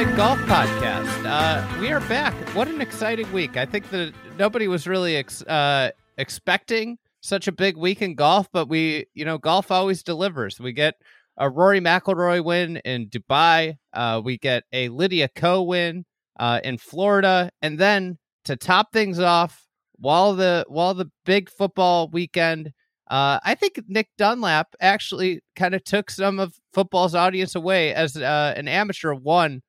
Night 0.00 0.16
Golf 0.16 0.38
Podcast. 0.40 1.26
Uh, 1.26 1.78
we 1.78 1.92
are 1.92 2.00
back. 2.00 2.32
What 2.54 2.68
an 2.68 2.80
exciting 2.80 3.30
week! 3.34 3.58
I 3.58 3.66
think 3.66 3.90
that 3.90 4.14
nobody 4.38 4.66
was 4.66 4.86
really 4.86 5.14
ex- 5.16 5.42
uh, 5.42 5.90
expecting 6.16 6.96
such 7.20 7.46
a 7.46 7.52
big 7.52 7.76
week 7.76 8.00
in 8.00 8.14
golf, 8.14 8.48
but 8.50 8.66
we, 8.66 9.04
you 9.12 9.26
know, 9.26 9.36
golf 9.36 9.70
always 9.70 10.02
delivers. 10.02 10.58
We 10.58 10.72
get 10.72 10.94
a 11.36 11.50
Rory 11.50 11.82
McIlroy 11.82 12.42
win 12.42 12.78
in 12.78 13.08
Dubai. 13.08 13.76
Uh, 13.92 14.22
we 14.24 14.38
get 14.38 14.64
a 14.72 14.88
Lydia 14.88 15.28
Ko 15.28 15.60
win 15.60 16.06
uh, 16.38 16.60
in 16.64 16.78
Florida, 16.78 17.50
and 17.60 17.78
then 17.78 18.16
to 18.46 18.56
top 18.56 18.94
things 18.94 19.20
off, 19.20 19.66
while 19.96 20.34
the 20.34 20.64
while 20.68 20.94
the 20.94 21.10
big 21.26 21.50
football 21.50 22.08
weekend 22.08 22.72
uh, 23.10 23.38
I 23.44 23.54
think 23.54 23.78
Nick 23.86 24.08
Dunlap 24.16 24.74
actually 24.80 25.42
kind 25.56 25.74
of 25.74 25.84
took 25.84 26.10
some 26.10 26.40
of 26.40 26.54
football's 26.72 27.14
audience 27.14 27.54
away 27.54 27.92
as 27.92 28.16
uh, 28.16 28.54
an 28.56 28.66
amateur 28.66 29.12
won 29.12 29.60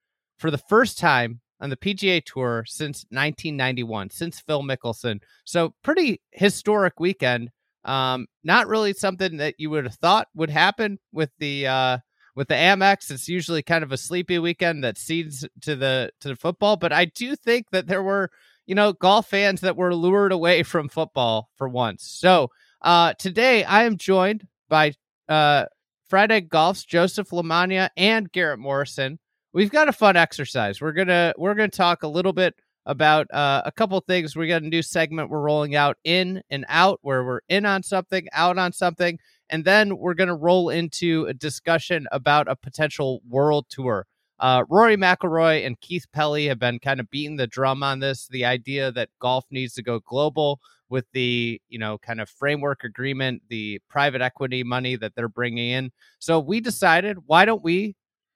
for 0.41 0.51
the 0.51 0.57
first 0.57 0.97
time 0.97 1.39
on 1.61 1.69
the 1.69 1.77
PGA 1.77 2.25
Tour 2.25 2.65
since 2.67 3.05
1991, 3.11 4.09
since 4.09 4.39
Phil 4.39 4.63
Mickelson. 4.63 5.21
So 5.45 5.75
pretty 5.83 6.19
historic 6.31 6.99
weekend. 6.99 7.51
Um, 7.85 8.25
not 8.43 8.67
really 8.67 8.93
something 8.93 9.37
that 9.37 9.55
you 9.59 9.69
would 9.69 9.85
have 9.85 9.95
thought 9.95 10.27
would 10.33 10.49
happen 10.49 10.99
with 11.11 11.29
the 11.37 11.67
uh, 11.67 11.97
with 12.35 12.47
the 12.47 12.55
Amex. 12.55 13.11
It's 13.11 13.27
usually 13.27 13.61
kind 13.61 13.83
of 13.83 13.91
a 13.91 13.97
sleepy 13.97 14.39
weekend 14.39 14.83
that 14.83 14.97
seeds 14.97 15.47
to 15.61 15.75
the 15.75 16.11
to 16.21 16.29
the 16.29 16.35
football, 16.35 16.75
but 16.75 16.91
I 16.91 17.05
do 17.05 17.35
think 17.35 17.67
that 17.71 17.87
there 17.87 18.03
were 18.03 18.29
you 18.65 18.75
know 18.75 18.93
golf 18.93 19.29
fans 19.29 19.61
that 19.61 19.77
were 19.77 19.95
lured 19.95 20.31
away 20.31 20.63
from 20.63 20.89
football 20.89 21.49
for 21.55 21.69
once. 21.69 22.03
So 22.03 22.49
uh, 22.81 23.13
today, 23.13 23.63
I 23.63 23.83
am 23.83 23.97
joined 23.97 24.47
by 24.69 24.93
uh, 25.29 25.65
Fried 26.07 26.31
Egg 26.31 26.49
Golf's 26.49 26.85
Joseph 26.85 27.29
LaMagna 27.29 27.89
and 27.95 28.31
Garrett 28.31 28.59
Morrison. 28.59 29.19
We've 29.53 29.69
got 29.69 29.89
a 29.89 29.93
fun 29.93 30.15
exercise. 30.15 30.79
We're 30.79 30.93
gonna 30.93 31.33
we're 31.37 31.55
gonna 31.55 31.67
talk 31.67 32.03
a 32.03 32.07
little 32.07 32.31
bit 32.31 32.55
about 32.85 33.27
uh, 33.33 33.61
a 33.65 33.71
couple 33.71 33.99
things. 33.99 34.35
We 34.35 34.47
got 34.47 34.61
a 34.63 34.67
new 34.67 34.81
segment 34.81 35.29
we're 35.29 35.41
rolling 35.41 35.75
out 35.75 35.97
in 36.05 36.41
and 36.49 36.65
out, 36.69 36.99
where 37.01 37.25
we're 37.25 37.41
in 37.49 37.65
on 37.65 37.83
something, 37.83 38.27
out 38.31 38.57
on 38.57 38.71
something, 38.71 39.19
and 39.49 39.65
then 39.65 39.97
we're 39.97 40.13
gonna 40.13 40.35
roll 40.35 40.69
into 40.69 41.25
a 41.25 41.33
discussion 41.33 42.07
about 42.13 42.47
a 42.47 42.55
potential 42.55 43.21
world 43.27 43.65
tour. 43.69 44.07
Uh, 44.39 44.63
Rory 44.69 44.95
McIlroy 44.95 45.65
and 45.65 45.79
Keith 45.81 46.05
Pelley 46.13 46.47
have 46.47 46.57
been 46.57 46.79
kind 46.79 46.99
of 47.01 47.09
beating 47.09 47.35
the 47.35 47.45
drum 47.45 47.83
on 47.83 47.99
this. 47.99 48.27
The 48.27 48.45
idea 48.45 48.91
that 48.93 49.09
golf 49.19 49.45
needs 49.51 49.73
to 49.75 49.83
go 49.83 49.99
global 49.99 50.61
with 50.89 51.05
the 51.13 51.59
you 51.67 51.79
know 51.79 51.97
kind 51.97 52.21
of 52.21 52.29
framework 52.29 52.83
agreement 52.83 53.41
the 53.49 53.79
private 53.89 54.21
equity 54.21 54.63
money 54.63 54.95
that 54.97 55.15
they're 55.15 55.29
bringing 55.29 55.71
in 55.71 55.89
so 56.19 56.37
we 56.37 56.59
decided 56.59 57.17
why 57.27 57.45
don't 57.45 57.63
we 57.63 57.95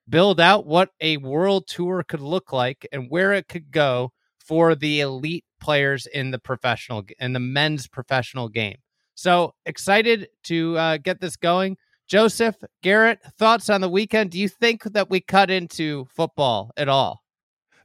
build 0.09 0.39
out 0.39 0.65
what 0.65 0.89
a 1.01 1.17
world 1.17 1.67
tour 1.67 2.03
could 2.03 2.21
look 2.21 2.51
like 2.51 2.87
and 2.91 3.09
where 3.09 3.33
it 3.33 3.47
could 3.47 3.71
go 3.71 4.11
for 4.39 4.75
the 4.75 4.99
elite 4.99 5.45
players 5.59 6.05
in 6.05 6.31
the 6.31 6.39
professional 6.39 7.03
in 7.19 7.33
the 7.33 7.39
men's 7.39 7.87
professional 7.87 8.49
game 8.49 8.77
so 9.15 9.53
excited 9.65 10.27
to 10.43 10.77
uh, 10.77 10.97
get 10.97 11.19
this 11.21 11.35
going 11.35 11.77
joseph 12.07 12.55
garrett 12.83 13.19
thoughts 13.39 13.69
on 13.69 13.81
the 13.81 13.89
weekend 13.89 14.29
do 14.29 14.39
you 14.39 14.49
think 14.49 14.83
that 14.83 15.09
we 15.09 15.19
cut 15.19 15.49
into 15.49 16.05
football 16.05 16.71
at 16.77 16.89
all 16.89 17.21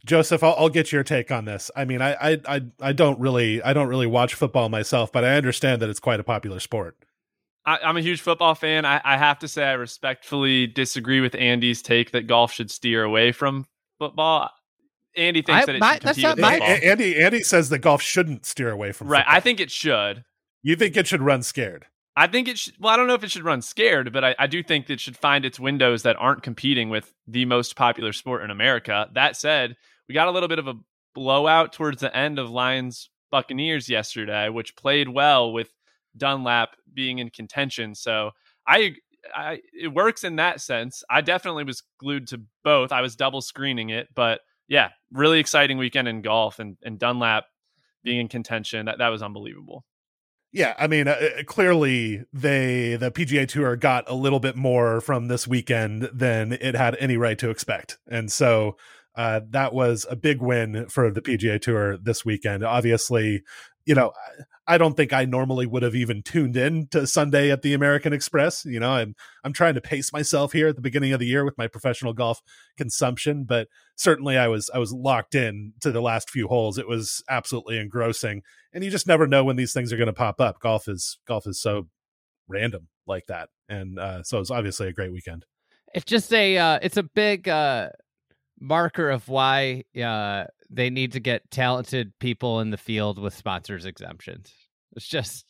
Joseph, 0.06 0.42
I'll, 0.42 0.54
I'll, 0.56 0.69
get 0.70 0.92
your 0.92 1.02
take 1.02 1.31
on 1.31 1.44
this. 1.44 1.70
I 1.76 1.84
mean, 1.84 2.00
I, 2.00 2.41
I, 2.47 2.62
I, 2.81 2.92
don't 2.92 3.20
really, 3.20 3.62
I 3.62 3.75
don't 3.75 3.88
really 3.88 4.06
watch 4.06 4.32
football 4.34 4.70
myself, 4.70 5.12
but 5.12 5.25
I 5.25 5.37
understand 5.37 5.82
that 5.82 5.91
it's 5.91 6.00
quite 6.00 6.20
a 6.20 6.25
popular 6.25 6.58
sport. 6.58 6.97
I, 7.66 7.78
am 7.82 7.97
a 7.97 8.00
huge 8.00 8.21
football 8.21 8.54
fan. 8.54 8.84
I, 8.84 9.00
I, 9.04 9.16
have 9.16 9.38
to 9.41 9.48
say, 9.48 9.65
I 9.65 9.72
respectfully 9.72 10.66
disagree 10.66 11.21
with 11.21 11.34
Andy's 11.34 11.82
take 11.82 12.12
that 12.12 12.26
golf 12.26 12.53
should 12.53 12.71
steer 12.71 13.03
away 13.04 13.32
from 13.32 13.66
football. 13.98 14.50
Andy 15.16 15.43
thinks 15.43 15.62
I, 15.62 15.66
that 15.66 15.75
it 15.75 15.81
my, 15.81 15.94
should 15.94 16.03
compete 16.03 16.25
with 16.25 16.38
my, 16.38 16.59
football. 16.59 16.91
Andy, 16.91 17.22
Andy 17.22 17.43
says 17.43 17.69
that 17.69 17.81
golf 17.81 18.00
shouldn't 18.00 18.47
steer 18.47 18.70
away 18.70 18.93
from. 18.93 19.06
Football. 19.06 19.12
Right, 19.12 19.25
football. 19.25 19.37
I 19.37 19.41
think 19.41 19.60
it 19.60 19.70
should. 19.70 20.25
You 20.62 20.76
think 20.76 20.97
it 20.97 21.06
should 21.06 21.22
run 21.22 21.43
scared? 21.43 21.87
I 22.16 22.26
think 22.26 22.49
it 22.49 22.59
should. 22.59 22.75
Well, 22.78 22.93
I 22.93 22.97
don't 22.97 23.06
know 23.06 23.15
if 23.15 23.25
it 23.25 23.31
should 23.31 23.44
run 23.44 23.62
scared, 23.62 24.12
but 24.12 24.25
I, 24.25 24.34
I 24.38 24.47
do 24.47 24.62
think 24.62 24.88
it 24.91 25.00
should 25.00 25.16
find 25.16 25.44
its 25.44 25.60
windows 25.60 26.03
that 26.03 26.16
aren't 26.16 26.43
competing 26.43 26.91
with 26.91 27.15
the 27.26 27.44
most 27.44 27.76
popular 27.76 28.12
sport 28.12 28.43
in 28.43 28.50
America. 28.50 29.09
That 29.15 29.37
said, 29.37 29.76
we 30.09 30.15
got 30.15 30.28
a 30.28 30.31
little 30.31 30.49
bit 30.49 30.59
of 30.59 30.66
a 30.66 30.75
blowout 31.15 31.72
towards 31.72 32.00
the 32.00 32.15
end 32.15 32.38
of 32.38 32.50
Lions 32.50 33.10
Buccaneers 33.31 33.88
yesterday, 33.88 34.49
which 34.49 34.76
played 34.76 35.09
well 35.09 35.53
with 35.53 35.72
Dunlap 36.16 36.71
being 36.93 37.19
in 37.19 37.31
contention. 37.31 37.94
So 37.94 38.31
I, 38.66 38.94
I 39.34 39.60
it 39.78 39.88
works 39.88 40.25
in 40.25 40.37
that 40.37 40.60
sense. 40.60 41.03
I 41.10 41.21
definitely 41.21 41.65
was 41.65 41.82
glued 41.98 42.28
to 42.28 42.43
both. 42.65 42.93
I 42.93 43.00
was 43.00 43.16
double 43.16 43.41
screening 43.41 43.91
it, 43.91 44.09
but 44.15 44.41
yeah, 44.69 44.91
really 45.12 45.41
exciting 45.41 45.78
weekend 45.78 46.09
in 46.09 46.22
golf 46.22 46.59
and 46.59 46.76
and 46.82 46.99
Dunlap 46.99 47.44
being 48.03 48.20
in 48.20 48.28
contention. 48.28 48.87
That 48.87 48.99
that 48.99 49.09
was 49.09 49.22
unbelievable. 49.22 49.84
Yeah, 50.53 50.75
I 50.78 50.88
mean, 50.88 51.06
uh, 51.06 51.12
uh 51.12 51.43
clearly 51.44 52.25
they 52.32 52.97
the 52.97 53.10
PGA 53.10 53.47
Tour 53.47 53.76
got 53.76 54.09
a 54.09 54.15
little 54.15 54.41
bit 54.41 54.56
more 54.56 55.00
from 55.00 55.28
this 55.28 55.47
weekend 55.47 56.10
than 56.12 56.53
it 56.53 56.75
had 56.75 56.97
any 56.99 57.16
right 57.16 57.38
to 57.38 57.50
expect, 57.50 57.99
and 58.09 58.31
so 58.32 58.76
uh, 59.16 59.41
that 59.50 59.72
was 59.75 60.06
a 60.09 60.16
big 60.16 60.41
win 60.41 60.87
for 60.88 61.10
the 61.10 61.20
PGA 61.20 61.60
Tour 61.60 61.99
this 61.99 62.25
weekend. 62.25 62.65
Obviously, 62.65 63.43
you 63.90 63.96
know, 63.96 64.12
I 64.68 64.78
don't 64.78 64.96
think 64.96 65.12
I 65.12 65.24
normally 65.24 65.66
would 65.66 65.82
have 65.82 65.96
even 65.96 66.22
tuned 66.22 66.56
in 66.56 66.86
to 66.92 67.08
Sunday 67.08 67.50
at 67.50 67.62
the 67.62 67.74
American 67.74 68.12
Express. 68.12 68.64
You 68.64 68.78
know, 68.78 68.92
I'm 68.92 69.16
I'm 69.42 69.52
trying 69.52 69.74
to 69.74 69.80
pace 69.80 70.12
myself 70.12 70.52
here 70.52 70.68
at 70.68 70.76
the 70.76 70.80
beginning 70.80 71.12
of 71.12 71.18
the 71.18 71.26
year 71.26 71.44
with 71.44 71.58
my 71.58 71.66
professional 71.66 72.12
golf 72.12 72.40
consumption, 72.76 73.42
but 73.42 73.66
certainly 73.96 74.38
I 74.38 74.46
was 74.46 74.70
I 74.72 74.78
was 74.78 74.92
locked 74.92 75.34
in 75.34 75.72
to 75.80 75.90
the 75.90 76.00
last 76.00 76.30
few 76.30 76.46
holes. 76.46 76.78
It 76.78 76.86
was 76.86 77.24
absolutely 77.28 77.78
engrossing, 77.78 78.42
and 78.72 78.84
you 78.84 78.92
just 78.92 79.08
never 79.08 79.26
know 79.26 79.42
when 79.42 79.56
these 79.56 79.72
things 79.72 79.92
are 79.92 79.96
going 79.96 80.06
to 80.06 80.12
pop 80.12 80.40
up. 80.40 80.60
Golf 80.60 80.86
is 80.86 81.18
golf 81.26 81.48
is 81.48 81.60
so 81.60 81.88
random 82.46 82.86
like 83.08 83.26
that, 83.26 83.48
and 83.68 83.98
uh, 83.98 84.22
so 84.22 84.38
it's 84.38 84.52
obviously 84.52 84.86
a 84.86 84.92
great 84.92 85.10
weekend. 85.10 85.46
It's 85.94 86.04
just 86.04 86.32
a 86.32 86.56
uh, 86.56 86.78
it's 86.80 86.96
a 86.96 87.02
big 87.02 87.48
uh, 87.48 87.88
marker 88.60 89.10
of 89.10 89.28
why 89.28 89.82
uh, 90.00 90.44
they 90.70 90.91
need 90.91 91.12
to 91.12 91.20
get 91.20 91.50
talented 91.50 92.12
people 92.20 92.60
in 92.60 92.70
the 92.70 92.76
field 92.76 93.19
with 93.19 93.34
sponsors 93.34 93.84
exemptions. 93.84 94.53
It's 94.97 95.06
just 95.06 95.44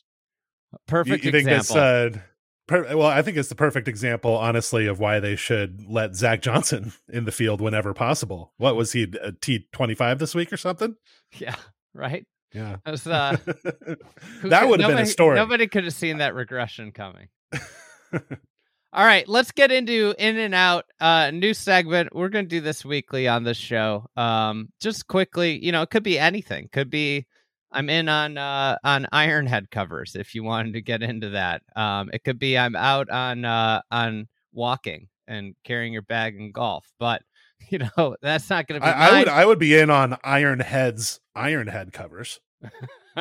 a 0.73 0.77
perfect 0.87 1.23
you, 1.23 1.31
you 1.31 1.37
example. 1.37 1.75
Think 1.75 2.13
this, 2.13 2.17
uh, 2.17 2.19
per- 2.67 2.97
well, 2.97 3.07
I 3.07 3.21
think 3.21 3.37
it's 3.37 3.49
the 3.49 3.55
perfect 3.55 3.87
example, 3.87 4.35
honestly, 4.35 4.87
of 4.87 4.99
why 4.99 5.19
they 5.19 5.35
should 5.35 5.85
let 5.87 6.15
Zach 6.15 6.41
Johnson 6.41 6.93
in 7.09 7.25
the 7.25 7.31
field 7.31 7.61
whenever 7.61 7.93
possible. 7.93 8.53
What 8.57 8.75
was 8.75 8.91
he, 8.91 9.13
T 9.41 9.67
twenty 9.71 9.95
five 9.95 10.19
this 10.19 10.35
week 10.35 10.51
or 10.51 10.57
something? 10.57 10.95
Yeah, 11.37 11.55
right. 11.93 12.25
Yeah, 12.53 12.77
was, 12.85 13.07
uh, 13.07 13.37
that 14.43 14.67
would 14.67 14.81
have 14.81 14.89
been 14.89 14.97
a 14.97 15.05
story. 15.05 15.37
Nobody 15.37 15.67
could 15.67 15.85
have 15.85 15.93
seen 15.93 16.17
that 16.17 16.35
regression 16.35 16.91
coming. 16.91 17.29
All 18.93 19.05
right, 19.05 19.25
let's 19.27 19.51
get 19.51 19.71
into 19.71 20.13
in 20.17 20.37
and 20.37 20.53
out. 20.53 20.85
Uh, 20.99 21.31
new 21.31 21.53
segment. 21.53 22.13
We're 22.13 22.27
gonna 22.27 22.47
do 22.47 22.59
this 22.59 22.83
weekly 22.83 23.27
on 23.27 23.45
this 23.45 23.57
show. 23.57 24.05
Um, 24.17 24.69
just 24.81 25.07
quickly, 25.07 25.63
you 25.63 25.71
know, 25.71 25.81
it 25.81 25.89
could 25.89 26.03
be 26.03 26.19
anything. 26.19 26.67
Could 26.73 26.89
be 26.89 27.25
I'm 27.71 27.89
in 27.89 28.09
on 28.09 28.37
uh 28.37 28.77
on 28.83 29.07
iron 29.13 29.47
head 29.47 29.71
covers 29.71 30.15
if 30.15 30.35
you 30.35 30.43
wanted 30.43 30.73
to 30.73 30.81
get 30.81 31.03
into 31.03 31.29
that. 31.29 31.61
Um, 31.75 32.09
it 32.11 32.25
could 32.25 32.37
be 32.37 32.57
I'm 32.57 32.75
out 32.75 33.09
on 33.09 33.45
uh 33.45 33.81
on 33.91 34.27
walking 34.51 35.07
and 35.25 35.55
carrying 35.63 35.93
your 35.93 36.01
bag 36.01 36.35
in 36.35 36.51
golf, 36.51 36.85
but 36.99 37.21
you 37.69 37.79
know 37.79 38.17
that's 38.21 38.49
not 38.49 38.67
going 38.67 38.81
to 38.81 38.85
be. 38.85 38.91
I, 38.91 39.07
I, 39.07 39.19
would 39.19 39.27
I 39.29 39.45
would 39.45 39.59
be 39.59 39.77
in 39.77 39.89
on 39.89 40.17
iron 40.23 40.59
heads 40.59 41.21
iron 41.33 41.67
head 41.67 41.93
covers. 41.93 42.41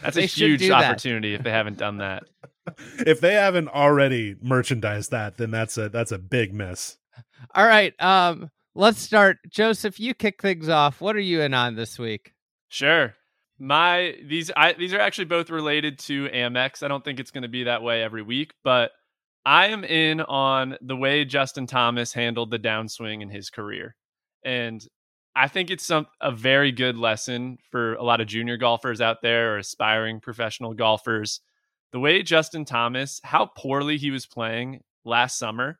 that's 0.00 0.16
a 0.16 0.22
huge 0.22 0.68
opportunity 0.70 1.34
if 1.34 1.42
they 1.42 1.50
haven't 1.50 1.78
done 1.78 1.98
that. 1.98 2.24
if 2.98 3.20
they 3.20 3.34
haven't 3.34 3.68
already 3.68 4.36
merchandised 4.40 5.10
that, 5.10 5.36
then 5.36 5.50
that's 5.50 5.76
a 5.76 5.88
that's 5.88 6.12
a 6.12 6.18
big 6.18 6.54
miss. 6.54 6.96
All 7.54 7.66
right, 7.66 7.94
um, 8.00 8.50
let's 8.74 9.00
start. 9.00 9.38
Joseph, 9.48 9.98
you 9.98 10.14
kick 10.14 10.40
things 10.40 10.68
off. 10.68 11.00
What 11.00 11.16
are 11.16 11.20
you 11.20 11.40
in 11.40 11.54
on 11.54 11.74
this 11.74 11.98
week? 11.98 12.32
Sure. 12.68 13.14
My 13.58 14.16
these 14.24 14.50
I 14.56 14.72
these 14.72 14.94
are 14.94 15.00
actually 15.00 15.26
both 15.26 15.50
related 15.50 15.98
to 16.00 16.28
Amex. 16.28 16.82
I 16.82 16.88
don't 16.88 17.04
think 17.04 17.20
it's 17.20 17.30
going 17.30 17.42
to 17.42 17.48
be 17.48 17.64
that 17.64 17.82
way 17.82 18.02
every 18.02 18.22
week, 18.22 18.54
but 18.64 18.92
I 19.44 19.68
am 19.68 19.84
in 19.84 20.20
on 20.20 20.76
the 20.80 20.96
way 20.96 21.24
Justin 21.24 21.66
Thomas 21.66 22.12
handled 22.12 22.50
the 22.50 22.58
downswing 22.58 23.22
in 23.22 23.28
his 23.28 23.50
career. 23.50 23.96
And 24.44 24.84
I 25.34 25.48
think 25.48 25.70
it's 25.70 25.86
some 25.86 26.06
a 26.20 26.30
very 26.30 26.72
good 26.72 26.96
lesson 26.96 27.58
for 27.70 27.94
a 27.94 28.02
lot 28.02 28.20
of 28.20 28.26
junior 28.26 28.56
golfers 28.56 29.00
out 29.00 29.22
there 29.22 29.54
or 29.54 29.58
aspiring 29.58 30.20
professional 30.20 30.74
golfers. 30.74 31.40
The 31.92 32.00
way 32.00 32.22
Justin 32.22 32.64
Thomas, 32.64 33.20
how 33.24 33.46
poorly 33.46 33.96
he 33.96 34.10
was 34.10 34.26
playing 34.26 34.82
last 35.04 35.38
summer, 35.38 35.78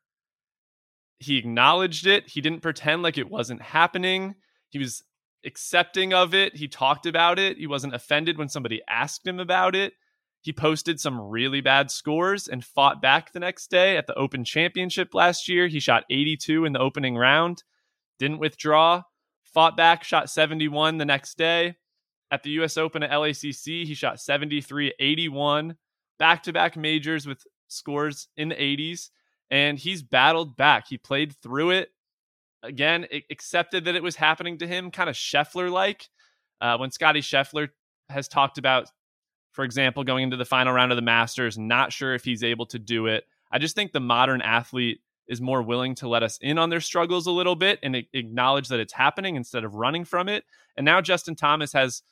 he 1.18 1.38
acknowledged 1.38 2.06
it. 2.06 2.28
He 2.28 2.40
didn't 2.40 2.62
pretend 2.62 3.02
like 3.02 3.18
it 3.18 3.30
wasn't 3.30 3.62
happening. 3.62 4.34
He 4.70 4.78
was 4.78 5.04
accepting 5.44 6.12
of 6.14 6.34
it. 6.34 6.56
He 6.56 6.68
talked 6.68 7.06
about 7.06 7.38
it. 7.38 7.58
He 7.58 7.66
wasn't 7.66 7.94
offended 7.94 8.38
when 8.38 8.48
somebody 8.48 8.80
asked 8.88 9.26
him 9.26 9.38
about 9.38 9.74
it. 9.74 9.92
He 10.40 10.52
posted 10.52 10.98
some 10.98 11.20
really 11.20 11.60
bad 11.60 11.90
scores 11.90 12.48
and 12.48 12.64
fought 12.64 13.00
back 13.00 13.32
the 13.32 13.40
next 13.40 13.70
day 13.70 13.96
at 13.96 14.06
the 14.06 14.14
Open 14.14 14.44
Championship 14.44 15.14
last 15.14 15.48
year. 15.48 15.68
He 15.68 15.78
shot 15.78 16.04
82 16.10 16.64
in 16.64 16.72
the 16.72 16.80
opening 16.80 17.16
round, 17.16 17.62
didn't 18.18 18.40
withdraw, 18.40 19.02
fought 19.52 19.76
back, 19.76 20.04
shot 20.04 20.30
71 20.30 20.98
the 20.98 21.04
next 21.04 21.36
day. 21.36 21.76
At 22.30 22.42
the 22.42 22.50
US 22.62 22.76
Open 22.76 23.02
at 23.02 23.10
LACC, 23.10 23.84
he 23.84 23.94
shot 23.94 24.20
73 24.20 24.94
81, 24.98 25.76
back 26.18 26.42
to 26.44 26.52
back 26.52 26.76
majors 26.76 27.26
with 27.26 27.44
scores 27.68 28.28
in 28.36 28.48
the 28.48 28.54
80s. 28.54 29.10
And 29.50 29.78
he's 29.78 30.02
battled 30.02 30.56
back. 30.56 30.86
He 30.88 30.96
played 30.96 31.34
through 31.42 31.70
it. 31.70 31.90
Again, 32.62 33.06
accepted 33.30 33.84
that 33.84 33.96
it 33.96 34.02
was 34.02 34.16
happening 34.16 34.58
to 34.58 34.66
him, 34.66 34.90
kind 34.90 35.10
of 35.10 35.16
Scheffler 35.16 35.70
like. 35.70 36.08
Uh, 36.60 36.78
when 36.78 36.90
Scottie 36.90 37.20
Scheffler 37.20 37.68
has 38.08 38.28
talked 38.28 38.56
about 38.56 38.88
for 39.52 39.64
example, 39.64 40.02
going 40.02 40.24
into 40.24 40.36
the 40.36 40.44
final 40.44 40.72
round 40.72 40.92
of 40.92 40.96
the 40.96 41.02
Masters, 41.02 41.58
not 41.58 41.92
sure 41.92 42.14
if 42.14 42.24
he's 42.24 42.42
able 42.42 42.66
to 42.66 42.78
do 42.78 43.06
it. 43.06 43.24
I 43.50 43.58
just 43.58 43.76
think 43.76 43.92
the 43.92 44.00
modern 44.00 44.40
athlete 44.40 45.00
is 45.32 45.40
more 45.40 45.62
willing 45.62 45.94
to 45.96 46.08
let 46.08 46.22
us 46.22 46.38
in 46.42 46.58
on 46.58 46.68
their 46.68 46.80
struggles 46.80 47.26
a 47.26 47.30
little 47.32 47.56
bit 47.56 47.78
and 47.82 47.96
acknowledge 48.12 48.68
that 48.68 48.80
it's 48.80 48.92
happening 48.92 49.34
instead 49.34 49.64
of 49.64 49.74
running 49.74 50.04
from 50.04 50.28
it. 50.28 50.44
And 50.76 50.84
now 50.84 51.00
Justin 51.00 51.34
Thomas 51.34 51.72
has 51.72 52.02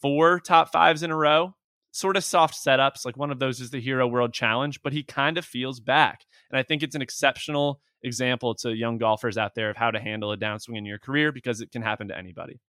four 0.00 0.40
top 0.40 0.72
fives 0.72 1.02
in 1.02 1.10
a 1.10 1.16
row, 1.16 1.54
sort 1.92 2.16
of 2.16 2.24
soft 2.24 2.54
setups. 2.54 3.04
Like 3.04 3.18
one 3.18 3.30
of 3.30 3.38
those 3.38 3.60
is 3.60 3.70
the 3.70 3.82
Hero 3.82 4.06
World 4.06 4.32
Challenge, 4.32 4.80
but 4.82 4.94
he 4.94 5.02
kind 5.02 5.36
of 5.36 5.44
feels 5.44 5.78
back. 5.78 6.22
And 6.50 6.58
I 6.58 6.62
think 6.62 6.82
it's 6.82 6.94
an 6.94 7.02
exceptional 7.02 7.80
example 8.02 8.54
to 8.54 8.74
young 8.74 8.96
golfers 8.96 9.36
out 9.36 9.54
there 9.54 9.68
of 9.68 9.76
how 9.76 9.90
to 9.90 10.00
handle 10.00 10.32
a 10.32 10.36
downswing 10.38 10.78
in 10.78 10.86
your 10.86 10.98
career 10.98 11.32
because 11.32 11.60
it 11.60 11.70
can 11.70 11.82
happen 11.82 12.08
to 12.08 12.16
anybody. 12.16 12.60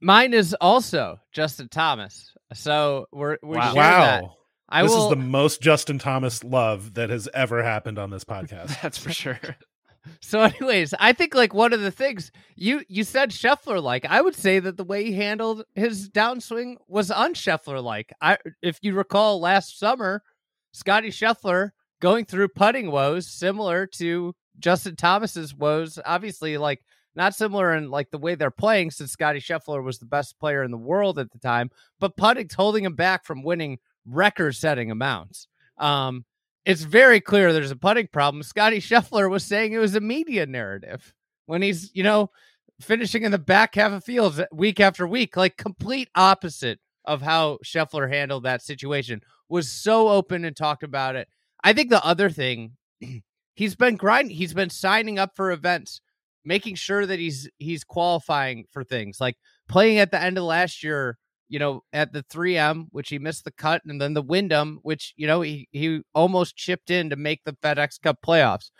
Mine 0.00 0.34
is 0.34 0.54
also 0.60 1.20
Justin 1.32 1.68
Thomas. 1.68 2.32
So 2.52 3.06
we're 3.12 3.38
we 3.42 3.56
wow. 3.56 3.74
That. 3.74 4.24
I 4.68 4.82
this 4.82 4.92
will... 4.92 5.04
is 5.04 5.10
the 5.10 5.16
most 5.16 5.60
Justin 5.60 5.98
Thomas 5.98 6.42
love 6.42 6.94
that 6.94 7.10
has 7.10 7.28
ever 7.32 7.62
happened 7.62 7.98
on 7.98 8.10
this 8.10 8.24
podcast. 8.24 8.80
That's 8.82 8.98
for 8.98 9.12
sure. 9.12 9.38
So, 10.20 10.40
anyways, 10.40 10.94
I 10.98 11.12
think 11.12 11.34
like 11.34 11.54
one 11.54 11.72
of 11.72 11.80
the 11.80 11.90
things 11.90 12.30
you 12.54 12.82
you 12.88 13.04
said 13.04 13.30
Scheffler 13.30 13.82
like. 13.82 14.04
I 14.04 14.20
would 14.20 14.36
say 14.36 14.58
that 14.58 14.76
the 14.76 14.84
way 14.84 15.04
he 15.04 15.12
handled 15.12 15.64
his 15.74 16.08
downswing 16.08 16.76
was 16.88 17.10
unScheffler 17.10 17.82
like. 17.82 18.12
I 18.20 18.38
if 18.62 18.78
you 18.82 18.94
recall 18.94 19.40
last 19.40 19.78
summer, 19.78 20.22
Scottie 20.72 21.10
Scheffler 21.10 21.70
going 22.00 22.24
through 22.24 22.48
putting 22.48 22.90
woes 22.90 23.26
similar 23.26 23.86
to 23.86 24.34
Justin 24.58 24.96
Thomas's 24.96 25.54
woes. 25.54 25.98
Obviously, 26.04 26.56
like 26.58 26.82
not 27.14 27.34
similar 27.34 27.74
in 27.74 27.90
like 27.90 28.10
the 28.10 28.18
way 28.18 28.34
they're 28.34 28.50
playing, 28.50 28.90
since 28.90 29.12
Scottie 29.12 29.40
Scheffler 29.40 29.82
was 29.82 29.98
the 29.98 30.06
best 30.06 30.38
player 30.38 30.62
in 30.62 30.70
the 30.70 30.76
world 30.76 31.18
at 31.18 31.30
the 31.32 31.38
time, 31.38 31.70
but 31.98 32.16
putting's 32.16 32.54
holding 32.54 32.84
him 32.84 32.94
back 32.94 33.24
from 33.24 33.42
winning 33.42 33.78
record-setting 34.06 34.90
amounts. 34.90 35.48
Um, 35.78 36.24
it's 36.64 36.82
very 36.82 37.20
clear 37.20 37.52
there's 37.52 37.70
a 37.70 37.76
putting 37.76 38.08
problem. 38.08 38.42
Scottie 38.42 38.80
Scheffler 38.80 39.30
was 39.30 39.44
saying 39.44 39.72
it 39.72 39.78
was 39.78 39.94
a 39.94 40.00
media 40.00 40.46
narrative 40.46 41.14
when 41.46 41.62
he's, 41.62 41.90
you 41.94 42.02
know, 42.02 42.30
finishing 42.80 43.22
in 43.22 43.32
the 43.32 43.38
back 43.38 43.74
half 43.76 43.92
of 43.92 44.04
fields 44.04 44.40
week 44.52 44.80
after 44.80 45.06
week, 45.06 45.36
like 45.36 45.56
complete 45.56 46.08
opposite 46.14 46.80
of 47.04 47.22
how 47.22 47.58
Scheffler 47.64 48.10
handled 48.10 48.44
that 48.44 48.62
situation. 48.62 49.20
Was 49.48 49.70
so 49.70 50.08
open 50.08 50.44
and 50.44 50.56
talked 50.56 50.82
about 50.82 51.14
it. 51.14 51.28
I 51.62 51.72
think 51.72 51.90
the 51.90 52.04
other 52.04 52.30
thing, 52.30 52.72
he's 53.54 53.76
been 53.76 53.96
grinding. 53.96 54.36
He's 54.36 54.54
been 54.54 54.70
signing 54.70 55.18
up 55.18 55.36
for 55.36 55.52
events 55.52 56.00
making 56.46 56.76
sure 56.76 57.04
that 57.04 57.18
he's 57.18 57.50
he's 57.58 57.84
qualifying 57.84 58.64
for 58.70 58.84
things 58.84 59.20
like 59.20 59.36
playing 59.68 59.98
at 59.98 60.10
the 60.12 60.22
end 60.22 60.38
of 60.38 60.44
last 60.44 60.82
year 60.82 61.18
you 61.48 61.58
know 61.58 61.82
at 61.92 62.12
the 62.12 62.22
3m 62.24 62.86
which 62.90 63.08
he 63.08 63.18
missed 63.18 63.44
the 63.44 63.50
cut 63.50 63.82
and 63.86 64.00
then 64.00 64.14
the 64.14 64.22
wyndham 64.22 64.78
which 64.82 65.14
you 65.16 65.26
know 65.26 65.40
he, 65.40 65.68
he 65.72 66.00
almost 66.14 66.56
chipped 66.56 66.90
in 66.90 67.10
to 67.10 67.16
make 67.16 67.42
the 67.44 67.52
fedex 67.52 68.00
cup 68.00 68.18
playoffs 68.24 68.70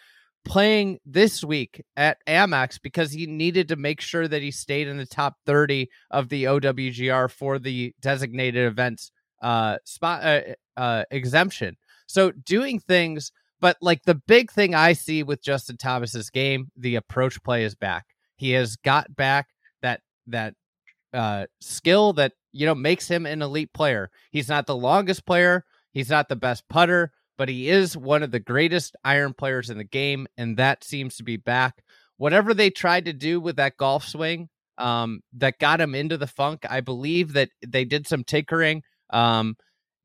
playing 0.44 0.98
this 1.04 1.42
week 1.42 1.82
at 1.96 2.18
amex 2.26 2.80
because 2.80 3.12
he 3.12 3.26
needed 3.26 3.68
to 3.68 3.76
make 3.76 4.00
sure 4.00 4.28
that 4.28 4.42
he 4.42 4.50
stayed 4.50 4.88
in 4.88 4.96
the 4.96 5.06
top 5.06 5.34
30 5.46 5.88
of 6.10 6.28
the 6.28 6.44
owgr 6.44 7.30
for 7.30 7.58
the 7.58 7.94
designated 8.00 8.66
events 8.66 9.10
uh 9.42 9.76
spot 9.84 10.24
uh, 10.24 10.40
uh 10.76 11.04
exemption 11.10 11.76
so 12.06 12.30
doing 12.30 12.78
things 12.78 13.32
but 13.60 13.76
like 13.80 14.02
the 14.04 14.14
big 14.14 14.50
thing 14.50 14.74
I 14.74 14.92
see 14.92 15.22
with 15.22 15.42
Justin 15.42 15.76
Thomas's 15.76 16.30
game, 16.30 16.70
the 16.76 16.96
approach 16.96 17.42
play 17.42 17.64
is 17.64 17.74
back. 17.74 18.06
He 18.36 18.50
has 18.50 18.76
got 18.76 19.16
back 19.16 19.48
that 19.82 20.00
that 20.26 20.54
uh, 21.12 21.46
skill 21.60 22.12
that 22.14 22.32
you 22.52 22.66
know 22.66 22.74
makes 22.74 23.08
him 23.08 23.26
an 23.26 23.42
elite 23.42 23.72
player. 23.72 24.10
He's 24.30 24.48
not 24.48 24.66
the 24.66 24.76
longest 24.76 25.26
player, 25.26 25.64
he's 25.92 26.10
not 26.10 26.28
the 26.28 26.36
best 26.36 26.68
putter, 26.68 27.12
but 27.38 27.48
he 27.48 27.68
is 27.68 27.96
one 27.96 28.22
of 28.22 28.30
the 28.30 28.40
greatest 28.40 28.96
iron 29.04 29.34
players 29.34 29.70
in 29.70 29.78
the 29.78 29.84
game, 29.84 30.26
and 30.36 30.56
that 30.56 30.84
seems 30.84 31.16
to 31.16 31.22
be 31.22 31.36
back. 31.36 31.82
Whatever 32.16 32.54
they 32.54 32.70
tried 32.70 33.04
to 33.06 33.12
do 33.12 33.40
with 33.40 33.56
that 33.56 33.76
golf 33.76 34.06
swing 34.06 34.48
um, 34.78 35.20
that 35.34 35.58
got 35.58 35.80
him 35.80 35.94
into 35.94 36.16
the 36.16 36.26
funk, 36.26 36.64
I 36.68 36.80
believe 36.80 37.34
that 37.34 37.50
they 37.66 37.84
did 37.84 38.06
some 38.06 38.24
tinkering. 38.24 38.82
Um, 39.10 39.56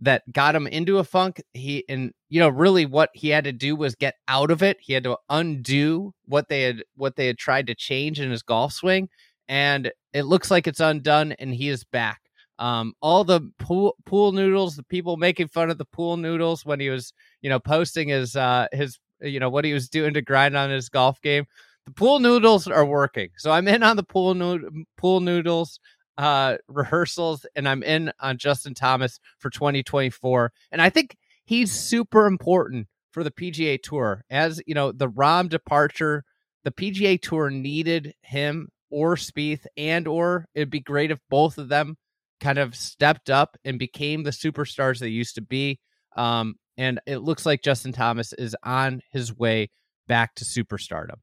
that 0.02 0.24
got 0.32 0.56
him 0.56 0.68
into 0.68 0.98
a 0.98 1.04
funk. 1.04 1.42
He 1.54 1.86
and 1.88 2.12
you 2.30 2.40
know 2.40 2.50
really 2.50 2.86
what 2.86 3.12
he 3.14 3.30
had 3.30 3.44
to 3.46 3.52
do 3.52 3.76
was 3.76 3.96
get 3.96 4.16
out 4.28 4.52
of 4.52 4.64
it. 4.64 4.78
He 4.82 4.94
had 4.94 5.04
to 5.04 5.18
undo 5.30 6.14
what 6.26 6.50
they 6.50 6.64
had 6.64 6.84
what 6.96 7.16
they 7.16 7.28
had 7.28 7.38
tried 7.38 7.68
to 7.68 7.76
change 7.76 8.20
in 8.20 8.32
his 8.32 8.42
golf 8.42 8.74
swing, 8.74 9.10
and 9.52 9.92
it 10.14 10.24
looks 10.24 10.50
like 10.50 10.66
it's 10.66 10.80
undone, 10.80 11.34
and 11.34 11.54
he 11.54 11.68
is 11.68 11.84
back. 11.84 12.22
Um, 12.58 12.94
all 13.02 13.26
the 13.26 13.42
pool 13.60 13.98
pool 14.06 14.32
noodles, 14.32 14.78
the 14.78 14.84
people 14.84 15.18
making 15.18 15.50
fun 15.50 15.70
of 15.70 15.78
the 15.78 15.86
pool 15.86 16.16
noodles 16.16 16.66
when 16.66 16.80
he 16.80 16.90
was 16.90 17.12
you 17.42 17.50
know 17.50 17.60
posting 17.60 18.08
his 18.08 18.36
uh 18.36 18.68
his 18.72 18.98
you 19.20 19.40
know 19.40 19.50
what 19.50 19.66
he 19.66 19.74
was 19.74 19.90
doing 19.90 20.14
to 20.14 20.22
grind 20.22 20.56
on 20.56 20.70
his 20.70 20.90
golf 20.90 21.22
game. 21.22 21.46
The 21.86 21.92
pool 21.92 22.20
noodles 22.20 22.68
are 22.68 22.86
working, 22.86 23.30
so 23.38 23.52
I'm 23.52 23.68
in 23.68 23.84
on 23.84 23.98
the 23.98 24.04
pool 24.04 24.34
nood- 24.36 24.64
pool 24.98 25.20
noodles 25.20 25.80
uh, 26.18 26.58
rehearsals, 26.68 27.46
and 27.56 27.68
I'm 27.68 27.84
in 27.84 28.12
on 28.20 28.38
Justin 28.38 28.74
Thomas 28.74 29.20
for 29.40 29.50
2024. 29.50 30.54
And 30.72 30.82
I 30.82 30.90
think 30.90 31.18
he's 31.44 31.72
super 31.72 32.28
important 32.28 32.88
for 33.12 33.24
the 33.24 33.32
PGA 33.32 33.82
Tour. 33.82 34.24
As 34.30 34.62
you 34.66 34.76
know, 34.76 34.92
the 34.92 35.10
Rahm 35.10 35.50
departure, 35.50 36.24
the 36.64 36.72
PGA 36.72 37.18
Tour 37.18 37.50
needed 37.50 38.14
him 38.22 38.70
or 38.92 39.16
Spieth, 39.16 39.66
and 39.78 40.08
or 40.08 40.46
it'd 40.54 40.70
be 40.70 40.80
great 40.80 41.12
if 41.12 41.20
both 41.30 41.58
of 41.58 41.70
them 41.70 41.96
kind 42.40 42.58
of 42.58 42.76
stepped 42.76 43.30
up 43.30 43.58
and 43.64 43.80
became 43.80 44.24
the 44.24 44.32
superstars 44.32 45.00
they 45.00 45.08
used 45.08 45.36
to 45.36 45.42
be. 45.42 45.80
Um, 46.16 46.56
and 46.78 47.00
it 47.06 47.20
looks 47.20 47.46
like 47.46 47.62
Justin 47.62 47.94
Thomas 47.94 48.34
is 48.34 48.56
on 48.64 49.02
his 49.12 49.36
way 49.38 49.70
back 50.08 50.36
to 50.36 50.46
superstardom. 50.46 51.20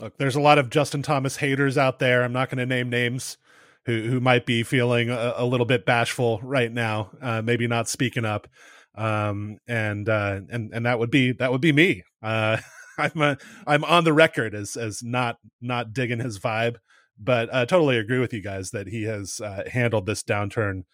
Look, 0.00 0.18
there's 0.18 0.36
a 0.36 0.40
lot 0.40 0.58
of 0.58 0.70
Justin 0.70 1.02
Thomas 1.02 1.36
haters 1.36 1.78
out 1.78 1.98
there. 1.98 2.22
I'm 2.22 2.32
not 2.32 2.50
going 2.50 2.58
to 2.58 2.66
name 2.66 2.90
names 2.90 3.36
who 3.86 4.02
who 4.02 4.20
might 4.20 4.46
be 4.46 4.62
feeling 4.62 5.10
a, 5.10 5.34
a 5.36 5.46
little 5.46 5.66
bit 5.66 5.86
bashful 5.86 6.40
right 6.42 6.70
now, 6.70 7.10
uh, 7.22 7.42
maybe 7.42 7.66
not 7.66 7.88
speaking 7.88 8.24
up, 8.24 8.46
um, 8.94 9.58
and 9.66 10.08
uh, 10.08 10.40
and 10.50 10.72
and 10.72 10.86
that 10.86 10.98
would 10.98 11.10
be 11.10 11.32
that 11.32 11.50
would 11.50 11.60
be 11.60 11.72
me. 11.72 12.04
Uh, 12.22 12.58
I'm 12.98 13.22
a, 13.22 13.38
I'm 13.66 13.84
on 13.84 14.04
the 14.04 14.12
record 14.12 14.54
as 14.54 14.76
as 14.76 15.02
not 15.02 15.36
not 15.60 15.92
digging 15.92 16.20
his 16.20 16.38
vibe, 16.38 16.76
but 17.18 17.52
I 17.54 17.64
totally 17.64 17.98
agree 17.98 18.18
with 18.18 18.32
you 18.32 18.42
guys 18.42 18.70
that 18.70 18.88
he 18.88 19.04
has 19.04 19.40
uh, 19.40 19.64
handled 19.70 20.06
this 20.06 20.22
downturn 20.22 20.84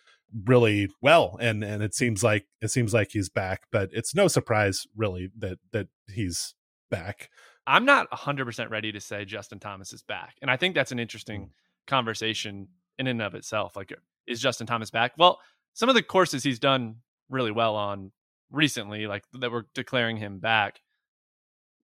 really 0.46 0.88
well, 1.00 1.36
and 1.40 1.62
and 1.62 1.82
it 1.82 1.94
seems 1.94 2.22
like 2.22 2.46
it 2.60 2.70
seems 2.70 2.94
like 2.94 3.10
he's 3.12 3.28
back. 3.28 3.62
But 3.70 3.90
it's 3.92 4.14
no 4.14 4.28
surprise 4.28 4.86
really 4.96 5.30
that 5.38 5.58
that 5.72 5.88
he's 6.08 6.54
back. 6.90 7.30
I'm 7.66 7.84
not 7.84 8.10
100% 8.10 8.70
ready 8.70 8.92
to 8.92 9.00
say 9.00 9.24
Justin 9.24 9.58
Thomas 9.58 9.92
is 9.92 10.02
back. 10.02 10.36
And 10.42 10.50
I 10.50 10.56
think 10.56 10.74
that's 10.74 10.92
an 10.92 10.98
interesting 10.98 11.42
mm. 11.42 11.50
conversation 11.86 12.68
in 12.98 13.06
and 13.06 13.22
of 13.22 13.34
itself. 13.34 13.76
Like, 13.76 13.92
is 14.26 14.40
Justin 14.40 14.66
Thomas 14.66 14.90
back? 14.90 15.12
Well, 15.16 15.38
some 15.72 15.88
of 15.88 15.94
the 15.94 16.02
courses 16.02 16.44
he's 16.44 16.58
done 16.58 16.96
really 17.28 17.50
well 17.50 17.74
on 17.74 18.12
recently, 18.50 19.06
like 19.06 19.24
that 19.32 19.50
were 19.50 19.66
declaring 19.74 20.16
him 20.18 20.38
back. 20.38 20.80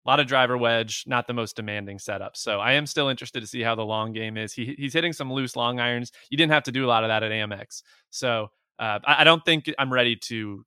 A 0.06 0.10
lot 0.10 0.20
of 0.20 0.28
driver 0.28 0.58
wedge, 0.58 1.04
not 1.08 1.28
the 1.28 1.34
most 1.34 1.56
demanding 1.56 2.00
setup. 2.00 2.38
So 2.38 2.60
I 2.60 2.74
am 2.74 2.86
still 2.86 3.10
interested 3.10 3.42
to 3.42 3.48
see 3.48 3.62
how 3.62 3.76
the 3.76 3.86
long 3.86 4.14
game 4.14 4.38
is. 4.38 4.54
He, 4.54 4.76
he's 4.78 4.94
hitting 4.94 5.14
some 5.14 5.32
loose 5.32 5.56
long 5.56 5.80
irons. 5.80 6.12
You 6.30 6.38
didn't 6.38 6.54
have 6.54 6.64
to 6.64 6.72
do 6.72 6.86
a 6.86 6.88
lot 6.88 7.04
of 7.04 7.10
that 7.10 7.22
at 7.22 7.32
Amex. 7.32 7.84
So 8.10 8.48
uh, 8.80 9.00
I, 9.04 9.22
I 9.22 9.24
don't 9.24 9.44
think 9.44 9.72
I'm 9.78 9.92
ready 9.92 10.16
to 10.16 10.66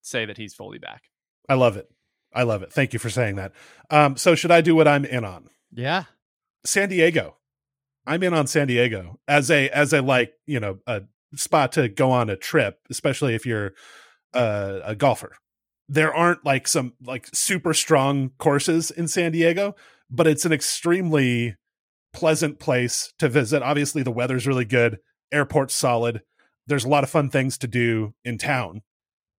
say 0.00 0.24
that 0.24 0.36
he's 0.36 0.54
fully 0.54 0.78
back. 0.78 1.02
I 1.48 1.54
love 1.54 1.76
it. 1.76 1.88
I 2.34 2.44
love 2.44 2.62
it. 2.62 2.72
Thank 2.72 2.92
you 2.92 2.98
for 2.98 3.10
saying 3.10 3.36
that. 3.36 3.52
Um, 3.90 4.16
so 4.16 4.34
should 4.34 4.50
I 4.50 4.62
do 4.62 4.74
what 4.74 4.88
I'm 4.88 5.04
in 5.04 5.24
on? 5.24 5.48
Yeah. 5.70 6.04
San 6.64 6.88
Diego. 6.88 7.36
I'm 8.06 8.22
in 8.22 8.34
on 8.34 8.46
San 8.46 8.66
Diego 8.66 9.20
as 9.28 9.50
a 9.50 9.68
as 9.68 9.92
a 9.92 10.02
like 10.02 10.32
you 10.46 10.58
know 10.58 10.78
a 10.86 11.02
spot 11.36 11.72
to 11.72 11.88
go 11.88 12.10
on 12.10 12.30
a 12.30 12.36
trip, 12.36 12.80
especially 12.90 13.34
if 13.34 13.46
you're 13.46 13.74
uh, 14.34 14.80
a 14.84 14.96
golfer. 14.96 15.36
There 15.88 16.14
aren't 16.14 16.44
like 16.44 16.68
some 16.68 16.94
like 17.04 17.28
super 17.34 17.74
strong 17.74 18.30
courses 18.38 18.90
in 18.90 19.08
San 19.08 19.32
Diego, 19.32 19.74
but 20.10 20.26
it's 20.26 20.44
an 20.44 20.52
extremely 20.52 21.56
pleasant 22.12 22.58
place 22.58 23.12
to 23.18 23.28
visit. 23.28 23.62
Obviously, 23.62 24.02
the 24.02 24.10
weather's 24.10 24.46
really 24.46 24.64
good, 24.64 24.98
airport's 25.32 25.74
solid. 25.74 26.22
There's 26.66 26.84
a 26.84 26.88
lot 26.88 27.04
of 27.04 27.10
fun 27.10 27.30
things 27.30 27.58
to 27.58 27.66
do 27.66 28.14
in 28.24 28.38
town. 28.38 28.82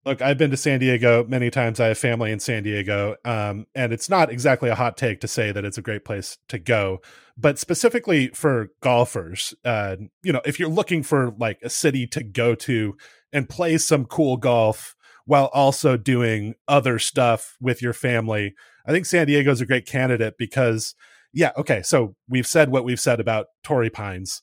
Look, 0.04 0.20
I've 0.20 0.38
been 0.38 0.50
to 0.50 0.56
San 0.56 0.80
Diego 0.80 1.24
many 1.24 1.48
times. 1.48 1.78
I 1.78 1.86
have 1.86 1.98
family 1.98 2.32
in 2.32 2.40
San 2.40 2.64
Diego, 2.64 3.14
um, 3.24 3.66
and 3.74 3.92
it's 3.92 4.10
not 4.10 4.32
exactly 4.32 4.68
a 4.68 4.74
hot 4.74 4.96
take 4.96 5.20
to 5.20 5.28
say 5.28 5.52
that 5.52 5.64
it's 5.64 5.78
a 5.78 5.82
great 5.82 6.04
place 6.04 6.38
to 6.48 6.58
go. 6.58 7.00
But 7.36 7.58
specifically 7.58 8.28
for 8.28 8.70
golfers, 8.82 9.54
uh, 9.64 9.96
you 10.24 10.32
know, 10.32 10.40
if 10.44 10.58
you're 10.58 10.68
looking 10.68 11.04
for 11.04 11.32
like 11.38 11.60
a 11.62 11.70
city 11.70 12.08
to 12.08 12.24
go 12.24 12.56
to 12.56 12.96
and 13.32 13.48
play 13.48 13.78
some 13.78 14.04
cool 14.04 14.36
golf 14.36 14.96
while 15.26 15.46
also 15.52 15.96
doing 15.96 16.54
other 16.68 16.98
stuff 16.98 17.56
with 17.60 17.82
your 17.82 17.92
family, 17.92 18.54
I 18.86 18.92
think 18.92 19.06
San 19.06 19.26
Diego 19.26 19.50
is 19.50 19.60
a 19.60 19.66
great 19.66 19.86
candidate 19.86 20.34
because, 20.38 20.94
yeah, 21.32 21.52
okay, 21.56 21.82
so 21.82 22.16
we've 22.28 22.46
said 22.46 22.70
what 22.70 22.84
we've 22.84 23.00
said 23.00 23.20
about 23.20 23.46
Torrey 23.62 23.90
Pines. 23.90 24.42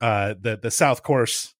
Uh, 0.00 0.34
the 0.38 0.56
the 0.56 0.70
South 0.70 1.02
Course 1.02 1.54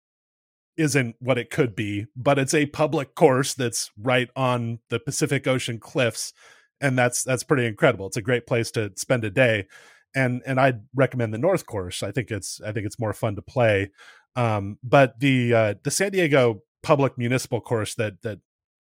isn't 0.77 1.17
what 1.21 1.39
it 1.39 1.51
could 1.51 1.75
be, 1.75 2.07
but 2.15 2.39
it's 2.39 2.55
a 2.55 2.67
public 2.67 3.15
course 3.15 3.55
that's 3.55 3.91
right 3.99 4.29
on 4.37 4.81
the 4.91 5.01
Pacific 5.01 5.47
Ocean 5.47 5.79
cliffs, 5.79 6.33
and 6.81 6.99
that's 6.99 7.25
that's 7.25 7.45
pretty 7.45 7.67
incredible. 7.67 8.07
It's 8.07 8.17
a 8.17 8.23
great 8.23 8.47
place 8.47 8.71
to 8.73 8.93
spend 8.97 9.25
a 9.25 9.31
day, 9.31 9.67
and 10.15 10.43
and 10.47 10.61
I'd 10.61 10.81
recommend 10.95 11.33
the 11.33 11.39
North 11.39 11.67
Course. 11.67 12.03
I 12.03 12.11
think 12.13 12.31
it's 12.31 12.61
I 12.61 12.73
think 12.73 12.87
it's 12.87 12.99
more 12.99 13.13
fun 13.13 13.37
to 13.37 13.43
play. 13.43 13.91
Um, 14.35 14.79
but 14.83 15.19
the 15.21 15.55
uh, 15.55 15.75
the 15.83 15.91
San 15.91 16.13
Diego 16.13 16.63
public 16.83 17.19
municipal 17.19 17.61
course 17.61 17.95
that 17.97 18.23
that 18.23 18.39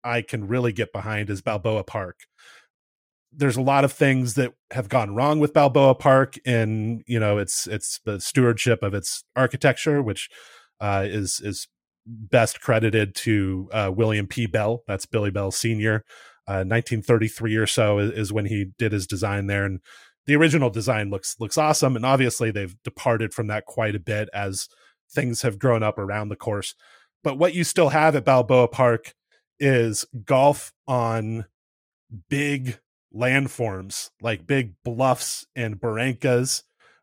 I 0.04 0.22
can 0.22 0.46
really 0.46 0.72
get 0.72 0.92
behind 0.92 1.30
is 1.30 1.42
Balboa 1.42 1.84
Park. 1.84 2.20
There's 3.32 3.56
a 3.56 3.62
lot 3.62 3.84
of 3.84 3.92
things 3.92 4.34
that 4.34 4.52
have 4.70 4.88
gone 4.88 5.14
wrong 5.14 5.40
with 5.40 5.52
Balboa 5.52 5.96
Park, 5.96 6.36
and 6.46 7.02
you 7.06 7.18
know 7.18 7.38
it's 7.38 7.66
it's 7.66 8.00
the 8.04 8.20
stewardship 8.20 8.82
of 8.82 8.94
its 8.94 9.24
architecture, 9.34 10.02
which 10.02 10.28
uh, 10.80 11.04
is 11.08 11.40
is 11.42 11.66
best 12.06 12.60
credited 12.60 13.14
to 13.14 13.68
uh, 13.72 13.90
William 13.94 14.26
P. 14.26 14.46
Bell. 14.46 14.82
That's 14.86 15.06
Billy 15.06 15.30
Bell 15.30 15.50
Sr. 15.50 16.04
Uh, 16.46 16.60
1933 16.60 17.56
or 17.56 17.66
so 17.66 17.98
is, 17.98 18.10
is, 18.12 18.32
when 18.32 18.44
he 18.44 18.66
did 18.78 18.92
his 18.92 19.06
design 19.06 19.46
there, 19.46 19.64
and 19.64 19.80
the 20.26 20.36
original 20.36 20.70
design 20.70 21.10
looks 21.10 21.36
looks 21.40 21.58
awesome. 21.58 21.96
And 21.96 22.04
obviously, 22.04 22.50
they've 22.50 22.76
departed 22.84 23.32
from 23.32 23.46
that 23.48 23.64
quite 23.64 23.94
a 23.94 24.00
bit 24.00 24.28
as 24.34 24.68
things 25.10 25.42
have 25.42 25.58
grown 25.58 25.82
up 25.82 25.98
around 25.98 26.28
the 26.28 26.36
course. 26.36 26.74
But 27.22 27.38
what 27.38 27.54
you 27.54 27.64
still 27.64 27.88
have 27.88 28.14
at 28.14 28.24
Balboa 28.24 28.68
Park 28.68 29.14
is 29.58 30.04
golf 30.24 30.72
on 30.86 31.46
big 32.28 32.78
landforms, 33.14 34.10
like 34.20 34.46
big 34.46 34.74
bluffs 34.84 35.46
and 35.54 35.80
barrancas 35.80 36.62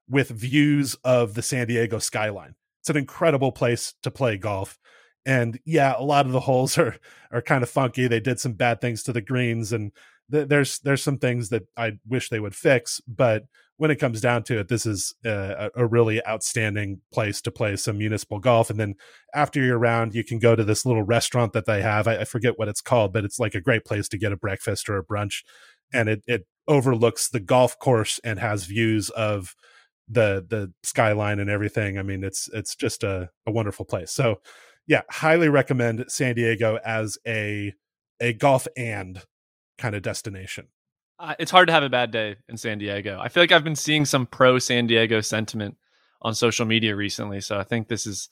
with 0.10 0.29
views 0.29 0.96
of 1.03 1.34
the 1.34 1.41
San 1.41 1.67
Diego 1.67 2.00
skyline. 2.00 2.55
It's 2.81 2.89
an 2.89 2.98
incredible 2.98 3.51
place 3.51 3.93
to 4.03 4.12
play 4.12 4.38
golf 4.38 4.77
and 5.25 5.60
yeah 5.65 5.93
a 5.98 6.03
lot 6.03 6.25
of 6.25 6.31
the 6.31 6.39
holes 6.39 6.77
are 6.77 6.96
are 7.31 7.41
kind 7.41 7.63
of 7.63 7.70
funky 7.70 8.08
they 8.08 8.20
did 8.20 8.39
some 8.39 8.53
bad 8.53 8.81
things 8.81 9.03
to 9.03 9.13
the 9.13 9.22
greens 9.22 9.74
and 9.74 9.91
th- 10.31 10.48
there's 10.48 10.79
there's 10.79 11.03
some 11.03 11.17
things 11.17 11.50
that 11.50 11.63
i 11.77 11.93
wish 12.08 12.29
they 12.29 12.39
would 12.39 12.55
fix 12.55 13.01
but 13.08 13.46
when 13.82 13.92
it 13.92 13.98
comes 13.98 14.22
down 14.22 14.44
to 14.44 14.60
it 14.60 14.68
this 14.68 14.86
is 14.86 15.16
uh, 15.26 15.70
a, 15.76 15.84
a 15.84 15.86
really 15.88 16.26
outstanding 16.28 17.02
place 17.12 17.42
to 17.42 17.52
play 17.52 17.76
some 17.76 17.98
municipal 17.98 18.40
golf 18.40 18.70
and 18.70 18.80
then 18.80 18.96
after 19.34 19.62
you're 19.62 19.80
around 19.80 20.14
you 20.14 20.24
can 20.24 20.40
go 20.40 20.56
to 20.56 20.64
this 20.64 20.86
little 20.86 21.04
restaurant 21.04 21.54
that 21.54 21.66
they 21.66 21.82
have 21.82 22.08
I, 22.08 22.20
I 22.20 22.24
forget 22.26 22.60
what 22.60 22.68
it's 22.68 22.82
called 22.82 23.14
but 23.14 23.26
it's 23.26 23.40
like 23.40 23.56
a 23.56 23.62
great 23.62 23.86
place 23.86 24.08
to 24.10 24.18
get 24.18 24.32
a 24.32 24.38
breakfast 24.38 24.90
or 24.90 24.98
a 24.98 25.06
brunch 25.06 25.44
and 25.94 26.10
it 26.10 26.24
it 26.28 26.46
overlooks 26.68 27.30
the 27.30 27.40
golf 27.40 27.78
course 27.80 28.20
and 28.24 28.40
has 28.40 28.66
views 28.66 29.10
of 29.12 29.56
the 30.08 30.46
the 30.48 30.72
skyline 30.84 31.40
and 31.40 31.50
everything 31.50 31.98
i 31.98 32.04
mean 32.04 32.24
it's 32.24 32.50
it's 32.54 32.76
just 32.76 33.04
a, 33.04 33.30
a 33.48 33.52
wonderful 33.52 33.86
place 33.86 34.12
so 34.12 34.40
yeah, 34.88 35.04
highly 35.10 35.50
recommend 35.50 36.06
San 36.08 36.36
Diego 36.36 36.80
as 36.84 37.18
a 37.28 37.74
a 38.20 38.34
golf 38.34 38.68
and 38.76 39.22
kind 39.78 39.96
of 39.96 40.02
destination. 40.02 40.68
Uh, 41.22 41.36
it's 41.38 41.51
hard 41.51 41.68
to 41.68 41.74
have 41.74 41.84
a 41.84 41.90
bad 41.90 42.10
day 42.10 42.36
in 42.50 42.58
San 42.58 42.80
Diego. 42.80 43.20
I 43.22 43.30
feel 43.30 43.44
like 43.44 43.51
I've 43.51 43.63
been 43.63 43.75
seeing 43.75 44.06
some 44.06 44.25
pro 44.25 44.58
San 44.58 44.88
Diego 44.88 45.22
sentiment 45.22 45.78
on 46.24 46.34
social 46.34 46.66
media 46.66 46.96
recently, 46.96 47.42
so 47.42 47.60
I 47.60 47.63
think 47.63 47.88
this 47.88 48.08
is 48.08 48.28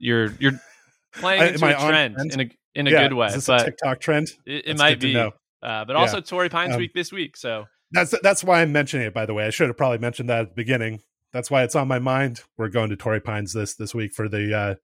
you're 0.00 0.32
you're 0.40 0.60
playing 1.14 1.54
into 1.54 1.64
a 1.64 1.74
trend, 1.74 2.16
trend, 2.16 2.32
in 2.32 2.40
a 2.40 2.50
in 2.74 2.86
a 2.88 2.90
yeah, 2.90 3.02
good 3.04 3.14
way. 3.14 3.28
Is 3.28 3.34
this 3.34 3.46
but 3.46 3.62
a 3.62 3.64
TikTok 3.66 4.00
trend? 4.00 4.32
It, 4.44 4.66
it 4.66 4.78
might 4.78 4.98
be, 4.98 5.16
uh, 5.16 5.30
but 5.62 5.94
also 5.94 6.16
yeah. 6.16 6.22
Torrey 6.22 6.48
Pines 6.48 6.74
um, 6.74 6.80
week 6.80 6.94
this 6.94 7.12
week. 7.12 7.36
So 7.36 7.66
that's 7.92 8.12
that's 8.22 8.42
why 8.42 8.60
I'm 8.60 8.72
mentioning 8.72 9.06
it. 9.06 9.14
By 9.14 9.24
the 9.24 9.34
way, 9.34 9.46
I 9.46 9.50
should 9.50 9.68
have 9.68 9.76
probably 9.76 9.98
mentioned 9.98 10.28
that 10.28 10.40
at 10.40 10.48
the 10.48 10.54
beginning. 10.56 11.00
That's 11.32 11.48
why 11.48 11.62
it's 11.62 11.76
on 11.76 11.86
my 11.86 12.00
mind. 12.00 12.42
We're 12.56 12.70
going 12.70 12.90
to 12.90 12.96
Torrey 12.96 13.20
Pines 13.20 13.52
this 13.52 13.74
this 13.74 13.94
week 13.94 14.12
for 14.14 14.28
the 14.28 14.52
uh, 14.52 14.74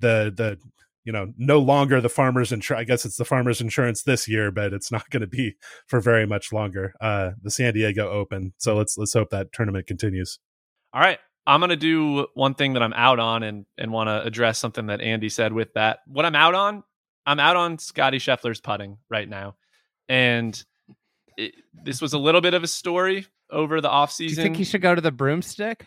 the 0.00 0.32
the 0.34 0.58
you 1.04 1.12
know 1.12 1.32
no 1.36 1.58
longer 1.58 2.00
the 2.00 2.08
farmers 2.08 2.50
insurance 2.50 2.80
i 2.80 2.84
guess 2.84 3.04
it's 3.04 3.16
the 3.16 3.24
farmers 3.24 3.60
insurance 3.60 4.02
this 4.02 4.26
year 4.26 4.50
but 4.50 4.72
it's 4.72 4.90
not 4.90 5.08
going 5.10 5.20
to 5.20 5.26
be 5.26 5.54
for 5.86 6.00
very 6.00 6.26
much 6.26 6.52
longer 6.52 6.94
uh 7.00 7.30
the 7.42 7.50
san 7.50 7.74
diego 7.74 8.10
open. 8.10 8.52
So 8.58 8.74
let's 8.74 8.96
let's 8.96 9.12
hope 9.12 9.30
that 9.30 9.52
tournament 9.52 9.86
continues. 9.86 10.38
All 10.92 11.00
right. 11.00 11.18
I'm 11.46 11.60
going 11.60 11.70
to 11.70 11.76
do 11.76 12.26
one 12.34 12.54
thing 12.54 12.72
that 12.72 12.82
i'm 12.82 12.94
out 12.94 13.18
on 13.18 13.42
and 13.42 13.66
and 13.76 13.92
want 13.92 14.08
to 14.08 14.22
address 14.22 14.58
something 14.58 14.86
that 14.86 15.00
andy 15.00 15.28
said 15.28 15.52
with 15.52 15.74
that. 15.74 16.00
What 16.06 16.24
i'm 16.24 16.34
out 16.34 16.54
on 16.54 16.82
i'm 17.26 17.40
out 17.40 17.56
on 17.56 17.78
scottie 17.78 18.18
scheffler's 18.18 18.60
putting 18.60 18.98
right 19.10 19.28
now. 19.28 19.56
And 20.08 20.62
it, 21.36 21.54
this 21.72 22.00
was 22.00 22.12
a 22.12 22.18
little 22.18 22.40
bit 22.40 22.54
of 22.54 22.62
a 22.62 22.66
story 22.66 23.26
over 23.50 23.80
the 23.80 23.88
offseason. 23.88 24.16
Do 24.16 24.24
you 24.24 24.36
think 24.36 24.56
he 24.56 24.64
should 24.64 24.82
go 24.82 24.94
to 24.94 25.00
the 25.00 25.12
broomstick? 25.12 25.86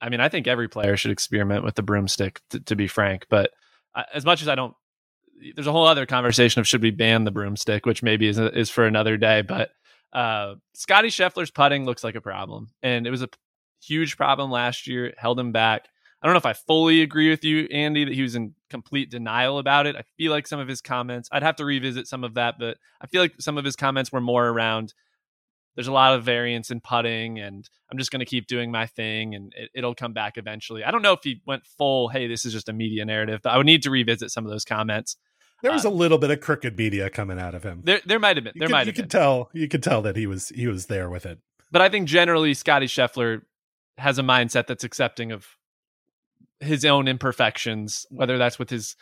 I 0.00 0.08
mean, 0.08 0.20
I 0.20 0.28
think 0.28 0.46
every 0.46 0.68
player 0.68 0.96
should 0.96 1.10
experiment 1.10 1.64
with 1.64 1.74
the 1.74 1.82
broomstick, 1.82 2.40
to, 2.50 2.60
to 2.60 2.76
be 2.76 2.86
frank. 2.86 3.26
But 3.28 3.50
as 4.12 4.24
much 4.24 4.42
as 4.42 4.48
I 4.48 4.54
don't, 4.54 4.74
there's 5.54 5.66
a 5.66 5.72
whole 5.72 5.86
other 5.86 6.06
conversation 6.06 6.60
of 6.60 6.66
should 6.66 6.82
we 6.82 6.90
ban 6.90 7.24
the 7.24 7.30
broomstick, 7.30 7.86
which 7.86 8.02
maybe 8.02 8.26
is 8.26 8.38
is 8.38 8.70
for 8.70 8.86
another 8.86 9.16
day. 9.16 9.42
But 9.42 9.70
uh, 10.12 10.54
Scottie 10.74 11.08
Scheffler's 11.08 11.50
putting 11.50 11.84
looks 11.84 12.02
like 12.02 12.14
a 12.14 12.20
problem, 12.20 12.70
and 12.82 13.06
it 13.06 13.10
was 13.10 13.22
a 13.22 13.28
huge 13.82 14.16
problem 14.16 14.50
last 14.50 14.86
year. 14.86 15.14
Held 15.16 15.38
him 15.38 15.52
back. 15.52 15.88
I 16.20 16.26
don't 16.26 16.34
know 16.34 16.38
if 16.38 16.46
I 16.46 16.52
fully 16.52 17.02
agree 17.02 17.30
with 17.30 17.44
you, 17.44 17.68
Andy, 17.70 18.04
that 18.04 18.14
he 18.14 18.22
was 18.22 18.34
in 18.34 18.54
complete 18.70 19.08
denial 19.08 19.58
about 19.58 19.86
it. 19.86 19.94
I 19.94 20.02
feel 20.16 20.32
like 20.32 20.48
some 20.48 20.58
of 20.58 20.66
his 20.66 20.80
comments, 20.80 21.28
I'd 21.30 21.44
have 21.44 21.56
to 21.56 21.64
revisit 21.64 22.08
some 22.08 22.24
of 22.24 22.34
that, 22.34 22.56
but 22.58 22.76
I 23.00 23.06
feel 23.06 23.22
like 23.22 23.34
some 23.38 23.56
of 23.56 23.64
his 23.64 23.76
comments 23.76 24.10
were 24.10 24.20
more 24.20 24.48
around 24.48 24.94
there's 25.78 25.86
a 25.86 25.92
lot 25.92 26.12
of 26.12 26.24
variance 26.24 26.72
in 26.72 26.80
putting 26.80 27.38
and 27.38 27.70
I'm 27.88 27.98
just 27.98 28.10
going 28.10 28.18
to 28.18 28.26
keep 28.26 28.48
doing 28.48 28.72
my 28.72 28.86
thing 28.86 29.36
and 29.36 29.54
it, 29.72 29.84
will 29.84 29.94
come 29.94 30.12
back 30.12 30.36
eventually. 30.36 30.82
I 30.82 30.90
don't 30.90 31.02
know 31.02 31.12
if 31.12 31.20
he 31.22 31.40
went 31.46 31.64
full, 31.64 32.08
hey, 32.08 32.26
this 32.26 32.44
is 32.44 32.52
just 32.52 32.68
a 32.68 32.72
media 32.72 33.04
narrative, 33.04 33.42
but 33.44 33.50
I 33.50 33.56
would 33.56 33.66
need 33.66 33.84
to 33.84 33.90
revisit 33.92 34.32
some 34.32 34.44
of 34.44 34.50
those 34.50 34.64
comments. 34.64 35.14
There 35.62 35.70
was 35.70 35.86
uh, 35.86 35.90
a 35.90 35.90
little 35.90 36.18
bit 36.18 36.32
of 36.32 36.40
crooked 36.40 36.76
media 36.76 37.08
coming 37.10 37.38
out 37.38 37.54
of 37.54 37.62
him. 37.62 37.82
There, 37.84 38.00
there 38.04 38.18
might 38.18 38.36
have 38.36 38.42
been. 38.42 38.54
There 38.56 38.68
might 38.68 38.88
have 38.88 38.96
you 38.96 39.02
could 39.04 39.10
tell. 39.10 39.50
You 39.52 39.68
could 39.68 39.84
tell 39.84 40.02
that 40.02 40.16
he 40.16 40.26
was 40.26 40.48
he 40.48 40.66
was 40.66 40.86
there 40.86 41.08
with 41.08 41.24
it. 41.26 41.38
But 41.70 41.80
I 41.80 41.88
think 41.88 42.08
generally 42.08 42.54
Scottie 42.54 42.86
Scheffler 42.86 43.42
has 43.98 44.18
a 44.18 44.22
mindset 44.22 44.66
that's 44.66 44.82
accepting 44.82 45.30
of 45.30 45.46
his 46.58 46.84
own 46.84 47.06
imperfections, 47.06 48.04
whether 48.10 48.36
that's 48.36 48.58
with 48.58 48.70
his 48.70 48.96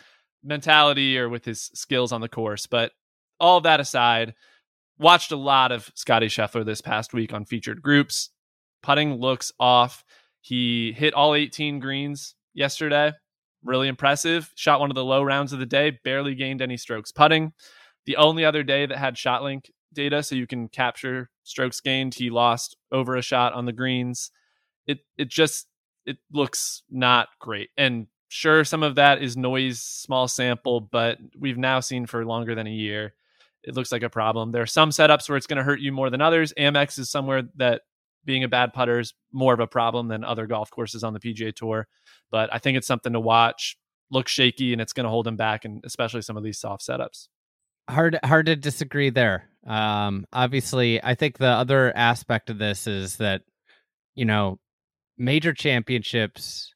mentality 0.45 1.19
or 1.19 1.31
with 1.31 1.47
his 1.47 1.71
skills 1.73 2.13
on 2.13 2.21
the 2.21 2.29
course. 2.29 2.67
But 2.67 2.93
all 3.41 3.63
that 3.63 3.81
aside, 3.81 4.35
Watched 4.99 5.31
a 5.31 5.37
lot 5.37 5.73
of 5.73 5.91
Scottie 5.95 6.29
Scheffler 6.29 6.65
this 6.65 6.81
past 6.81 7.13
week 7.13 7.35
on 7.35 7.45
featured 7.45 7.83
groups. 7.83 8.31
Putting 8.83 9.21
looks 9.21 9.53
off. 9.61 10.05
He 10.41 10.93
hit 10.93 11.13
all 11.13 11.35
18 11.35 11.81
greens 11.81 12.35
yesterday. 12.55 13.13
Really 13.63 13.89
impressive. 13.89 14.51
Shot 14.55 14.81
one 14.81 14.91
of 14.91 14.95
the 14.95 15.05
low 15.05 15.23
rounds 15.23 15.53
of 15.53 15.59
the 15.59 15.67
day, 15.67 15.99
barely 16.03 16.35
gained 16.35 16.63
any 16.63 16.79
strokes 16.79 17.13
putting. 17.13 17.53
The 18.07 18.17
only 18.17 18.45
other 18.45 18.63
day 18.63 18.87
that 18.87 18.97
had 18.97 19.17
ShotLink 19.17 19.71
data, 19.93 20.23
so 20.23 20.35
you 20.35 20.47
can 20.47 20.69
capture 20.69 21.29
strokes 21.43 21.81
gained, 21.81 22.15
he 22.15 22.31
lost 22.31 22.77
over 22.91 23.17
a 23.17 23.23
shot 23.23 23.53
on 23.53 23.67
the 23.67 23.73
greens. 23.73 24.31
It 24.87 25.01
it 25.19 25.29
just 25.29 25.67
it 26.07 26.19
looks 26.33 26.83
not 26.89 27.29
great. 27.41 27.71
And 27.77 28.07
sure, 28.29 28.65
some 28.65 28.83
of 28.83 28.95
that 28.95 29.21
is 29.21 29.37
noise, 29.37 29.83
small 29.83 30.29
sample, 30.29 30.81
but 30.81 31.19
we've 31.39 31.59
now 31.59 31.81
seen 31.81 32.07
for 32.07 32.25
longer 32.25 32.55
than 32.55 32.67
a 32.67 32.71
year 32.71 33.15
it 33.67 33.75
looks 33.75 33.91
like 33.93 34.03
a 34.03 34.09
problem. 34.09 34.53
There 34.53 34.63
are 34.63 34.67
some 34.67 34.91
setups 34.91 35.29
where 35.29 35.37
it's 35.37 35.47
going 35.47 35.59
to 35.59 35.65
hurt 35.65 35.81
you 35.81 35.93
more 35.93 36.09
than 36.09 36.21
others. 36.21 36.53
Amex 36.57 36.99
is 36.99 37.11
somewhere 37.11 37.43
that 37.57 37.83
being 38.25 38.45
a 38.45 38.49
bad 38.49 38.73
putter 38.73 39.01
is 39.01 39.13
more 39.33 39.53
of 39.53 39.61
a 39.61 39.67
problem 39.67 40.09
than 40.09 40.25
other 40.25 40.47
golf 40.47 40.71
courses 40.71 41.05
on 41.05 41.13
the 41.13 41.21
PGA 41.21 41.55
Tour. 41.55 41.87
But 42.31 42.53
I 42.53 42.59
think 42.59 42.79
it's 42.79 42.87
something 42.87 43.13
to 43.13 43.21
watch. 43.21 43.77
Looks 44.11 44.31
shaky 44.31 44.73
and 44.73 44.81
it's 44.81 44.93
going 44.93 45.05
to 45.05 45.11
hold 45.11 45.27
him 45.27 45.37
back, 45.37 45.65
and 45.65 45.83
especially 45.85 46.23
some 46.23 46.37
of 46.37 46.45
these 46.45 46.59
soft 46.59 46.87
setups. 46.87 47.27
hard 47.91 48.19
hard 48.25 48.47
to 48.47 48.55
disagree 48.55 49.11
there. 49.11 49.49
Um, 49.67 50.27
obviously, 50.33 51.03
I 51.03 51.17
think 51.17 51.39
the 51.39 51.47
other 51.47 51.93
aspect 51.97 52.49
of 52.49 52.59
this 52.59 52.87
is 52.87 53.17
that 53.17 53.43
you 54.15 54.25
know 54.25 54.61
major 55.19 55.53
championships 55.53 56.73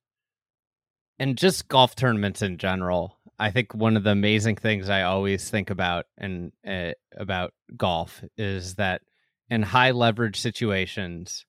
and 1.20 1.38
just 1.38 1.68
golf 1.68 1.94
tournaments 1.94 2.42
in 2.42 2.58
general. 2.58 3.19
I 3.40 3.50
think 3.50 3.74
one 3.74 3.96
of 3.96 4.04
the 4.04 4.10
amazing 4.10 4.56
things 4.56 4.90
I 4.90 5.02
always 5.02 5.48
think 5.48 5.70
about 5.70 6.04
and 6.18 6.52
uh, 6.66 6.90
about 7.16 7.54
golf 7.74 8.22
is 8.36 8.74
that 8.74 9.00
in 9.48 9.62
high 9.62 9.92
leverage 9.92 10.38
situations, 10.38 11.46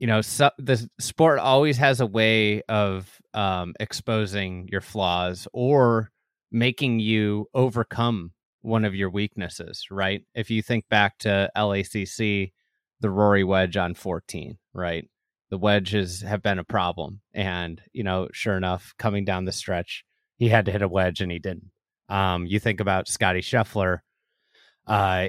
you 0.00 0.08
know, 0.08 0.20
so, 0.20 0.50
the 0.58 0.90
sport 0.98 1.38
always 1.38 1.76
has 1.76 2.00
a 2.00 2.06
way 2.06 2.62
of 2.62 3.08
um, 3.34 3.74
exposing 3.78 4.68
your 4.72 4.80
flaws 4.80 5.46
or 5.52 6.10
making 6.50 6.98
you 6.98 7.46
overcome 7.54 8.32
one 8.62 8.84
of 8.84 8.96
your 8.96 9.10
weaknesses, 9.10 9.86
right? 9.92 10.24
If 10.34 10.50
you 10.50 10.60
think 10.60 10.88
back 10.88 11.18
to 11.18 11.50
LACC, 11.56 12.50
the 12.98 13.10
Rory 13.10 13.44
wedge 13.44 13.76
on 13.76 13.94
14, 13.94 14.58
right? 14.74 15.08
The 15.50 15.58
wedges 15.58 16.22
have 16.22 16.42
been 16.42 16.58
a 16.58 16.64
problem. 16.64 17.20
And, 17.32 17.80
you 17.92 18.02
know, 18.02 18.28
sure 18.32 18.56
enough, 18.56 18.92
coming 18.98 19.24
down 19.24 19.44
the 19.44 19.52
stretch, 19.52 20.04
he 20.40 20.48
had 20.48 20.64
to 20.64 20.72
hit 20.72 20.82
a 20.82 20.88
wedge 20.88 21.20
and 21.20 21.30
he 21.30 21.38
didn't. 21.38 21.70
Um, 22.08 22.46
you 22.46 22.58
think 22.58 22.80
about 22.80 23.08
Scottie 23.08 23.42
Scheffler, 23.42 23.98
uh, 24.86 25.28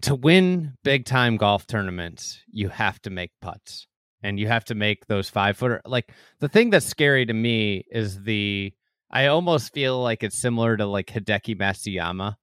to 0.00 0.14
win 0.14 0.72
big 0.82 1.04
time 1.04 1.36
golf 1.36 1.66
tournaments, 1.66 2.40
you 2.50 2.70
have 2.70 3.00
to 3.02 3.10
make 3.10 3.30
putts 3.42 3.86
and 4.22 4.40
you 4.40 4.48
have 4.48 4.64
to 4.64 4.74
make 4.74 5.06
those 5.06 5.28
five 5.28 5.58
footer. 5.58 5.82
Like 5.84 6.10
the 6.40 6.48
thing 6.48 6.70
that's 6.70 6.86
scary 6.86 7.26
to 7.26 7.32
me 7.34 7.84
is 7.90 8.22
the 8.22 8.72
I 9.10 9.26
almost 9.26 9.74
feel 9.74 10.02
like 10.02 10.22
it's 10.22 10.38
similar 10.38 10.78
to 10.78 10.86
like 10.86 11.08
Hideki 11.08 11.56
Matsuyama, 11.56 12.36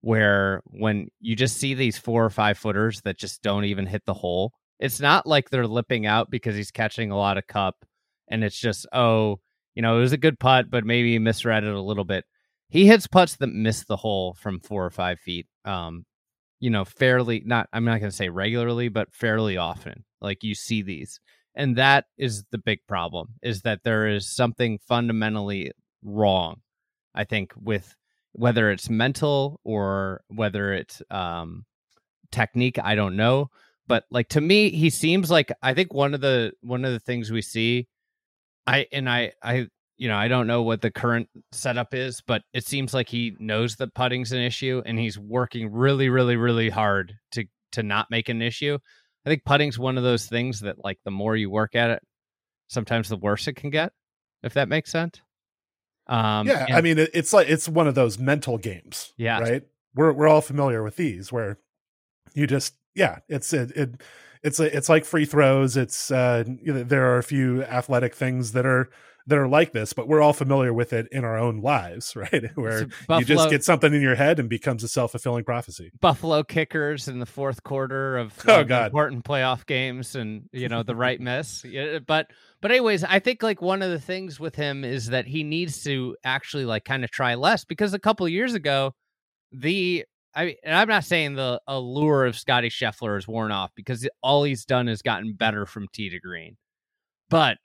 where 0.00 0.62
when 0.66 1.08
you 1.20 1.34
just 1.34 1.56
see 1.56 1.74
these 1.74 1.98
four 1.98 2.24
or 2.24 2.30
five 2.30 2.56
footers 2.56 3.00
that 3.02 3.18
just 3.18 3.42
don't 3.42 3.64
even 3.64 3.86
hit 3.86 4.06
the 4.06 4.14
hole, 4.14 4.52
it's 4.78 5.00
not 5.00 5.26
like 5.26 5.50
they're 5.50 5.66
lipping 5.66 6.06
out 6.06 6.30
because 6.30 6.54
he's 6.54 6.70
catching 6.70 7.10
a 7.10 7.18
lot 7.18 7.36
of 7.36 7.48
cup 7.48 7.84
and 8.28 8.44
it's 8.44 8.58
just, 8.58 8.86
oh, 8.92 9.40
you 9.74 9.82
know, 9.82 9.96
it 9.98 10.00
was 10.00 10.12
a 10.12 10.18
good 10.18 10.38
putt, 10.38 10.70
but 10.70 10.84
maybe 10.84 11.18
misread 11.18 11.64
it 11.64 11.74
a 11.74 11.80
little 11.80 12.04
bit. 12.04 12.24
He 12.68 12.86
hits 12.86 13.06
putts 13.06 13.36
that 13.36 13.48
miss 13.48 13.84
the 13.84 13.96
hole 13.96 14.34
from 14.34 14.60
four 14.60 14.84
or 14.84 14.90
five 14.90 15.20
feet. 15.20 15.46
Um, 15.64 16.04
you 16.60 16.70
know, 16.70 16.84
fairly 16.84 17.42
not 17.44 17.68
I'm 17.72 17.84
not 17.84 18.00
gonna 18.00 18.10
say 18.10 18.28
regularly, 18.28 18.88
but 18.88 19.12
fairly 19.12 19.56
often. 19.56 20.04
Like 20.20 20.42
you 20.42 20.54
see 20.54 20.82
these. 20.82 21.20
And 21.54 21.76
that 21.76 22.06
is 22.18 22.44
the 22.50 22.58
big 22.58 22.80
problem, 22.88 23.28
is 23.42 23.62
that 23.62 23.84
there 23.84 24.08
is 24.08 24.34
something 24.34 24.78
fundamentally 24.88 25.70
wrong, 26.02 26.62
I 27.14 27.24
think, 27.24 27.52
with 27.56 27.94
whether 28.32 28.70
it's 28.70 28.90
mental 28.90 29.60
or 29.62 30.22
whether 30.28 30.72
it's 30.72 31.00
um, 31.10 31.64
technique. 32.32 32.78
I 32.82 32.96
don't 32.96 33.16
know, 33.16 33.50
but 33.86 34.04
like 34.10 34.28
to 34.30 34.40
me, 34.40 34.70
he 34.70 34.90
seems 34.90 35.30
like 35.30 35.52
I 35.62 35.74
think 35.74 35.92
one 35.94 36.14
of 36.14 36.20
the 36.20 36.52
one 36.60 36.84
of 36.84 36.92
the 36.92 37.00
things 37.00 37.30
we 37.30 37.42
see, 37.42 37.86
I 38.66 38.86
and 38.92 39.08
I 39.08 39.32
I 39.42 39.66
you 39.96 40.08
know 40.08 40.16
I 40.16 40.28
don't 40.28 40.46
know 40.46 40.62
what 40.62 40.80
the 40.80 40.90
current 40.90 41.28
setup 41.52 41.94
is, 41.94 42.22
but 42.26 42.42
it 42.52 42.66
seems 42.66 42.94
like 42.94 43.08
he 43.08 43.36
knows 43.38 43.76
that 43.76 43.94
putting's 43.94 44.32
an 44.32 44.40
issue 44.40 44.82
and 44.84 44.98
he's 44.98 45.18
working 45.18 45.72
really 45.72 46.08
really 46.08 46.36
really 46.36 46.70
hard 46.70 47.14
to 47.32 47.44
to 47.72 47.82
not 47.82 48.10
make 48.10 48.28
an 48.28 48.42
issue. 48.42 48.78
I 49.26 49.30
think 49.30 49.44
putting's 49.44 49.78
one 49.78 49.96
of 49.96 50.04
those 50.04 50.26
things 50.26 50.60
that 50.60 50.84
like 50.84 50.98
the 51.04 51.10
more 51.10 51.36
you 51.36 51.50
work 51.50 51.74
at 51.74 51.90
it, 51.90 52.02
sometimes 52.68 53.08
the 53.08 53.16
worse 53.16 53.48
it 53.48 53.54
can 53.54 53.70
get. 53.70 53.92
If 54.42 54.54
that 54.54 54.68
makes 54.68 54.92
sense. 54.92 55.22
Um, 56.06 56.46
yeah, 56.46 56.66
and, 56.66 56.76
I 56.76 56.80
mean, 56.82 56.98
it's 56.98 57.32
like 57.32 57.48
it's 57.48 57.66
one 57.68 57.88
of 57.88 57.94
those 57.94 58.18
mental 58.18 58.58
games. 58.58 59.14
Yeah, 59.16 59.40
right. 59.40 59.62
We're 59.94 60.12
we're 60.12 60.28
all 60.28 60.42
familiar 60.42 60.82
with 60.82 60.96
these, 60.96 61.32
where 61.32 61.58
you 62.34 62.46
just 62.46 62.74
yeah, 62.94 63.20
it's 63.28 63.52
it, 63.52 63.70
it 63.70 64.02
it's 64.44 64.60
it's 64.60 64.88
like 64.90 65.04
free 65.06 65.24
throws. 65.24 65.76
It's 65.76 66.10
uh, 66.10 66.44
there 66.46 67.06
are 67.12 67.18
a 67.18 67.22
few 67.22 67.64
athletic 67.64 68.14
things 68.14 68.52
that 68.52 68.66
are 68.66 68.90
that 69.26 69.38
are 69.38 69.48
like 69.48 69.72
this, 69.72 69.94
but 69.94 70.06
we're 70.06 70.20
all 70.20 70.34
familiar 70.34 70.70
with 70.70 70.92
it 70.92 71.08
in 71.10 71.24
our 71.24 71.38
own 71.38 71.62
lives, 71.62 72.14
right? 72.16 72.50
Where 72.54 72.84
Buffalo, 73.08 73.18
you 73.20 73.24
just 73.24 73.48
get 73.48 73.64
something 73.64 73.94
in 73.94 74.02
your 74.02 74.16
head 74.16 74.38
and 74.38 74.50
becomes 74.50 74.84
a 74.84 74.88
self 74.88 75.12
fulfilling 75.12 75.44
prophecy. 75.44 75.90
Buffalo 75.98 76.42
kickers 76.42 77.08
in 77.08 77.20
the 77.20 77.26
fourth 77.26 77.62
quarter 77.62 78.18
of 78.18 78.34
oh, 78.46 78.64
God. 78.64 78.86
important 78.86 79.24
playoff 79.24 79.64
games, 79.64 80.14
and 80.14 80.48
you 80.52 80.68
know 80.68 80.82
the 80.82 80.94
right 80.94 81.20
miss. 81.22 81.64
But 82.06 82.30
but 82.60 82.70
anyways, 82.70 83.02
I 83.02 83.20
think 83.20 83.42
like 83.42 83.62
one 83.62 83.80
of 83.80 83.90
the 83.90 84.00
things 84.00 84.38
with 84.38 84.54
him 84.54 84.84
is 84.84 85.06
that 85.06 85.26
he 85.26 85.42
needs 85.42 85.82
to 85.84 86.16
actually 86.22 86.66
like 86.66 86.84
kind 86.84 87.02
of 87.02 87.10
try 87.10 87.34
less 87.34 87.64
because 87.64 87.94
a 87.94 87.98
couple 87.98 88.28
years 88.28 88.52
ago, 88.52 88.94
the 89.52 90.04
I 90.34 90.56
and 90.64 90.74
I'm 90.74 90.88
not 90.88 91.04
saying 91.04 91.34
the 91.34 91.60
allure 91.66 92.24
of 92.24 92.36
Scottie 92.36 92.70
Scheffler 92.70 93.16
is 93.18 93.28
worn 93.28 93.52
off 93.52 93.70
because 93.74 94.08
all 94.22 94.44
he's 94.44 94.64
done 94.64 94.88
is 94.88 95.02
gotten 95.02 95.34
better 95.34 95.66
from 95.66 95.86
tee 95.92 96.10
to 96.10 96.18
green, 96.18 96.56
but 97.30 97.58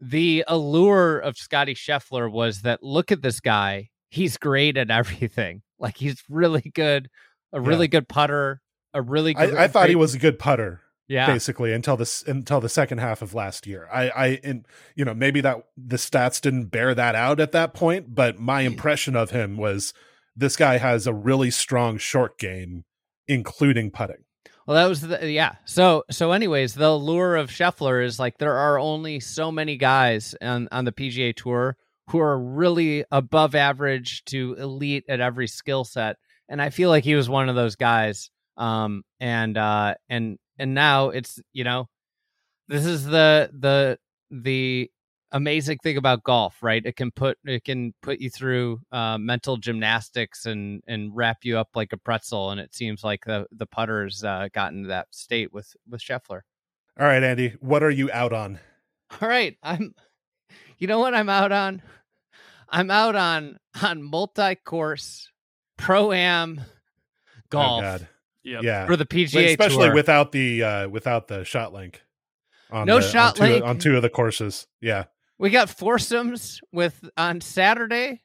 the 0.00 0.44
allure 0.48 1.18
of 1.18 1.36
Scottie 1.36 1.74
Scheffler 1.74 2.30
was 2.30 2.62
that 2.62 2.82
look 2.82 3.12
at 3.12 3.22
this 3.22 3.40
guy. 3.40 3.90
He's 4.10 4.36
great 4.36 4.76
at 4.76 4.90
everything. 4.90 5.62
Like 5.80 5.96
he's 5.96 6.20
really 6.28 6.72
good, 6.74 7.08
a 7.52 7.60
really 7.60 7.86
yeah. 7.86 8.00
good 8.00 8.08
putter, 8.08 8.60
a 8.92 9.00
really 9.00 9.32
good. 9.32 9.54
I, 9.54 9.62
I 9.62 9.68
thought 9.68 9.88
he 9.88 9.94
was 9.94 10.12
a 10.12 10.18
good 10.18 10.36
putter. 10.36 10.80
Yeah. 11.06 11.28
Basically 11.28 11.72
until 11.72 11.96
this 11.96 12.24
until 12.26 12.60
the 12.60 12.68
second 12.68 12.98
half 12.98 13.22
of 13.22 13.32
last 13.32 13.64
year. 13.64 13.88
I 13.92 14.08
I 14.08 14.40
and 14.42 14.66
you 14.96 15.04
know, 15.04 15.14
maybe 15.14 15.40
that 15.42 15.58
the 15.76 15.98
stats 15.98 16.40
didn't 16.40 16.64
bear 16.64 16.96
that 16.96 17.14
out 17.14 17.38
at 17.38 17.52
that 17.52 17.74
point, 17.74 18.12
but 18.12 18.40
my 18.40 18.62
impression 18.62 19.14
of 19.14 19.30
him 19.30 19.56
was 19.56 19.94
this 20.38 20.56
guy 20.56 20.78
has 20.78 21.06
a 21.06 21.12
really 21.12 21.50
strong 21.50 21.98
short 21.98 22.38
game, 22.38 22.84
including 23.26 23.90
putting. 23.90 24.24
Well, 24.66 24.76
that 24.76 24.88
was 24.88 25.00
the 25.00 25.30
yeah. 25.30 25.56
So 25.64 26.04
so 26.10 26.32
anyways, 26.32 26.74
the 26.74 26.94
lure 26.94 27.36
of 27.36 27.50
Scheffler 27.50 28.04
is 28.04 28.18
like 28.18 28.38
there 28.38 28.56
are 28.56 28.78
only 28.78 29.18
so 29.18 29.50
many 29.50 29.76
guys 29.76 30.34
on 30.40 30.68
on 30.70 30.84
the 30.84 30.92
PGA 30.92 31.34
Tour 31.34 31.76
who 32.10 32.18
are 32.18 32.38
really 32.38 33.04
above 33.10 33.54
average 33.54 34.24
to 34.26 34.54
elite 34.54 35.04
at 35.08 35.20
every 35.20 35.48
skill 35.48 35.84
set, 35.84 36.16
and 36.48 36.60
I 36.60 36.70
feel 36.70 36.90
like 36.90 37.04
he 37.04 37.14
was 37.14 37.28
one 37.28 37.48
of 37.48 37.56
those 37.56 37.76
guys. 37.76 38.30
Um 38.56 39.04
and 39.20 39.56
uh 39.56 39.94
and 40.08 40.38
and 40.58 40.74
now 40.74 41.10
it's 41.10 41.40
you 41.52 41.64
know 41.64 41.88
this 42.68 42.84
is 42.84 43.04
the 43.06 43.50
the 43.58 43.98
the 44.30 44.90
amazing 45.32 45.78
thing 45.78 45.96
about 45.96 46.22
golf, 46.22 46.56
right? 46.62 46.84
It 46.84 46.96
can 46.96 47.10
put 47.10 47.38
it 47.44 47.64
can 47.64 47.94
put 48.02 48.20
you 48.20 48.30
through 48.30 48.80
uh, 48.92 49.18
mental 49.18 49.56
gymnastics 49.56 50.46
and 50.46 50.82
and 50.86 51.14
wrap 51.14 51.38
you 51.42 51.58
up 51.58 51.68
like 51.74 51.92
a 51.92 51.96
pretzel. 51.96 52.50
And 52.50 52.60
it 52.60 52.74
seems 52.74 53.04
like 53.04 53.24
the 53.24 53.46
the 53.52 53.66
putters 53.66 54.24
uh, 54.24 54.48
gotten 54.52 54.82
to 54.82 54.88
that 54.88 55.08
state 55.10 55.52
with 55.52 55.74
with 55.88 56.00
Scheffler. 56.00 56.40
All 56.98 57.06
right, 57.06 57.22
Andy, 57.22 57.54
what 57.60 57.82
are 57.82 57.90
you 57.90 58.10
out 58.12 58.32
on? 58.32 58.58
All 59.20 59.28
right, 59.28 59.56
I'm. 59.62 59.94
You 60.78 60.86
know 60.86 61.00
what 61.00 61.14
I'm 61.14 61.28
out 61.28 61.50
on? 61.50 61.82
I'm 62.68 62.90
out 62.90 63.16
on 63.16 63.58
on 63.82 64.02
multi 64.02 64.54
course 64.54 65.30
pro 65.76 66.12
am 66.12 66.60
oh, 66.60 67.40
golf. 67.50 67.84
Oh 67.84 67.98
Yep. 68.44 68.62
Yeah, 68.62 68.86
for 68.86 68.96
the 68.96 69.04
PGA, 69.04 69.50
especially 69.50 69.86
tour. 69.86 69.94
without 69.94 70.32
the 70.32 70.62
uh 70.62 70.88
without 70.88 71.28
the 71.28 71.44
shot 71.44 71.72
link. 71.72 72.02
On 72.70 72.86
no 72.86 73.00
the, 73.00 73.06
shot 73.06 73.40
on 73.40 73.48
link 73.48 73.64
on 73.64 73.78
two 73.78 73.96
of 73.96 74.02
the 74.02 74.08
courses. 74.08 74.66
Yeah, 74.80 75.04
we 75.38 75.50
got 75.50 75.70
foursomes 75.70 76.60
with 76.72 77.08
on 77.16 77.40
Saturday 77.40 78.22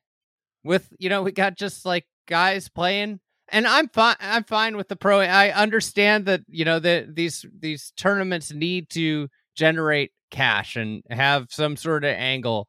with 0.63 0.89
you 0.97 1.09
know 1.09 1.21
we 1.21 1.31
got 1.31 1.57
just 1.57 1.85
like 1.85 2.05
guys 2.27 2.69
playing. 2.69 3.19
And 3.49 3.67
I'm 3.67 3.89
fine 3.89 4.15
I'm 4.19 4.43
fine 4.43 4.77
with 4.77 4.87
the 4.87 4.95
pro 4.95 5.19
I 5.19 5.51
understand 5.51 6.25
that 6.25 6.41
you 6.47 6.65
know 6.65 6.79
that 6.79 7.15
these 7.15 7.45
these 7.59 7.93
tournaments 7.95 8.51
need 8.51 8.89
to 8.91 9.27
generate 9.55 10.11
cash 10.31 10.75
and 10.75 11.03
have 11.09 11.47
some 11.49 11.75
sort 11.75 12.03
of 12.03 12.11
angle. 12.11 12.67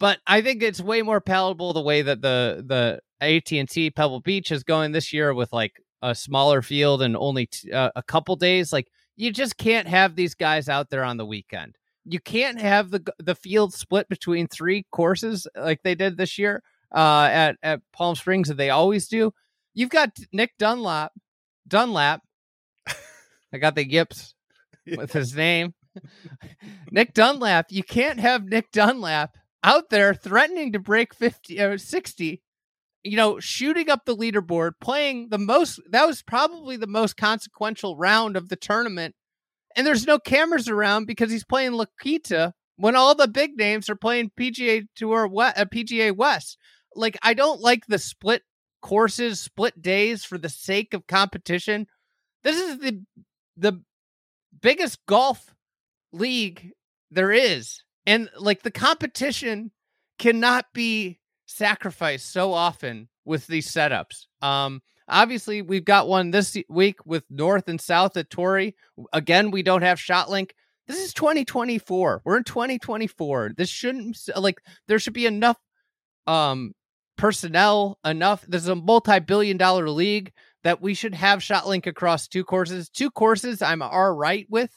But 0.00 0.18
I 0.26 0.40
think 0.42 0.62
it's 0.62 0.80
way 0.80 1.02
more 1.02 1.20
palatable 1.20 1.72
the 1.72 1.82
way 1.82 2.02
that 2.02 2.22
the 2.22 2.64
the 2.66 3.00
AT&T 3.20 3.90
Pebble 3.90 4.20
Beach 4.20 4.50
is 4.52 4.62
going 4.62 4.92
this 4.92 5.12
year 5.12 5.34
with 5.34 5.52
like 5.52 5.72
a 6.02 6.14
smaller 6.14 6.62
field 6.62 7.02
and 7.02 7.16
only 7.16 7.46
t- 7.46 7.72
uh, 7.72 7.90
a 7.96 8.02
couple 8.02 8.36
days. 8.36 8.72
Like 8.72 8.88
you 9.16 9.32
just 9.32 9.56
can't 9.56 9.88
have 9.88 10.14
these 10.14 10.34
guys 10.34 10.68
out 10.68 10.90
there 10.90 11.02
on 11.04 11.16
the 11.16 11.26
weekend 11.26 11.76
you 12.08 12.20
can't 12.20 12.60
have 12.60 12.90
the 12.90 13.02
the 13.18 13.34
field 13.34 13.74
split 13.74 14.08
between 14.08 14.46
three 14.46 14.86
courses 14.90 15.46
like 15.56 15.82
they 15.82 15.94
did 15.94 16.16
this 16.16 16.38
year 16.38 16.62
uh, 16.94 17.28
at 17.30 17.56
at 17.62 17.80
Palm 17.92 18.14
Springs 18.14 18.48
that 18.48 18.56
they 18.56 18.70
always 18.70 19.08
do. 19.08 19.32
You've 19.74 19.90
got 19.90 20.16
Nick 20.32 20.52
Dunlap, 20.58 21.12
Dunlap. 21.66 22.22
I 23.52 23.58
got 23.58 23.74
the 23.74 23.88
yips 23.88 24.34
with 24.96 25.12
his 25.12 25.34
name. 25.34 25.74
Nick 26.90 27.14
Dunlap. 27.14 27.66
You 27.70 27.82
can't 27.82 28.20
have 28.20 28.44
Nick 28.44 28.70
Dunlap 28.72 29.36
out 29.62 29.90
there 29.90 30.14
threatening 30.14 30.72
to 30.72 30.78
break 30.78 31.14
50 31.14 31.60
or 31.60 31.78
60 31.78 32.42
you 33.04 33.16
know, 33.16 33.38
shooting 33.38 33.88
up 33.88 34.04
the 34.04 34.16
leaderboard, 34.16 34.72
playing 34.80 35.28
the 35.30 35.38
most, 35.38 35.80
that 35.90 36.06
was 36.06 36.22
probably 36.22 36.76
the 36.76 36.86
most 36.86 37.16
consequential 37.16 37.96
round 37.96 38.36
of 38.36 38.48
the 38.48 38.56
tournament 38.56 39.14
and 39.78 39.86
there's 39.86 40.08
no 40.08 40.18
cameras 40.18 40.68
around 40.68 41.06
because 41.06 41.30
he's 41.30 41.44
playing 41.44 41.72
La 41.72 41.84
Quinta 42.00 42.52
when 42.78 42.96
all 42.96 43.14
the 43.14 43.28
big 43.28 43.56
names 43.56 43.88
are 43.88 43.94
playing 43.94 44.32
PGA 44.38 44.84
Tour, 44.96 45.26
uh, 45.26 45.64
PGA 45.72 46.14
West. 46.14 46.58
Like 46.96 47.16
I 47.22 47.32
don't 47.32 47.60
like 47.60 47.86
the 47.86 48.00
split 48.00 48.42
courses, 48.82 49.38
split 49.38 49.80
days 49.80 50.24
for 50.24 50.36
the 50.36 50.48
sake 50.48 50.94
of 50.94 51.06
competition. 51.06 51.86
This 52.42 52.56
is 52.56 52.80
the 52.80 53.04
the 53.56 53.80
biggest 54.60 54.98
golf 55.06 55.54
league 56.12 56.72
there 57.12 57.30
is. 57.30 57.84
And 58.04 58.28
like 58.36 58.62
the 58.62 58.72
competition 58.72 59.70
cannot 60.18 60.66
be 60.74 61.20
sacrificed 61.46 62.32
so 62.32 62.52
often 62.52 63.08
with 63.24 63.46
these 63.46 63.70
setups. 63.70 64.26
Um 64.42 64.82
obviously 65.08 65.62
we've 65.62 65.84
got 65.84 66.08
one 66.08 66.30
this 66.30 66.56
week 66.68 66.98
with 67.04 67.24
North 67.30 67.68
and 67.68 67.80
South 67.80 68.16
at 68.16 68.30
Torrey. 68.30 68.76
Again, 69.12 69.50
we 69.50 69.62
don't 69.62 69.82
have 69.82 69.98
ShotLink. 69.98 70.50
This 70.86 70.98
is 71.04 71.12
2024. 71.14 72.22
We're 72.24 72.36
in 72.38 72.44
2024. 72.44 73.52
This 73.56 73.68
shouldn't 73.68 74.18
like 74.36 74.58
there 74.86 74.98
should 74.98 75.12
be 75.12 75.26
enough 75.26 75.58
um 76.26 76.72
personnel 77.18 77.98
enough. 78.04 78.44
This 78.48 78.62
is 78.62 78.68
a 78.68 78.74
multi-billion 78.74 79.58
dollar 79.58 79.90
league 79.90 80.32
that 80.64 80.80
we 80.80 80.94
should 80.94 81.14
have 81.14 81.40
ShotLink 81.40 81.86
across 81.86 82.28
two 82.28 82.44
courses. 82.44 82.88
Two 82.88 83.10
courses 83.10 83.60
I'm 83.60 83.82
all 83.82 84.12
right 84.12 84.46
with, 84.48 84.70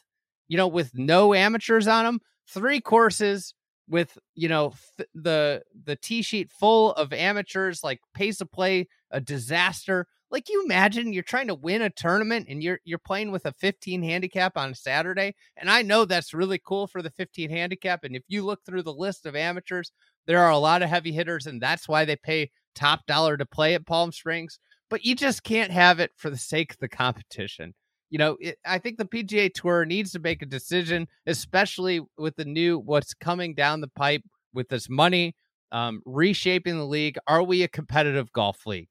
you 0.48 0.58
know, 0.58 0.68
with 0.68 0.92
no 0.94 1.34
amateurs 1.34 1.88
on 1.88 2.06
them. 2.06 2.20
Three 2.50 2.82
courses 2.82 3.54
with, 3.88 4.18
you 4.36 4.50
know, 4.50 4.74
th- 4.98 5.10
the 5.14 5.64
the 5.86 5.96
tee 5.96 6.22
sheet 6.22 6.52
full 6.52 6.94
of 6.94 7.14
amateurs, 7.14 7.84
like 7.84 8.02
pace 8.14 8.42
of 8.42 8.52
play 8.52 8.88
a 9.12 9.22
disaster. 9.22 10.08
Like 10.32 10.48
you 10.50 10.64
imagine 10.64 11.12
you're 11.12 11.24
trying 11.24 11.48
to 11.48 11.56
win 11.56 11.82
a 11.82 11.90
tournament 11.90 12.48
and 12.50 12.64
you're 12.64 12.80
you're 12.86 13.00
playing 13.00 13.32
with 13.32 13.46
a 13.46 13.52
15 13.52 14.02
handicap 14.02 14.58
on 14.58 14.74
Saturday. 14.74 15.36
And 15.58 15.70
I 15.70 15.82
know 15.82 16.06
that's 16.06 16.34
really 16.34 16.60
cool 16.66 16.88
for 16.88 17.02
the 17.02 17.10
15 17.12 17.50
handicap. 17.50 18.06
And 18.06 18.16
if 18.16 18.24
you 18.30 18.44
look 18.46 18.64
through 18.66 18.84
the 18.84 18.94
list 18.94 19.26
of 19.26 19.36
amateurs, 19.36 19.92
there 20.28 20.40
are 20.40 20.52
a 20.52 20.58
lot 20.58 20.82
of 20.84 20.90
heavy 20.90 21.12
hitters, 21.12 21.48
and 21.48 21.62
that's 21.62 21.88
why 21.88 22.06
they 22.06 22.16
pay 22.16 22.52
top 22.76 23.06
dollar 23.08 23.36
to 23.38 23.46
play 23.46 23.74
at 23.74 23.86
Palm 23.86 24.12
Springs. 24.12 24.60
But 24.90 25.04
you 25.04 25.16
just 25.16 25.44
can't 25.44 25.72
have 25.72 26.00
it 26.00 26.12
for 26.16 26.30
the 26.30 26.38
sake 26.38 26.74
of 26.74 26.80
the 26.80 26.90
competition. 26.90 27.74
You 28.10 28.18
know, 28.18 28.38
it, 28.40 28.58
I 28.66 28.78
think 28.78 28.98
the 28.98 29.06
PGA 29.06 29.54
Tour 29.54 29.86
needs 29.86 30.12
to 30.12 30.20
make 30.20 30.42
a 30.42 30.46
decision, 30.46 31.08
especially 31.28 32.02
with 32.18 32.36
the 32.36 32.46
new 32.46 32.80
what's 32.80 33.14
coming 33.14 33.54
down 33.54 33.82
the 33.82 33.88
pipe 33.90 34.24
with 34.54 34.70
this 34.70 34.90
money, 34.90 35.36
um, 35.72 36.02
reshaping 36.06 36.78
the 36.78 36.86
league. 36.86 37.18
Are 37.28 37.44
we 37.44 37.64
a 37.64 37.68
competitive 37.70 38.32
golf 38.34 38.66
league? 38.66 38.90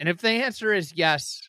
And 0.00 0.08
if 0.08 0.18
the 0.18 0.30
answer 0.30 0.72
is 0.72 0.94
yes, 0.96 1.42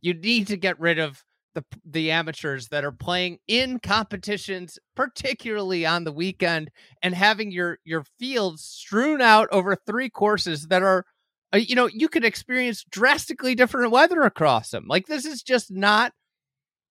you 0.00 0.14
need 0.14 0.46
to 0.46 0.56
get 0.56 0.78
rid 0.80 1.00
of 1.00 1.24
the 1.54 1.64
the 1.84 2.10
amateurs 2.12 2.68
that 2.68 2.84
are 2.84 2.92
playing 2.92 3.38
in 3.48 3.80
competitions, 3.80 4.78
particularly 4.94 5.84
on 5.84 6.04
the 6.04 6.12
weekend, 6.12 6.70
and 7.02 7.14
having 7.14 7.50
your 7.50 7.78
your 7.84 8.04
fields 8.18 8.62
strewn 8.62 9.20
out 9.20 9.48
over 9.50 9.74
three 9.74 10.08
courses 10.08 10.68
that 10.68 10.82
are, 10.82 11.04
uh, 11.52 11.58
you 11.58 11.74
know, 11.74 11.88
you 11.92 12.08
could 12.08 12.24
experience 12.24 12.84
drastically 12.88 13.56
different 13.56 13.90
weather 13.90 14.22
across 14.22 14.70
them. 14.70 14.84
Like 14.86 15.06
this 15.06 15.24
is 15.24 15.42
just 15.42 15.70
not 15.72 16.12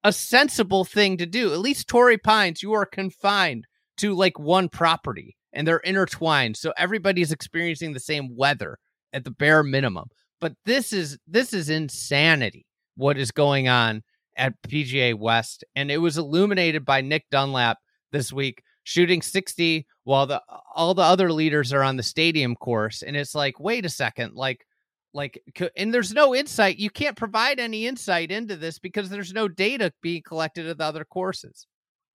a 0.04 0.12
sensible 0.12 0.84
thing 0.84 1.18
to 1.18 1.26
do. 1.26 1.54
At 1.54 1.60
least 1.60 1.88
Torrey 1.88 2.18
Pines, 2.18 2.62
you 2.62 2.74
are 2.74 2.86
confined 2.86 3.66
to 3.98 4.14
like 4.14 4.38
one 4.38 4.68
property 4.68 5.38
and 5.54 5.66
they're 5.66 5.78
intertwined, 5.78 6.58
so 6.58 6.74
everybody's 6.78 7.32
experiencing 7.32 7.94
the 7.94 8.00
same 8.00 8.36
weather 8.36 8.78
at 9.14 9.24
the 9.24 9.32
bare 9.32 9.64
minimum. 9.64 10.10
But 10.40 10.54
this 10.66 10.94
is 10.94 11.18
this 11.28 11.54
is 11.54 11.70
insanity. 11.70 12.66
What 12.96 13.18
is 13.18 13.32
going 13.32 13.68
on 13.68 14.04
at 14.36 14.62
PGA 14.68 15.16
West, 15.16 15.64
and 15.76 15.92
it 15.92 15.98
was 15.98 16.18
illuminated 16.18 16.86
by 16.86 17.02
Nick 17.02 17.26
Dunlap 17.32 17.78
this 18.12 18.32
week, 18.32 18.62
shooting 18.84 19.22
60 19.22 19.86
while 20.04 20.26
the 20.28 20.42
all 20.74 20.94
the 20.94 21.02
other 21.02 21.32
leaders 21.32 21.74
are 21.74 21.84
on 21.84 21.98
the 21.98 22.04
stadium 22.04 22.56
course. 22.56 23.02
And 23.02 23.16
it's 23.18 23.36
like, 23.36 23.60
wait 23.60 23.86
a 23.86 23.90
second, 23.90 24.36
like, 24.36 24.66
like, 25.14 25.42
and 25.76 25.94
there's 25.94 26.14
no 26.14 26.36
insight. 26.36 26.78
You 26.78 26.90
can't 26.90 27.18
provide 27.18 27.60
any 27.60 27.88
insight 27.88 28.32
into 28.32 28.56
this 28.56 28.80
because 28.80 29.10
there's 29.10 29.34
no 29.34 29.48
data 29.48 29.92
being 30.02 30.22
collected 30.22 30.68
at 30.68 30.78
the 30.78 30.84
other 30.84 31.04
courses. 31.04 31.68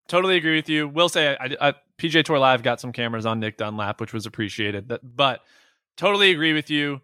Totally 0.08 0.36
agree 0.36 0.56
with 0.56 0.68
you. 0.68 0.88
Will 0.88 1.08
say 1.08 1.36
I, 1.38 1.56
I, 1.60 1.74
PGA 1.98 2.24
Tour 2.24 2.38
Live 2.38 2.62
got 2.62 2.80
some 2.80 2.92
cameras 2.92 3.26
on 3.26 3.40
Nick 3.40 3.56
Dunlap, 3.56 4.00
which 4.00 4.12
was 4.12 4.26
appreciated. 4.26 4.92
But 5.02 5.40
totally 5.96 6.30
agree 6.30 6.52
with 6.52 6.70
you. 6.70 7.00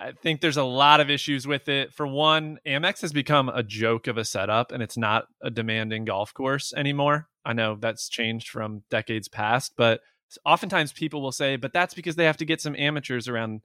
I 0.00 0.12
think 0.12 0.40
there's 0.40 0.56
a 0.56 0.64
lot 0.64 1.00
of 1.00 1.10
issues 1.10 1.46
with 1.46 1.68
it. 1.68 1.92
For 1.92 2.06
one, 2.06 2.58
Amex 2.66 3.00
has 3.00 3.12
become 3.12 3.48
a 3.48 3.62
joke 3.62 4.06
of 4.06 4.16
a 4.16 4.24
setup 4.24 4.70
and 4.70 4.82
it's 4.82 4.96
not 4.96 5.26
a 5.42 5.50
demanding 5.50 6.04
golf 6.04 6.32
course 6.32 6.72
anymore. 6.76 7.28
I 7.44 7.52
know 7.52 7.76
that's 7.80 8.08
changed 8.08 8.48
from 8.48 8.82
decades 8.90 9.28
past, 9.28 9.72
but 9.76 10.00
oftentimes 10.44 10.92
people 10.92 11.22
will 11.22 11.32
say, 11.32 11.56
but 11.56 11.72
that's 11.72 11.94
because 11.94 12.16
they 12.16 12.24
have 12.24 12.36
to 12.36 12.44
get 12.44 12.60
some 12.60 12.76
amateurs 12.76 13.28
around 13.28 13.62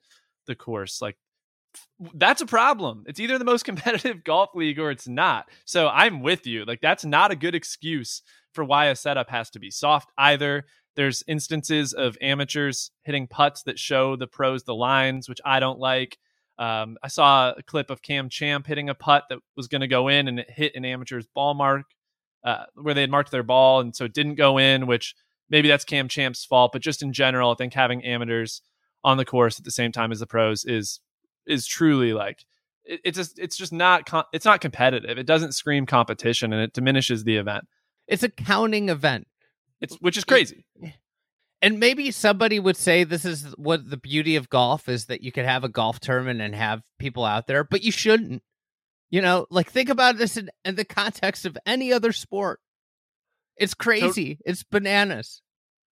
the 0.47 0.55
course. 0.55 1.01
Like, 1.01 1.17
that's 2.13 2.41
a 2.41 2.45
problem. 2.45 3.03
It's 3.07 3.19
either 3.19 3.37
the 3.37 3.45
most 3.45 3.63
competitive 3.65 4.23
golf 4.23 4.49
league 4.55 4.79
or 4.79 4.91
it's 4.91 5.07
not. 5.07 5.49
So 5.65 5.87
I'm 5.87 6.21
with 6.21 6.47
you. 6.47 6.65
Like, 6.65 6.81
that's 6.81 7.05
not 7.05 7.31
a 7.31 7.35
good 7.35 7.55
excuse 7.55 8.21
for 8.53 8.63
why 8.63 8.85
a 8.87 8.95
setup 8.95 9.29
has 9.29 9.49
to 9.51 9.59
be 9.59 9.71
soft 9.71 10.11
either. 10.17 10.65
There's 10.95 11.23
instances 11.27 11.93
of 11.93 12.17
amateurs 12.21 12.91
hitting 13.03 13.27
putts 13.27 13.63
that 13.63 13.79
show 13.79 14.15
the 14.15 14.27
pros 14.27 14.63
the 14.63 14.75
lines, 14.75 15.27
which 15.27 15.41
I 15.43 15.59
don't 15.59 15.79
like. 15.79 16.17
Um, 16.59 16.97
I 17.01 17.07
saw 17.07 17.51
a 17.51 17.63
clip 17.63 17.89
of 17.89 18.01
Cam 18.01 18.29
Champ 18.29 18.67
hitting 18.67 18.89
a 18.89 18.95
putt 18.95 19.25
that 19.29 19.39
was 19.55 19.67
going 19.67 19.81
to 19.81 19.87
go 19.87 20.07
in 20.07 20.27
and 20.27 20.39
it 20.39 20.49
hit 20.49 20.75
an 20.75 20.85
amateur's 20.85 21.25
ball 21.25 21.55
mark 21.55 21.85
uh, 22.43 22.65
where 22.75 22.93
they 22.93 23.01
had 23.01 23.09
marked 23.09 23.31
their 23.31 23.43
ball. 23.43 23.79
And 23.79 23.95
so 23.95 24.05
it 24.05 24.13
didn't 24.13 24.35
go 24.35 24.59
in, 24.59 24.85
which 24.85 25.15
maybe 25.49 25.67
that's 25.67 25.83
Cam 25.83 26.07
Champ's 26.07 26.45
fault. 26.45 26.71
But 26.71 26.81
just 26.81 27.01
in 27.01 27.11
general, 27.11 27.51
I 27.51 27.55
think 27.55 27.73
having 27.73 28.03
amateurs 28.05 28.61
on 29.03 29.17
the 29.17 29.25
course 29.25 29.59
at 29.59 29.65
the 29.65 29.71
same 29.71 29.91
time 29.91 30.11
as 30.11 30.19
the 30.19 30.27
pros 30.27 30.63
is 30.63 30.99
is 31.45 31.67
truly 31.67 32.13
like 32.13 32.45
it, 32.85 33.01
it's 33.03 33.17
just 33.17 33.39
it's 33.39 33.57
just 33.57 33.73
not 33.73 34.05
com- 34.05 34.25
it's 34.33 34.45
not 34.45 34.61
competitive. 34.61 35.17
It 35.17 35.25
doesn't 35.25 35.53
scream 35.53 35.85
competition 35.85 36.53
and 36.53 36.61
it 36.61 36.73
diminishes 36.73 37.23
the 37.23 37.37
event. 37.37 37.67
It's 38.07 38.23
a 38.23 38.29
counting 38.29 38.89
event. 38.89 39.27
It's 39.83 39.95
which 39.99 40.17
is 40.17 40.23
crazy. 40.23 40.65
And 41.61 41.79
maybe 41.79 42.09
somebody 42.11 42.59
would 42.59 42.77
say 42.77 43.03
this 43.03 43.25
is 43.25 43.53
what 43.57 43.89
the 43.89 43.97
beauty 43.97 44.35
of 44.37 44.49
golf 44.49 44.89
is 44.89 45.05
that 45.05 45.21
you 45.21 45.31
could 45.31 45.45
have 45.45 45.63
a 45.63 45.69
golf 45.69 45.99
tournament 45.99 46.41
and 46.41 46.55
have 46.55 46.81
people 46.99 47.23
out 47.23 47.47
there, 47.47 47.63
but 47.63 47.83
you 47.83 47.91
shouldn't. 47.91 48.41
You 49.11 49.21
know, 49.21 49.45
like 49.51 49.69
think 49.69 49.89
about 49.89 50.17
this 50.17 50.37
in, 50.37 50.49
in 50.65 50.73
the 50.75 50.85
context 50.85 51.45
of 51.45 51.55
any 51.67 51.93
other 51.93 52.11
sport. 52.11 52.59
It's 53.57 53.75
crazy. 53.75 54.35
So, 54.35 54.41
it's 54.45 54.63
bananas. 54.63 55.43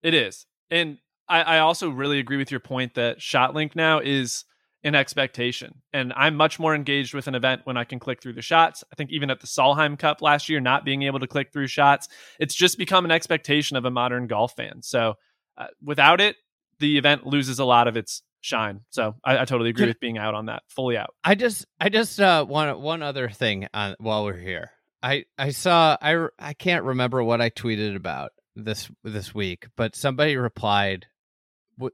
It 0.03 0.15
is. 0.15 0.47
And 0.71 0.99
I, 1.29 1.43
I 1.43 1.59
also 1.59 1.91
really 1.91 2.19
agree 2.19 2.39
with 2.39 2.51
your 2.51 2.61
point 2.61 2.95
that 2.95 3.19
ShotLink 3.19 3.77
now 3.77 3.99
is 3.99 4.45
an 4.83 4.95
expectation. 4.95 5.83
And 5.93 6.13
I'm 6.15 6.37
much 6.37 6.59
more 6.59 6.75
engaged 6.75 7.13
with 7.13 7.27
an 7.27 7.35
event 7.35 7.63
when 7.65 7.77
I 7.77 7.85
can 7.85 7.99
click 7.99 8.23
through 8.23 8.33
the 8.33 8.43
shots. 8.43 8.83
I 8.91 8.95
think 8.97 9.11
even 9.11 9.31
at 9.31 9.41
the 9.41 9.47
Solheim 9.47 9.99
Cup 9.99 10.23
last 10.23 10.49
year, 10.49 10.61
not 10.61 10.85
being 10.85 11.03
able 11.03 11.21
to 11.21 11.27
click 11.27 11.53
through 11.53 11.67
shots, 11.67 12.09
it's 12.39 12.55
just 12.55 12.79
become 12.79 13.05
an 13.05 13.11
expectation 13.11 13.77
of 13.77 13.85
a 13.85 13.91
modern 13.91 14.27
golf 14.27 14.55
fan. 14.57 14.83
So 14.83 15.15
uh, 15.59 15.67
without 15.83 16.21
it, 16.21 16.37
the 16.79 16.97
event 16.97 17.27
loses 17.27 17.59
a 17.59 17.65
lot 17.65 17.89
of 17.89 17.97
its 17.99 18.23
shine. 18.41 18.81
So 18.89 19.17
I, 19.23 19.39
I 19.39 19.45
totally 19.45 19.69
agree 19.69 19.87
with 19.87 20.01
being 20.01 20.17
out 20.17 20.35
on 20.35 20.47
that, 20.47 20.63
fully 20.69 20.97
out. 20.97 21.15
I 21.23 21.35
just, 21.35 21.67
I 21.79 21.91
just 21.91 22.19
uh, 22.19 22.47
want 22.49 22.81
one 22.81 23.03
other 23.03 23.29
thing 23.29 23.69
on 23.75 23.97
while 23.99 24.25
we're 24.25 24.39
here. 24.39 24.71
I, 25.03 25.25
I 25.37 25.51
saw, 25.51 25.99
I, 26.01 26.29
I 26.39 26.55
can't 26.55 26.85
remember 26.85 27.23
what 27.23 27.43
I 27.43 27.51
tweeted 27.51 27.97
about 27.97 28.33
this 28.57 28.91
this 29.05 29.35
week, 29.35 29.67
but 29.77 29.95
somebody 29.95 30.37
replied, 30.37 31.07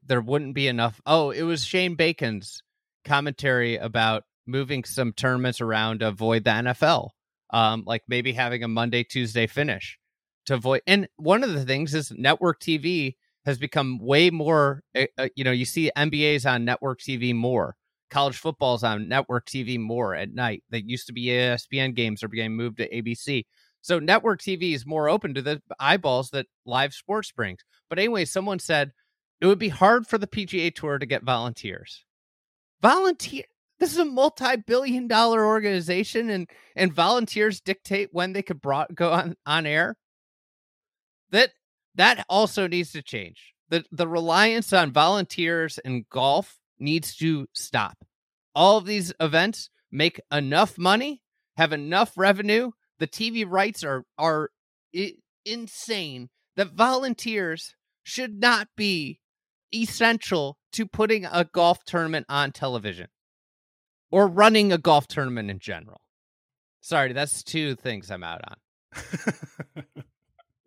there 0.05 0.21
wouldn't 0.21 0.55
be 0.55 0.67
enough. 0.67 1.01
Oh, 1.07 1.31
it 1.31 1.43
was 1.43 1.65
Shane 1.65 1.95
Bacon's 1.95 2.63
commentary 3.07 3.77
about 3.77 4.25
moving 4.47 4.85
some 4.85 5.13
tournaments 5.13 5.61
around 5.61 6.01
to 6.01 6.09
avoid 6.09 6.45
the 6.45 6.51
NFL, 6.51 7.11
um, 7.51 7.85
like 7.87 8.03
maybe 8.09 8.33
having 8.33 8.63
a 8.63 8.69
Monday 8.69 9.03
Tuesday 9.05 9.47
finish 9.47 9.99
to 10.47 10.55
avoid. 10.55 10.83
And 10.87 11.09
one 11.17 11.43
of 11.43 11.53
the 11.53 11.65
things 11.65 11.95
is 11.95 12.13
network 12.13 12.61
TV 12.61 13.17
has 13.45 13.59
become 13.59 13.99
way 13.99 14.31
more. 14.31 14.83
Uh, 14.95 15.29
you 15.35 15.45
know, 15.45 15.53
you 15.53 15.65
see 15.65 15.91
NBA's 15.97 16.47
on 16.47 16.65
network 16.65 17.01
TV 17.01 17.35
more. 17.35 17.77
College 18.11 18.37
football's 18.37 18.85
on 18.85 19.09
network 19.09 19.47
TV 19.47 19.79
more 19.79 20.15
at 20.15 20.33
night. 20.33 20.63
That 20.71 20.89
used 20.89 21.07
to 21.09 21.13
be 21.13 21.27
ESPN 21.27 21.95
games 21.95 22.23
are 22.23 22.29
being 22.29 22.55
moved 22.55 22.79
to 22.79 22.89
ABC. 22.89 23.45
So 23.83 23.99
network 23.99 24.41
TV 24.41 24.75
is 24.75 24.87
more 24.87 25.09
open 25.09 25.35
to 25.35 25.43
the 25.43 25.63
eyeballs 25.79 26.31
that 26.31 26.47
live 26.65 26.93
sports 26.93 27.33
brings. 27.33 27.61
But 27.89 27.99
anyway, 27.99 28.25
someone 28.25 28.59
said 28.59 28.93
it 29.41 29.47
would 29.47 29.59
be 29.59 29.69
hard 29.69 30.07
for 30.07 30.19
the 30.19 30.27
PGA 30.27 30.75
Tour 30.75 30.99
to 30.99 31.07
get 31.07 31.23
volunteers. 31.23 32.06
Volunteer. 32.83 33.45
This 33.79 33.93
is 33.93 33.99
a 33.99 34.05
multi-billion 34.07 35.07
dollar 35.07 35.47
organization, 35.47 36.31
and 36.31 36.49
and 36.75 36.93
volunteers 36.93 37.61
dictate 37.61 38.09
when 38.13 38.33
they 38.33 38.43
could 38.43 38.61
brought, 38.61 38.95
go 38.95 39.13
on 39.13 39.37
on 39.45 39.67
air. 39.67 39.97
That 41.31 41.51
that 41.95 42.25
also 42.29 42.67
needs 42.67 42.93
to 42.93 43.03
change. 43.03 43.55
The 43.69 43.85
the 43.91 44.09
reliance 44.09 44.73
on 44.73 44.93
volunteers 44.93 45.79
in 45.85 46.07
golf 46.11 46.59
needs 46.79 47.17
to 47.17 47.47
stop. 47.53 47.99
All 48.55 48.79
of 48.79 48.87
these 48.87 49.13
events 49.21 49.71
make 49.91 50.21
enough 50.33 50.79
money, 50.79 51.23
have 51.57 51.73
enough 51.73 52.13
revenue. 52.17 52.71
The 52.99 53.07
TV 53.07 53.45
rights 53.47 53.85
are 53.85 54.05
are 54.17 54.51
insane 55.45 56.29
that 56.57 56.73
volunteers 56.73 57.75
should 58.03 58.41
not 58.41 58.69
be 58.77 59.21
essential 59.75 60.59
to 60.73 60.87
putting 60.87 61.25
a 61.25 61.45
golf 61.53 61.85
tournament 61.85 62.27
on 62.29 62.53
television. 62.53 63.09
or 64.11 64.29
running 64.29 64.73
a 64.73 64.79
golf 64.79 65.07
tournament 65.09 65.51
in 65.51 65.59
general. 65.59 66.01
Sorry, 66.81 67.13
that's 67.13 67.43
two 67.43 67.75
things 67.75 68.11
I'm 68.11 68.23
out 68.23 68.41
on. 68.49 68.57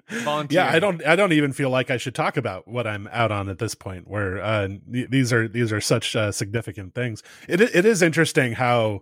Volunteer. 0.10 0.62
Yeah, 0.66 0.72
I 0.72 0.80
don't. 0.80 1.06
I 1.06 1.16
don't 1.16 1.34
even 1.34 1.54
feel 1.54 1.70
like 1.70 1.92
I 1.92 1.98
should 1.98 2.16
talk 2.16 2.36
about 2.36 2.68
what 2.68 2.88
I'm 2.88 3.08
out 3.12 3.32
on 3.32 3.48
at 3.48 3.60
this 3.60 3.76
point. 3.76 4.08
Where 4.08 4.42
uh, 4.42 4.68
these 4.88 5.32
are 5.32 5.48
these 5.48 5.72
are 5.72 5.80
such 5.82 6.16
uh, 6.16 6.32
significant 6.32 6.96
things. 6.96 7.22
It 7.48 7.62
it 7.62 7.86
is 7.86 8.02
interesting 8.02 8.54
how 8.54 9.02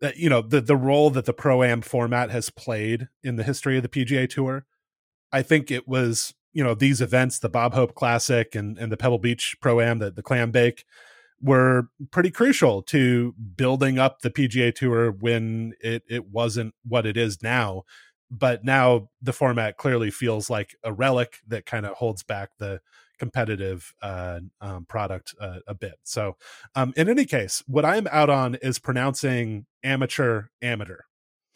that 0.00 0.16
you 0.16 0.30
know 0.30 0.40
the 0.42 0.60
the 0.62 0.76
role 0.76 1.10
that 1.10 1.26
the 1.26 1.34
pro 1.34 1.62
am 1.62 1.82
format 1.82 2.30
has 2.30 2.48
played 2.50 3.08
in 3.22 3.36
the 3.36 3.44
history 3.44 3.76
of 3.76 3.82
the 3.82 3.88
PGA 3.90 4.28
Tour. 4.28 4.64
I 5.30 5.42
think 5.42 5.70
it 5.70 5.86
was 5.86 6.34
you 6.52 6.62
know 6.62 6.74
these 6.74 7.00
events, 7.00 7.38
the 7.38 7.48
Bob 7.48 7.74
Hope 7.74 7.94
Classic 7.94 8.54
and 8.54 8.78
and 8.78 8.90
the 8.92 8.96
Pebble 8.96 9.18
Beach 9.18 9.56
Pro 9.60 9.80
Am, 9.80 9.98
the 9.98 10.10
the 10.10 10.22
Clam 10.22 10.50
Bake, 10.50 10.84
were 11.40 11.88
pretty 12.10 12.30
crucial 12.30 12.82
to 12.82 13.34
building 13.56 13.98
up 13.98 14.20
the 14.22 14.30
PGA 14.30 14.74
Tour 14.74 15.10
when 15.12 15.74
it 15.80 16.02
it 16.08 16.28
wasn't 16.28 16.74
what 16.84 17.06
it 17.06 17.16
is 17.16 17.42
now 17.42 17.84
but 18.32 18.64
now 18.64 19.10
the 19.20 19.32
format 19.32 19.76
clearly 19.76 20.10
feels 20.10 20.48
like 20.48 20.74
a 20.82 20.90
relic 20.92 21.40
that 21.46 21.66
kind 21.66 21.84
of 21.84 21.92
holds 21.92 22.22
back 22.22 22.48
the 22.58 22.80
competitive 23.18 23.94
uh, 24.00 24.40
um, 24.62 24.86
product 24.86 25.34
uh, 25.38 25.58
a 25.68 25.74
bit. 25.74 25.96
So, 26.02 26.36
um, 26.74 26.94
in 26.96 27.10
any 27.10 27.26
case, 27.26 27.62
what 27.66 27.84
I'm 27.84 28.08
out 28.10 28.30
on 28.30 28.54
is 28.56 28.78
pronouncing 28.78 29.66
amateur 29.84 30.46
amateur. 30.62 31.02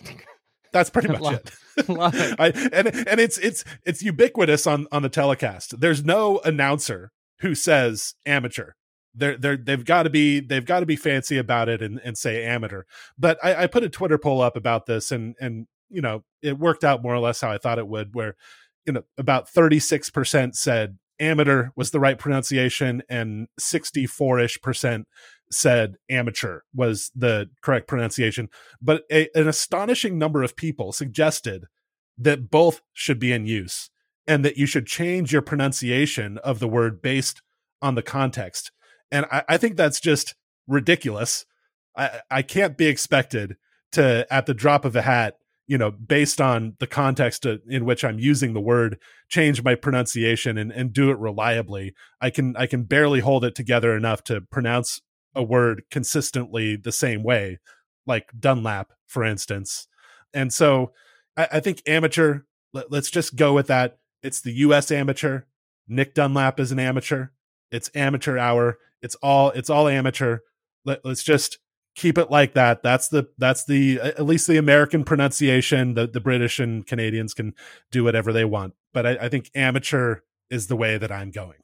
That's 0.73 0.91
pretty 0.91 1.09
much 1.19 1.35
it. 1.35 1.51
I, 1.89 2.53
and 2.73 2.89
and 3.09 3.21
it's 3.21 3.39
it's 3.39 3.65
it's 3.85 4.03
ubiquitous 4.03 4.67
on 4.67 4.87
on 4.93 5.03
the 5.03 5.09
telecast. 5.09 5.81
There's 5.81 6.05
no 6.05 6.41
announcer 6.45 7.11
who 7.41 7.55
says 7.55 8.15
amateur. 8.25 8.73
They're 9.15 9.37
they're 9.37 9.57
they've 9.57 9.85
got 9.85 10.05
to 10.05 10.11
be 10.11 10.41
they've 10.41 10.65
got 10.65 10.81
to 10.81 10.87
be 10.87 10.97
fancy 10.97 11.39
about 11.39 11.69
it 11.69 11.83
and, 11.83 12.01
and 12.05 12.17
say 12.17 12.45
amateur. 12.45 12.83
But 13.19 13.39
I, 13.43 13.65
I 13.65 13.67
put 13.67 13.85
a 13.85 13.89
Twitter 13.89 14.19
poll 14.19 14.41
up 14.41 14.57
about 14.57 14.87
this 14.87 15.11
and 15.11 15.35
and 15.41 15.67
you 15.91 16.03
know 16.03 16.25
it 16.43 16.59
worked 16.59 16.85
out 16.85 17.03
more 17.03 17.15
or 17.15 17.21
less 17.21 17.41
how 17.41 17.51
I 17.51 17.59
thought 17.59 17.79
it 17.79 17.89
would. 17.89 18.15
Where 18.15 18.37
you 18.87 18.93
know 18.93 19.03
about 19.19 19.49
36 19.49 20.11
percent 20.11 20.57
said 20.57 20.99
amateur 21.19 21.69
was 21.77 21.91
the 21.91 22.01
right 22.01 22.19
pronunciation 22.19 23.03
and 23.09 23.49
64 23.59 24.41
ish 24.41 24.61
percent 24.61 25.07
said 25.51 25.97
amateur 26.11 26.61
was 26.75 27.11
the 27.15 27.49
correct 27.63 27.87
pronunciation. 27.89 28.49
But 28.81 29.05
a, 29.11 29.29
an 29.39 29.49
astonishing 29.49 30.19
number 30.19 30.43
of 30.43 30.57
people 30.57 30.93
suggested 30.93 31.67
that 32.19 32.51
both 32.51 32.81
should 32.93 33.19
be 33.19 33.33
in 33.33 33.47
use 33.47 33.91
and 34.27 34.45
that 34.45 34.57
you 34.57 34.67
should 34.67 34.87
change 34.87 35.33
your 35.33 35.43
pronunciation 35.43 36.39
of 36.39 36.59
the 36.59 36.69
word 36.69 37.01
based 37.01 37.43
on 37.81 37.95
the 37.95 38.03
context. 38.03 38.73
And 39.11 39.27
I, 39.31 39.45
I 39.51 39.57
think 39.57 39.77
that's 39.77 40.01
just 40.01 40.35
ridiculous. 40.67 41.47
I, 41.97 42.21
I 42.31 42.43
can't 42.43 42.77
be 42.77 42.87
expected 42.87 43.57
to, 43.93 44.27
at 44.31 44.47
the 44.47 44.55
drop 44.55 44.85
of 44.85 44.97
a 44.97 45.03
hat, 45.03 45.37
you 45.69 45.79
know, 45.79 45.91
based 45.91 46.41
on 46.41 46.75
the 46.79 46.87
context 46.87 47.47
uh, 47.47 47.59
in 47.69 47.85
which 47.85 48.05
I'm 48.05 48.19
using 48.19 48.53
the 48.53 48.61
word, 48.61 48.99
change 49.29 49.63
my 49.63 49.75
pronunciation 49.75 50.59
and, 50.59 50.73
and 50.73 50.93
do 50.93 51.11
it 51.11 51.19
reliably. 51.19 51.95
I 52.21 52.31
can 52.31 52.57
I 52.57 52.67
can 52.67 52.85
barely 52.85 53.21
hold 53.21 53.45
it 53.45 53.55
together 53.55 53.97
enough 53.97 54.23
to 54.25 54.41
pronounce 54.41 55.01
a 55.37 55.43
word 55.43 55.85
consistently 55.91 56.75
the 56.75 56.93
same 56.93 57.23
way, 57.23 57.61
like 58.07 58.31
Dunlap, 58.39 58.93
for 59.07 59.23
instance. 59.23 59.87
And 60.35 60.53
so 60.53 60.93
I, 61.37 61.49
I 61.53 61.61
think 61.61 61.83
amateur, 61.87 62.41
let, 62.73 62.91
let's 62.91 63.11
just 63.11 63.37
go 63.37 63.53
with 63.53 63.69
that. 63.69 63.99
It's 64.23 64.41
the 64.41 64.53
US 64.53 64.91
amateur. 64.91 65.43
Nick 65.87 66.15
Dunlap 66.15 66.59
is 66.59 66.73
an 66.73 66.81
amateur. 66.81 67.29
It's 67.71 67.91
amateur 67.95 68.39
hour. 68.39 68.79
It's 69.03 69.15
all 69.17 69.51
it's 69.51 69.71
all 69.71 69.89
amateur. 69.89 70.39
Let, 70.85 71.05
let's 71.05 71.23
just 71.23 71.59
keep 71.95 72.19
it 72.19 72.31
like 72.31 72.55
that. 72.55 72.83
That's 72.83 73.09
the 73.09 73.29
that's 73.39 73.65
the 73.65 74.01
at 74.01 74.25
least 74.25 74.47
the 74.47 74.57
American 74.57 75.05
pronunciation. 75.05 75.95
The 75.95 76.07
the 76.07 76.21
British 76.21 76.59
and 76.59 76.87
Canadians 76.87 77.35
can 77.35 77.55
do 77.91 78.05
whatever 78.05 78.33
they 78.33 78.45
want. 78.45 78.75
But 78.93 79.07
I, 79.07 79.11
I 79.23 79.29
think 79.29 79.51
amateur 79.55 80.21
is 80.51 80.69
the 80.69 80.77
way 80.77 80.99
that 80.99 81.13
I'm 81.13 81.31
going. 81.31 81.59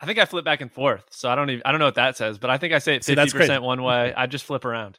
I 0.00 0.06
think 0.06 0.18
I 0.18 0.24
flip 0.24 0.44
back 0.44 0.60
and 0.62 0.72
forth, 0.72 1.04
so 1.10 1.28
I 1.28 1.34
don't 1.34 1.50
even 1.50 1.62
I 1.64 1.72
don't 1.72 1.78
know 1.78 1.84
what 1.86 1.94
that 1.96 2.16
says, 2.16 2.38
but 2.38 2.48
I 2.50 2.58
think 2.58 2.72
I 2.72 2.78
say 2.78 2.94
it 2.96 3.04
See, 3.04 3.12
fifty 3.12 3.16
that's 3.20 3.32
great. 3.32 3.42
percent 3.42 3.62
one 3.62 3.82
way. 3.82 4.14
I 4.16 4.26
just 4.26 4.44
flip 4.44 4.64
around. 4.64 4.98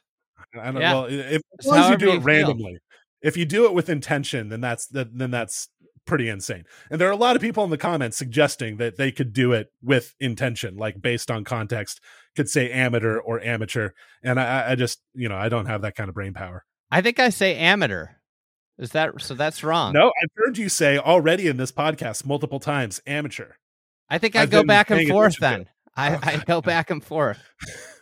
I 0.58 0.70
don't 0.70 0.80
Yeah. 0.80 0.92
well 0.94 1.04
if, 1.06 1.12
It's 1.14 1.42
as 1.60 1.66
long 1.66 1.76
as 1.78 1.80
you 1.80 1.82
however 1.86 1.96
do 1.98 2.04
you 2.06 2.12
it 2.12 2.14
feel. 2.16 2.22
randomly. 2.22 2.78
If 3.22 3.36
you 3.36 3.44
do 3.44 3.64
it 3.66 3.74
with 3.74 3.88
intention, 3.88 4.48
then 4.48 4.60
that's 4.60 4.86
that 4.88 5.16
then 5.16 5.30
that's 5.30 5.68
pretty 6.04 6.28
insane. 6.28 6.64
And 6.90 7.00
there 7.00 7.08
are 7.08 7.12
a 7.12 7.16
lot 7.16 7.36
of 7.36 7.42
people 7.42 7.62
in 7.64 7.70
the 7.70 7.78
comments 7.78 8.16
suggesting 8.16 8.76
that 8.78 8.96
they 8.96 9.12
could 9.12 9.32
do 9.32 9.52
it 9.52 9.68
with 9.82 10.14
intention, 10.20 10.76
like 10.76 11.00
based 11.00 11.30
on 11.30 11.44
context, 11.44 12.00
could 12.34 12.48
say 12.48 12.70
amateur 12.72 13.18
or 13.18 13.40
amateur. 13.40 13.90
And 14.24 14.40
I, 14.40 14.72
I 14.72 14.74
just, 14.74 15.00
you 15.14 15.28
know, 15.28 15.36
I 15.36 15.48
don't 15.48 15.66
have 15.66 15.82
that 15.82 15.94
kind 15.94 16.08
of 16.08 16.14
brain 16.14 16.34
power. 16.34 16.64
I 16.90 17.00
think 17.02 17.20
I 17.20 17.30
say 17.30 17.56
amateur. 17.56 18.06
Is 18.78 18.90
that 18.90 19.20
so? 19.20 19.34
That's 19.34 19.62
wrong. 19.62 19.92
No, 19.92 20.08
I've 20.20 20.30
heard 20.34 20.58
you 20.58 20.68
say 20.68 20.98
already 20.98 21.46
in 21.46 21.56
this 21.56 21.70
podcast 21.70 22.26
multiple 22.26 22.58
times 22.58 23.00
amateur. 23.06 23.52
I 24.12 24.18
think 24.18 24.36
I 24.36 24.42
I've 24.42 24.50
go 24.50 24.62
back 24.62 24.90
and 24.90 25.08
forth. 25.08 25.38
Then 25.40 25.66
I, 25.96 26.16
I 26.16 26.44
go 26.44 26.60
back 26.60 26.90
and 26.90 27.02
forth 27.02 27.38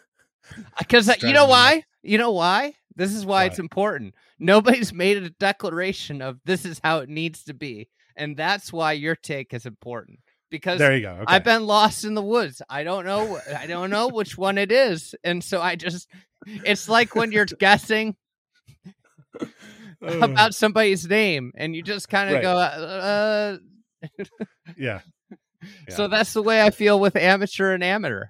because 0.79 1.09
uh, 1.09 1.15
you 1.23 1.33
know 1.33 1.47
why? 1.47 1.85
You 2.03 2.19
know 2.19 2.33
why? 2.33 2.75
This 2.97 3.15
is 3.15 3.25
why 3.25 3.43
Why? 3.43 3.45
it's 3.45 3.61
important. 3.61 4.15
Nobody's 4.41 4.93
made 5.05 5.19
a 5.19 5.31
declaration 5.31 6.21
of 6.21 6.41
this 6.45 6.65
is 6.65 6.81
how 6.83 6.99
it 6.99 7.09
needs 7.09 7.45
to 7.45 7.55
be, 7.55 7.89
and 8.17 8.37
that's 8.37 8.73
why 8.73 8.93
your 8.93 9.15
take 9.15 9.55
is 9.55 9.67
important. 9.67 10.19
Because 10.51 10.81
There 10.81 10.97
you 10.97 11.03
go. 11.03 11.13
Okay. 11.13 11.25
I've 11.29 11.45
been 11.45 11.65
lost 11.65 12.05
in 12.05 12.15
the 12.15 12.23
woods. 12.23 12.61
I 12.69 12.83
don't 12.83 13.05
know. 13.05 13.39
I 13.57 13.67
don't 13.67 13.91
know 13.91 14.09
which 14.09 14.37
one 14.37 14.59
it 14.59 14.73
is, 14.73 15.15
and 15.23 15.45
so 15.45 15.63
I 15.63 15.77
just. 15.77 16.09
It's 16.45 16.89
like 16.89 17.15
when 17.15 17.31
you're 17.31 17.45
guessing 17.45 18.17
about 20.03 20.55
somebody's 20.55 21.09
name, 21.09 21.53
and 21.55 21.77
you 21.77 21.83
just 21.85 22.09
kind 22.09 22.31
of 22.31 22.35
Right. 22.35 22.43
go, 22.43 22.57
uh, 22.59 23.59
uh, 24.03 24.19
uh. 24.19 24.25
yeah. 24.77 25.03
So 25.89 26.09
that's 26.09 26.33
the 26.33 26.43
way 26.43 26.63
I 26.63 26.71
feel 26.71 26.99
with 26.99 27.17
amateur 27.17 27.73
and 27.73 27.83
amateur. 27.83 28.27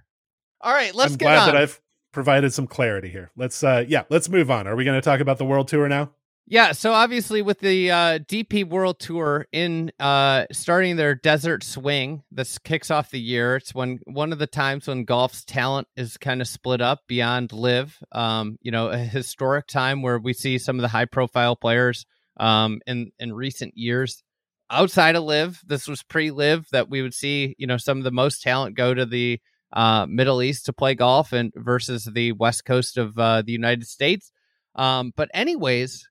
All 0.60 0.72
right, 0.72 0.94
let's 0.94 1.12
I'm 1.12 1.18
get 1.18 1.24
glad 1.26 1.38
on. 1.38 1.46
that 1.46 1.56
I've 1.56 1.80
provided 2.12 2.52
some 2.52 2.66
clarity 2.66 3.08
here. 3.08 3.30
Let's 3.36 3.62
uh 3.62 3.84
yeah, 3.86 4.04
let's 4.10 4.28
move 4.28 4.50
on. 4.50 4.66
Are 4.66 4.76
we 4.76 4.84
going 4.84 4.96
to 4.96 5.04
talk 5.04 5.20
about 5.20 5.38
the 5.38 5.44
world 5.44 5.68
tour 5.68 5.88
now? 5.88 6.10
Yeah, 6.46 6.72
so 6.72 6.92
obviously 6.92 7.42
with 7.42 7.60
the 7.60 7.92
uh, 7.92 8.18
DP 8.18 8.68
World 8.68 8.98
Tour 8.98 9.46
in 9.52 9.92
uh, 10.00 10.46
starting 10.50 10.96
their 10.96 11.14
Desert 11.14 11.62
Swing, 11.62 12.24
this 12.32 12.58
kicks 12.58 12.90
off 12.90 13.12
the 13.12 13.20
year. 13.20 13.54
It's 13.54 13.72
when 13.72 14.00
one 14.04 14.32
of 14.32 14.40
the 14.40 14.48
times 14.48 14.88
when 14.88 15.04
golf's 15.04 15.44
talent 15.44 15.86
is 15.94 16.16
kind 16.16 16.40
of 16.40 16.48
split 16.48 16.80
up 16.80 17.02
beyond 17.06 17.52
LIV. 17.52 17.96
Um, 18.10 18.58
you 18.62 18.72
know, 18.72 18.88
a 18.88 18.98
historic 18.98 19.68
time 19.68 20.02
where 20.02 20.18
we 20.18 20.32
see 20.32 20.58
some 20.58 20.74
of 20.74 20.82
the 20.82 20.88
high 20.88 21.04
profile 21.04 21.54
players 21.54 22.04
um, 22.38 22.80
in 22.84 23.12
in 23.20 23.32
recent 23.32 23.76
years 23.76 24.24
outside 24.70 25.16
of 25.16 25.24
LIV. 25.24 25.60
This 25.66 25.88
was 25.88 26.02
pre 26.02 26.30
LIV 26.30 26.66
that 26.72 26.88
we 26.88 27.02
would 27.02 27.14
see. 27.14 27.54
You 27.58 27.66
know, 27.66 27.76
some 27.76 27.98
of 27.98 28.04
the 28.04 28.10
most 28.10 28.42
talent 28.42 28.76
go 28.76 28.94
to 28.94 29.04
the 29.04 29.40
uh, 29.72 30.06
Middle 30.08 30.42
East 30.42 30.66
to 30.66 30.72
play 30.72 30.94
golf 30.94 31.32
and 31.32 31.52
versus 31.56 32.04
the 32.04 32.32
West 32.32 32.64
Coast 32.64 32.96
of 32.96 33.18
uh, 33.18 33.42
the 33.42 33.52
United 33.52 33.86
States. 33.86 34.32
Um, 34.74 35.12
but 35.16 35.30
anyways, 35.34 36.08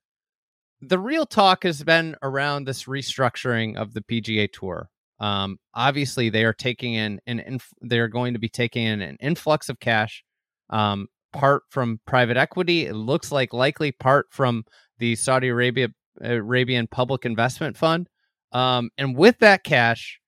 the 0.81 0.99
real 0.99 1.25
talk 1.25 1.63
has 1.63 1.83
been 1.83 2.15
around 2.21 2.65
this 2.65 2.85
restructuring 2.85 3.77
of 3.77 3.93
the 3.93 4.01
PGA 4.01 4.51
Tour. 4.51 4.89
Um, 5.19 5.57
obviously, 5.73 6.29
they 6.29 6.45
are 6.45 6.53
taking 6.53 6.93
in 6.93 7.19
an 7.27 7.39
inf- 7.39 7.73
they 7.81 7.99
are 7.99 8.07
going 8.07 8.33
to 8.33 8.39
be 8.39 8.49
taking 8.49 8.85
in 8.85 9.01
an 9.01 9.17
influx 9.19 9.67
of 9.67 9.79
cash, 9.79 10.23
um, 10.69 11.07
part 11.33 11.63
from 11.69 11.99
private 12.05 12.37
equity. 12.37 12.85
It 12.85 12.93
looks 12.93 13.31
like 13.31 13.53
likely 13.53 13.91
part 13.91 14.27
from 14.31 14.63
the 14.97 15.15
Saudi 15.15 15.49
Arabia 15.49 15.89
Arabian 16.21 16.87
Public 16.87 17.25
Investment 17.25 17.75
Fund, 17.75 18.07
um, 18.51 18.89
and 18.97 19.15
with 19.15 19.39
that 19.39 19.63
cash, 19.63 20.19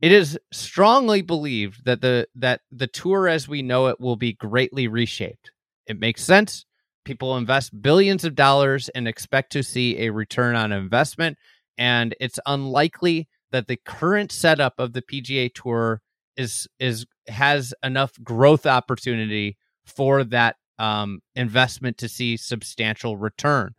it 0.00 0.12
is 0.12 0.38
strongly 0.52 1.22
believed 1.22 1.84
that 1.84 2.00
the 2.00 2.28
that 2.34 2.60
the 2.70 2.86
tour 2.86 3.28
as 3.28 3.48
we 3.48 3.62
know 3.62 3.86
it 3.86 4.00
will 4.00 4.16
be 4.16 4.32
greatly 4.32 4.88
reshaped. 4.88 5.50
It 5.86 5.98
makes 5.98 6.22
sense 6.22 6.66
people 7.04 7.36
invest 7.36 7.82
billions 7.82 8.24
of 8.24 8.34
dollars 8.34 8.88
and 8.90 9.06
expect 9.06 9.52
to 9.52 9.62
see 9.62 9.98
a 9.98 10.10
return 10.10 10.56
on 10.56 10.72
investment 10.72 11.36
and 11.78 12.14
it's 12.20 12.38
unlikely 12.46 13.28
that 13.52 13.68
the 13.68 13.78
current 13.84 14.32
setup 14.32 14.74
of 14.78 14.92
the 14.92 15.02
PGA 15.02 15.52
Tour 15.54 16.00
is 16.36 16.66
is 16.78 17.06
has 17.28 17.72
enough 17.82 18.12
growth 18.22 18.66
opportunity 18.66 19.56
for 19.84 20.24
that 20.24 20.56
um, 20.78 21.20
investment 21.36 21.98
to 21.98 22.08
see 22.08 22.36
substantial 22.36 23.16
return. 23.16 23.74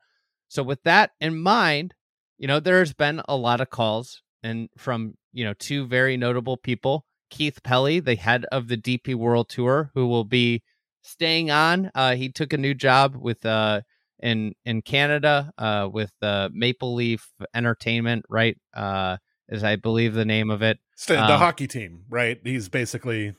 So 0.48 0.64
with 0.64 0.82
that 0.84 1.12
in 1.20 1.38
mind, 1.38 1.94
you 2.38 2.48
know 2.48 2.60
there's 2.60 2.94
been 2.94 3.22
a 3.28 3.36
lot 3.36 3.62
of 3.62 3.70
calls 3.70 4.22
and 4.44 4.70
from 4.78 5.16
you 5.34 5.44
know 5.46 5.54
two 5.54 5.86
very 5.88 6.18
notable 6.18 6.58
people, 6.58 7.06
Keith 7.30 7.62
Pelley, 7.64 8.00
the 8.00 8.16
head 8.16 8.46
of 8.52 8.68
the 8.68 8.78
DP 8.78 9.16
World 9.16 9.50
Tour, 9.50 9.92
who 9.94 10.08
will 10.08 10.24
be 10.26 10.64
staying 11.04 11.52
on. 11.52 11.92
Uh, 11.96 12.16
he 12.16 12.30
took 12.30 12.54
a 12.54 12.58
new 12.58 12.74
job 12.74 13.16
with 13.16 13.46
uh 13.46 13.82
in 14.20 14.54
in 14.66 14.82
Canada 14.82 15.52
uh 15.58 15.88
with 15.92 16.12
uh, 16.22 16.50
Maple 16.54 16.94
Leaf 16.96 17.28
Entertainment, 17.54 18.26
right? 18.30 18.58
Uh, 18.74 19.18
is 19.50 19.64
I 19.64 19.76
believe 19.76 20.14
the 20.14 20.26
name 20.26 20.50
of 20.50 20.62
it. 20.62 20.80
The 21.08 21.34
Um, 21.34 21.40
hockey 21.40 21.68
team, 21.68 22.06
right? 22.10 22.40
He's 22.44 22.70
basically 22.70 23.36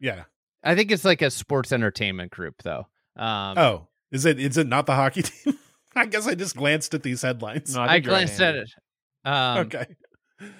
yeah. 0.00 0.24
I 0.64 0.74
think 0.74 0.90
it's 0.90 1.04
like 1.04 1.22
a 1.22 1.30
sports 1.30 1.70
entertainment 1.70 2.32
group, 2.32 2.56
though. 2.64 2.88
Um, 3.14 3.56
oh, 3.56 3.88
is 4.10 4.24
it 4.24 4.40
is 4.40 4.56
it 4.56 4.66
not 4.66 4.86
the 4.86 4.94
hockey 4.94 5.22
team? 5.30 5.58
I 6.00 6.06
guess 6.06 6.26
I 6.26 6.34
just 6.34 6.56
glanced 6.56 6.94
at 6.94 7.02
these 7.02 7.22
headlines. 7.22 7.74
No, 7.74 7.82
I, 7.82 7.94
think 7.94 8.04
you're 8.04 8.14
right, 8.14 8.26
glanced 8.26 8.40
at 8.40 8.54
it. 8.54 8.70
Um, 9.24 9.58
okay. 9.58 9.86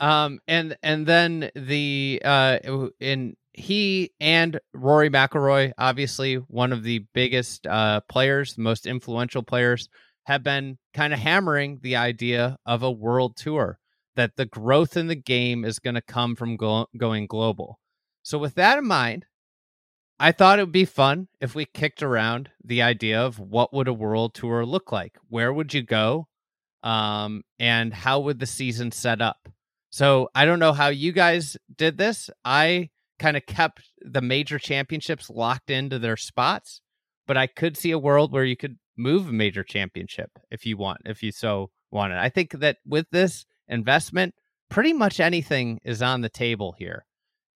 Um, 0.01 0.39
and 0.49 0.77
and 0.83 1.07
then 1.07 1.51
the 1.55 2.23
uh, 2.25 2.59
in 2.99 3.37
he 3.53 4.13
and 4.19 4.59
Rory 4.73 5.11
McIlroy, 5.11 5.73
obviously 5.77 6.37
one 6.37 6.73
of 6.73 6.83
the 6.83 7.05
biggest 7.13 7.67
uh 7.67 8.01
players, 8.09 8.57
most 8.57 8.87
influential 8.87 9.43
players, 9.43 9.89
have 10.25 10.43
been 10.43 10.79
kind 10.95 11.13
of 11.13 11.19
hammering 11.19 11.81
the 11.83 11.97
idea 11.97 12.57
of 12.65 12.83
a 12.83 12.91
world 12.91 13.37
tour. 13.37 13.79
That 14.17 14.37
the 14.37 14.47
growth 14.47 14.97
in 14.97 15.09
the 15.09 15.15
game 15.15 15.63
is 15.63 15.79
going 15.79 15.95
to 15.95 16.01
come 16.01 16.37
from 16.37 16.57
go- 16.57 16.87
going 16.97 17.27
global. 17.27 17.79
So 18.23 18.39
with 18.39 18.55
that 18.55 18.79
in 18.79 18.87
mind, 18.87 19.27
I 20.19 20.33
thought 20.33 20.59
it 20.59 20.63
would 20.63 20.73
be 20.73 20.87
fun 20.87 21.29
if 21.41 21.55
we 21.55 21.67
kicked 21.67 22.03
around 22.03 22.51
the 22.65 22.83
idea 22.83 23.21
of 23.21 23.39
what 23.39 23.75
would 23.75 23.89
a 23.89 23.93
world 23.93 24.35
tour 24.35 24.65
look 24.65 24.91
like? 24.91 25.17
Where 25.29 25.53
would 25.53 25.75
you 25.75 25.83
go? 25.83 26.29
Um, 26.83 27.43
and 27.59 27.93
how 27.93 28.21
would 28.21 28.39
the 28.39 28.47
season 28.47 28.93
set 28.93 29.21
up? 29.21 29.49
So 29.91 30.29
I 30.35 30.45
don't 30.45 30.59
know 30.59 30.73
how 30.73 30.89
you 30.89 31.13
guys 31.13 31.57
did 31.77 31.99
this. 31.99 32.31
I 32.45 32.91
kind 33.19 33.37
of 33.37 33.47
kept 33.47 33.83
the 34.01 34.21
major 34.21 34.59
championships 34.59 35.29
locked 35.31 35.71
into 35.71 35.99
their 35.99 36.17
spots, 36.17 36.81
but 37.27 37.37
I 37.37 37.47
could 37.47 37.77
see 37.77 37.91
a 37.91 37.99
world 37.99 38.33
where 38.33 38.45
you 38.45 38.57
could 38.57 38.77
move 38.97 39.29
a 39.29 39.33
major 39.33 39.63
championship 39.63 40.31
if 40.51 40.65
you 40.65 40.77
want, 40.77 41.03
if 41.05 41.23
you 41.23 41.33
so 41.33 41.71
wanted. 41.91 42.19
I 42.19 42.29
think 42.29 42.53
that 42.53 42.79
with 42.87 43.07
this 43.11 43.45
investment, 43.69 44.35
pretty 44.71 44.93
much 44.93 45.21
anything 45.21 45.79
is 45.85 46.03
on 46.03 46.21
the 46.21 46.29
table 46.29 46.75
here. 46.79 47.05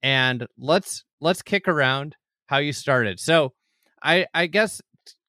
And 0.02 0.46
let's 0.58 1.04
let's 1.20 1.42
kick 1.42 1.68
around 1.68 2.16
how 2.50 2.58
you 2.58 2.72
started. 2.72 3.20
So 3.20 3.52
I 4.02 4.26
I 4.34 4.46
guess 4.46 4.82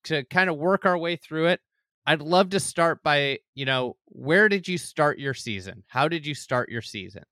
to 0.05 0.23
kind 0.25 0.49
of 0.49 0.57
work 0.57 0.85
our 0.85 0.97
way 0.97 1.15
through 1.15 1.47
it, 1.47 1.59
I'd 2.07 2.21
love 2.21 2.49
to 2.49 2.59
start 2.59 3.03
by, 3.03 3.37
you 3.53 3.65
know, 3.65 3.95
where 4.05 4.49
did 4.49 4.67
you 4.67 4.79
start 4.79 5.19
your 5.19 5.35
season? 5.35 5.83
How 5.87 6.07
did 6.07 6.25
you 6.25 6.33
start 6.33 6.69
your 6.69 6.81
season? 6.81 7.23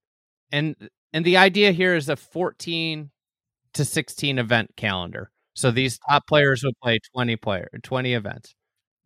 And 0.52 0.76
and 1.12 1.24
the 1.24 1.36
idea 1.36 1.72
here 1.72 1.96
is 1.96 2.08
a 2.08 2.14
14 2.16 3.10
to 3.74 3.84
16 3.84 4.38
event 4.38 4.70
calendar. 4.76 5.32
So 5.54 5.72
these 5.72 5.98
top 6.08 6.26
players 6.28 6.62
would 6.62 6.78
play 6.80 7.00
20 7.12 7.36
player 7.36 7.68
20 7.82 8.14
events. 8.14 8.54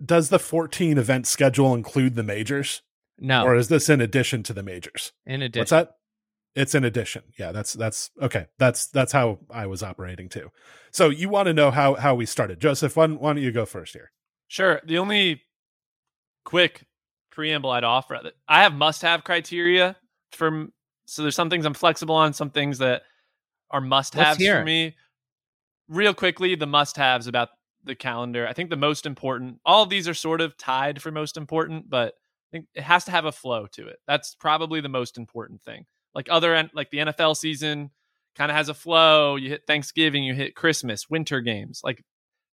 Does 0.05 0.29
the 0.29 0.39
14 0.39 0.99
event 0.99 1.27
schedule 1.27 1.73
include 1.75 2.15
the 2.15 2.23
majors, 2.23 2.83
No, 3.19 3.45
or 3.45 3.55
is 3.55 3.69
this 3.69 3.89
in 3.89 4.03
addition 4.03 4.43
to 4.43 4.53
the 4.53 4.63
majors? 4.63 5.13
in 5.25 5.41
addition. 5.41 5.61
What's 5.61 5.71
that? 5.71 5.93
It's 6.55 6.75
an 6.75 6.85
addition. 6.85 7.23
Yeah, 7.39 7.51
that's 7.53 7.73
that's 7.73 8.11
okay. 8.23 8.47
That's 8.59 8.87
that's 8.87 9.13
how 9.13 9.41
I 9.51 9.67
was 9.67 9.83
operating 9.83 10.29
too. 10.29 10.51
So 10.93 11.09
you 11.11 11.29
want 11.29 11.47
to 11.47 11.53
know 11.55 11.71
how 11.71 11.95
how 11.95 12.15
we 12.15 12.27
started, 12.27 12.61
Joseph? 12.61 12.97
Why, 12.97 13.07
don't- 13.09 13.21
why 13.21 13.33
don't 13.33 13.43
you 13.43 13.51
go 13.53 13.67
first 13.67 13.93
here? 13.93 14.13
Sure. 14.47 14.81
The 14.85 14.99
only 14.99 15.43
quick 16.45 16.85
preamble 17.33 17.71
I'd 17.71 17.83
offer 17.85 18.19
that 18.23 18.35
I 18.47 18.63
have 18.63 18.75
must-have 18.75 19.25
criteria 19.25 19.97
for. 20.33 20.67
So 21.07 21.23
there's 21.23 21.35
some 21.35 21.51
things 21.51 21.67
I'm 21.67 21.75
flexible 21.75 22.15
on, 22.15 22.33
some 22.33 22.51
things 22.51 22.79
that 22.79 23.03
are 23.71 23.81
must-haves 23.81 24.39
for 24.45 24.61
it. 24.61 24.65
me. 24.65 24.95
Real 25.89 26.15
quickly, 26.15 26.55
the 26.55 26.67
must-haves 26.67 27.27
about 27.27 27.51
the 27.83 27.95
calendar. 27.95 28.47
I 28.47 28.53
think 28.55 28.71
the 28.71 28.77
most 28.77 29.05
important. 29.05 29.59
All 29.67 29.83
of 29.83 29.91
these 29.91 30.09
are 30.09 30.15
sort 30.15 30.41
of 30.41 30.57
tied 30.57 31.03
for 31.03 31.11
most 31.11 31.37
important, 31.37 31.91
but 31.91 32.15
I 32.15 32.49
think 32.53 32.67
it 32.75 32.83
has 32.85 33.05
to 33.07 33.11
have 33.11 33.27
a 33.27 33.33
flow 33.33 33.67
to 33.73 33.89
it. 33.89 33.99
That's 34.07 34.35
probably 34.37 34.81
the 34.81 34.89
most 34.89 35.19
important 35.19 35.61
thing. 35.63 35.85
Like 36.15 36.29
other 36.31 36.69
like 36.75 36.91
the 36.91 36.99
NFL 36.99 37.37
season 37.37 37.91
kind 38.35 38.51
of 38.51 38.57
has 38.57 38.69
a 38.69 38.75
flow. 38.75 39.37
You 39.37 39.51
hit 39.51 39.67
Thanksgiving, 39.67 40.25
you 40.25 40.35
hit 40.35 40.55
Christmas, 40.57 41.09
winter 41.09 41.41
games. 41.41 41.81
Like 41.83 42.05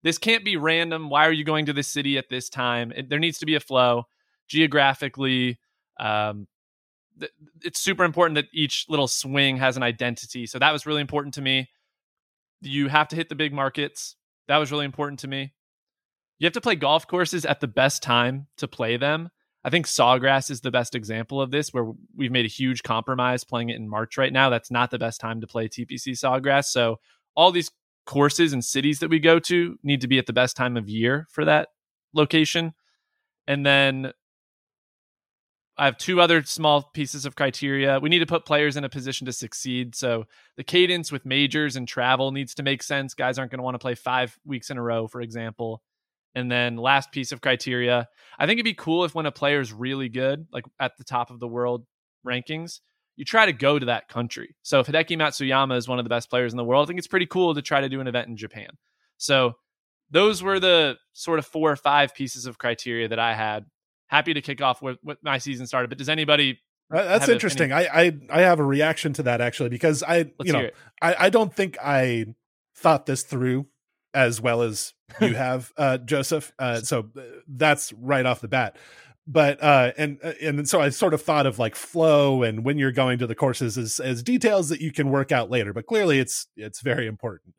this 0.02 0.18
can't 0.18 0.44
be 0.44 0.56
random. 0.56 1.10
Why 1.10 1.26
are 1.26 1.32
you 1.32 1.44
going 1.44 1.66
to 1.66 1.72
this 1.72 1.88
city 1.88 2.16
at 2.18 2.28
this 2.28 2.48
time? 2.48 2.92
It, 2.94 3.08
there 3.08 3.18
needs 3.18 3.38
to 3.38 3.46
be 3.46 3.54
a 3.54 3.60
flow 3.60 4.04
geographically. 4.48 5.58
Um, 5.98 6.46
th- 7.18 7.32
it's 7.62 7.80
super 7.80 8.04
important 8.04 8.36
that 8.36 8.46
each 8.52 8.86
little 8.88 9.08
swing 9.08 9.58
has 9.58 9.76
an 9.76 9.82
identity. 9.82 10.46
So 10.46 10.58
that 10.58 10.72
was 10.72 10.86
really 10.86 11.02
important 11.02 11.34
to 11.34 11.42
me. 11.42 11.68
You 12.62 12.88
have 12.88 13.08
to 13.08 13.16
hit 13.16 13.28
the 13.28 13.34
big 13.34 13.52
markets. 13.52 14.16
That 14.48 14.58
was 14.58 14.72
really 14.72 14.84
important 14.84 15.20
to 15.20 15.28
me. 15.28 15.52
You 16.38 16.46
have 16.46 16.54
to 16.54 16.60
play 16.60 16.74
golf 16.74 17.06
courses 17.06 17.44
at 17.44 17.60
the 17.60 17.68
best 17.68 18.02
time 18.02 18.46
to 18.56 18.66
play 18.66 18.96
them. 18.96 19.28
I 19.62 19.70
think 19.70 19.86
Sawgrass 19.86 20.50
is 20.50 20.62
the 20.62 20.70
best 20.70 20.94
example 20.94 21.40
of 21.40 21.50
this, 21.50 21.72
where 21.72 21.92
we've 22.16 22.32
made 22.32 22.46
a 22.46 22.48
huge 22.48 22.82
compromise 22.82 23.44
playing 23.44 23.68
it 23.68 23.76
in 23.76 23.88
March 23.88 24.16
right 24.16 24.32
now. 24.32 24.48
That's 24.48 24.70
not 24.70 24.90
the 24.90 24.98
best 24.98 25.20
time 25.20 25.40
to 25.42 25.46
play 25.46 25.68
TPC 25.68 26.12
Sawgrass. 26.12 26.66
So 26.66 26.98
all 27.34 27.52
these 27.52 27.70
courses 28.06 28.52
and 28.52 28.64
cities 28.64 29.00
that 29.00 29.10
we 29.10 29.18
go 29.18 29.38
to 29.38 29.78
need 29.82 30.00
to 30.00 30.08
be 30.08 30.18
at 30.18 30.26
the 30.26 30.32
best 30.32 30.56
time 30.56 30.76
of 30.76 30.88
year 30.88 31.26
for 31.30 31.44
that 31.44 31.68
location. 32.14 32.72
And 33.46 33.64
then 33.64 34.12
I 35.76 35.84
have 35.84 35.96
two 35.96 36.20
other 36.20 36.42
small 36.42 36.82
pieces 36.82 37.24
of 37.24 37.36
criteria. 37.36 38.00
We 38.00 38.08
need 38.08 38.18
to 38.18 38.26
put 38.26 38.44
players 38.44 38.76
in 38.76 38.84
a 38.84 38.88
position 38.88 39.26
to 39.26 39.32
succeed. 39.32 39.94
So 39.94 40.26
the 40.56 40.64
cadence 40.64 41.12
with 41.12 41.24
majors 41.24 41.76
and 41.76 41.86
travel 41.86 42.32
needs 42.32 42.54
to 42.56 42.62
make 42.62 42.82
sense. 42.82 43.14
Guys 43.14 43.38
aren't 43.38 43.50
going 43.50 43.58
to 43.60 43.64
want 43.64 43.74
to 43.74 43.78
play 43.78 43.94
five 43.94 44.38
weeks 44.44 44.70
in 44.70 44.76
a 44.76 44.82
row, 44.82 45.06
for 45.06 45.20
example. 45.20 45.82
And 46.34 46.50
then 46.50 46.76
last 46.76 47.12
piece 47.12 47.32
of 47.32 47.40
criteria, 47.40 48.08
I 48.38 48.46
think 48.46 48.58
it'd 48.58 48.64
be 48.64 48.74
cool 48.74 49.04
if 49.04 49.14
when 49.14 49.26
a 49.26 49.32
player 49.32 49.60
is 49.60 49.72
really 49.72 50.08
good, 50.08 50.46
like 50.52 50.64
at 50.78 50.96
the 50.96 51.04
top 51.04 51.30
of 51.30 51.40
the 51.40 51.48
world 51.48 51.86
rankings, 52.26 52.80
you 53.16 53.24
try 53.24 53.46
to 53.46 53.52
go 53.52 53.78
to 53.78 53.86
that 53.86 54.08
country. 54.08 54.56
So 54.62 54.80
if 54.80 54.86
Hideki 54.86 55.16
Matsuyama 55.16 55.76
is 55.76 55.88
one 55.88 55.98
of 55.98 56.04
the 56.04 56.08
best 56.08 56.30
players 56.30 56.52
in 56.52 56.56
the 56.56 56.64
world, 56.64 56.86
I 56.86 56.88
think 56.88 56.98
it's 56.98 57.08
pretty 57.08 57.26
cool 57.26 57.54
to 57.54 57.62
try 57.62 57.80
to 57.80 57.88
do 57.88 58.00
an 58.00 58.06
event 58.06 58.28
in 58.28 58.36
Japan. 58.36 58.68
So 59.18 59.54
those 60.10 60.42
were 60.42 60.58
the 60.58 60.96
sort 61.12 61.38
of 61.38 61.46
four 61.46 61.70
or 61.70 61.76
five 61.76 62.14
pieces 62.14 62.46
of 62.46 62.58
criteria 62.58 63.08
that 63.08 63.18
I 63.18 63.34
had. 63.34 63.66
Happy 64.06 64.32
to 64.34 64.40
kick 64.40 64.62
off 64.62 64.80
with, 64.82 64.98
with 65.04 65.18
my 65.22 65.38
season 65.38 65.66
started. 65.66 65.88
But 65.88 65.98
does 65.98 66.08
anybody 66.08 66.60
Uh, 66.92 67.02
That's 67.02 67.28
interesting. 67.28 67.72
I, 67.72 67.86
I 67.86 68.12
I 68.30 68.40
have 68.40 68.58
a 68.58 68.64
reaction 68.64 69.12
to 69.14 69.22
that 69.24 69.40
actually 69.40 69.68
because 69.68 70.02
I 70.02 70.32
let's 70.38 70.46
you 70.46 70.52
know? 70.52 70.70
I, 71.00 71.26
I 71.26 71.30
don't 71.30 71.54
think 71.54 71.78
I 71.80 72.26
thought 72.74 73.06
this 73.06 73.22
through 73.22 73.66
as 74.14 74.40
well 74.40 74.62
as 74.62 74.94
you 75.20 75.34
have, 75.34 75.72
uh, 75.76 75.98
Joseph. 75.98 76.52
Uh, 76.58 76.80
so 76.80 77.08
uh, 77.16 77.22
that's 77.48 77.92
right 77.94 78.26
off 78.26 78.40
the 78.40 78.48
bat. 78.48 78.76
But 79.26 79.62
uh, 79.62 79.92
and 79.96 80.18
uh, 80.24 80.32
and 80.42 80.68
so 80.68 80.80
I 80.80 80.88
sort 80.88 81.14
of 81.14 81.22
thought 81.22 81.46
of 81.46 81.58
like 81.58 81.76
flow 81.76 82.42
and 82.42 82.64
when 82.64 82.78
you're 82.78 82.90
going 82.90 83.18
to 83.18 83.26
the 83.26 83.34
courses 83.34 83.78
as 83.78 84.00
as 84.00 84.22
details 84.22 84.70
that 84.70 84.80
you 84.80 84.92
can 84.92 85.10
work 85.10 85.30
out 85.30 85.50
later. 85.50 85.72
But 85.72 85.86
clearly, 85.86 86.18
it's 86.18 86.48
it's 86.56 86.80
very 86.80 87.06
important. 87.06 87.54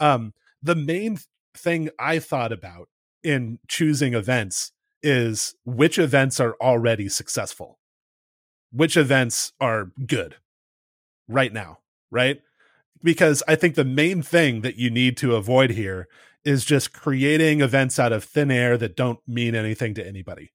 Um, 0.00 0.32
the 0.62 0.74
main 0.74 1.18
thing 1.56 1.90
I 1.98 2.18
thought 2.18 2.50
about 2.50 2.88
in 3.22 3.58
choosing 3.68 4.14
events 4.14 4.72
is 5.02 5.54
which 5.64 5.98
events 5.98 6.40
are 6.40 6.56
already 6.60 7.08
successful, 7.08 7.78
which 8.72 8.96
events 8.96 9.52
are 9.60 9.92
good 10.06 10.36
right 11.28 11.52
now, 11.52 11.78
right? 12.10 12.40
Because 13.02 13.42
I 13.48 13.56
think 13.56 13.74
the 13.74 13.84
main 13.84 14.22
thing 14.22 14.60
that 14.60 14.76
you 14.76 14.90
need 14.90 15.16
to 15.18 15.34
avoid 15.34 15.70
here 15.70 16.08
is 16.44 16.64
just 16.64 16.92
creating 16.92 17.60
events 17.60 17.98
out 17.98 18.12
of 18.12 18.24
thin 18.24 18.50
air 18.50 18.76
that 18.78 18.96
don't 18.96 19.20
mean 19.26 19.54
anything 19.54 19.94
to 19.94 20.06
anybody. 20.06 20.52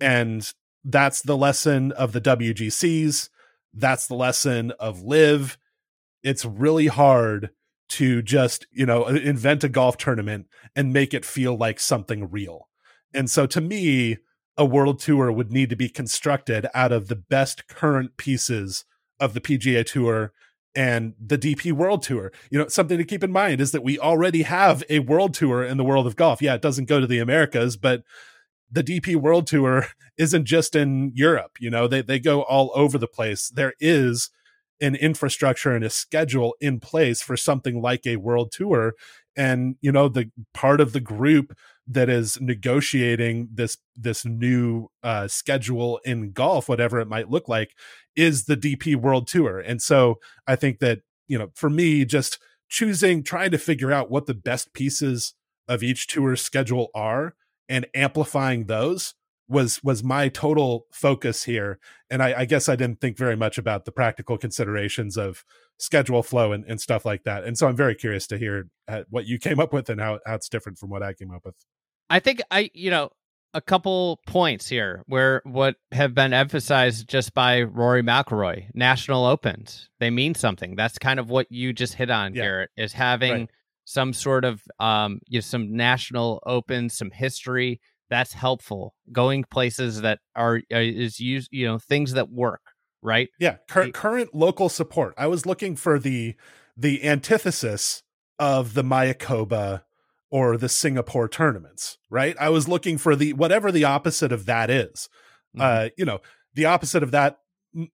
And 0.00 0.50
that's 0.84 1.22
the 1.22 1.36
lesson 1.36 1.92
of 1.92 2.12
the 2.12 2.20
WGCs. 2.20 3.28
That's 3.74 4.06
the 4.06 4.14
lesson 4.14 4.72
of 4.78 5.02
LIV. 5.02 5.58
It's 6.22 6.44
really 6.44 6.86
hard 6.86 7.50
to 7.90 8.22
just, 8.22 8.66
you 8.70 8.86
know, 8.86 9.06
invent 9.06 9.64
a 9.64 9.68
golf 9.68 9.96
tournament 9.96 10.46
and 10.76 10.92
make 10.92 11.14
it 11.14 11.24
feel 11.24 11.56
like 11.56 11.80
something 11.80 12.30
real. 12.30 12.68
And 13.14 13.30
so 13.30 13.46
to 13.46 13.60
me, 13.60 14.18
a 14.56 14.64
world 14.64 15.00
tour 15.00 15.32
would 15.32 15.52
need 15.52 15.70
to 15.70 15.76
be 15.76 15.88
constructed 15.88 16.66
out 16.74 16.92
of 16.92 17.08
the 17.08 17.16
best 17.16 17.68
current 17.68 18.16
pieces 18.16 18.84
of 19.20 19.32
the 19.32 19.40
PGA 19.40 19.86
Tour 19.86 20.32
and 20.78 21.14
the 21.20 21.36
DP 21.36 21.72
World 21.72 22.04
Tour. 22.04 22.30
You 22.50 22.60
know, 22.60 22.68
something 22.68 22.98
to 22.98 23.04
keep 23.04 23.24
in 23.24 23.32
mind 23.32 23.60
is 23.60 23.72
that 23.72 23.82
we 23.82 23.98
already 23.98 24.42
have 24.42 24.84
a 24.88 25.00
world 25.00 25.34
tour 25.34 25.64
in 25.64 25.76
the 25.76 25.82
world 25.82 26.06
of 26.06 26.14
golf. 26.14 26.40
Yeah, 26.40 26.54
it 26.54 26.62
doesn't 26.62 26.84
go 26.84 27.00
to 27.00 27.06
the 27.06 27.18
Americas, 27.18 27.76
but 27.76 28.04
the 28.70 28.84
DP 28.84 29.16
World 29.16 29.48
Tour 29.48 29.86
isn't 30.18 30.44
just 30.44 30.76
in 30.76 31.10
Europe. 31.16 31.56
You 31.58 31.68
know, 31.68 31.88
they 31.88 32.00
they 32.00 32.20
go 32.20 32.42
all 32.42 32.70
over 32.76 32.96
the 32.96 33.08
place. 33.08 33.48
There 33.48 33.74
is 33.80 34.30
an 34.80 34.94
infrastructure 34.94 35.72
and 35.72 35.84
a 35.84 35.90
schedule 35.90 36.54
in 36.60 36.78
place 36.78 37.22
for 37.22 37.36
something 37.36 37.82
like 37.82 38.06
a 38.06 38.14
world 38.14 38.52
tour 38.52 38.94
and 39.36 39.74
you 39.80 39.90
know 39.90 40.08
the 40.08 40.30
part 40.54 40.80
of 40.80 40.92
the 40.92 41.00
group 41.00 41.52
that 41.88 42.08
is 42.08 42.40
negotiating 42.40 43.48
this 43.52 43.78
this 43.96 44.24
new 44.24 44.88
uh, 45.02 45.26
schedule 45.26 46.00
in 46.04 46.32
golf, 46.32 46.68
whatever 46.68 47.00
it 47.00 47.08
might 47.08 47.30
look 47.30 47.48
like, 47.48 47.74
is 48.14 48.44
the 48.44 48.56
DP 48.56 48.94
World 48.96 49.26
Tour. 49.26 49.58
And 49.58 49.80
so 49.80 50.16
I 50.46 50.54
think 50.56 50.78
that 50.80 51.00
you 51.28 51.38
know, 51.38 51.50
for 51.54 51.70
me, 51.70 52.04
just 52.04 52.38
choosing, 52.68 53.22
trying 53.22 53.50
to 53.50 53.58
figure 53.58 53.92
out 53.92 54.10
what 54.10 54.26
the 54.26 54.34
best 54.34 54.72
pieces 54.72 55.34
of 55.68 55.82
each 55.82 56.06
tour 56.06 56.34
schedule 56.36 56.88
are 56.94 57.34
and 57.68 57.86
amplifying 57.94 58.64
those 58.66 59.14
was 59.48 59.82
was 59.82 60.04
my 60.04 60.28
total 60.28 60.86
focus 60.92 61.44
here. 61.44 61.78
And 62.10 62.22
I, 62.22 62.40
I 62.40 62.44
guess 62.44 62.68
I 62.68 62.76
didn't 62.76 63.00
think 63.00 63.16
very 63.16 63.36
much 63.36 63.56
about 63.56 63.84
the 63.84 63.92
practical 63.92 64.36
considerations 64.36 65.16
of 65.16 65.44
schedule 65.78 66.22
flow 66.22 66.52
and, 66.52 66.64
and 66.66 66.80
stuff 66.80 67.04
like 67.04 67.24
that. 67.24 67.44
And 67.44 67.56
so 67.56 67.66
I'm 67.66 67.76
very 67.76 67.94
curious 67.94 68.26
to 68.28 68.38
hear 68.38 68.68
uh, 68.88 69.04
what 69.08 69.26
you 69.26 69.38
came 69.38 69.60
up 69.60 69.72
with 69.72 69.88
and 69.88 70.00
how, 70.00 70.18
how 70.26 70.34
it's 70.34 70.48
different 70.48 70.78
from 70.78 70.90
what 70.90 71.02
I 71.02 71.14
came 71.14 71.30
up 71.30 71.44
with. 71.44 71.54
I 72.10 72.20
think 72.20 72.40
I, 72.50 72.70
you 72.74 72.90
know, 72.90 73.10
a 73.54 73.60
couple 73.60 74.20
points 74.26 74.68
here 74.68 75.02
where 75.06 75.40
what 75.44 75.76
have 75.92 76.14
been 76.14 76.32
emphasized 76.32 77.08
just 77.08 77.34
by 77.34 77.62
Rory 77.62 78.02
McIlroy. 78.02 78.66
National 78.74 79.24
Opens, 79.24 79.88
they 80.00 80.10
mean 80.10 80.34
something. 80.34 80.76
That's 80.76 80.98
kind 80.98 81.18
of 81.18 81.30
what 81.30 81.46
you 81.50 81.72
just 81.72 81.94
hit 81.94 82.10
on, 82.10 82.34
Yeah. 82.34 82.42
Garrett, 82.42 82.70
is 82.76 82.92
having 82.92 83.32
Right. 83.32 83.48
some 83.84 84.12
sort 84.12 84.44
of 84.44 84.62
um, 84.78 85.20
you 85.28 85.38
know, 85.38 85.42
some 85.42 85.74
national 85.74 86.42
opens, 86.46 86.96
some 86.96 87.10
history. 87.10 87.80
That's 88.10 88.32
helpful. 88.32 88.94
Going 89.12 89.44
places 89.44 90.00
that 90.02 90.20
are 90.34 90.56
uh, 90.72 90.78
is 90.78 91.20
used, 91.20 91.48
you 91.52 91.66
know, 91.66 91.78
things 91.78 92.12
that 92.12 92.30
work, 92.30 92.62
right? 93.02 93.28
Yeah, 93.38 93.56
cur- 93.68 93.90
current 93.90 94.34
local 94.34 94.68
support. 94.68 95.14
I 95.18 95.26
was 95.26 95.44
looking 95.46 95.74
for 95.76 95.98
the 95.98 96.34
the 96.76 97.04
antithesis 97.06 98.02
of 98.38 98.74
the 98.74 98.82
Mayakoba 98.84 99.82
or 100.30 100.56
the 100.56 100.68
Singapore 100.68 101.28
tournaments, 101.28 101.98
right? 102.10 102.36
I 102.38 102.50
was 102.50 102.68
looking 102.68 102.98
for 102.98 103.16
the 103.16 103.32
whatever 103.32 103.72
the 103.72 103.84
opposite 103.84 104.32
of 104.32 104.46
that 104.46 104.70
is. 104.70 105.08
Mhm. 105.56 105.60
Uh, 105.60 105.88
you 105.96 106.04
know, 106.04 106.20
the 106.54 106.66
opposite 106.66 107.02
of 107.02 107.10
that 107.12 107.38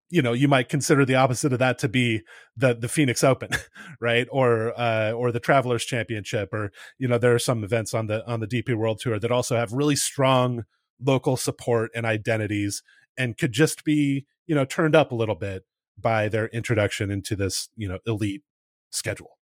you 0.09 0.23
know, 0.23 0.33
you 0.33 0.49
might 0.49 0.69
consider 0.69 1.05
the 1.05 1.17
opposite 1.17 1.53
of 1.53 1.59
that 1.59 1.79
to 1.79 1.89
be 1.89 2.23
the 2.57 2.75
the 2.75 2.89
Phoenix 2.89 3.25
Open, 3.25 3.51
right? 4.01 4.27
Or 4.31 4.73
uh 4.79 5.13
or 5.13 5.33
the 5.33 5.41
Travelers 5.41 5.85
Championship 5.85 6.53
or 6.53 6.71
you 6.99 7.09
know, 7.09 7.19
there 7.19 7.35
are 7.35 7.41
some 7.41 7.65
events 7.65 7.93
on 7.93 8.07
the 8.07 8.27
on 8.27 8.41
the 8.41 8.47
DP 8.47 8.75
World 8.77 9.01
Tour 9.01 9.19
that 9.19 9.33
also 9.33 9.57
have 9.57 9.73
really 9.73 9.97
strong 9.97 10.65
local 11.01 11.37
support 11.37 11.91
and 11.95 12.07
identities 12.07 12.83
and 13.19 13.37
could 13.37 13.53
just 13.53 13.85
be, 13.85 14.27
you 14.47 14.55
know, 14.55 14.65
turned 14.65 14.95
up 14.95 15.13
a 15.13 15.17
little 15.17 15.35
bit 15.35 15.65
by 15.99 16.29
their 16.29 16.49
introduction 16.49 17.11
into 17.11 17.37
this, 17.37 17.69
you 17.77 17.89
know, 17.89 17.99
elite 18.07 18.43
schedule. 18.91 19.39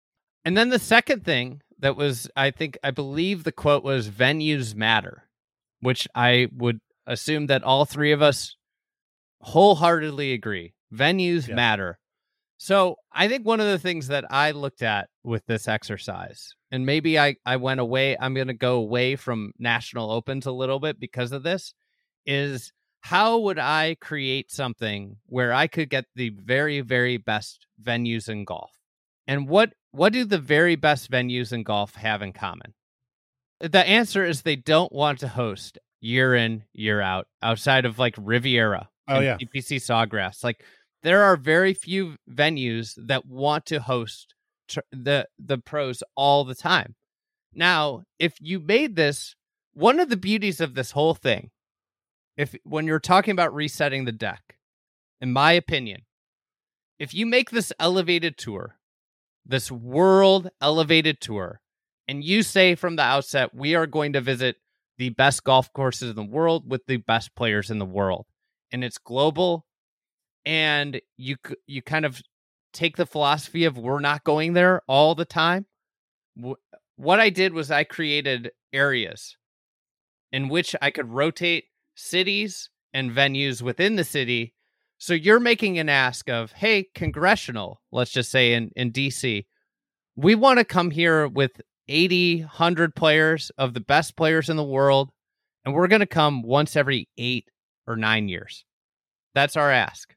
And 0.46 0.56
then 0.56 0.70
the 0.70 0.80
second 0.80 1.26
thing 1.26 1.62
that 1.80 1.96
was, 1.96 2.30
I 2.36 2.52
think, 2.52 2.78
I 2.84 2.92
believe 2.92 3.44
the 3.44 3.52
quote 3.52 3.84
was 3.84 4.10
venues 4.10 4.76
matter, 4.76 5.30
which 5.82 6.08
I 6.14 6.48
would 6.56 6.80
assume 7.08 7.48
that 7.48 7.64
all 7.64 7.86
three 7.86 8.12
of 8.12 8.22
us 8.22 8.56
wholeheartedly 9.42 10.34
agree. 10.34 10.74
Venues 10.94 11.48
Yeah. 11.48 11.56
matter. 11.56 12.00
So 12.58 12.98
I 13.14 13.30
think 13.30 13.46
one 13.46 13.62
of 13.62 13.68
the 13.68 13.80
things 13.80 14.08
that 14.10 14.26
I 14.30 14.52
looked 14.52 14.82
at 14.82 15.10
with 15.24 15.46
this 15.46 15.68
exercise, 15.68 16.54
and 16.72 16.86
maybe 16.86 17.18
I, 17.18 17.36
I 17.46 17.56
went 17.56 17.80
away, 17.80 18.18
I'm 18.20 18.34
going 18.34 18.48
to 18.48 18.54
go 18.54 18.76
away 18.76 19.16
from 19.16 19.54
national 19.58 20.12
opens 20.12 20.46
a 20.46 20.52
little 20.52 20.80
bit 20.80 21.00
because 21.00 21.32
of 21.32 21.44
this, 21.44 21.74
is 22.26 22.74
how 23.02 23.40
would 23.40 23.60
I 23.60 23.96
create 24.02 24.52
something 24.52 25.16
where 25.28 25.54
I 25.54 25.68
could 25.68 25.90
get 25.90 26.06
the 26.16 26.32
very, 26.32 26.82
very 26.82 27.16
best 27.16 27.66
venues 27.82 28.28
in 28.28 28.44
golf? 28.44 28.72
And 29.26 29.48
what 29.48 29.72
what 29.92 30.14
do 30.14 30.26
the 30.26 30.38
very 30.40 30.76
best 30.76 31.10
venues 31.12 31.52
in 31.52 31.64
golf 31.64 31.96
have 31.96 32.22
in 32.22 32.34
common? 32.34 32.74
The 33.60 33.88
answer 33.88 34.26
is 34.26 34.42
they 34.42 34.56
don't 34.56 34.92
want 34.92 35.20
to 35.20 35.28
host 35.28 35.78
year 36.00 36.34
in, 36.34 36.64
year 36.74 37.02
out, 37.02 37.28
outside 37.42 37.86
of 37.86 38.00
like 38.00 38.16
Riviera 38.18 38.90
Oh, 39.10 39.20
yeah. 39.20 39.38
TPC 39.38 39.78
Sawgrass. 39.78 40.44
Like 40.44 40.64
there 41.04 41.24
are 41.24 41.36
very 41.36 41.74
few 41.74 42.16
venues 42.30 42.94
that 43.08 43.26
want 43.26 43.66
to 43.68 43.80
host 43.80 44.36
tr- 44.68 44.80
the 44.92 45.28
the 45.40 45.58
pros 45.58 46.04
all 46.16 46.44
the 46.44 46.56
time. 46.56 46.96
Now, 47.54 48.04
if 48.20 48.36
you 48.40 48.60
made 48.60 48.96
this 48.96 49.36
one 49.74 50.00
of 50.00 50.10
the 50.10 50.18
beauties 50.18 50.62
of 50.62 50.76
this 50.76 50.92
whole 50.92 51.16
thing, 51.16 51.50
if 52.38 52.54
when 52.64 52.86
you're 52.86 53.00
talking 53.00 53.32
about 53.32 53.54
resetting 53.54 54.06
the 54.06 54.12
deck, 54.12 54.58
in 55.20 55.34
my 55.34 55.54
opinion, 55.54 56.02
if 57.00 57.14
you 57.14 57.26
make 57.26 57.50
this 57.50 57.74
elevated 57.80 58.38
tour, 58.38 58.76
this 59.50 59.72
world 59.72 60.50
elevated 60.62 61.20
tour, 61.20 61.60
and 62.08 62.24
you 62.24 62.44
say 62.44 62.76
from 62.76 62.96
the 62.96 63.04
outset, 63.04 63.54
we 63.54 63.76
are 63.76 63.88
going 63.88 64.14
to 64.14 64.22
visit 64.22 64.56
the 64.98 65.10
best 65.10 65.44
golf 65.44 65.74
courses 65.74 66.12
in 66.12 66.16
the 66.16 66.24
world 66.24 66.70
with 66.70 66.86
the 66.86 66.98
best 66.98 67.36
players 67.36 67.70
in 67.70 67.80
the 67.80 67.86
world, 67.86 68.26
and 68.72 68.84
it's 68.84 68.98
global, 68.98 69.66
and 70.46 71.02
you 71.18 71.36
you 71.68 71.82
kind 71.82 72.06
of 72.06 72.22
take 72.74 72.96
the 72.96 73.06
philosophy 73.06 73.66
of 73.66 73.78
we're 73.78 74.00
not 74.00 74.24
going 74.24 74.54
there 74.54 74.82
all 74.88 75.16
the 75.16 75.26
time. 75.26 75.66
What 76.96 77.20
I 77.20 77.30
did 77.30 77.54
was 77.54 77.72
I 77.72 77.84
created 77.84 78.52
areas 78.72 79.36
in 80.32 80.48
which 80.48 80.76
I 80.82 80.92
could 80.92 81.10
rotate 81.10 81.66
cities 81.96 82.70
and 82.94 83.12
venues 83.12 83.62
within 83.62 83.96
the 83.96 84.04
city. 84.04 84.54
So 85.00 85.14
you're 85.14 85.40
making 85.40 85.80
an 85.80 85.88
ask 85.88 86.30
of, 86.30 86.52
hey, 86.52 86.88
congressional, 86.94 87.82
let's 87.92 88.12
just 88.12 88.30
say 88.30 88.54
in, 88.54 88.70
in 88.76 88.92
DC, 88.92 89.46
we 90.18 90.36
want 90.36 90.60
to 90.60 90.66
come 90.66 90.92
here 90.92 91.28
with 91.28 91.62
80, 91.88 92.42
100 92.42 92.96
players 92.96 93.50
of 93.58 93.74
the 93.74 93.80
best 93.80 94.18
players 94.18 94.50
in 94.50 94.58
the 94.58 94.64
world, 94.64 95.10
and 95.64 95.74
we're 95.74 95.88
going 95.88 96.02
to 96.02 96.06
come 96.06 96.44
once 96.44 96.76
every 96.76 97.08
eight 97.18 97.50
or 97.88 97.96
nine 97.96 98.28
years. 98.28 98.66
That's 99.34 99.56
our 99.56 99.72
ask. 99.72 100.14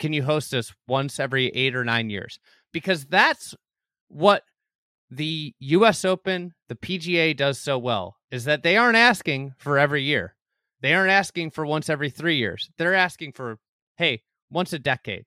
Can 0.00 0.12
you 0.12 0.24
host 0.24 0.52
us 0.52 0.74
once 0.88 1.20
every 1.20 1.46
eight 1.50 1.76
or 1.76 1.84
nine 1.84 2.10
years? 2.10 2.40
Because 2.72 3.04
that's 3.06 3.54
what 4.08 4.42
the 5.10 5.54
US 5.60 6.04
Open, 6.04 6.54
the 6.68 6.74
PGA 6.74 7.36
does 7.36 7.60
so 7.60 7.78
well 7.78 8.16
is 8.32 8.44
that 8.46 8.64
they 8.64 8.76
aren't 8.76 8.96
asking 8.96 9.52
for 9.58 9.78
every 9.78 10.02
year. 10.02 10.34
They 10.80 10.92
aren't 10.92 11.12
asking 11.12 11.52
for 11.52 11.64
once 11.64 11.88
every 11.88 12.10
three 12.10 12.36
years. 12.36 12.68
They're 12.78 12.94
asking 12.94 13.32
for, 13.32 13.58
hey, 13.96 14.22
once 14.50 14.72
a 14.72 14.78
decade. 14.78 15.24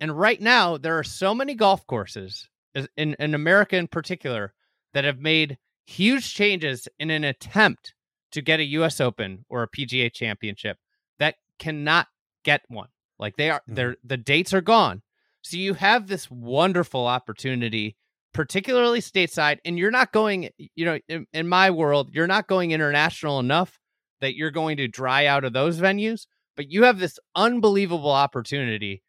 And 0.00 0.18
right 0.18 0.40
now, 0.40 0.76
there 0.76 0.98
are 0.98 1.04
so 1.04 1.34
many 1.34 1.54
golf 1.54 1.86
courses 1.86 2.48
in, 2.96 3.14
in 3.18 3.34
America 3.34 3.76
in 3.76 3.88
particular 3.88 4.52
that 4.92 5.04
have 5.04 5.18
made 5.18 5.58
huge 5.86 6.34
changes 6.34 6.88
in 6.98 7.10
an 7.10 7.24
attempt 7.24 7.94
to 8.32 8.42
get 8.42 8.60
a 8.60 8.64
US 8.64 9.00
Open 9.00 9.44
or 9.48 9.62
a 9.62 9.68
PGA 9.68 10.12
championship 10.12 10.76
that 11.18 11.36
cannot 11.58 12.08
get 12.44 12.62
one. 12.68 12.88
Like 13.18 13.36
they 13.36 13.50
are, 13.50 13.62
Mhm. 13.68 13.74
they're, 13.74 13.96
the 14.04 14.16
dates 14.18 14.52
are 14.52 14.60
gone. 14.60 15.02
So 15.42 15.56
you 15.56 15.74
have 15.74 16.08
this 16.08 16.30
wonderful 16.30 17.06
opportunity 17.06 17.96
particularly 18.34 19.00
stateside 19.00 19.58
and 19.64 19.78
you're 19.78 19.90
not 19.90 20.12
going 20.12 20.50
you 20.58 20.84
know 20.84 20.98
in, 21.08 21.26
in 21.32 21.48
my 21.48 21.70
world 21.70 22.10
you're 22.12 22.26
not 22.26 22.46
going 22.46 22.70
international 22.70 23.40
enough 23.40 23.78
that 24.20 24.34
you're 24.34 24.50
going 24.50 24.76
to 24.76 24.86
dry 24.86 25.24
out 25.24 25.42
of 25.42 25.54
those 25.54 25.80
venues 25.80 26.26
but 26.56 26.70
you 26.70 26.84
have 26.84 26.98
this 26.98 27.18
unbelievable 27.34 28.10
opportunity 28.10 29.02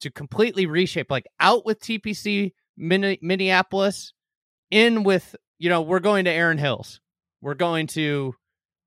to 0.00 0.10
completely 0.10 0.66
reshape 0.66 1.10
like 1.10 1.26
out 1.40 1.64
with 1.64 1.80
tpc 1.80 2.52
Min- 2.76 3.18
minneapolis 3.22 4.12
in 4.70 5.02
with 5.02 5.34
you 5.58 5.70
know 5.70 5.80
we're 5.82 6.00
going 6.00 6.26
to 6.26 6.30
Erin 6.30 6.58
hills 6.58 7.00
we're 7.40 7.54
going 7.54 7.86
to 7.88 8.34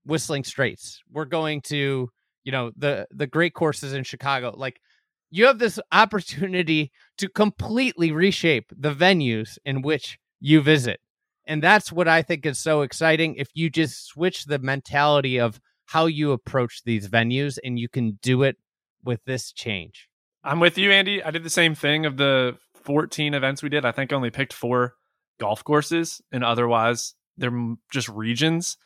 whistling 0.05 0.43
straits 0.43 1.01
we're 1.12 1.26
going 1.26 1.62
to 1.62 2.10
you 2.43 2.51
know 2.51 2.72
the 2.78 3.07
the 3.12 3.28
great 3.28 3.53
courses 3.53 3.93
in 3.93 4.03
chicago 4.03 4.53
like 4.55 4.80
you 5.32 5.45
have 5.45 5.60
this 5.60 5.80
opportunity 5.91 6.91
to 7.18 7.30
completely 7.30 8.12
reshape 8.12 8.72
the 8.76 8.93
venues 8.93 9.57
in 9.66 9.82
which 9.82 10.18
you 10.39 10.62
visit. 10.62 10.99
And 11.45 11.64
that's 11.64 11.91
what 11.91 12.07
I 12.07 12.22
think 12.22 12.45
is 12.45 12.60
so 12.60 12.82
exciting. 12.82 13.36
If 13.36 13.49
you 13.55 13.70
just 13.70 14.05
switch 14.05 14.45
the 14.45 14.60
mentality 14.60 15.39
of 15.39 15.60
how 15.90 16.06
you 16.06 16.32
approach 16.32 16.84
these 16.84 17.08
venues 17.08 17.58
and 17.64 17.80
you 17.80 17.90
can 17.90 18.20
do 18.22 18.44
it 18.44 18.58
with 19.04 19.24
this 19.26 19.52
change. 19.52 20.08
I'm 20.44 20.60
with 20.60 20.78
you, 20.78 20.92
Andy. 20.92 21.24
I 21.24 21.32
did 21.32 21.44
the 21.44 21.50
same 21.50 21.74
thing 21.74 22.06
of 22.06 22.16
the 22.18 22.58
14 22.76 23.34
events 23.34 23.64
we 23.64 23.70
did. 23.70 23.86
I 23.86 23.92
think 23.92 24.14
I 24.14 24.16
only 24.16 24.30
picked 24.30 24.54
four 24.54 24.94
golf 25.40 25.64
courses, 25.64 26.22
and 26.32 26.44
otherwise 26.44 27.16
they're 27.38 27.76
just 27.92 28.08
regions. 28.08 28.78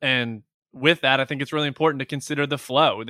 And 0.00 0.42
with 0.72 1.00
that, 1.00 1.18
I 1.18 1.24
think 1.24 1.42
it's 1.42 1.52
really 1.52 1.66
important 1.66 1.98
to 1.98 2.06
consider 2.06 2.46
the 2.46 2.58
flow. 2.58 3.02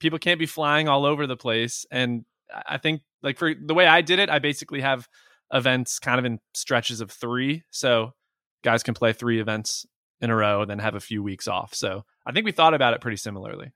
People 0.00 0.18
can't 0.18 0.38
be 0.38 0.46
flying 0.46 0.88
all 0.88 1.04
over 1.04 1.26
the 1.26 1.36
place. 1.36 1.84
And 1.90 2.24
I 2.50 2.74
I 2.74 2.78
think, 2.78 3.02
like 3.22 3.38
for 3.38 3.52
the 3.54 3.74
way 3.74 3.86
I 3.86 4.00
did 4.00 4.18
it, 4.18 4.30
I 4.30 4.38
basically 4.38 4.80
have 4.80 5.08
events 5.52 5.98
kind 5.98 6.18
of 6.18 6.24
in 6.24 6.40
stretches 6.54 7.00
of 7.00 7.10
three, 7.10 7.64
so 7.70 8.14
guys 8.62 8.82
can 8.82 8.94
play 8.94 9.12
three 9.12 9.40
events 9.40 9.84
in 10.20 10.30
a 10.30 10.36
row, 10.36 10.62
and 10.62 10.70
then 10.70 10.78
have 10.78 10.94
a 10.94 11.00
few 11.00 11.22
weeks 11.22 11.46
off. 11.46 11.74
So 11.74 12.04
I 12.26 12.32
think 12.32 12.44
we 12.44 12.52
thought 12.52 12.74
about 12.74 12.94
it 12.94 13.00
pretty 13.00 13.16
similarly. 13.16 13.72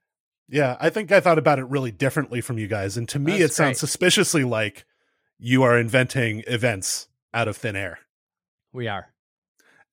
Yeah, 0.47 0.77
I 0.79 0.89
think 0.89 1.11
I 1.11 1.19
thought 1.19 1.37
about 1.37 1.59
it 1.59 1.65
really 1.65 1.91
differently 1.91 2.41
from 2.41 2.57
you 2.57 2.67
guys. 2.67 2.97
And 2.97 3.07
to 3.09 3.19
me, 3.19 3.39
That's 3.39 3.53
it 3.53 3.55
sounds 3.55 3.79
suspiciously 3.79 4.43
like 4.43 4.85
you 5.37 5.63
are 5.63 5.77
inventing 5.77 6.43
events 6.47 7.07
out 7.33 7.47
of 7.47 7.55
thin 7.55 7.75
air. 7.75 7.99
We 8.73 8.87
are. 8.87 9.07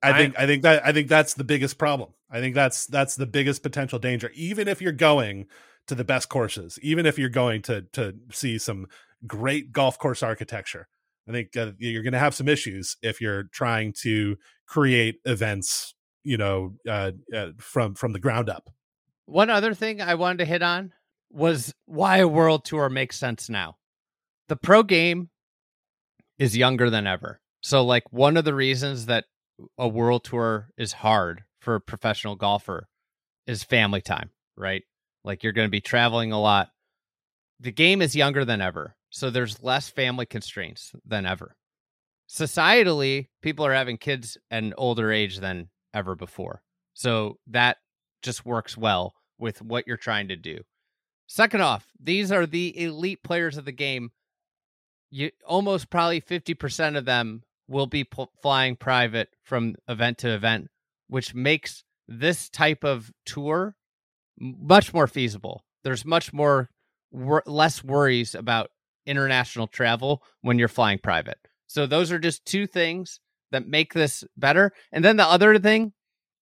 I 0.02 0.10
I- 0.10 0.18
think 0.18 0.38
I 0.38 0.46
think 0.46 0.62
that 0.62 0.86
I 0.86 0.92
think 0.92 1.08
that's 1.08 1.34
the 1.34 1.44
biggest 1.44 1.78
problem. 1.78 2.10
I 2.30 2.40
think 2.40 2.54
that's 2.54 2.86
that's 2.86 3.16
the 3.16 3.26
biggest 3.26 3.62
potential 3.62 3.98
danger. 3.98 4.30
Even 4.34 4.68
if 4.68 4.80
you're 4.80 4.92
going 4.92 5.46
to 5.86 5.94
the 5.94 6.04
best 6.04 6.28
courses, 6.28 6.78
even 6.82 7.06
if 7.06 7.18
you're 7.18 7.28
going 7.28 7.62
to 7.62 7.82
to 7.92 8.14
see 8.32 8.58
some 8.58 8.86
great 9.26 9.72
golf 9.72 9.98
course 9.98 10.22
architecture, 10.22 10.88
I 11.28 11.32
think 11.32 11.56
uh, 11.56 11.72
you're 11.78 12.02
going 12.02 12.12
to 12.12 12.18
have 12.18 12.34
some 12.34 12.48
issues 12.48 12.96
if 13.02 13.20
you're 13.20 13.44
trying 13.44 13.92
to 14.02 14.36
create 14.66 15.20
events, 15.24 15.94
you 16.26 16.36
know, 16.36 16.74
uh, 16.88 17.12
uh, 17.34 17.48
from 17.58 17.94
from 17.94 18.12
the 18.12 18.18
ground 18.18 18.50
up. 18.50 18.68
One 19.26 19.48
other 19.48 19.74
thing 19.74 20.02
I 20.02 20.16
wanted 20.16 20.38
to 20.38 20.44
hit 20.44 20.62
on 20.62 20.92
was 21.30 21.72
why 21.86 22.18
a 22.18 22.28
world 22.28 22.64
tour 22.64 22.88
makes 22.88 23.16
sense 23.16 23.48
now. 23.48 23.76
The 24.48 24.56
pro 24.56 24.82
game 24.82 25.30
is 26.38 26.56
younger 26.56 26.90
than 26.90 27.06
ever. 27.06 27.40
So, 27.62 27.84
like, 27.84 28.12
one 28.12 28.36
of 28.36 28.44
the 28.44 28.54
reasons 28.54 29.06
that 29.06 29.24
a 29.78 29.88
world 29.88 30.24
tour 30.24 30.68
is 30.76 30.92
hard 30.92 31.44
for 31.60 31.76
a 31.76 31.80
professional 31.80 32.36
golfer 32.36 32.88
is 33.46 33.64
family 33.64 34.00
time, 34.00 34.30
right? 34.56 34.82
Like, 35.24 35.42
you're 35.42 35.52
going 35.52 35.66
to 35.66 35.70
be 35.70 35.80
traveling 35.80 36.32
a 36.32 36.40
lot. 36.40 36.70
The 37.60 37.72
game 37.72 38.02
is 38.02 38.14
younger 38.14 38.44
than 38.44 38.60
ever. 38.60 38.96
So, 39.10 39.30
there's 39.30 39.62
less 39.62 39.88
family 39.88 40.26
constraints 40.26 40.92
than 41.04 41.24
ever. 41.24 41.56
Societally, 42.28 43.28
people 43.42 43.64
are 43.64 43.74
having 43.74 43.96
kids 43.96 44.36
at 44.50 44.62
an 44.62 44.74
older 44.76 45.12
age 45.12 45.38
than 45.38 45.68
ever 45.96 46.14
before. 46.14 46.62
So, 46.94 47.38
that 47.46 47.78
just 48.22 48.46
works 48.46 48.76
well 48.76 49.14
with 49.38 49.62
what 49.62 49.86
you're 49.86 49.96
trying 49.96 50.28
to 50.28 50.36
do. 50.36 50.58
Second 51.26 51.60
off, 51.60 51.86
these 52.00 52.30
are 52.30 52.46
the 52.46 52.80
elite 52.80 53.22
players 53.22 53.56
of 53.56 53.64
the 53.64 53.72
game. 53.72 54.10
You 55.10 55.30
almost 55.44 55.90
probably 55.90 56.20
50% 56.20 56.96
of 56.96 57.04
them 57.04 57.42
will 57.68 57.86
be 57.86 58.08
flying 58.42 58.76
private 58.76 59.30
from 59.42 59.74
event 59.88 60.18
to 60.18 60.32
event, 60.32 60.68
which 61.08 61.34
makes 61.34 61.84
this 62.06 62.48
type 62.48 62.84
of 62.84 63.10
tour 63.24 63.74
much 64.38 64.94
more 64.94 65.06
feasible. 65.06 65.64
There's 65.82 66.04
much 66.04 66.32
more 66.32 66.70
wor- 67.10 67.42
less 67.46 67.82
worries 67.82 68.34
about 68.34 68.70
international 69.04 69.66
travel 69.66 70.22
when 70.42 70.58
you're 70.58 70.68
flying 70.68 70.98
private. 70.98 71.38
So 71.66 71.86
those 71.86 72.12
are 72.12 72.18
just 72.18 72.44
two 72.44 72.66
things 72.66 73.20
that 73.52 73.66
make 73.66 73.94
this 73.94 74.24
better. 74.36 74.72
And 74.92 75.04
then 75.04 75.16
the 75.16 75.26
other 75.26 75.58
thing 75.58 75.92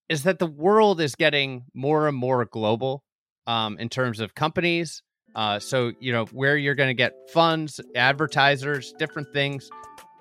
is 0.09 0.25
that 0.25 0.39
the 0.39 0.47
world 0.47 1.01
is 1.01 1.15
getting 1.15 1.65
more 1.75 2.09
and 2.09 2.17
more 2.17 2.45
global 2.45 3.03
um, 3.47 3.79
in 3.79 3.89
terms 3.89 4.21
of 4.21 4.35
companies. 4.35 5.03
Uh, 5.35 5.59
so, 5.59 5.93
you 6.01 6.13
know, 6.13 6.27
where 6.27 6.57
you're 6.57 6.75
going 6.75 6.91
to 6.91 6.95
get 6.95 7.13
funds, 7.33 7.81
advertisers, 7.97 8.95
different 8.99 9.33
things, 9.33 9.69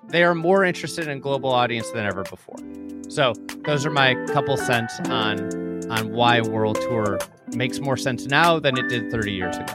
they 0.08 0.24
are 0.24 0.34
more 0.34 0.64
interested 0.64 1.08
in 1.08 1.20
global 1.20 1.50
audience 1.50 1.90
than 1.92 2.04
ever 2.04 2.24
before. 2.24 2.56
So, 3.08 3.32
those 3.64 3.86
are 3.86 3.90
my 3.90 4.14
couple 4.26 4.56
cents 4.56 4.98
on 5.06 5.64
on 5.90 6.12
why 6.12 6.40
World 6.40 6.80
Tour 6.80 7.18
makes 7.54 7.78
more 7.78 7.96
sense 7.96 8.26
now 8.26 8.58
than 8.58 8.76
it 8.78 8.88
did 8.88 9.10
30 9.10 9.32
years 9.32 9.56
ago. 9.56 9.74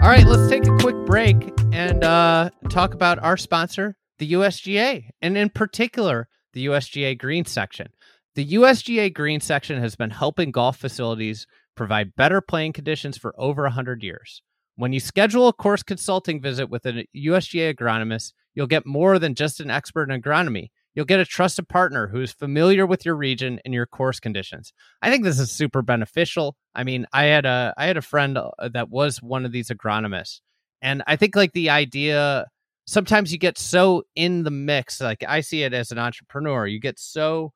All 0.00 0.08
right, 0.08 0.26
let's 0.26 0.48
take 0.48 0.64
break 1.08 1.54
and 1.72 2.04
uh, 2.04 2.50
talk 2.68 2.92
about 2.92 3.18
our 3.20 3.38
sponsor, 3.38 3.96
the 4.18 4.34
USGA, 4.34 5.08
and 5.22 5.38
in 5.38 5.48
particular, 5.48 6.28
the 6.52 6.66
USGA 6.66 7.16
Green 7.16 7.46
Section. 7.46 7.88
The 8.34 8.46
USGA 8.52 9.14
Green 9.14 9.40
Section 9.40 9.80
has 9.80 9.96
been 9.96 10.10
helping 10.10 10.50
golf 10.50 10.76
facilities 10.76 11.46
provide 11.74 12.14
better 12.14 12.42
playing 12.42 12.74
conditions 12.74 13.16
for 13.16 13.34
over 13.38 13.62
100 13.62 14.02
years. 14.02 14.42
When 14.76 14.92
you 14.92 15.00
schedule 15.00 15.48
a 15.48 15.54
course 15.54 15.82
consulting 15.82 16.42
visit 16.42 16.68
with 16.68 16.84
a 16.84 17.06
USGA 17.16 17.74
agronomist, 17.74 18.34
you'll 18.54 18.66
get 18.66 18.84
more 18.84 19.18
than 19.18 19.34
just 19.34 19.60
an 19.60 19.70
expert 19.70 20.10
in 20.10 20.20
agronomy. 20.20 20.68
You'll 20.94 21.06
get 21.06 21.20
a 21.20 21.24
trusted 21.24 21.70
partner 21.70 22.08
who 22.08 22.20
is 22.20 22.32
familiar 22.32 22.84
with 22.84 23.06
your 23.06 23.16
region 23.16 23.60
and 23.64 23.72
your 23.72 23.86
course 23.86 24.20
conditions. 24.20 24.74
I 25.00 25.10
think 25.10 25.24
this 25.24 25.40
is 25.40 25.50
super 25.50 25.80
beneficial. 25.80 26.54
I 26.74 26.84
mean, 26.84 27.06
I 27.14 27.24
had 27.24 27.46
a 27.46 27.72
I 27.78 27.86
had 27.86 27.96
a 27.96 28.02
friend 28.02 28.36
uh, 28.36 28.50
that 28.74 28.90
was 28.90 29.22
one 29.22 29.46
of 29.46 29.52
these 29.52 29.70
agronomists, 29.70 30.40
and 30.82 31.02
I 31.06 31.16
think 31.16 31.36
like 31.36 31.52
the 31.52 31.70
idea 31.70 32.46
sometimes 32.86 33.32
you 33.32 33.38
get 33.38 33.58
so 33.58 34.04
in 34.16 34.44
the 34.44 34.50
mix. 34.50 35.00
Like 35.00 35.22
I 35.28 35.42
see 35.42 35.62
it 35.62 35.74
as 35.74 35.92
an 35.92 35.98
entrepreneur, 35.98 36.66
you 36.66 36.80
get 36.80 36.98
so 36.98 37.52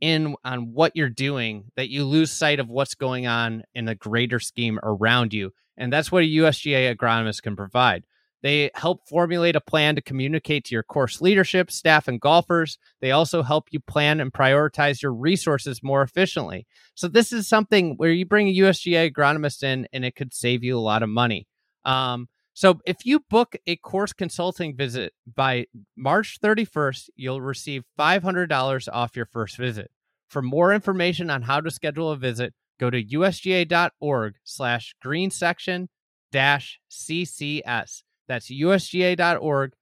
in 0.00 0.36
on 0.44 0.72
what 0.72 0.94
you're 0.94 1.10
doing 1.10 1.64
that 1.76 1.90
you 1.90 2.04
lose 2.04 2.30
sight 2.30 2.60
of 2.60 2.68
what's 2.68 2.94
going 2.94 3.26
on 3.26 3.64
in 3.74 3.84
the 3.84 3.94
greater 3.94 4.38
scheme 4.38 4.78
around 4.82 5.34
you. 5.34 5.50
And 5.76 5.92
that's 5.92 6.12
what 6.12 6.22
a 6.22 6.26
USGA 6.26 6.94
agronomist 6.94 7.42
can 7.42 7.56
provide. 7.56 8.04
They 8.42 8.70
help 8.74 9.06
formulate 9.08 9.56
a 9.56 9.60
plan 9.60 9.96
to 9.96 10.02
communicate 10.02 10.64
to 10.66 10.74
your 10.74 10.82
course 10.82 11.20
leadership, 11.20 11.70
staff, 11.70 12.08
and 12.08 12.20
golfers. 12.20 12.78
They 13.00 13.10
also 13.10 13.42
help 13.42 13.68
you 13.70 13.80
plan 13.80 14.20
and 14.20 14.32
prioritize 14.32 15.02
your 15.02 15.12
resources 15.12 15.82
more 15.82 16.00
efficiently. 16.00 16.66
So, 16.94 17.06
this 17.06 17.34
is 17.34 17.46
something 17.46 17.96
where 17.98 18.10
you 18.10 18.24
bring 18.24 18.48
a 18.48 18.56
USGA 18.56 19.12
agronomist 19.12 19.62
in 19.62 19.86
and 19.92 20.06
it 20.06 20.16
could 20.16 20.32
save 20.32 20.64
you 20.64 20.78
a 20.78 20.80
lot 20.80 21.02
of 21.02 21.10
money. 21.10 21.46
Um, 21.84 22.28
so, 22.60 22.78
if 22.84 23.06
you 23.06 23.20
book 23.20 23.56
a 23.66 23.76
course 23.76 24.12
consulting 24.12 24.76
visit 24.76 25.14
by 25.24 25.64
March 25.96 26.36
31st, 26.44 27.08
you'll 27.16 27.40
receive 27.40 27.84
$500 27.98 28.88
off 28.92 29.16
your 29.16 29.24
first 29.24 29.56
visit. 29.56 29.90
For 30.28 30.42
more 30.42 30.74
information 30.74 31.30
on 31.30 31.40
how 31.40 31.62
to 31.62 31.70
schedule 31.70 32.10
a 32.10 32.18
visit, 32.18 32.52
go 32.78 32.90
to 32.90 33.02
usga.org 33.02 34.34
slash 34.44 34.94
green 35.00 35.30
section 35.30 35.88
dash 36.30 36.78
CCS. 36.90 38.02
That's 38.28 38.50
usga.org 38.50 39.72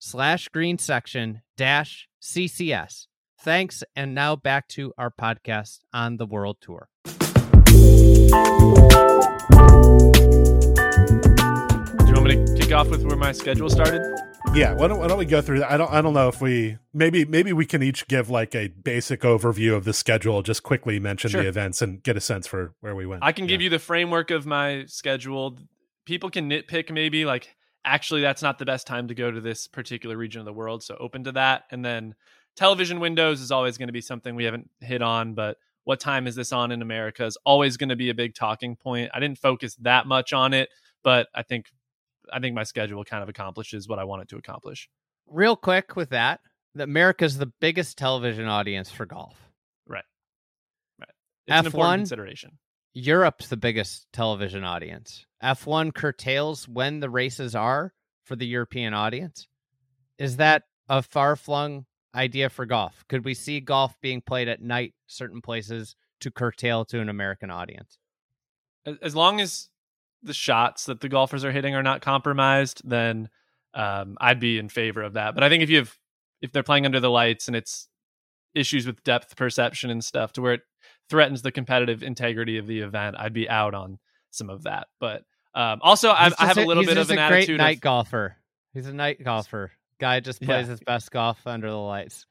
slash 0.00 0.48
green 0.48 0.78
section 0.78 1.42
dash 1.56 2.08
CCS. 2.20 3.06
Thanks. 3.38 3.84
And 3.94 4.12
now 4.12 4.34
back 4.34 4.66
to 4.70 4.92
our 4.98 5.12
podcast 5.12 5.82
on 5.92 6.16
the 6.16 6.26
world 6.26 6.56
tour. 6.60 6.88
Kick 12.64 12.72
off 12.72 12.88
with 12.88 13.04
where 13.04 13.16
my 13.16 13.30
schedule 13.30 13.68
started? 13.68 14.00
Yeah, 14.54 14.72
why 14.72 14.88
don't, 14.88 14.98
why 14.98 15.06
don't 15.06 15.18
we 15.18 15.26
go 15.26 15.42
through 15.42 15.58
that? 15.58 15.70
I 15.70 15.76
don't 15.76 15.92
I 15.92 16.00
don't 16.00 16.14
know 16.14 16.28
if 16.28 16.40
we 16.40 16.78
maybe 16.94 17.26
maybe 17.26 17.52
we 17.52 17.66
can 17.66 17.82
each 17.82 18.08
give 18.08 18.30
like 18.30 18.54
a 18.54 18.68
basic 18.68 19.20
overview 19.20 19.74
of 19.74 19.84
the 19.84 19.92
schedule, 19.92 20.40
just 20.42 20.62
quickly 20.62 20.98
mention 20.98 21.30
Sure. 21.30 21.42
the 21.42 21.48
events 21.48 21.82
and 21.82 22.02
get 22.02 22.16
a 22.16 22.20
sense 22.20 22.46
for 22.46 22.74
where 22.80 22.94
we 22.94 23.04
went. 23.04 23.22
I 23.22 23.32
can 23.32 23.46
give 23.46 23.60
you 23.60 23.68
the 23.68 23.78
framework 23.78 24.30
of 24.30 24.46
my 24.46 24.84
schedule. 24.86 25.58
People 26.06 26.30
can 26.30 26.48
nitpick 26.48 26.90
maybe 26.90 27.26
like 27.26 27.54
actually 27.84 28.22
that's 28.22 28.40
not 28.40 28.58
the 28.58 28.64
best 28.64 28.86
time 28.86 29.08
to 29.08 29.14
go 29.14 29.30
to 29.30 29.42
this 29.42 29.66
particular 29.66 30.16
region 30.16 30.40
of 30.40 30.46
the 30.46 30.52
world, 30.52 30.82
so 30.82 30.96
open 30.98 31.24
to 31.24 31.32
that. 31.32 31.64
And 31.70 31.84
then 31.84 32.14
television 32.56 32.98
windows 32.98 33.42
is 33.42 33.50
always 33.50 33.76
going 33.76 33.88
to 33.88 33.92
be 33.92 34.00
something 34.00 34.34
we 34.34 34.44
haven't 34.44 34.70
hit 34.80 35.02
on, 35.02 35.34
but 35.34 35.58
what 35.82 36.00
time 36.00 36.26
is 36.26 36.34
this 36.34 36.50
on 36.50 36.72
in 36.72 36.80
America 36.80 37.26
is 37.26 37.36
always 37.44 37.76
going 37.76 37.90
to 37.90 37.96
be 37.96 38.08
a 38.08 38.14
big 38.14 38.34
talking 38.34 38.74
point. 38.74 39.10
I 39.12 39.20
didn't 39.20 39.38
focus 39.38 39.76
that 39.82 40.06
much 40.06 40.32
on 40.32 40.54
it, 40.54 40.70
but 41.02 41.28
I 41.34 41.42
think 41.42 41.66
I 42.32 42.40
think 42.40 42.54
my 42.54 42.64
schedule 42.64 43.04
kind 43.04 43.22
of 43.22 43.28
accomplishes 43.28 43.88
what 43.88 43.98
I 43.98 44.04
want 44.04 44.22
it 44.22 44.28
to 44.30 44.36
accomplish. 44.36 44.88
Real 45.26 45.56
quick 45.56 45.96
with 45.96 46.10
that, 46.10 46.40
that 46.74 46.84
America's 46.84 47.38
the 47.38 47.52
biggest 47.60 47.96
television 47.98 48.46
audience 48.46 48.90
for 48.90 49.06
golf. 49.06 49.36
right 49.86 50.04
It's 51.00 51.08
an 51.48 51.64
F1? 51.64 51.66
important 51.66 52.00
consideration. 52.00 52.58
Europe's 52.94 53.48
the 53.48 53.56
biggest 53.56 54.06
television 54.12 54.64
audience. 54.64 55.26
F1 55.42 55.92
curtails 55.94 56.68
when 56.68 57.00
the 57.00 57.10
races 57.10 57.54
are 57.54 57.92
for 58.24 58.36
the 58.36 58.46
European 58.46 58.94
audience. 58.94 59.48
Is 60.18 60.36
that 60.36 60.62
a 60.88 61.02
far 61.02 61.34
flung 61.36 61.86
idea 62.14 62.48
for 62.48 62.66
golf? 62.66 63.04
Could 63.08 63.24
we 63.24 63.34
see 63.34 63.60
golf 63.60 63.96
being 64.00 64.20
played 64.20 64.48
at 64.48 64.62
night, 64.62 64.94
certain 65.08 65.40
places, 65.40 65.96
to 66.20 66.30
curtail 66.30 66.84
to 66.86 67.00
an 67.00 67.08
American 67.08 67.50
audience? 67.50 67.98
as 69.02 69.14
long 69.16 69.40
as 69.40 69.68
the 70.24 70.34
shots 70.34 70.86
that 70.86 71.00
the 71.00 71.08
golfers 71.08 71.44
are 71.44 71.52
hitting 71.52 71.74
are 71.74 71.82
not 71.82 72.00
compromised, 72.00 72.82
then 72.84 73.28
um, 73.74 74.16
I'd 74.20 74.40
be 74.40 74.58
in 74.58 74.68
favor 74.68 75.02
of 75.02 75.14
that. 75.14 75.34
But 75.34 75.44
I 75.44 75.48
think 75.48 75.62
if 75.62 75.70
you 75.70 75.78
have 75.78 75.96
if 76.42 76.52
they're 76.52 76.62
playing 76.62 76.84
under 76.86 77.00
the 77.00 77.10
lights 77.10 77.46
and 77.48 77.56
it's 77.56 77.88
issues 78.54 78.86
with 78.86 79.02
depth 79.04 79.36
perception 79.36 79.90
and 79.90 80.04
stuff 80.04 80.32
to 80.34 80.42
where 80.42 80.54
it 80.54 80.60
threatens 81.10 81.42
the 81.42 81.50
competitive 81.52 82.02
integrity 82.02 82.58
of 82.58 82.66
the 82.66 82.80
event, 82.80 83.16
I'd 83.18 83.32
be 83.32 83.48
out 83.48 83.74
on 83.74 83.98
some 84.30 84.50
of 84.50 84.64
that. 84.64 84.88
But 85.00 85.22
um, 85.54 85.78
also, 85.82 86.10
I, 86.10 86.30
I 86.38 86.46
have 86.46 86.58
a 86.58 86.64
little 86.64 86.84
bit 86.84 86.96
of 86.98 87.10
an 87.10 87.18
a 87.18 87.28
great 87.28 87.38
attitude. 87.44 87.58
night 87.58 87.76
Of, 87.76 87.82
golfer. 87.82 88.36
He's 88.72 88.86
a 88.86 88.92
night 88.92 89.22
golfer. 89.22 89.72
Guy 90.00 90.20
just 90.20 90.40
plays 90.42 90.66
Yeah. 90.66 90.70
his 90.72 90.80
best 90.80 91.10
golf 91.10 91.46
under 91.46 91.70
the 91.70 91.76
lights. 91.76 92.26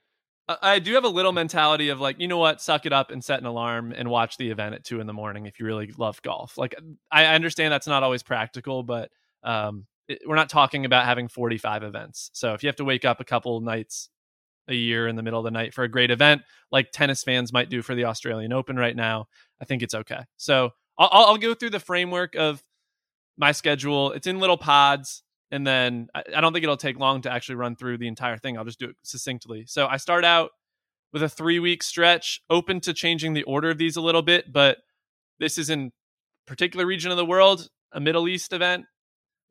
I- 0.47 0.79
do 0.79 0.93
have 0.93 1.03
a 1.05 1.09
little 1.09 1.31
mentality 1.31 1.89
of 1.89 1.99
like, 2.01 2.19
you 2.19 2.27
know 2.27 2.37
what, 2.37 2.61
suck 2.61 2.85
it 2.85 2.93
up 2.93 3.11
and 3.11 3.23
set 3.23 3.39
an 3.39 3.45
alarm 3.45 3.93
and 3.95 4.09
watch 4.09 4.37
the 4.37 4.49
event 4.49 4.75
at 4.75 4.83
two 4.83 4.99
in 4.99 5.07
the 5.07 5.13
morning 5.13 5.45
if 5.45 5.59
you 5.59 5.65
really 5.65 5.91
love 5.97 6.21
golf. 6.21 6.57
Like, 6.57 6.75
I 7.11 7.25
understand 7.25 7.71
that's 7.71 7.87
not 7.87 8.03
always 8.03 8.23
practical, 8.23 8.83
but 8.83 9.09
um, 9.43 9.85
it, 10.07 10.19
we're 10.25 10.35
not 10.35 10.49
talking 10.49 10.85
about 10.85 11.05
having 11.05 11.27
45 11.27 11.83
events. 11.83 12.29
So 12.33 12.53
if 12.53 12.63
you 12.63 12.67
have 12.67 12.75
to 12.77 12.85
wake 12.85 13.05
up 13.05 13.19
a 13.19 13.25
couple 13.25 13.59
nights 13.61 14.09
a 14.67 14.73
year 14.73 15.07
in 15.07 15.15
the 15.15 15.23
middle 15.23 15.39
of 15.39 15.45
the 15.45 15.51
night 15.51 15.73
for 15.73 15.83
a 15.83 15.89
great 15.89 16.11
event, 16.11 16.41
like 16.71 16.91
tennis 16.91 17.23
fans 17.23 17.53
might 17.53 17.69
do 17.69 17.81
for 17.81 17.95
the 17.95 18.05
Australian 18.05 18.53
Open 18.53 18.75
right 18.75 18.95
now, 18.95 19.27
I 19.61 19.65
think 19.65 19.81
it's 19.81 19.93
okay. 19.93 20.23
So 20.37 20.71
I'll 20.97 21.09
I'll 21.11 21.37
go 21.37 21.53
through 21.53 21.71
the 21.71 21.79
framework 21.79 22.35
of 22.35 22.63
my 23.37 23.51
schedule. 23.51 24.11
It's 24.11 24.27
in 24.27 24.39
little 24.39 24.57
pods 24.57 25.22
and 25.53 25.65
then 25.67 26.07
I, 26.15 26.23
I 26.35 26.41
don't 26.41 26.51
think 26.51 26.63
it'll 26.63 26.77
take 26.77 26.97
long 26.97 27.21
to 27.21 27.31
actually 27.31 27.55
run 27.55 27.75
through 27.75 27.99
the 27.99 28.07
entire 28.07 28.37
thing. 28.37 28.57
I'll 28.57 28.65
just 28.65 28.79
do 28.79 28.89
it 28.89 28.95
succinctly. 29.03 29.65
So 29.67 29.85
I 29.85 29.97
start 29.97 30.25
out 30.25 30.49
with 31.13 31.21
a 31.21 31.29
three 31.29 31.59
week 31.59 31.83
stretch, 31.83 32.41
open 32.49 32.79
to 32.81 32.93
changing 32.93 33.35
the 33.35 33.43
order 33.43 33.69
of 33.69 33.77
these 33.77 33.95
a 33.95 34.01
little 34.01 34.23
bit, 34.23 34.51
but 34.51 34.77
this 35.39 35.59
is 35.59 35.69
in 35.69 35.91
particular 36.47 36.87
region 36.87 37.11
of 37.11 37.17
the 37.17 37.25
world, 37.25 37.69
a 37.91 37.99
Middle 37.99 38.27
East 38.27 38.51
event, 38.51 38.85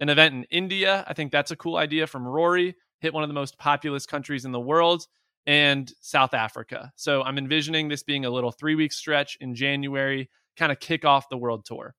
an 0.01 0.09
event 0.09 0.35
in 0.35 0.45
India. 0.51 1.05
I 1.07 1.15
think 1.15 1.31
that's 1.31 1.53
a 1.53 1.57
cool 1.57 1.77
idea 1.77 2.09
from 2.09 2.27
Rory. 2.27 2.75
Hit 3.01 3.15
one 3.15 3.23
of 3.23 3.29
the 3.29 3.35
most 3.35 3.57
populous 3.57 4.05
countries 4.05 4.45
in 4.45 4.51
the 4.51 4.61
world, 4.61 5.07
and 5.47 5.93
South 6.01 6.35
Africa. 6.35 6.93
So 6.97 7.23
I'm 7.23 7.39
envisioning 7.39 7.89
this 7.89 8.03
being 8.03 8.25
a 8.25 8.31
little 8.31 8.51
three 8.51 8.75
week 8.75 8.93
stretch 8.93 9.37
in 9.41 9.55
January, 9.55 10.31
kind 10.57 10.73
of 10.73 10.81
kick 10.81 11.05
off 11.05 11.29
the 11.29 11.39
world 11.39 11.65
tour. 11.65 11.95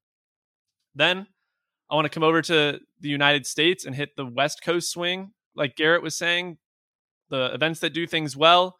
Then 0.93 1.28
I 1.90 1.96
want 1.96 2.06
to 2.06 2.10
come 2.10 2.24
over 2.24 2.42
to 2.42 2.80
the 3.00 3.10
United 3.10 3.46
States 3.46 3.86
and 3.86 3.96
hit 3.96 4.16
the 4.16 4.26
West 4.26 4.64
Coast 4.64 4.92
swing, 4.92 5.32
like 5.56 5.76
Garrett 5.76 6.04
was 6.04 6.16
saying, 6.16 6.58
the 7.30 7.54
events 7.54 7.80
that 7.82 7.94
do 7.94 8.08
things 8.08 8.36
well. 8.36 8.78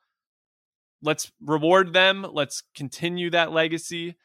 Let's 1.02 1.32
reward 1.42 1.94
them. 1.94 2.26
Let's 2.32 2.64
continue 2.76 3.30
that 3.32 3.52
legacy. 3.52 4.16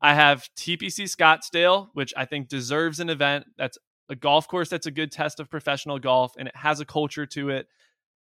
I 0.00 0.14
have 0.14 0.48
TPC 0.56 1.04
Scottsdale, 1.04 1.88
which 1.94 2.12
I 2.16 2.26
think 2.26 2.48
deserves 2.48 3.00
an 3.00 3.08
event. 3.08 3.46
That's 3.56 3.78
a 4.08 4.14
golf 4.14 4.46
course 4.46 4.68
that's 4.68 4.86
a 4.86 4.90
good 4.90 5.10
test 5.10 5.40
of 5.40 5.50
professional 5.50 5.98
golf 5.98 6.32
and 6.38 6.48
it 6.48 6.56
has 6.56 6.80
a 6.80 6.84
culture 6.84 7.26
to 7.26 7.50
it. 7.50 7.66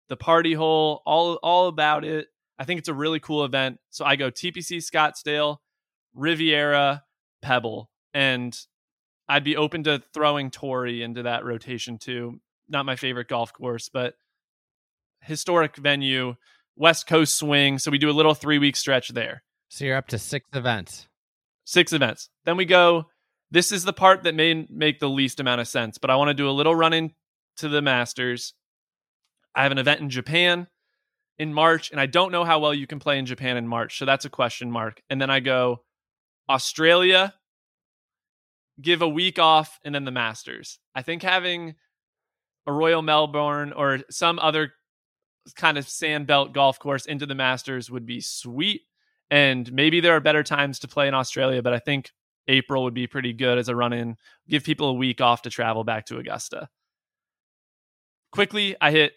The 0.09 0.17
party 0.17 0.55
hole, 0.55 1.03
all 1.05 1.35
all 1.43 1.67
about 1.67 2.05
it. 2.05 2.29
I 2.59 2.65
think 2.65 2.79
it's 2.79 2.89
a 2.89 2.95
really 2.95 3.21
cool 3.21 3.45
event. 3.45 3.79
So 3.91 4.05
I 4.05 4.17
go 4.17 4.31
TPC 4.31 4.79
Scottsdale, 4.79 5.59
Riviera, 6.15 7.03
Pebble, 7.43 7.91
and 8.15 8.59
I'd 9.29 9.45
be 9.45 9.57
open 9.57 9.85
to 9.85 10.03
throwing 10.15 10.51
Torrey 10.51 11.03
into 11.03 11.25
that 11.25 11.45
rotation 11.45 11.99
too. 11.99 12.41
Not 12.69 12.87
my 12.87 12.97
favorite 12.97 13.29
golf 13.29 13.53
course, 13.53 13.89
but 13.89 14.15
historic 15.21 15.77
venue, 15.77 16.35
West 16.77 17.07
Coast 17.07 17.37
swing. 17.37 17.79
So 17.79 17.91
we 17.91 17.99
do 17.99 18.11
a 18.11 18.13
little 18.13 18.35
three 18.35 18.59
week 18.59 18.77
stretch 18.77 19.09
there. 19.09 19.43
So 19.69 19.85
you're 19.85 19.97
up 19.97 20.09
to 20.09 20.19
six 20.19 20.47
events. 20.53 21.09
Six 21.65 21.93
events. 21.93 22.29
Then 22.45 22.57
we 22.57 22.65
go. 22.65 23.07
This 23.51 23.71
is 23.71 23.85
the 23.85 23.93
part 23.93 24.25
that 24.25 24.35
may 24.35 24.67
make 24.69 24.99
the 24.99 25.09
least 25.09 25.39
amount 25.39 25.61
of 25.61 25.69
sense, 25.69 25.99
but 25.99 26.11
I 26.11 26.17
want 26.17 26.29
to 26.29 26.35
do 26.35 26.49
a 26.49 26.53
little 26.53 26.75
run 26.75 26.93
in 26.93 27.13
to 27.59 27.69
the 27.69 27.81
Masters. 27.81 28.55
I 29.55 29.63
have 29.63 29.73
an 29.73 29.79
event 29.79 30.01
in 30.01 30.11
Japan 30.11 30.67
in 31.39 31.55
March, 31.55 31.91
and 31.91 32.01
I 32.01 32.07
don't 32.07 32.33
know 32.33 32.45
how 32.45 32.59
well 32.59 32.75
you 32.75 32.87
can 32.87 32.99
play 32.99 33.19
in 33.19 33.27
Japan 33.27 33.57
in 33.57 33.69
March. 33.69 33.99
So 33.99 34.05
that's 34.05 34.25
a 34.25 34.31
question 34.31 34.71
mark. 34.71 35.01
And 35.09 35.21
then 35.21 35.31
I 35.31 35.41
go 35.41 35.83
Australia, 36.49 37.35
give 38.81 39.03
a 39.03 39.09
week 39.09 39.39
off, 39.39 39.79
and 39.85 39.95
then 39.95 40.05
the 40.05 40.11
Masters. 40.11 40.79
I 40.95 41.03
think 41.03 41.23
having 41.23 41.75
a 42.67 42.73
Royal 42.73 43.03
Melbourne 43.03 43.73
or 43.73 44.01
some 44.11 44.39
other 44.39 44.73
kind 45.55 45.79
of 45.79 45.87
sandbelt 45.87 46.53
golf 46.53 46.79
course 46.79 47.07
into 47.07 47.27
the 47.27 47.35
Masters 47.35 47.91
would 47.91 48.07
be 48.07 48.21
sweet. 48.21 48.83
And 49.31 49.73
maybe 49.73 50.01
there 50.01 50.17
are 50.17 50.21
better 50.21 50.43
times 50.43 50.81
to 50.81 50.89
play 50.89 51.09
in 51.09 51.15
Australia, 51.15 51.63
but 51.63 51.73
I 51.73 51.79
think 51.79 52.11
April 52.49 52.85
would 52.85 52.95
be 52.95 53.07
pretty 53.07 53.33
good 53.33 53.59
as 53.59 53.69
a 53.69 53.77
run 53.77 53.93
in. 53.93 54.17
Give 54.49 54.63
people 54.63 54.89
a 54.89 54.95
week 54.95 55.21
off 55.21 55.43
to 55.43 55.51
travel 55.51 55.85
back 55.85 56.07
to 56.07 56.19
Augusta. 56.19 56.69
Quickly, 58.33 58.77
I 58.81 58.91
hit 58.91 59.13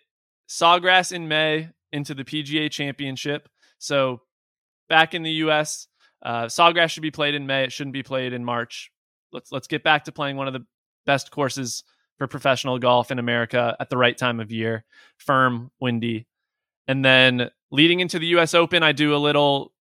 Sawgrass 0.47 1.11
in 1.11 1.27
May 1.27 1.69
into 1.91 2.13
the 2.13 2.23
PGA 2.23 2.71
Championship. 2.71 3.49
So 3.77 4.21
back 4.87 5.13
in 5.13 5.23
the 5.23 5.31
US, 5.31 5.87
uh, 6.23 6.45
Sawgrass 6.45 6.91
should 6.91 7.03
be 7.03 7.11
played 7.11 7.35
in 7.35 7.47
May. 7.47 7.63
It 7.63 7.71
shouldn't 7.71 7.93
be 7.93 8.03
played 8.03 8.33
in 8.33 8.43
March. 8.43 8.91
Let's 9.31 9.51
let's 9.51 9.67
get 9.67 9.83
back 9.83 10.05
to 10.05 10.11
playing 10.11 10.37
one 10.37 10.47
of 10.47 10.53
the 10.53 10.65
best 11.05 11.31
courses 11.31 11.83
for 12.17 12.27
professional 12.27 12.79
golf 12.79 13.11
in 13.11 13.19
America 13.19 13.75
at 13.79 13.89
the 13.89 13.97
right 13.97 14.17
time 14.17 14.39
of 14.39 14.51
year. 14.51 14.83
Firm, 15.17 15.71
windy. 15.79 16.27
And 16.87 17.03
then 17.03 17.49
leading 17.71 17.99
into 17.99 18.19
the 18.19 18.27
US 18.37 18.53
Open, 18.53 18.83
I 18.83 18.91
do 18.91 19.15
a 19.15 19.17
little 19.17 19.73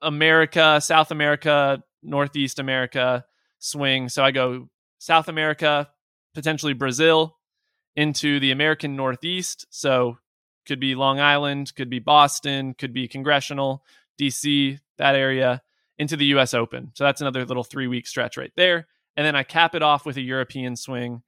America, 0.00 0.80
South 0.80 1.10
America, 1.10 1.82
Northeast 2.02 2.58
America 2.58 3.24
swing. 3.58 4.08
So 4.08 4.24
I 4.24 4.30
go 4.30 4.68
South 4.98 5.28
America, 5.28 5.88
potentially 6.34 6.72
Brazil, 6.72 7.36
into 7.96 8.40
the 8.40 8.52
American 8.52 8.96
Northeast. 8.96 9.66
So 9.70 10.18
could 10.66 10.80
be 10.80 10.94
Long 10.94 11.20
Island, 11.20 11.74
could 11.74 11.90
be 11.90 11.98
Boston, 11.98 12.74
could 12.74 12.92
be 12.92 13.08
Congressional, 13.08 13.84
DC, 14.20 14.78
that 14.98 15.14
area, 15.14 15.62
into 16.00 16.16
the 16.16 16.24
US 16.36 16.54
Open. 16.54 16.90
So 16.94 17.04
that's 17.04 17.20
another 17.20 17.44
little 17.44 17.62
three 17.62 17.86
week 17.86 18.06
stretch 18.06 18.38
right 18.38 18.52
there. 18.56 18.88
And 19.18 19.26
then 19.26 19.36
I 19.36 19.42
cap 19.42 19.74
it 19.74 19.82
off 19.82 20.06
with 20.06 20.16
a 20.16 20.22
European 20.22 20.74
swing. 20.74 21.22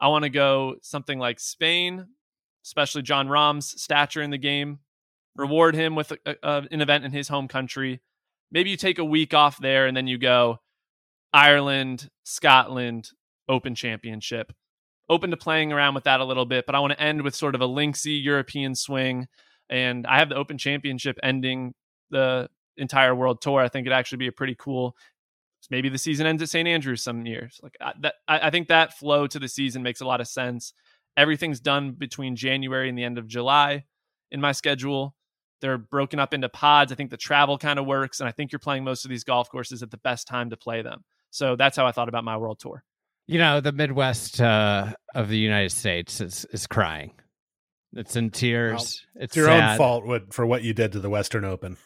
I 0.00 0.08
want 0.08 0.22
to 0.24 0.30
go 0.30 0.76
something 0.80 1.18
like 1.18 1.38
Spain, 1.38 2.06
especially 2.64 3.02
Jon 3.02 3.28
Rahm's 3.28 3.80
stature 3.80 4.22
in 4.22 4.30
the 4.30 4.38
game. 4.38 4.78
Reward 5.36 5.74
him 5.74 5.94
with 5.94 6.10
a, 6.12 6.36
a, 6.42 6.66
an 6.70 6.80
event 6.80 7.04
in 7.04 7.12
his 7.12 7.28
home 7.28 7.48
country. 7.48 8.00
Maybe 8.50 8.70
you 8.70 8.78
take 8.78 8.98
a 8.98 9.04
week 9.04 9.34
off 9.34 9.58
there 9.58 9.86
and 9.86 9.94
then 9.94 10.06
you 10.06 10.16
go 10.16 10.60
Ireland, 11.34 12.08
Scotland, 12.24 13.10
Open 13.46 13.74
Championship. 13.74 14.54
Open 15.10 15.30
to 15.32 15.36
playing 15.36 15.70
around 15.70 15.94
with 15.94 16.04
that 16.04 16.20
a 16.20 16.24
little 16.24 16.46
bit, 16.46 16.64
but 16.64 16.74
I 16.74 16.78
want 16.78 16.94
to 16.94 17.00
end 17.00 17.20
with 17.20 17.34
sort 17.34 17.54
of 17.54 17.60
a 17.60 17.68
linksy 17.68 18.24
European 18.24 18.74
swing. 18.74 19.28
And 19.68 20.06
I 20.06 20.18
have 20.18 20.30
the 20.30 20.36
Open 20.36 20.56
Championship 20.56 21.18
ending 21.22 21.74
the 22.08 22.48
entire 22.76 23.14
World 23.14 23.40
Tour. 23.40 23.60
I 23.60 23.68
think 23.68 23.86
it'd 23.86 23.96
actually 23.96 24.18
be 24.18 24.26
a 24.26 24.32
pretty 24.32 24.56
cool. 24.58 24.96
Maybe 25.70 25.88
the 25.88 25.98
season 25.98 26.26
ends 26.26 26.42
at 26.42 26.50
St. 26.50 26.68
Andrews 26.68 27.02
some 27.02 27.24
years. 27.24 27.58
Like 27.62 27.76
I, 27.80 27.92
that, 28.00 28.14
I, 28.28 28.48
I 28.48 28.50
think 28.50 28.68
that 28.68 28.98
flow 28.98 29.26
to 29.26 29.38
the 29.38 29.48
season 29.48 29.82
makes 29.82 30.02
a 30.02 30.06
lot 30.06 30.20
of 30.20 30.28
sense. 30.28 30.74
Everything's 31.16 31.60
done 31.60 31.92
between 31.92 32.36
January 32.36 32.88
and 32.88 32.98
the 32.98 33.04
end 33.04 33.18
of 33.18 33.26
July 33.26 33.84
in 34.30 34.40
my 34.40 34.52
schedule. 34.52 35.14
They're 35.60 35.78
broken 35.78 36.18
up 36.18 36.34
into 36.34 36.50
pods. 36.50 36.92
I 36.92 36.96
think 36.96 37.10
the 37.10 37.16
travel 37.16 37.56
kind 37.56 37.78
of 37.78 37.86
works, 37.86 38.20
and 38.20 38.28
I 38.28 38.32
think 38.32 38.52
you're 38.52 38.58
playing 38.58 38.84
most 38.84 39.06
of 39.06 39.08
these 39.08 39.24
golf 39.24 39.48
courses 39.48 39.82
at 39.82 39.90
the 39.90 39.96
best 39.96 40.26
time 40.26 40.50
to 40.50 40.56
play 40.56 40.82
them. 40.82 41.04
So 41.30 41.56
that's 41.56 41.76
how 41.76 41.86
I 41.86 41.92
thought 41.92 42.08
about 42.08 42.24
my 42.24 42.36
World 42.36 42.58
Tour. 42.58 42.84
You 43.26 43.38
know, 43.38 43.60
the 43.60 43.72
Midwest 43.72 44.40
uh, 44.40 44.92
of 45.14 45.30
the 45.30 45.38
United 45.38 45.72
States 45.72 46.20
is 46.20 46.44
is 46.52 46.66
crying. 46.66 47.12
It's 47.96 48.16
in 48.16 48.30
tears. 48.30 49.02
Well, 49.14 49.22
it's, 49.24 49.36
your 49.36 49.46
sad. 49.46 49.72
own 49.72 49.78
fault 49.78 50.34
for 50.34 50.44
what 50.44 50.62
you 50.62 50.74
did 50.74 50.92
to 50.92 51.00
the 51.00 51.08
Western 51.08 51.44
Open. 51.44 51.76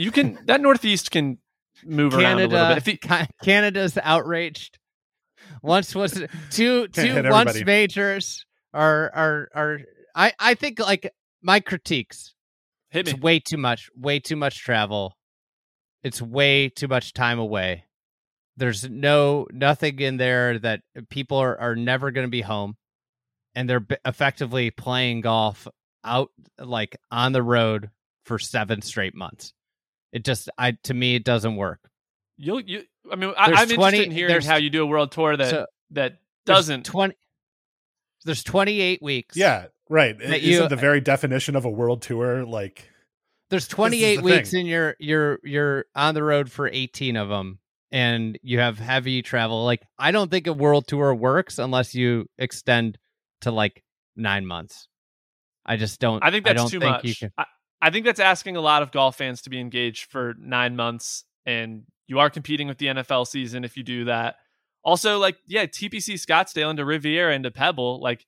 You 0.00 0.10
can 0.10 0.38
that 0.46 0.62
Northeast 0.62 1.10
can 1.10 1.36
move 1.84 2.12
Canada, 2.12 2.26
around 2.26 2.38
a 2.38 2.48
little 2.48 2.74
bit. 2.82 3.02
He, 3.02 3.26
Canada's 3.44 3.98
outraged. 4.02 4.78
Once 5.62 5.94
was 5.94 6.22
two 6.50 6.88
two 6.92 7.22
once 7.28 7.62
majors 7.64 8.46
are 8.72 9.10
are 9.14 9.48
are. 9.54 9.78
I 10.14 10.32
I 10.38 10.54
think 10.54 10.78
like 10.78 11.12
my 11.42 11.60
critiques. 11.60 12.34
Hit 12.88 13.06
me. 13.06 13.12
It's 13.12 13.20
way 13.20 13.40
too 13.40 13.58
much. 13.58 13.90
Way 13.94 14.20
too 14.20 14.36
much 14.36 14.60
travel. 14.60 15.18
It's 16.02 16.22
way 16.22 16.70
too 16.70 16.88
much 16.88 17.12
time 17.12 17.38
away. 17.38 17.84
There's 18.56 18.88
no 18.88 19.46
nothing 19.52 20.00
in 20.00 20.16
there 20.16 20.58
that 20.60 20.80
people 21.10 21.36
are, 21.36 21.60
are 21.60 21.76
never 21.76 22.10
going 22.10 22.26
to 22.26 22.30
be 22.30 22.40
home, 22.40 22.76
and 23.54 23.68
they're 23.68 23.86
effectively 24.06 24.70
playing 24.70 25.20
golf 25.20 25.68
out 26.04 26.30
like 26.58 26.96
on 27.10 27.32
the 27.32 27.42
road 27.42 27.90
for 28.24 28.38
seven 28.38 28.80
straight 28.80 29.14
months. 29.14 29.52
It 30.12 30.24
just, 30.24 30.50
I 30.58 30.72
to 30.84 30.94
me, 30.94 31.14
it 31.14 31.24
doesn't 31.24 31.56
work. 31.56 31.90
You'll, 32.36 32.60
you. 32.60 32.84
I 33.10 33.16
mean, 33.16 33.32
I, 33.36 33.62
am 33.62 33.68
20, 33.68 33.74
interested 33.74 34.02
in 34.04 34.10
hearing 34.10 34.42
how 34.42 34.56
you 34.56 34.70
do 34.70 34.82
a 34.82 34.86
world 34.86 35.12
tour 35.12 35.36
that 35.36 35.50
so, 35.50 35.66
that 35.90 36.18
doesn't 36.46 36.84
twenty. 36.84 37.14
There's 38.24 38.42
28 38.44 39.02
weeks. 39.02 39.36
Yeah, 39.36 39.66
right. 39.88 40.20
Isn't 40.20 40.42
you, 40.42 40.68
the 40.68 40.76
very 40.76 41.00
definition 41.00 41.56
of 41.56 41.64
a 41.64 41.70
world 41.70 42.02
tour 42.02 42.44
like? 42.44 42.90
There's 43.48 43.66
28 43.66 44.16
the 44.16 44.22
weeks, 44.22 44.50
thing. 44.50 44.60
and 44.60 44.68
you're 44.68 44.96
you're 44.98 45.38
you're 45.42 45.84
on 45.94 46.14
the 46.14 46.22
road 46.22 46.50
for 46.50 46.68
18 46.68 47.16
of 47.16 47.28
them 47.28 47.58
and 47.90 48.38
you 48.42 48.58
have 48.60 48.78
heavy 48.78 49.22
travel. 49.22 49.64
Like 49.64 49.82
I 49.98 50.10
don't 50.12 50.30
think 50.30 50.46
a 50.46 50.52
world 50.52 50.86
tour 50.86 51.14
works 51.14 51.58
unless 51.58 51.94
you 51.94 52.26
extend 52.38 52.98
to 53.42 53.50
like 53.50 53.82
nine 54.16 54.46
months. 54.46 54.88
I 55.64 55.76
just 55.76 56.00
don't. 56.00 56.22
I 56.24 56.30
think 56.30 56.44
that's 56.44 56.62
I 56.62 56.68
too 56.68 56.80
think 56.80 57.04
much. 57.04 57.24
I, 57.36 57.44
I 57.82 57.90
think 57.90 58.04
that's 58.04 58.20
asking 58.20 58.56
a 58.56 58.60
lot 58.60 58.82
of 58.82 58.92
golf 58.92 59.16
fans 59.16 59.42
to 59.42 59.50
be 59.50 59.58
engaged 59.60 60.10
for 60.10 60.34
nine 60.38 60.76
months, 60.76 61.24
and 61.46 61.84
you 62.06 62.18
are 62.18 62.30
competing 62.30 62.68
with 62.68 62.78
the 62.78 62.86
NFL 62.86 63.26
season 63.26 63.64
if 63.64 63.76
you 63.76 63.82
do 63.82 64.04
that. 64.04 64.36
Also, 64.82 65.18
like 65.18 65.36
yeah, 65.46 65.66
TPC 65.66 66.14
Scottsdale 66.14 66.70
into 66.70 66.84
Riviera 66.84 67.34
into 67.34 67.50
Pebble, 67.50 68.00
like 68.00 68.26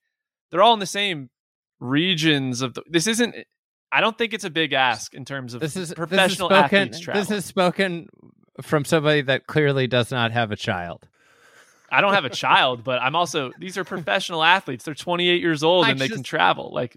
they're 0.51 0.63
all 0.63 0.75
in 0.75 0.81
the 0.81 0.87
same 0.87 1.31
regions 1.81 2.63
of 2.63 2.75
the. 2.75 2.83
This 2.89 3.07
isn't. 3.07 3.35
I 3.91 4.01
don't 4.01 4.17
think 4.17 4.33
it's 4.33 4.45
a 4.45 4.51
big 4.51 4.73
ask 4.73 5.13
in 5.13 5.25
terms 5.25 5.53
of 5.53 5.61
this 5.61 5.77
is 5.77 5.93
professional 5.93 6.49
this 6.49 6.57
is 6.57 6.63
spoken, 6.63 6.79
athletes 6.79 7.01
travel. 7.01 7.21
This 7.21 7.31
is 7.31 7.45
spoken 7.45 8.09
from 8.63 8.85
somebody 8.85 9.23
that 9.23 9.47
clearly 9.47 9.87
does 9.87 10.11
not 10.11 10.33
have 10.33 10.51
a 10.51 10.57
child. 10.57 11.09
I 11.91 12.01
don't 12.01 12.15
have 12.15 12.25
a 12.25 12.31
child, 12.31 12.85
but 12.85 13.03
I'm 13.03 13.15
also 13.15 13.53
these 13.59 13.77
are 13.77 13.85
professional 13.85 14.43
athletes. 14.43 14.85
They're 14.85 14.95
28 14.95 15.41
years 15.43 15.63
old 15.63 15.87
and 15.87 15.99
they 15.99 16.09
can 16.09 16.23
travel. 16.23 16.71
Like 16.73 16.97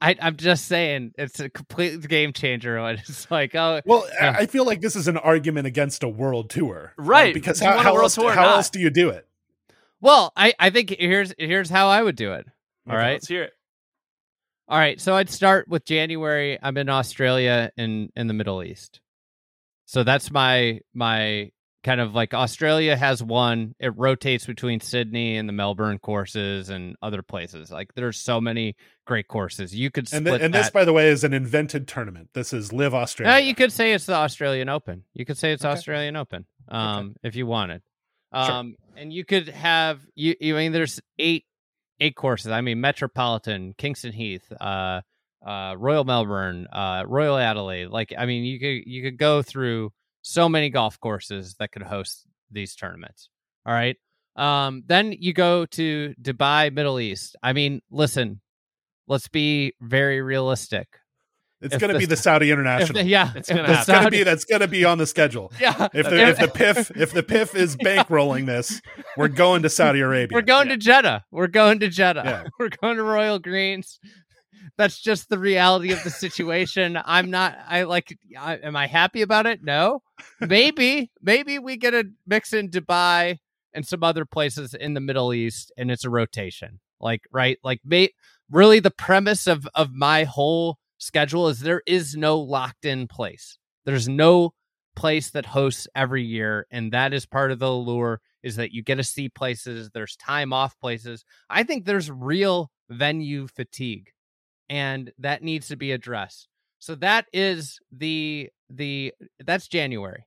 I, 0.00 0.16
am 0.18 0.36
just 0.36 0.66
saying, 0.66 1.12
it's 1.18 1.40
a 1.40 1.50
complete 1.50 2.06
game 2.08 2.32
changer. 2.32 2.78
It's 3.08 3.30
like, 3.30 3.54
oh, 3.54 3.80
well, 3.84 4.06
I 4.20 4.46
feel 4.46 4.64
like 4.64 4.80
this 4.80 4.96
is 4.96 5.08
an 5.08 5.16
argument 5.16 5.66
against 5.66 6.02
a 6.02 6.08
world 6.08 6.50
tour, 6.50 6.94
right? 6.96 7.34
Because 7.34 7.60
how, 7.60 7.78
how, 7.78 7.96
else, 8.00 8.16
how 8.16 8.54
else 8.54 8.70
do 8.70 8.80
you 8.80 8.90
do 8.90 9.10
it? 9.10 9.26
Well, 10.00 10.32
I, 10.36 10.54
I 10.58 10.70
think 10.70 10.90
here's 10.98 11.34
here's 11.38 11.70
how 11.70 11.88
I 11.88 12.02
would 12.02 12.16
do 12.16 12.32
it. 12.32 12.46
All 12.86 12.94
okay, 12.94 13.02
right, 13.02 13.12
let's 13.12 13.28
hear 13.28 13.44
it. 13.44 13.52
All 14.68 14.78
right, 14.78 15.00
so 15.00 15.14
I'd 15.14 15.30
start 15.30 15.68
with 15.68 15.84
January. 15.84 16.58
I'm 16.62 16.76
in 16.76 16.88
Australia 16.88 17.70
in 17.76 18.10
in 18.16 18.26
the 18.26 18.34
Middle 18.34 18.62
East. 18.62 19.00
So 19.86 20.02
that's 20.02 20.30
my 20.30 20.80
my 20.92 21.52
kind 21.84 22.00
of 22.00 22.14
like 22.14 22.34
Australia 22.34 22.96
has 22.96 23.22
one. 23.22 23.74
It 23.78 23.92
rotates 23.96 24.46
between 24.46 24.80
Sydney 24.80 25.36
and 25.36 25.48
the 25.48 25.52
Melbourne 25.52 25.98
courses 25.98 26.70
and 26.70 26.96
other 27.02 27.22
places. 27.22 27.70
Like 27.70 27.94
there's 27.94 28.18
so 28.18 28.40
many 28.40 28.74
great 29.06 29.28
courses. 29.28 29.74
You 29.74 29.90
could 29.90 30.12
and, 30.12 30.26
th- 30.26 30.40
and 30.40 30.52
this, 30.52 30.70
by 30.70 30.84
the 30.84 30.92
way, 30.92 31.08
is 31.08 31.22
an 31.22 31.34
invented 31.34 31.86
tournament. 31.86 32.30
This 32.32 32.52
is 32.52 32.72
LIV 32.72 32.94
Australia. 32.94 33.34
Uh, 33.34 33.38
you 33.38 33.54
could 33.54 33.70
say 33.70 33.92
it's 33.92 34.06
the 34.06 34.14
Australian 34.14 34.68
Open. 34.68 35.04
You 35.12 35.24
could 35.24 35.38
say 35.38 35.52
it's 35.52 35.64
okay. 35.64 35.72
Australian 35.72 36.16
Open, 36.16 36.46
um, 36.68 36.98
okay. 36.98 37.28
if 37.28 37.36
you 37.36 37.46
wanted. 37.46 37.82
Um, 38.32 38.74
and 38.96 39.12
you 39.12 39.24
could 39.24 39.48
have 39.48 40.00
you. 40.16 40.34
You 40.40 40.56
I 40.56 40.60
mean 40.60 40.72
there's 40.72 41.00
eight 41.18 41.44
eight 42.00 42.16
courses. 42.16 42.50
I 42.50 42.62
mean 42.62 42.80
Metropolitan, 42.80 43.74
Kingston 43.76 44.12
Heath, 44.12 44.50
uh, 44.58 45.02
uh, 45.46 45.74
Royal 45.78 46.04
Melbourne, 46.04 46.66
uh, 46.72 47.04
Royal 47.06 47.36
Adelaide. 47.36 47.88
Like 47.88 48.12
I 48.16 48.24
mean 48.26 48.44
you 48.44 48.58
could 48.58 48.90
you 48.90 49.02
could 49.02 49.18
go 49.18 49.42
through 49.42 49.92
so 50.24 50.48
many 50.48 50.70
golf 50.70 50.98
courses 50.98 51.54
that 51.58 51.70
could 51.70 51.82
host 51.82 52.26
these 52.50 52.74
tournaments. 52.74 53.28
All 53.66 53.74
right. 53.74 53.96
Um, 54.36 54.82
then 54.86 55.12
you 55.12 55.32
go 55.32 55.66
to 55.66 56.14
Dubai, 56.20 56.72
Middle 56.72 56.98
East. 56.98 57.36
I 57.42 57.52
mean, 57.52 57.82
listen, 57.90 58.40
let's 59.06 59.28
be 59.28 59.74
very 59.80 60.22
realistic. 60.22 60.88
It's 61.60 61.78
going 61.78 61.92
to 61.92 61.98
be 61.98 62.06
the 62.06 62.16
Saudi 62.16 62.50
International. 62.50 63.02
The, 63.02 63.08
yeah, 63.08 63.32
it's 63.34 63.48
going 63.48 63.64
to 63.64 64.10
be 64.10 64.22
that's 64.22 64.44
going 64.44 64.60
to 64.60 64.68
be 64.68 64.84
on 64.84 64.98
the 64.98 65.06
schedule. 65.06 65.52
Yeah, 65.60 65.88
if 65.94 66.04
the, 66.04 66.28
if 66.28 66.38
the 66.38 66.48
PIF 66.48 67.00
if 67.00 67.12
the 67.12 67.22
PIF 67.22 67.54
is 67.54 67.76
bankrolling 67.84 68.44
this, 68.44 68.82
we're 69.16 69.28
going 69.28 69.62
to 69.62 69.70
Saudi 69.70 70.00
Arabia. 70.00 70.34
We're 70.34 70.42
going 70.42 70.66
yeah. 70.66 70.74
to 70.74 70.78
Jeddah. 70.78 71.24
We're 71.30 71.46
going 71.46 71.80
to 71.80 71.88
Jeddah. 71.88 72.22
Yeah. 72.24 72.44
We're 72.58 72.70
going 72.82 72.96
to 72.96 73.02
Royal 73.02 73.38
Greens. 73.38 73.98
That's 74.76 75.00
just 75.00 75.28
the 75.28 75.38
reality 75.38 75.92
of 75.92 76.02
the 76.04 76.10
situation. 76.10 76.98
I'm 77.04 77.30
not. 77.30 77.56
I 77.66 77.82
like. 77.84 78.16
I, 78.38 78.56
am 78.56 78.76
I 78.76 78.86
happy 78.86 79.22
about 79.22 79.46
it? 79.46 79.62
No. 79.62 80.02
Maybe. 80.40 81.10
maybe 81.22 81.58
we 81.58 81.76
get 81.76 81.94
a 81.94 82.04
mix 82.26 82.52
in 82.52 82.70
Dubai 82.70 83.38
and 83.72 83.86
some 83.86 84.02
other 84.02 84.24
places 84.24 84.74
in 84.74 84.94
the 84.94 85.00
Middle 85.00 85.34
East, 85.34 85.72
and 85.76 85.90
it's 85.90 86.04
a 86.04 86.10
rotation. 86.10 86.80
Like 87.00 87.22
right. 87.32 87.58
Like 87.62 87.80
may, 87.84 88.10
really 88.50 88.80
the 88.80 88.90
premise 88.90 89.46
of 89.46 89.68
of 89.74 89.92
my 89.92 90.24
whole 90.24 90.78
schedule 90.98 91.48
is 91.48 91.60
there 91.60 91.82
is 91.86 92.14
no 92.14 92.38
locked 92.38 92.84
in 92.84 93.08
place. 93.08 93.58
There's 93.84 94.08
no 94.08 94.54
place 94.94 95.30
that 95.30 95.46
hosts 95.46 95.88
every 95.94 96.22
year 96.22 96.66
and 96.70 96.92
that 96.92 97.12
is 97.12 97.26
part 97.26 97.50
of 97.50 97.58
the 97.58 97.66
allure 97.66 98.20
is 98.42 98.56
that 98.56 98.72
you 98.72 98.82
get 98.82 98.96
to 98.96 99.02
see 99.02 99.28
places 99.28 99.90
there's 99.92 100.16
time 100.16 100.52
off 100.52 100.78
places 100.78 101.24
i 101.50 101.62
think 101.62 101.84
there's 101.84 102.10
real 102.10 102.70
venue 102.88 103.46
fatigue 103.48 104.10
and 104.74 105.12
that 105.18 105.42
needs 105.42 105.68
to 105.68 105.76
be 105.76 105.92
addressed 105.92 106.48
so 106.78 106.94
that 106.94 107.26
is 107.32 107.78
the 107.92 108.48
the 108.68 109.12
that's 109.44 109.68
january 109.68 110.26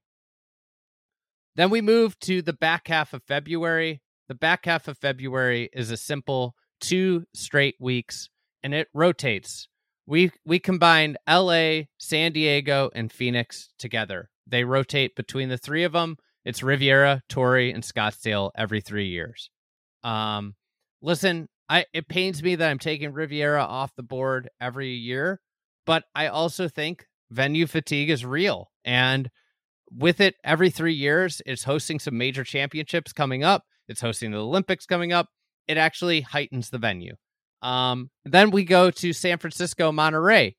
then 1.55 1.69
we 1.69 1.81
move 1.81 2.17
to 2.19 2.41
the 2.41 2.53
back 2.53 2.87
half 2.87 3.13
of 3.13 3.23
february 3.23 4.01
the 4.27 4.35
back 4.35 4.65
half 4.65 4.87
of 4.87 4.97
february 4.97 5.69
is 5.73 5.91
a 5.91 5.97
simple 5.97 6.55
two 6.79 7.25
straight 7.33 7.75
weeks 7.79 8.29
and 8.63 8.73
it 8.73 8.87
rotates 8.93 9.67
we 10.07 10.31
we 10.45 10.57
combined 10.57 11.17
LA, 11.29 11.81
San 11.97 12.31
Diego, 12.31 12.89
and 12.95 13.11
Phoenix 13.11 13.69
together. 13.77 14.29
They 14.47 14.63
rotate 14.63 15.15
between 15.15 15.49
the 15.49 15.57
three 15.57 15.83
of 15.83 15.91
them. 15.91 16.15
It's 16.45 16.63
Riviera, 16.63 17.21
Torrey, 17.27 17.71
and 17.71 17.83
Scottsdale 17.83 18.51
every 18.55 18.79
three 18.79 19.07
years. 19.07 19.49
Um, 20.03 20.55
listen, 21.01 21.49
I 21.70 21.86
it 21.93 22.07
pains 22.07 22.41
me 22.41 22.55
that 22.55 22.70
I'm 22.70 22.80
taking 22.80 23.13
Riviera 23.13 23.63
off 23.63 23.95
the 23.95 24.03
board 24.03 24.49
every 24.59 24.93
year, 24.93 25.41
but 25.86 26.03
I 26.15 26.28
also 26.28 26.68
think 26.68 27.05
venue 27.30 27.68
fatigue 27.68 28.09
is 28.09 28.26
real, 28.26 28.72
and 28.86 29.30
with 29.91 30.20
it, 30.20 30.36
every 30.43 30.70
three 30.70 30.93
years, 30.93 31.41
it's 31.45 31.63
hosting 31.63 31.99
some 31.99 32.18
major 32.18 32.43
championships 32.43 33.13
coming 33.13 33.43
up. 33.43 33.63
It's 33.88 34.01
hosting 34.01 34.32
the 34.32 34.39
Olympics 34.39 34.86
coming 34.86 35.13
up. 35.13 35.28
It 35.68 35.78
actually 35.78 36.22
heightens 36.22 36.70
the 36.70 36.78
venue. 36.78 37.15
Um, 37.61 38.09
then 38.26 38.51
we 38.51 38.63
go 38.63 38.91
to 38.91 39.13
San 39.13 39.38
Francisco, 39.38 39.91
Monterey. 39.91 40.55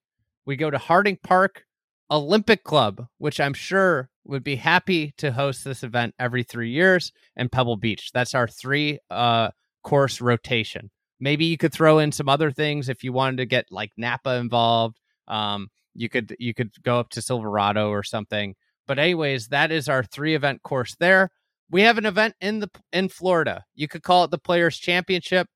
We 0.46 0.56
go 0.56 0.70
to 0.70 0.78
Harding 0.78 1.18
Park 1.22 1.64
Olympic 2.10 2.64
Club, 2.64 3.06
which 3.18 3.38
I'm 3.38 3.54
sure 3.54 4.08
would 4.24 4.44
be 4.44 4.56
happy 4.56 5.14
to 5.18 5.32
host 5.32 5.64
this 5.64 5.82
event 5.82 6.14
every 6.18 6.42
three 6.42 6.70
years, 6.70 7.12
and 7.36 7.52
Pebble 7.52 7.76
Beach. 7.76 8.10
That's 8.12 8.34
our 8.34 8.48
three 8.48 8.98
uh, 9.10 9.50
course 9.84 10.20
rotation. 10.20 10.90
Maybe 11.20 11.46
you 11.46 11.56
could 11.56 11.72
throw 11.72 11.98
in 11.98 12.12
some 12.12 12.28
other 12.28 12.50
things 12.50 12.88
if 12.88 13.02
you 13.02 13.12
wanted 13.12 13.38
to 13.38 13.46
get 13.46 13.66
like 13.70 13.92
Napa 13.96 14.36
involved. 14.36 14.98
Um, 15.26 15.68
you 15.94 16.08
could 16.08 16.36
you 16.38 16.54
could 16.54 16.70
go 16.82 16.98
up 17.00 17.10
to 17.10 17.22
Silverado 17.22 17.90
or 17.90 18.02
something. 18.02 18.54
But 18.86 18.98
anyways, 18.98 19.48
that 19.48 19.70
is 19.70 19.88
our 19.88 20.04
three 20.04 20.34
event 20.34 20.62
course 20.62 20.96
there. 20.98 21.30
We 21.70 21.82
have 21.82 21.98
an 21.98 22.06
event 22.06 22.34
in 22.40 22.60
the 22.60 22.70
in 22.92 23.08
Florida. 23.08 23.64
You 23.74 23.88
could 23.88 24.02
call 24.02 24.24
it 24.24 24.30
the 24.30 24.38
Players 24.38 24.78
Championship 24.78 25.48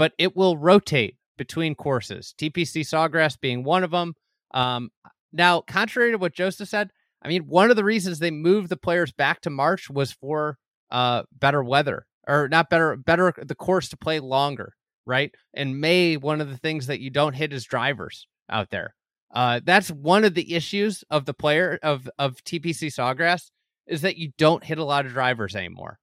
but 0.00 0.14
it 0.16 0.34
will 0.34 0.56
rotate 0.56 1.16
between 1.36 1.74
courses. 1.74 2.34
TPC 2.38 2.80
Sawgrass 2.80 3.38
being 3.38 3.64
one 3.64 3.84
of 3.84 3.90
them. 3.90 4.14
Um, 4.54 4.88
now, 5.30 5.60
contrary 5.60 6.12
to 6.12 6.16
what 6.16 6.32
Joseph 6.32 6.70
said, 6.70 6.88
I 7.20 7.28
mean, 7.28 7.42
one 7.42 7.68
of 7.68 7.76
the 7.76 7.84
reasons 7.84 8.18
they 8.18 8.30
moved 8.30 8.70
the 8.70 8.78
players 8.78 9.12
back 9.12 9.42
to 9.42 9.50
March 9.50 9.90
was 9.90 10.10
for 10.10 10.56
uh, 10.90 11.24
better 11.38 11.62
weather, 11.62 12.06
or 12.26 12.48
not 12.48 12.70
better, 12.70 12.96
better 12.96 13.34
the 13.36 13.54
course 13.54 13.90
to 13.90 13.98
play 13.98 14.20
longer, 14.20 14.72
right? 15.06 15.34
And 15.54 15.80
May, 15.80 16.16
one 16.16 16.40
of 16.40 16.48
the 16.48 16.56
things 16.56 16.86
that 16.86 17.00
you 17.00 17.10
don't 17.10 17.34
hit 17.34 17.52
is 17.52 17.64
drivers 17.64 18.26
out 18.48 18.70
there. 18.70 18.94
Uh, 19.32 19.60
that's 19.64 19.90
one 19.90 20.24
of 20.24 20.34
the 20.34 20.54
issues 20.54 21.04
of 21.10 21.24
the 21.24 21.34
player 21.34 21.78
of 21.82 22.08
of 22.18 22.42
TPC 22.44 22.92
Sawgrass 22.92 23.50
is 23.86 24.02
that 24.02 24.16
you 24.16 24.32
don't 24.38 24.64
hit 24.64 24.78
a 24.78 24.84
lot 24.84 25.06
of 25.06 25.12
drivers 25.12 25.54
anymore. 25.54 25.98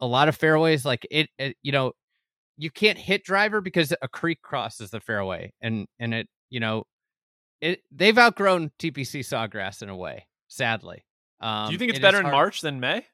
A 0.00 0.06
lot 0.06 0.28
of 0.28 0.36
fairways, 0.36 0.84
like 0.84 1.04
it, 1.10 1.28
it 1.38 1.56
you 1.62 1.72
know, 1.72 1.92
you 2.58 2.70
can't 2.70 2.98
hit 2.98 3.24
driver 3.24 3.60
because 3.60 3.94
a 4.02 4.08
creek 4.08 4.42
crosses 4.42 4.90
the 4.90 5.00
fairway 5.00 5.52
and 5.62 5.86
and 5.98 6.12
it 6.12 6.28
you 6.50 6.60
know 6.60 6.84
it 7.60 7.80
they've 7.90 8.18
outgrown 8.18 8.70
TPC 8.78 9.20
Sawgrass 9.20 9.80
in 9.80 9.88
a 9.88 9.96
way 9.96 10.26
sadly 10.48 11.04
um, 11.40 11.68
do 11.68 11.72
you 11.72 11.78
think 11.78 11.90
it's 11.90 12.00
it 12.00 12.02
better 12.02 12.20
in 12.20 12.24
March 12.24 12.60
than 12.60 12.80
May 12.80 13.06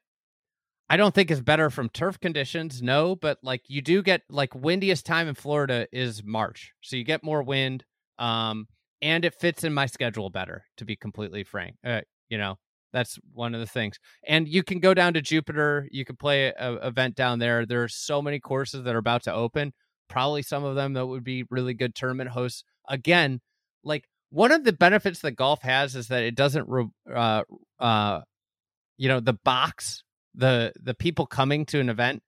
I 0.89 0.97
don't 0.97 1.15
think 1.15 1.31
it's 1.31 1.41
better 1.41 1.69
from 1.69 1.89
turf 1.89 2.19
conditions 2.19 2.81
no 2.81 3.15
but 3.15 3.37
like 3.41 3.61
you 3.67 3.81
do 3.81 4.01
get 4.01 4.21
like 4.29 4.53
windiest 4.53 5.05
time 5.05 5.27
in 5.27 5.35
Florida 5.35 5.87
is 5.91 6.23
March 6.23 6.71
so 6.81 6.95
you 6.95 7.03
get 7.03 7.23
more 7.23 7.43
wind 7.43 7.83
um 8.19 8.67
and 9.01 9.25
it 9.25 9.33
fits 9.33 9.63
in 9.63 9.73
my 9.73 9.85
schedule 9.85 10.29
better 10.29 10.63
to 10.77 10.85
be 10.85 10.95
completely 10.95 11.43
frank 11.43 11.75
uh, 11.83 12.01
you 12.29 12.37
know 12.37 12.57
that's 12.95 13.19
one 13.33 13.53
of 13.53 13.59
the 13.59 13.67
things. 13.67 13.99
And 14.25 14.47
you 14.47 14.63
can 14.63 14.79
go 14.79 14.93
down 14.93 15.13
to 15.15 15.21
Jupiter. 15.21 15.85
You 15.91 16.05
can 16.05 16.15
play 16.15 16.53
an 16.53 16.79
event 16.81 17.15
down 17.15 17.39
there. 17.39 17.65
There 17.65 17.83
are 17.83 17.89
so 17.89 18.21
many 18.21 18.39
courses 18.39 18.85
that 18.85 18.95
are 18.95 18.99
about 18.99 19.23
to 19.23 19.33
open. 19.33 19.73
Probably 20.07 20.41
some 20.41 20.63
of 20.63 20.75
them 20.75 20.93
that 20.93 21.05
would 21.05 21.23
be 21.25 21.43
really 21.49 21.73
good 21.73 21.93
tournament 21.93 22.29
hosts. 22.29 22.63
Again, 22.87 23.41
like 23.83 24.05
one 24.29 24.53
of 24.53 24.63
the 24.63 24.71
benefits 24.71 25.19
that 25.19 25.31
golf 25.31 25.61
has 25.63 25.93
is 25.97 26.07
that 26.07 26.23
it 26.23 26.35
doesn't, 26.35 26.69
uh, 27.13 27.43
uh, 27.79 28.21
you 28.97 29.09
know, 29.09 29.19
the 29.19 29.37
box, 29.43 30.04
the 30.35 30.73
the 30.81 30.93
people 30.93 31.25
coming 31.25 31.65
to 31.67 31.79
an 31.79 31.89
event, 31.89 32.21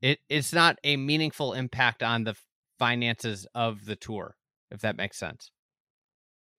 it 0.00 0.18
it's 0.28 0.52
not 0.52 0.78
a 0.84 0.96
meaningful 0.96 1.52
impact 1.52 2.02
on 2.02 2.24
the 2.24 2.34
finances 2.78 3.46
of 3.54 3.84
the 3.84 3.96
tour, 3.96 4.36
if 4.70 4.80
that 4.80 4.96
makes 4.96 5.18
sense. 5.18 5.50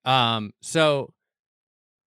Um, 0.05 0.51
so 0.61 1.13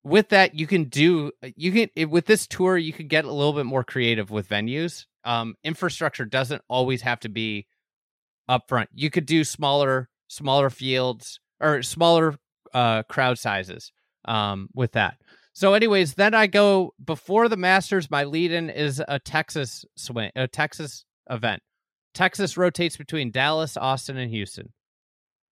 with 0.03 0.29
that 0.29 0.53
you 0.53 0.67
can 0.67 0.86
do 0.86 1.31
uh, 1.43 1.49
you 1.55 1.71
can 1.71 2.09
with 2.09 2.27
this 2.27 2.47
tour 2.47 2.77
you 2.77 2.93
can 2.93 3.07
get 3.07 3.25
a 3.25 3.31
little 3.31 3.53
bit 3.53 3.65
more 3.65 3.83
creative 3.83 4.29
with 4.29 4.47
venues. 4.47 5.05
Um 5.23 5.55
infrastructure 5.63 6.25
doesn't 6.25 6.61
always 6.69 7.01
have 7.01 7.19
to 7.21 7.29
be 7.29 7.65
upfront. 8.49 8.88
You 8.93 9.09
could 9.09 9.25
do 9.25 9.43
smaller 9.43 10.09
smaller 10.27 10.69
fields 10.69 11.39
or 11.59 11.81
smaller 11.81 12.36
uh 12.73 13.03
crowd 13.03 13.39
sizes 13.39 13.91
um 14.25 14.69
with 14.75 14.91
that 14.93 15.17
so 15.56 15.74
anyways 15.74 16.14
then 16.14 16.36
i 16.36 16.45
go 16.45 16.93
before 17.03 17.49
the 17.49 17.58
masters 17.58 18.12
my 18.12 18.24
lead 18.24 18.51
in 18.51 18.70
is 18.70 19.01
a 19.08 19.18
texas 19.18 19.84
swing 19.95 20.30
a 20.36 20.47
texas 20.47 21.06
event 21.30 21.64
texas 22.14 22.56
rotates 22.56 22.95
between 22.95 23.32
dallas 23.32 23.76
austin 23.76 24.18
and 24.18 24.30
houston 24.30 24.72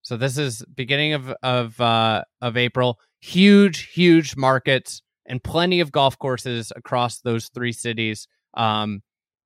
so 0.04 0.18
this 0.18 0.38
is 0.38 0.64
beginning 0.76 1.14
of 1.14 1.30
of 1.42 1.80
uh, 1.80 2.24
of 2.42 2.58
April. 2.58 3.00
Huge, 3.22 3.90
huge 3.94 4.36
markets 4.36 5.02
and 5.26 5.42
plenty 5.42 5.80
of 5.80 5.94
golf 5.94 6.20
courses 6.20 6.74
across 6.76 7.22
those 7.22 7.48
three 7.48 7.72
cities. 7.72 8.28
Um, 8.54 9.02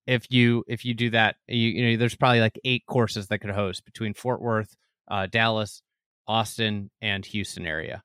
if 0.08 0.26
you 0.32 0.64
if 0.68 0.84
you 0.84 0.96
do 0.96 1.12
that, 1.12 1.36
you, 1.48 1.70
you 1.70 1.92
know 1.92 1.98
there's 1.98 2.16
probably 2.16 2.42
like 2.42 2.60
eight 2.66 2.84
courses 2.88 3.28
that 3.28 3.38
could 3.40 3.52
host 3.52 3.86
between 3.86 4.16
Fort 4.16 4.42
Worth, 4.42 4.76
uh, 5.08 5.28
Dallas, 5.28 5.84
Austin, 6.28 6.90
and 7.04 7.24
Houston 7.28 7.68
area. 7.68 8.02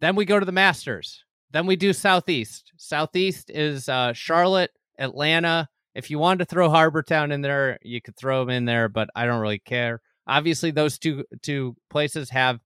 Then 0.00 0.14
we 0.14 0.26
go 0.26 0.38
to 0.38 0.46
the 0.46 0.52
Masters. 0.52 1.24
Then 1.56 1.64
we 1.64 1.76
do 1.76 1.94
Southeast. 1.94 2.70
Southeast 2.76 3.50
is 3.50 3.88
uh, 3.88 4.12
Charlotte, 4.12 4.72
Atlanta. 4.98 5.70
If 5.94 6.10
you 6.10 6.18
wanted 6.18 6.40
to 6.40 6.44
throw 6.44 6.68
Harbour 6.68 7.02
Town 7.02 7.32
in 7.32 7.40
there, 7.40 7.78
you 7.80 8.02
could 8.02 8.14
throw 8.14 8.40
them 8.40 8.50
in 8.50 8.66
there, 8.66 8.90
but 8.90 9.08
I 9.16 9.24
don't 9.24 9.40
really 9.40 9.60
care. 9.60 10.02
Obviously, 10.26 10.70
those 10.70 10.98
two 10.98 11.24
two 11.40 11.74
places 11.88 12.28
have 12.28 12.60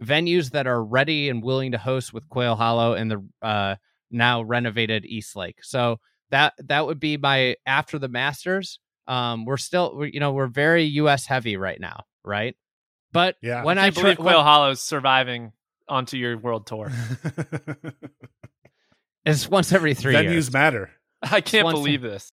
venues 0.00 0.52
that 0.52 0.68
are 0.68 0.84
ready 0.84 1.28
and 1.28 1.42
willing 1.42 1.72
to 1.72 1.78
host 1.78 2.12
with 2.12 2.28
Quail 2.28 2.54
Hollow 2.54 2.94
and 2.94 3.10
the 3.10 3.28
uh, 3.42 3.74
now 4.12 4.42
renovated 4.42 5.04
East 5.04 5.34
Lake. 5.34 5.64
So 5.64 5.98
that 6.30 6.54
that 6.60 6.86
would 6.86 7.00
be 7.00 7.16
my 7.16 7.56
after 7.66 7.98
the 7.98 8.06
Masters. 8.06 8.78
Um, 9.08 9.46
we're 9.46 9.56
still, 9.56 9.96
we're, 9.96 10.06
you 10.06 10.20
know, 10.20 10.30
we're 10.30 10.46
very 10.46 10.84
U.S. 10.84 11.26
heavy 11.26 11.56
right 11.56 11.80
now, 11.80 12.04
right? 12.24 12.54
But 13.10 13.34
yeah, 13.42 13.64
when 13.64 13.78
I, 13.78 13.86
I 13.86 13.90
believe 13.90 14.18
Quail 14.18 14.44
Hollow's 14.44 14.80
surviving 14.80 15.54
onto 15.88 16.16
your 16.16 16.36
world 16.38 16.66
tour, 16.66 16.90
it's 19.24 19.48
once 19.48 19.72
every 19.72 19.94
three 19.94 20.14
venues 20.14 20.30
years. 20.30 20.52
matter. 20.52 20.90
I 21.22 21.40
can't 21.40 21.68
believe 21.68 22.02
this. 22.02 22.32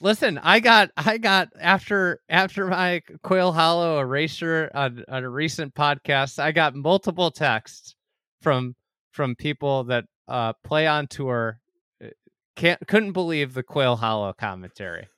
Listen, 0.00 0.38
I 0.38 0.60
got 0.60 0.90
I 0.96 1.18
got 1.18 1.48
after 1.58 2.20
after 2.28 2.66
my 2.66 3.02
Quail 3.22 3.52
Hollow 3.52 4.00
erasure 4.00 4.70
on, 4.74 5.04
on 5.08 5.24
a 5.24 5.30
recent 5.30 5.74
podcast, 5.74 6.38
I 6.38 6.52
got 6.52 6.74
multiple 6.74 7.30
texts 7.30 7.94
from 8.42 8.74
from 9.12 9.36
people 9.36 9.84
that 9.84 10.04
uh 10.26 10.52
play 10.64 10.86
on 10.86 11.06
tour 11.06 11.60
uh, 12.02 12.08
can't 12.56 12.86
couldn't 12.86 13.12
believe 13.12 13.54
the 13.54 13.62
Quail 13.62 13.96
Hollow 13.96 14.32
commentary. 14.32 15.08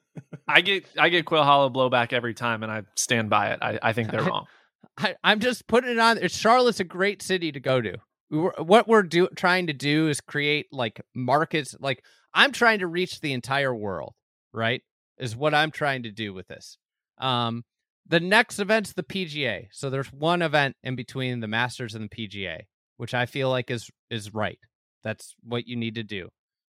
I 0.47 0.61
get 0.61 0.87
I 0.99 1.09
get 1.09 1.25
Quail 1.25 1.45
Hollow 1.45 1.71
blowback 1.71 2.13
every 2.13 2.35
time, 2.35 2.63
and 2.63 2.71
I 2.71 2.83
stand 2.97 3.31
by 3.31 3.53
it. 3.53 3.59
I, 3.63 3.79
I 3.83 3.93
think 3.93 4.11
they're 4.11 4.23
wrong. 4.25 4.47
I, 4.99 5.15
I'm 5.23 5.41
just 5.41 5.67
putting 5.67 5.91
it 5.91 5.99
on. 5.99 6.27
Charlotte's 6.29 6.81
a 6.81 6.85
great 6.85 7.23
city 7.23 7.53
to 7.53 7.61
go 7.61 7.81
to. 7.81 7.99
We're, 8.31 8.53
what 8.59 8.89
we're 8.89 9.03
do, 9.03 9.29
trying 9.37 9.67
to 9.69 9.73
do 9.73 10.09
is 10.09 10.21
create 10.21 10.67
like 10.73 11.01
markets. 11.15 11.77
Like 11.79 12.03
I'm 12.35 12.53
trying 12.53 12.81
to 12.81 12.87
reach 12.87 13.21
the 13.21 13.33
entire 13.33 13.75
world, 13.75 14.15
right? 14.53 14.83
Is 15.19 15.37
what 15.37 15.55
I'm 15.55 15.71
trying 15.71 16.03
to 16.05 16.11
do 16.11 16.35
with 16.35 16.49
this. 16.49 16.79
Um, 17.19 17.65
the 18.09 18.21
next 18.21 18.59
event's 18.59 18.93
the 18.93 19.03
PGA. 19.03 19.67
So 19.73 19.91
there's 19.91 20.13
one 20.13 20.43
event 20.43 20.77
in 20.83 20.97
between 20.97 21.41
the 21.41 21.49
Masters 21.49 21.95
and 21.95 22.09
the 22.09 22.29
PGA, 22.29 22.61
which 22.97 23.15
I 23.15 23.27
feel 23.27 23.51
like 23.51 23.71
is 23.71 23.91
is 24.11 24.33
right. 24.33 24.59
That's 25.03 25.35
what 25.43 25.67
you 25.67 25.77
need 25.77 25.95
to 25.97 26.03
do 26.03 26.29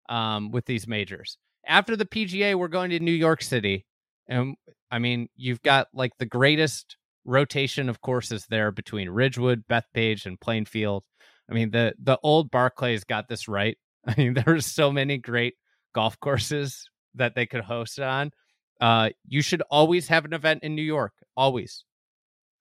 um, 0.09 0.51
with 0.51 0.65
these 0.65 0.87
majors. 0.87 1.37
After 1.67 1.95
the 1.95 2.05
PGA, 2.05 2.55
we're 2.55 2.67
going 2.67 2.89
to 2.91 2.99
New 2.99 3.11
York 3.11 3.41
City, 3.41 3.85
and 4.27 4.55
I 4.89 4.99
mean, 4.99 5.27
you've 5.35 5.61
got 5.61 5.87
like 5.93 6.11
the 6.17 6.25
greatest 6.25 6.97
rotation 7.25 7.89
of 7.89 8.01
course, 8.01 8.31
is 8.31 8.45
there 8.47 8.71
between 8.71 9.09
Ridgewood, 9.09 9.63
Bethpage, 9.69 10.25
and 10.25 10.39
Plainfield. 10.39 11.03
I 11.49 11.53
mean, 11.53 11.71
the 11.71 11.93
the 12.01 12.17
old 12.23 12.51
Barclays 12.51 13.03
got 13.03 13.27
this 13.27 13.47
right. 13.47 13.77
I 14.07 14.15
mean, 14.17 14.33
there's 14.33 14.65
so 14.65 14.91
many 14.91 15.17
great 15.17 15.55
golf 15.93 16.19
courses 16.19 16.89
that 17.15 17.35
they 17.35 17.45
could 17.45 17.61
host 17.61 17.99
on. 17.99 18.31
Uh, 18.79 19.09
you 19.27 19.41
should 19.41 19.61
always 19.69 20.07
have 20.07 20.25
an 20.25 20.33
event 20.33 20.63
in 20.63 20.75
New 20.75 20.81
York. 20.81 21.13
Always, 21.37 21.83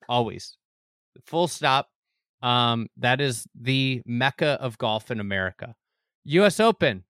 always, 0.08 0.56
full 1.26 1.48
stop. 1.48 1.88
Um, 2.42 2.88
that 2.96 3.20
is 3.20 3.46
the 3.58 4.02
mecca 4.06 4.58
of 4.61 4.78
golf 4.78 5.11
in 5.11 5.20
America. 5.20 5.74
U.S. 6.24 6.61
Open. 6.61 7.04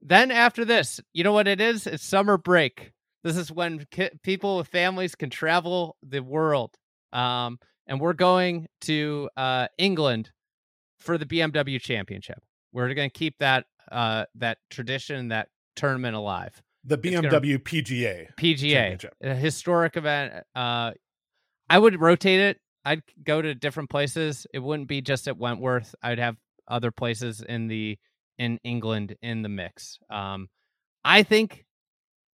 Then 0.00 0.30
after 0.30 0.64
this, 0.64 1.00
you 1.12 1.24
know 1.24 1.32
what 1.32 1.48
it 1.48 1.60
is? 1.60 1.86
It's 1.86 2.04
summer 2.04 2.38
break. 2.38 2.92
This 3.24 3.36
is 3.36 3.50
when 3.50 3.84
ki- 3.90 4.10
people 4.22 4.58
with 4.58 4.68
families 4.68 5.14
can 5.14 5.30
travel 5.30 5.96
the 6.02 6.20
world. 6.20 6.76
Um, 7.12 7.58
and 7.86 8.00
we're 8.00 8.12
going 8.12 8.68
to 8.82 9.30
uh, 9.36 9.68
England 9.78 10.30
for 10.98 11.18
the 11.18 11.26
BMW 11.26 11.80
Championship. 11.80 12.42
We're 12.72 12.92
going 12.94 13.10
to 13.10 13.18
keep 13.18 13.38
that 13.38 13.66
uh, 13.90 14.26
that 14.34 14.58
tradition, 14.70 15.28
that 15.28 15.48
tournament 15.76 16.14
alive. 16.14 16.62
The 16.84 16.98
BMW 16.98 17.58
PGA 17.58 18.28
PGA, 18.36 19.10
a 19.22 19.34
historic 19.34 19.96
event. 19.96 20.44
Uh, 20.54 20.92
I 21.70 21.78
would 21.78 22.00
rotate 22.00 22.40
it. 22.40 22.60
I'd 22.84 23.02
go 23.22 23.42
to 23.42 23.54
different 23.54 23.90
places. 23.90 24.46
It 24.52 24.60
wouldn't 24.60 24.88
be 24.88 25.02
just 25.02 25.28
at 25.28 25.36
Wentworth. 25.36 25.94
I'd 26.02 26.18
have 26.18 26.36
other 26.66 26.90
places 26.90 27.42
in 27.42 27.68
the 27.68 27.98
in 28.38 28.58
England 28.64 29.16
in 29.22 29.42
the 29.42 29.48
mix. 29.48 29.98
Um, 30.10 30.48
I 31.04 31.22
think 31.22 31.64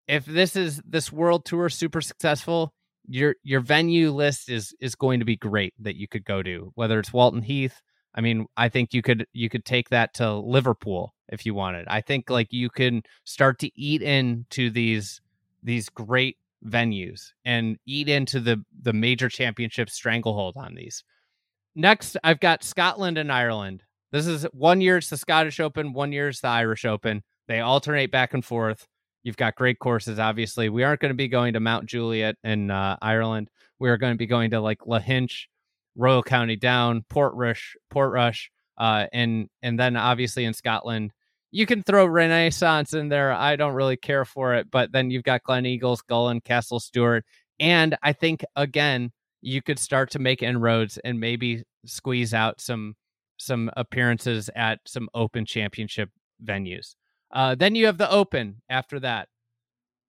if 0.08 0.26
this 0.26 0.56
is 0.56 0.82
this 0.86 1.12
world 1.12 1.46
tour 1.46 1.70
super 1.70 2.02
successful, 2.02 2.74
your 3.08 3.36
your 3.44 3.60
venue 3.60 4.12
list 4.12 4.50
is 4.50 4.74
is 4.80 4.96
going 4.96 5.20
to 5.20 5.26
be 5.26 5.36
great 5.36 5.74
that 5.80 5.96
you 5.96 6.08
could 6.08 6.26
go 6.26 6.44
to, 6.44 6.72
whether 6.76 7.00
it's 7.00 7.14
Walton 7.14 7.42
Heath. 7.42 7.82
I 8.14 8.22
mean, 8.22 8.46
I 8.58 8.70
think 8.70 8.94
you 8.94 9.02
could 9.02 9.26
you 9.34 9.50
could 9.50 9.66
take 9.66 9.90
that 9.90 10.14
to 10.16 10.34
Liverpool 10.36 11.14
if 11.30 11.46
you 11.46 11.54
wanted. 11.54 11.88
I 11.88 12.02
think 12.02 12.30
like 12.30 12.52
you 12.52 12.70
can 12.70 13.04
start 13.24 13.60
to 13.60 13.72
eat 13.80 14.02
into 14.02 14.70
these 14.70 15.22
these 15.64 15.90
great 15.90 16.38
venues 16.66 17.32
and 17.46 17.78
eat 17.86 18.10
into 18.10 18.40
the 18.40 18.64
the 18.82 18.94
major 18.94 19.30
championship 19.30 19.90
stranglehold 19.90 20.56
on 20.58 20.76
these. 20.76 21.04
Next, 21.76 22.18
I've 22.24 22.40
got 22.40 22.64
Scotland 22.64 23.18
and 23.18 23.32
Ireland. 23.32 23.84
This 24.12 24.28
is 24.28 24.46
one 24.52 24.82
year 24.82 24.98
it's 24.98 25.10
the 25.10 25.18
Scottish 25.18 25.60
Open, 25.60 25.94
one 25.94 26.12
year 26.12 26.28
it's 26.28 26.42
the 26.42 26.50
Irish 26.50 26.84
Open. 26.84 27.24
They 27.48 27.62
alternate 27.62 28.12
back 28.12 28.34
and 28.34 28.44
forth. 28.44 28.88
You've 29.24 29.38
got 29.38 29.56
great 29.56 29.80
courses, 29.80 30.20
obviously. 30.20 30.70
We 30.70 30.84
aren't 30.84 31.00
going 31.00 31.12
to 31.12 31.16
be 31.16 31.28
going 31.28 31.54
to 31.54 31.60
Mount 31.60 31.86
Juliet 31.86 32.36
in 32.44 32.72
uh, 32.72 32.98
Ireland. 33.02 33.50
We 33.80 33.90
are 33.90 33.98
going 33.98 34.14
to 34.14 34.18
be 34.18 34.26
going 34.26 34.52
to 34.52 34.60
like 34.60 34.80
Lahinch, 34.80 35.46
Royal 35.96 36.24
County 36.24 36.56
Down, 36.56 37.04
Portrush, 37.10 37.76
Portrush, 37.94 38.50
uh, 38.78 39.08
and 39.14 39.48
and 39.62 39.80
then 39.80 39.96
obviously 39.96 40.46
in 40.46 40.54
Scotland, 40.54 41.12
you 41.52 41.66
can 41.66 41.84
throw 41.84 42.06
Renaissance 42.06 42.94
in 42.94 43.10
there. 43.10 43.32
I 43.32 43.56
don't 43.56 43.74
really 43.74 43.98
care 43.98 44.26
for 44.26 44.56
it, 44.56 44.72
but 44.72 44.92
then 44.92 45.12
you've 45.12 45.24
got 45.24 45.44
Gleneagles, 45.44 46.00
Gullane, 46.08 46.42
Castle 46.42 46.80
Stuart, 46.80 47.26
and 47.60 47.96
I 48.02 48.14
think 48.14 48.44
again 48.56 49.12
you 49.42 49.62
could 49.62 49.80
start 49.80 50.12
to 50.12 50.20
make 50.20 50.42
inroads 50.44 50.98
and 51.04 51.20
maybe 51.20 51.64
squeeze 51.86 52.34
out 52.34 52.62
some 52.62 52.96
some 53.38 53.72
appearances 53.76 54.50
at 54.56 54.80
some 54.86 55.10
Open 55.14 55.46
Championship 55.46 56.10
venues. 56.44 56.96
Uh, 57.32 57.56
then 57.56 57.76
you 57.76 57.86
have 57.86 57.98
the 57.98 58.12
Open 58.12 58.62
after 58.70 59.00
that. 59.00 59.28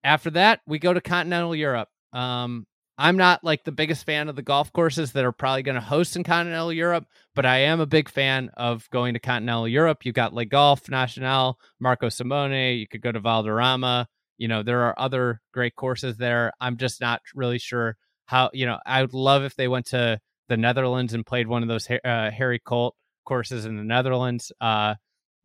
After 0.03 0.31
that, 0.31 0.61
we 0.67 0.79
go 0.79 0.93
to 0.93 1.01
continental 1.01 1.55
Europe. 1.55 1.89
Um, 2.11 2.65
I'm 2.97 3.17
not 3.17 3.43
like 3.43 3.63
the 3.63 3.71
biggest 3.71 4.05
fan 4.05 4.29
of 4.29 4.35
the 4.35 4.43
golf 4.43 4.71
courses 4.71 5.13
that 5.13 5.25
are 5.25 5.31
probably 5.31 5.63
going 5.63 5.75
to 5.75 5.81
host 5.81 6.15
in 6.15 6.23
continental 6.23 6.71
Europe, 6.71 7.05
but 7.33 7.45
I 7.45 7.59
am 7.59 7.79
a 7.79 7.87
big 7.87 8.07
fan 8.09 8.51
of 8.55 8.87
going 8.91 9.15
to 9.15 9.19
continental 9.19 9.67
Europe. 9.67 10.05
You've 10.05 10.13
got 10.13 10.33
Le 10.33 10.45
Golf 10.45 10.89
National, 10.89 11.57
Marco 11.79 12.09
Simone. 12.09 12.77
You 12.77 12.87
could 12.87 13.01
go 13.01 13.11
to 13.11 13.19
Valderrama. 13.19 14.07
You 14.37 14.47
know, 14.47 14.61
there 14.61 14.83
are 14.83 14.99
other 14.99 15.41
great 15.53 15.75
courses 15.75 16.17
there. 16.17 16.51
I'm 16.59 16.77
just 16.77 17.01
not 17.01 17.21
really 17.33 17.57
sure 17.57 17.97
how, 18.25 18.51
you 18.53 18.65
know, 18.65 18.79
I 18.85 19.01
would 19.01 19.13
love 19.13 19.43
if 19.43 19.55
they 19.55 19.67
went 19.67 19.87
to 19.87 20.19
the 20.49 20.57
Netherlands 20.57 21.13
and 21.13 21.25
played 21.25 21.47
one 21.47 21.63
of 21.63 21.69
those 21.69 21.89
uh, 21.89 22.29
Harry 22.29 22.59
Colt 22.59 22.95
courses 23.25 23.65
in 23.65 23.77
the 23.77 23.83
Netherlands. 23.83 24.51
Uh, 24.61 24.95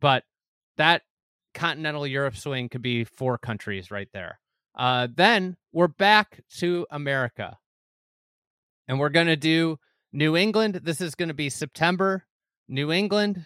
but 0.01 0.23
that 0.77 1.01
continental 1.53 2.05
Europe 2.05 2.37
swing 2.37 2.69
could 2.69 2.81
be 2.81 3.03
four 3.03 3.37
countries 3.37 3.91
right 3.91 4.09
there. 4.13 4.39
Uh, 4.75 5.07
then 5.13 5.57
we're 5.73 5.87
back 5.87 6.41
to 6.57 6.85
America. 6.89 7.57
And 8.87 8.99
we're 8.99 9.09
going 9.09 9.27
to 9.27 9.35
do 9.35 9.77
New 10.11 10.35
England. 10.35 10.81
This 10.83 11.01
is 11.01 11.15
going 11.15 11.27
to 11.29 11.35
be 11.35 11.49
September, 11.49 12.25
New 12.67 12.91
England, 12.91 13.45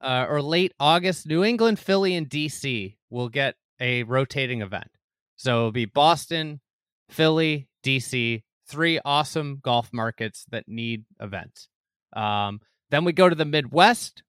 uh, 0.00 0.26
or 0.28 0.42
late 0.42 0.72
August. 0.78 1.26
New 1.26 1.42
England, 1.42 1.78
Philly, 1.78 2.14
and 2.14 2.28
DC 2.28 2.96
will 3.10 3.28
get 3.28 3.56
a 3.80 4.02
rotating 4.04 4.62
event. 4.62 4.90
So 5.36 5.58
it'll 5.58 5.72
be 5.72 5.86
Boston, 5.86 6.60
Philly, 7.08 7.68
DC, 7.82 8.42
three 8.68 9.00
awesome 9.04 9.60
golf 9.62 9.90
markets 9.92 10.44
that 10.50 10.68
need 10.68 11.04
events. 11.20 11.68
Um, 12.14 12.60
then 12.90 13.04
we 13.04 13.12
go 13.12 13.28
to 13.28 13.34
the 13.34 13.44
Midwest. 13.44 14.22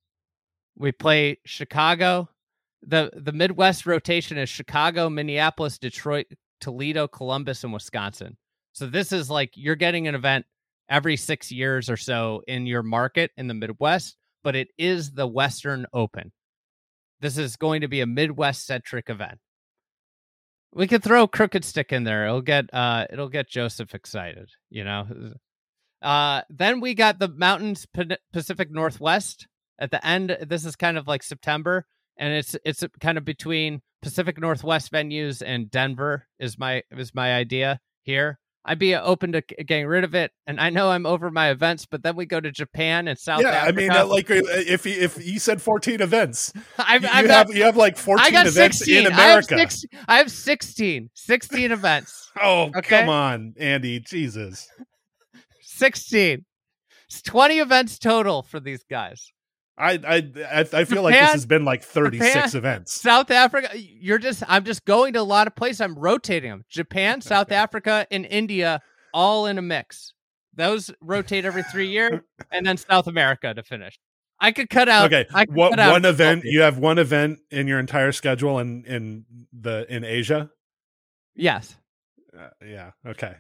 We 0.78 0.92
play 0.92 1.40
Chicago, 1.46 2.30
the 2.88 3.12
the 3.16 3.32
Midwest 3.32 3.86
rotation 3.86 4.38
is 4.38 4.50
Chicago, 4.50 5.10
Minneapolis, 5.10 5.78
Detroit, 5.78 6.28
Toledo, 6.62 7.08
Columbus, 7.08 7.64
and 7.64 7.74
Wisconsin. 7.74 8.38
So 8.74 8.88
this 8.88 9.12
is 9.12 9.30
like 9.30 9.52
you're 9.56 9.76
getting 9.76 10.08
an 10.08 10.16
event 10.16 10.46
every 10.90 11.18
six 11.18 11.52
years 11.52 11.90
or 11.90 11.98
so 11.98 12.42
in 12.48 12.68
your 12.68 12.84
market 12.84 13.32
in 13.38 13.48
the 13.48 13.54
Midwest, 13.54 14.18
but 14.44 14.56
it 14.56 14.70
is 14.78 15.12
the 15.12 15.28
Western 15.28 15.86
Open. 15.94 16.32
This 17.22 17.38
is 17.38 17.56
going 17.56 17.82
to 17.82 17.88
be 17.88 18.02
a 18.02 18.06
Midwest 18.06 18.66
centric 18.66 19.10
event. 19.10 19.40
We 20.74 20.88
could 20.88 21.04
throw 21.04 21.28
Crooked 21.28 21.64
Stick 21.64 21.94
in 21.94 22.04
there. 22.04 22.26
It'll 22.26 22.42
get 22.42 22.72
uh 22.74 23.06
it'll 23.12 23.30
get 23.30 23.50
Joseph 23.50 23.96
excited, 23.96 24.50
you 24.70 24.84
know. 24.84 25.08
Uh 26.02 26.42
then 26.50 26.82
we 26.82 26.94
got 26.94 27.18
the 27.18 27.30
Mountains 27.30 27.88
Pacific 28.34 28.70
Northwest 28.70 29.48
at 29.80 29.92
the 29.92 30.06
end. 30.06 30.38
This 30.48 30.66
is 30.66 30.76
kind 30.76 30.98
of 30.98 31.08
like 31.08 31.24
September 31.24 31.86
and 32.18 32.34
it's 32.34 32.56
it's 32.64 32.84
kind 33.00 33.18
of 33.18 33.26
between 33.26 33.82
Pacific 34.02 34.40
Northwest 34.40 34.92
venues 34.92 35.42
and 35.46 35.70
Denver 35.70 36.28
is 36.40 36.58
my 36.58 36.84
is 36.92 37.14
my 37.16 37.34
idea 37.36 37.80
here. 38.04 38.40
I'd 38.68 38.80
be 38.80 38.96
open 38.96 39.32
to 39.34 39.42
getting 39.42 39.86
rid 39.86 40.04
of 40.04 40.16
it, 40.16 40.32
and 40.48 40.60
I 40.60 40.72
know 40.72 40.90
I'm 40.90 41.06
over 41.06 41.30
my 41.30 41.52
events, 41.52 41.86
but 41.86 42.02
then 42.02 42.16
we 42.16 42.26
go 42.26 42.40
to 42.40 42.52
Japan 42.52 43.08
and 43.08 43.18
South. 43.18 43.42
Yeah, 43.42 43.50
Africa. 43.50 43.68
I 43.68 43.72
mean, 43.72 43.92
uh, 43.92 44.06
like 44.08 44.32
uh, 44.32 44.42
if 44.44 44.88
if 44.88 45.24
you 45.24 45.38
said 45.38 45.62
14 45.62 46.02
events, 46.02 46.52
I've, 46.80 47.04
you, 47.04 47.10
I've 47.12 47.30
have 47.30 47.48
got, 47.48 47.56
you 47.56 47.64
have 47.64 47.78
like 47.78 47.96
14 47.96 48.26
I 48.26 48.32
got 48.32 48.48
events 48.48 48.80
16. 48.80 48.98
in 48.98 49.06
America. 49.06 49.56
I 49.56 49.60
have, 49.60 49.72
six, 49.72 49.86
I 50.08 50.18
have 50.18 50.32
16, 50.32 51.10
16 51.14 51.72
events. 51.72 52.32
oh, 52.42 52.72
okay? 52.76 53.02
come 53.02 53.10
on, 53.10 53.54
Andy, 53.58 54.00
Jesus, 54.00 54.68
16. 55.62 56.44
It's 57.08 57.22
20 57.22 57.60
events 57.60 58.00
total 58.00 58.42
for 58.42 58.60
these 58.60 58.84
guys. 58.90 59.32
I 59.78 59.94
I 59.94 60.66
I 60.72 60.86
feel 60.86 61.04
like 61.04 61.14
this 61.14 61.32
has 61.32 61.46
been 61.46 61.66
like 61.66 61.84
36 61.84 62.34
Japan, 62.34 62.50
events. 62.56 63.02
South 63.02 63.30
Africa, 63.30 63.70
you're 63.76 64.18
just 64.18 64.44
I'm 64.48 64.64
just 64.64 64.86
going 64.86 65.14
to 65.14 65.22
a 65.22 65.24
lot 65.24 65.48
of 65.48 65.56
places. 65.56 65.82
I'm 65.82 65.98
rotating 65.98 66.50
them. 66.50 66.64
Japan, 66.70 67.22
South 67.22 67.52
Africa, 67.52 68.08
and 68.10 68.26
India 68.26 68.82
all 69.14 69.46
in 69.46 69.58
a 69.58 69.62
mix. 69.62 70.14
Those 70.54 70.92
rotate 71.02 71.44
every 71.44 71.64
3 71.64 71.88
years 71.88 72.22
and 72.52 72.66
then 72.66 72.78
South 72.78 73.08
America 73.08 73.54
to 73.54 73.64
finish. 73.64 74.00
I 74.40 74.52
could 74.52 74.70
cut 74.70 74.88
out 74.88 75.06
Okay, 75.06 75.26
I 75.34 75.46
could 75.46 75.56
what 75.56 75.72
cut 75.72 75.80
out 75.80 75.92
one 75.92 76.06
event? 76.06 76.44
You 76.46 76.62
have 76.62 76.78
one 76.78 76.98
event 76.98 77.40
in 77.52 77.68
your 77.68 77.80
entire 77.80 78.12
schedule 78.12 78.60
in 78.60 78.86
in 78.86 79.26
the 79.52 79.86
in 79.94 80.04
Asia. 80.06 80.50
Yes. 81.36 81.76
Uh, 82.38 82.50
yeah. 82.66 82.92
Okay. 83.06 83.36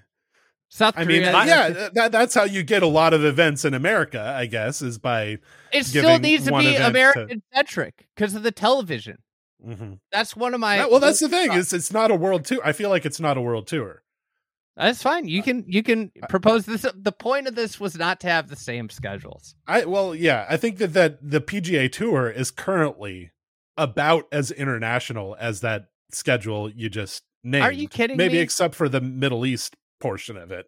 South 0.76 0.96
I 0.98 1.06
mean, 1.06 1.22
Korea. 1.24 1.34
uh, 1.34 1.46
yeah, 1.46 1.88
that, 1.94 2.12
that's 2.12 2.36
how 2.36 2.44
you 2.44 2.62
get 2.62 2.84
a 2.84 2.88
lot 2.88 3.14
of 3.14 3.24
events 3.24 3.64
in 3.64 3.74
America, 3.74 4.20
I 4.22 4.46
guess, 4.46 4.82
is 4.82 4.98
by. 4.98 5.38
it 5.72 5.86
still 5.86 6.20
needs 6.20 6.48
to 6.48 6.58
be 6.58 6.76
American 6.76 7.42
centric 7.54 8.08
because 8.14 8.36
of 8.36 8.44
the 8.44 8.52
television. 8.52 9.20
Mhm. 9.66 10.00
That's 10.12 10.36
one 10.36 10.54
of 10.54 10.60
my. 10.60 10.80
That- 10.80 10.92
well, 10.92 11.00
that's 11.00 11.22
the 11.22 11.30
thing 11.30 11.54
is 11.54 11.72
it's 11.72 11.94
not 11.94 12.12
a 12.12 12.16
world 12.16 12.44
tour. 12.44 12.60
I 12.62 12.74
feel 12.74 12.90
like 12.90 13.06
it's 13.06 13.22
not 13.22 13.38
a 13.38 13.42
world 13.42 13.68
tour. 13.68 14.04
That's 14.76 15.02
fine. 15.02 15.30
You 15.30 15.42
can 15.42 15.64
you 15.66 15.82
can 15.82 16.12
propose 16.28 16.66
this. 16.66 16.86
The 16.94 17.14
point 17.14 17.48
of 17.48 17.56
this 17.56 17.80
was 17.80 17.96
not 17.96 18.20
to 18.20 18.28
have 18.28 18.50
the 18.50 18.58
same 18.58 18.90
schedules. 18.90 19.56
I 19.66 19.86
well, 19.86 20.14
yeah, 20.14 20.46
I 20.50 20.58
think 20.58 20.78
that 20.80 20.92
that 20.92 21.20
the 21.22 21.40
PGA 21.40 21.90
Tour 21.90 22.30
is 22.30 22.52
currently 22.52 23.32
about 23.78 24.26
as 24.34 24.52
international 24.52 25.38
as 25.40 25.62
that 25.62 25.86
schedule 26.12 26.70
you 26.70 26.90
just 26.90 27.24
named. 27.46 27.64
Are 27.64 27.72
you 27.72 27.88
kidding 27.88 28.18
Maybe 28.18 28.34
me? 28.34 28.40
except 28.40 28.76
for 28.76 28.90
the 28.90 29.00
Middle 29.00 29.46
East 29.46 29.78
portion 30.00 30.38
of 30.38 30.52
it. 30.52 30.66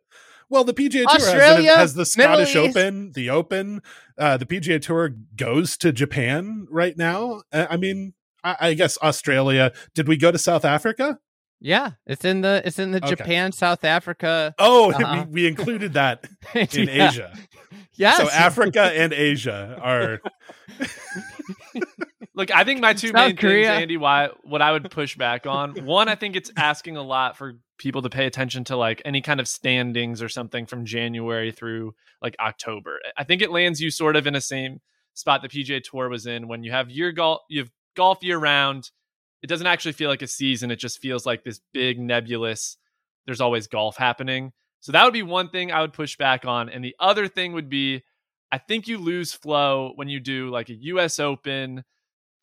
Well, 0.49 0.63
the 0.63 0.73
PGA 0.73 1.03
Tour 1.03 1.05
has, 1.11 1.23
Australia, 1.27 1.75
has 1.75 1.93
the 1.93 2.05
Scottish 2.05 2.55
Open, 2.55 3.11
the 3.13 3.29
Open. 3.29 3.81
Uh, 4.17 4.37
the 4.37 4.45
PGA 4.45 4.81
Tour 4.81 5.09
goes 5.35 5.75
to 5.77 5.91
Japan 5.91 6.65
right 6.71 6.97
now. 6.97 7.41
I 7.51 7.75
mean, 7.75 8.13
I, 8.43 8.55
I 8.59 8.73
guess 8.73 8.97
Australia. 9.03 9.73
Did 9.93 10.07
we 10.07 10.15
go 10.15 10.31
to 10.31 10.37
South 10.37 10.63
Africa? 10.63 11.19
Yeah, 11.59 11.91
it's 12.05 12.23
in 12.23 12.41
the 12.41 12.61
it's 12.63 12.77
in 12.79 12.91
the 12.91 12.99
Okay. 13.03 13.15
Japan, 13.15 13.51
South 13.51 13.83
Africa. 13.83 14.53
Oh, 14.59 14.91
Uh-huh. 14.93 15.25
we, 15.27 15.41
we 15.43 15.47
included 15.47 15.93
that 15.93 16.23
in 16.53 16.87
Yeah. 16.87 17.09
Asia. 17.09 17.33
Yes. 17.95 18.17
So 18.17 18.29
Africa 18.29 18.83
and 18.95 19.11
Asia 19.31 19.77
are 19.81 20.21
Look, 22.37 22.53
I 22.55 22.63
think 22.63 22.79
my 22.81 22.93
two 22.93 23.07
South 23.07 23.15
main 23.15 23.35
Korea. 23.35 23.69
things, 23.69 23.81
Andy, 23.81 23.97
why 23.97 24.29
what 24.43 24.61
I 24.61 24.71
would 24.71 24.91
push 24.91 25.17
back 25.17 25.45
on. 25.47 25.85
One, 25.85 26.07
I 26.07 26.13
think 26.13 26.35
it's 26.35 26.51
asking 26.55 26.95
a 26.95 27.01
lot 27.01 27.35
for 27.35 27.53
people 27.79 28.03
to 28.03 28.09
pay 28.09 28.27
attention 28.27 28.63
to 28.65 28.77
like 28.77 29.01
any 29.05 29.21
kind 29.21 29.39
of 29.39 29.47
standings 29.47 30.21
or 30.21 30.29
something 30.29 30.67
from 30.67 30.85
January 30.85 31.51
through 31.51 31.95
like 32.21 32.35
October. 32.39 32.99
I 33.17 33.23
think 33.23 33.41
it 33.41 33.51
lands 33.51 33.81
you 33.81 33.89
sort 33.89 34.15
of 34.15 34.27
in 34.27 34.33
the 34.33 34.41
same 34.41 34.81
spot 35.15 35.41
the 35.41 35.49
PGA 35.49 35.81
Tour 35.83 36.09
was 36.09 36.27
in 36.27 36.47
when 36.47 36.63
you 36.63 36.71
have 36.71 36.91
year 36.91 37.11
golf, 37.11 37.41
you 37.49 37.59
have 37.61 37.71
golf 37.95 38.23
year 38.23 38.37
round. 38.37 38.91
It 39.41 39.47
doesn't 39.47 39.67
actually 39.67 39.93
feel 39.93 40.09
like 40.09 40.21
a 40.21 40.27
season. 40.27 40.69
It 40.69 40.77
just 40.77 41.01
feels 41.01 41.25
like 41.25 41.43
this 41.43 41.59
big 41.73 41.99
nebulous. 41.99 42.77
There's 43.25 43.41
always 43.41 43.65
golf 43.65 43.97
happening. 43.97 44.53
So 44.79 44.91
that 44.91 45.03
would 45.03 45.13
be 45.13 45.23
one 45.23 45.49
thing 45.49 45.71
I 45.71 45.81
would 45.81 45.93
push 45.93 46.17
back 46.17 46.45
on. 46.45 46.69
And 46.69 46.83
the 46.83 46.95
other 46.99 47.27
thing 47.27 47.53
would 47.53 47.69
be, 47.69 48.03
I 48.51 48.59
think 48.59 48.87
you 48.87 48.99
lose 48.99 49.33
flow 49.33 49.93
when 49.95 50.07
you 50.07 50.19
do 50.19 50.49
like 50.49 50.69
a 50.69 50.75
U.S. 50.75 51.19
Open 51.19 51.83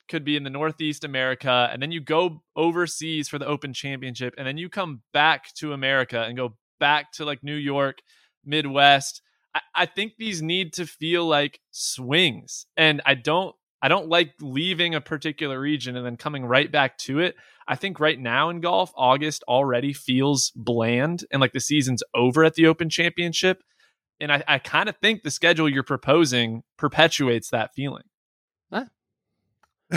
could 0.09 0.25
be 0.25 0.37
in 0.37 0.45
the 0.45 0.51
Northeast 0.51 1.05
America, 1.05 1.69
and 1.73 1.81
then 1.81 1.93
you 1.93 2.01
go 2.01 2.43
overseas 2.57 3.29
for 3.29 3.39
the 3.39 3.47
Open 3.47 3.73
Championship, 3.73 4.35
and 4.37 4.47
then 4.47 4.59
you 4.59 4.69
come 4.69 5.03
back 5.13 5.53
to 5.55 5.73
America 5.73 6.23
and 6.23 6.37
go 6.37 6.57
back 6.81 7.13
to 7.13 7.25
like 7.25 7.43
New 7.43 7.55
York, 7.55 7.99
Midwest. 8.45 9.23
I, 9.55 9.61
I 9.75 9.87
think 9.87 10.15
these 10.19 10.43
need 10.43 10.73
to 10.75 10.87
feel 10.87 11.27
like 11.27 11.61
swings, 11.71 12.67
and 12.77 13.01
I 13.07 13.15
don't. 13.15 13.55
I 13.83 13.89
don't 13.89 14.09
like 14.09 14.33
leaving 14.41 14.95
a 14.95 15.01
particular 15.03 15.61
region 15.61 15.95
and 15.95 16.07
then 16.07 16.17
coming 16.17 16.47
right 16.47 16.73
back 16.73 16.97
to 17.01 17.19
it. 17.19 17.37
I 17.69 17.77
think 17.77 18.01
right 18.01 18.19
now 18.19 18.49
in 18.49 18.61
golf, 18.61 18.91
August 18.97 19.45
already 19.47 19.93
feels 19.93 20.53
bland 20.57 21.27
and 21.31 21.39
like 21.39 21.53
the 21.53 21.61
season's 21.61 22.03
over 22.15 22.45
at 22.45 22.55
the 22.55 22.67
Open 22.67 22.89
Championship. 22.89 23.63
And 24.21 24.33
I, 24.33 24.43
I 24.49 24.59
kind 24.59 24.89
of 24.89 24.97
think 25.03 25.23
the 25.23 25.31
schedule 25.31 25.69
you're 25.69 25.83
proposing 25.83 26.63
perpetuates 26.79 27.51
that 27.51 27.75
feeling. 27.75 28.05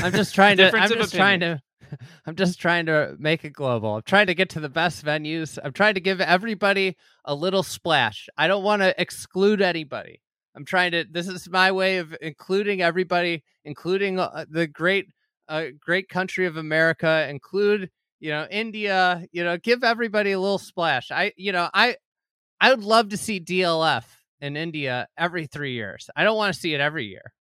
I'm 0.03 0.11
just 0.11 0.35
trying 0.35 0.57
to. 0.57 0.75
I'm 0.75 0.89
just 0.89 1.13
trying 1.13 1.39
to. 1.41 1.61
I'm 2.25 2.35
just 2.35 2.59
trying 2.59 2.85
to 2.87 3.15
make 3.17 3.45
it 3.45 3.51
global. 3.51 3.95
I'm 3.95 4.01
trying 4.01 4.27
to 4.27 4.35
get 4.35 4.49
to 4.51 4.59
the 4.59 4.69
best 4.69 5.05
venues. 5.05 5.57
I'm 5.63 5.71
trying 5.71 5.93
to 5.93 6.01
give 6.01 6.19
everybody 6.19 6.97
a 7.25 7.33
little 7.33 7.63
splash. 7.63 8.27
I 8.37 8.47
don't 8.47 8.63
want 8.63 8.81
to 8.81 8.99
exclude 8.99 9.61
anybody. 9.61 10.21
I'm 10.55 10.65
trying 10.65 10.91
to. 10.91 11.05
This 11.09 11.27
is 11.27 11.49
my 11.49 11.71
way 11.71 11.97
of 11.97 12.15
including 12.21 12.81
everybody, 12.81 13.43
including 13.63 14.19
uh, 14.19 14.45
the 14.49 14.67
great, 14.67 15.07
uh, 15.47 15.65
great 15.79 16.09
country 16.09 16.45
of 16.45 16.57
America. 16.57 17.27
Include 17.29 17.89
you 18.19 18.31
know 18.31 18.47
India. 18.49 19.25
You 19.31 19.43
know, 19.43 19.57
give 19.57 19.83
everybody 19.83 20.31
a 20.31 20.39
little 20.39 20.57
splash. 20.57 21.11
I 21.11 21.31
you 21.37 21.51
know 21.51 21.69
I 21.73 21.95
I 22.59 22.71
would 22.71 22.83
love 22.83 23.09
to 23.09 23.17
see 23.17 23.39
DLF 23.39 24.03
in 24.41 24.57
India 24.57 25.07
every 25.17 25.47
three 25.47 25.73
years. 25.73 26.09
I 26.15 26.23
don't 26.23 26.37
want 26.37 26.53
to 26.53 26.59
see 26.59 26.73
it 26.73 26.81
every 26.81 27.05
year. 27.05 27.33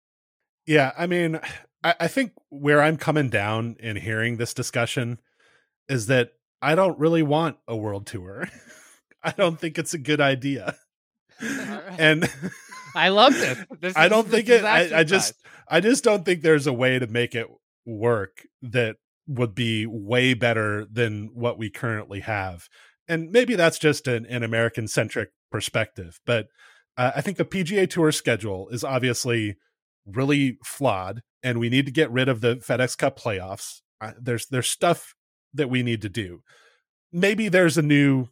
Yeah, 0.67 0.93
I 0.97 1.07
mean, 1.07 1.41
I, 1.83 1.95
I 2.01 2.09
think 2.09 2.33
where 2.49 2.83
I'm 2.83 2.97
coming 2.97 3.29
down 3.29 3.77
in 3.81 3.97
hearing 3.97 4.37
this 4.37 4.55
discussion 4.55 5.21
is 5.89 6.07
that 6.07 6.31
I 6.63 6.75
don't 6.75 6.99
really 6.99 7.23
want 7.23 7.57
a 7.69 7.77
world 7.77 8.07
tour. 8.07 8.49
I 9.23 9.33
don't 9.33 9.59
think 9.59 9.79
it's 9.79 9.95
a 9.95 9.99
good 9.99 10.21
idea. 10.21 10.77
And 11.99 12.29
I 12.97 13.09
love 13.11 13.35
this. 13.35 13.59
this 13.81 13.97
I 13.97 14.09
don't 14.09 14.25
this 14.25 14.35
think 14.35 14.49
is 14.49 14.61
it 14.61 14.65
I, 14.65 15.01
I 15.01 15.05
just. 15.05 15.35
I 15.69 15.81
just 15.81 16.05
don't 16.05 16.25
think 16.25 16.43
there's 16.43 16.67
a 16.67 16.73
way 16.73 16.99
to 16.99 17.07
make 17.07 17.35
it 17.35 17.47
work 17.87 18.47
that 18.63 18.97
would 19.27 19.55
be 19.55 19.87
way 19.87 20.35
better 20.35 20.87
than 20.91 21.31
what 21.35 21.59
we 21.59 21.71
currently 21.71 22.21
have. 22.21 22.69
And 23.09 23.31
maybe 23.31 23.55
that's 23.55 23.79
just 23.79 24.07
an, 24.07 24.27
an 24.27 24.43
American 24.43 24.89
centric 24.89 25.31
perspective, 25.51 26.21
but 26.27 26.49
uh, 26.97 27.13
I 27.17 27.21
think 27.21 27.37
the 27.37 27.45
PGA 27.45 27.89
Tour 27.89 28.13
schedule 28.13 28.69
is 28.69 28.85
obviously 28.85 29.57
really 30.07 30.59
flawed, 30.65 31.23
and 31.43 31.59
we 31.59 31.69
need 31.69 31.87
to 31.87 31.93
get 31.93 32.11
rid 32.11 32.29
of 32.29 32.41
the 32.41 32.57
FedEx 32.57 32.97
Cup 32.97 33.19
playoffs. 33.19 33.81
Uh, 34.01 34.13
there's 34.21 34.47
there's 34.47 34.69
stuff 34.69 35.15
that 35.53 35.71
we 35.71 35.83
need 35.83 36.03
to 36.03 36.09
do. 36.09 36.43
Maybe 37.13 37.49
there's 37.49 37.79
a 37.79 37.83
new 37.83 38.29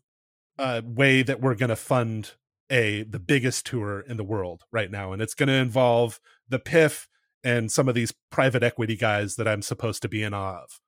uh, 0.59 0.83
way 0.85 1.23
that 1.23 1.41
we're 1.41 1.55
going 1.55 1.70
to 1.70 1.77
fund 1.77 2.33
a 2.70 3.03
the 3.05 3.18
biggest 3.18 3.66
tour 3.66 4.01
in 4.01 4.16
the 4.16 4.25
world 4.25 4.62
right 4.73 4.91
now, 4.91 5.12
and 5.12 5.23
it's 5.23 5.35
going 5.35 5.49
to 5.49 5.55
involve 5.55 6.20
the 6.49 6.59
PIF 6.59 7.07
and 7.45 7.70
some 7.70 7.89
of 7.89 7.95
these 7.95 8.12
private 8.31 8.62
equity 8.62 8.97
guys 8.97 9.37
that 9.37 9.49
I'm 9.49 9.62
supposed 9.62 10.03
to 10.03 10.09
be 10.09 10.23
in 10.23 10.35
awe 10.35 10.62
of. 10.62 10.81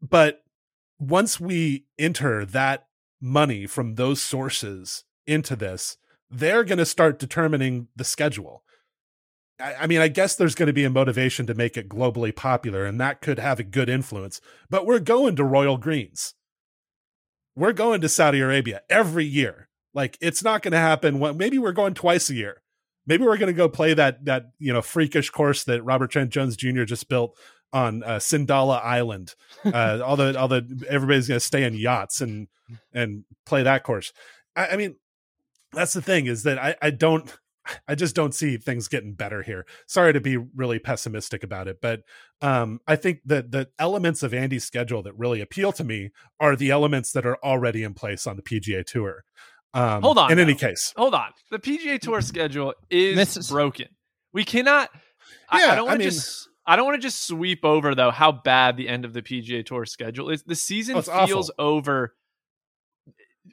But 0.00 0.42
once 0.98 1.40
we 1.40 1.86
enter 1.98 2.44
that 2.46 2.86
money 3.20 3.66
from 3.66 3.94
those 3.94 4.22
sources 4.22 5.04
into 5.26 5.56
this, 5.56 5.96
they're 6.30 6.64
going 6.64 6.78
to 6.78 6.86
start 6.86 7.18
determining 7.18 7.88
the 7.94 8.04
schedule. 8.04 8.62
I, 9.62 9.86
mean, 9.86 10.00
I 10.00 10.08
guess 10.08 10.34
there's 10.34 10.54
going 10.54 10.66
to 10.66 10.72
be 10.72 10.84
a 10.84 10.90
motivation 10.90 11.46
to 11.46 11.54
make 11.54 11.76
it 11.76 11.88
globally 11.88 12.34
popular, 12.34 12.84
and 12.84 13.00
that 13.00 13.20
could 13.20 13.38
have 13.38 13.60
a 13.60 13.64
good 13.64 13.88
influence. 13.88 14.40
But 14.68 14.86
we're 14.86 14.98
going 14.98 15.36
to 15.36 15.44
Royal 15.44 15.76
Greens. 15.76 16.34
We're 17.54 17.72
going 17.72 18.00
to 18.00 18.08
Saudi 18.08 18.40
Arabia 18.40 18.82
every 18.88 19.24
year. 19.24 19.68
Like 19.94 20.16
it's 20.20 20.42
not 20.42 20.62
going 20.62 20.72
to 20.72 20.78
happen. 20.78 21.18
When, 21.18 21.36
maybe 21.36 21.58
we're 21.58 21.72
going 21.72 21.94
twice 21.94 22.30
a 22.30 22.34
year. 22.34 22.62
Maybe 23.06 23.24
we're 23.24 23.36
going 23.36 23.52
to 23.52 23.56
go 23.56 23.68
play 23.68 23.94
that 23.94 24.24
that 24.24 24.52
you 24.58 24.72
know 24.72 24.80
freakish 24.80 25.30
course 25.30 25.64
that 25.64 25.82
Robert 25.84 26.10
Trent 26.10 26.30
Jones 26.30 26.56
Jr. 26.56 26.84
just 26.84 27.08
built 27.08 27.36
on 27.72 28.02
uh, 28.02 28.18
Sindalah 28.18 28.82
Island. 28.82 29.34
Uh, 29.64 30.00
all 30.04 30.16
the 30.16 30.36
all 30.36 30.48
the 30.48 30.84
everybody's 30.90 31.28
going 31.28 31.36
to 31.36 31.44
stay 31.44 31.62
in 31.62 31.74
yachts 31.74 32.20
and 32.20 32.48
and 32.92 33.24
play 33.46 33.62
that 33.62 33.84
course. 33.84 34.12
I, 34.56 34.70
I 34.70 34.76
mean, 34.76 34.96
that's 35.72 35.92
the 35.92 36.02
thing 36.02 36.26
is 36.26 36.42
that 36.42 36.58
I, 36.58 36.74
I 36.82 36.90
don't 36.90 37.32
I 37.86 37.94
just 37.94 38.14
don't 38.16 38.34
see 38.34 38.56
things 38.56 38.88
getting 38.88 39.14
better 39.14 39.42
here. 39.42 39.66
Sorry 39.86 40.12
to 40.12 40.20
be 40.20 40.36
really 40.36 40.78
pessimistic 40.78 41.44
about 41.44 41.68
it, 41.68 41.80
but 41.80 42.00
um, 42.40 42.80
I 42.88 42.96
think 42.96 43.20
that 43.26 43.50
the 43.52 43.68
elements 43.78 44.22
of 44.22 44.34
Andy's 44.34 44.64
schedule 44.64 45.02
that 45.04 45.16
really 45.16 45.40
appeal 45.40 45.70
to 45.72 45.84
me 45.84 46.10
are 46.40 46.56
the 46.56 46.70
elements 46.70 47.12
that 47.12 47.24
are 47.24 47.36
already 47.44 47.84
in 47.84 47.94
place 47.94 48.26
on 48.26 48.36
the 48.36 48.42
PGA 48.42 48.84
Tour. 48.84 49.24
Um, 49.74 50.02
Hold 50.02 50.18
on, 50.18 50.30
In 50.32 50.38
any 50.38 50.54
case, 50.54 50.92
Hold 50.96 51.14
on. 51.14 51.30
The 51.50 51.58
PGA 51.58 51.98
Tour 52.00 52.20
schedule 52.20 52.74
is 52.90 53.16
Mrs. 53.16 53.50
broken. 53.50 53.88
We 54.32 54.44
cannot. 54.44 54.90
I, 55.48 55.60
Yeah, 55.64 55.72
I 55.72 55.74
don't 55.76 55.86
want 55.86 56.00
to 56.00 56.04
mean- 56.06 56.10
just. 56.12 56.48
I 56.64 56.76
don't 56.76 56.84
want 56.84 57.00
to 57.00 57.04
just 57.04 57.26
sweep 57.26 57.64
over 57.64 57.94
though 57.94 58.12
how 58.12 58.30
bad 58.30 58.76
the 58.76 58.88
end 58.88 59.04
of 59.04 59.12
the 59.12 59.20
PGA 59.22 59.64
Tour 59.66 59.84
schedule 59.84 60.30
is. 60.30 60.42
The 60.44 60.54
season 60.54 60.96
Oh, 60.96 61.02
feels 61.26 61.50
awful. 61.50 61.54
over. 61.58 62.14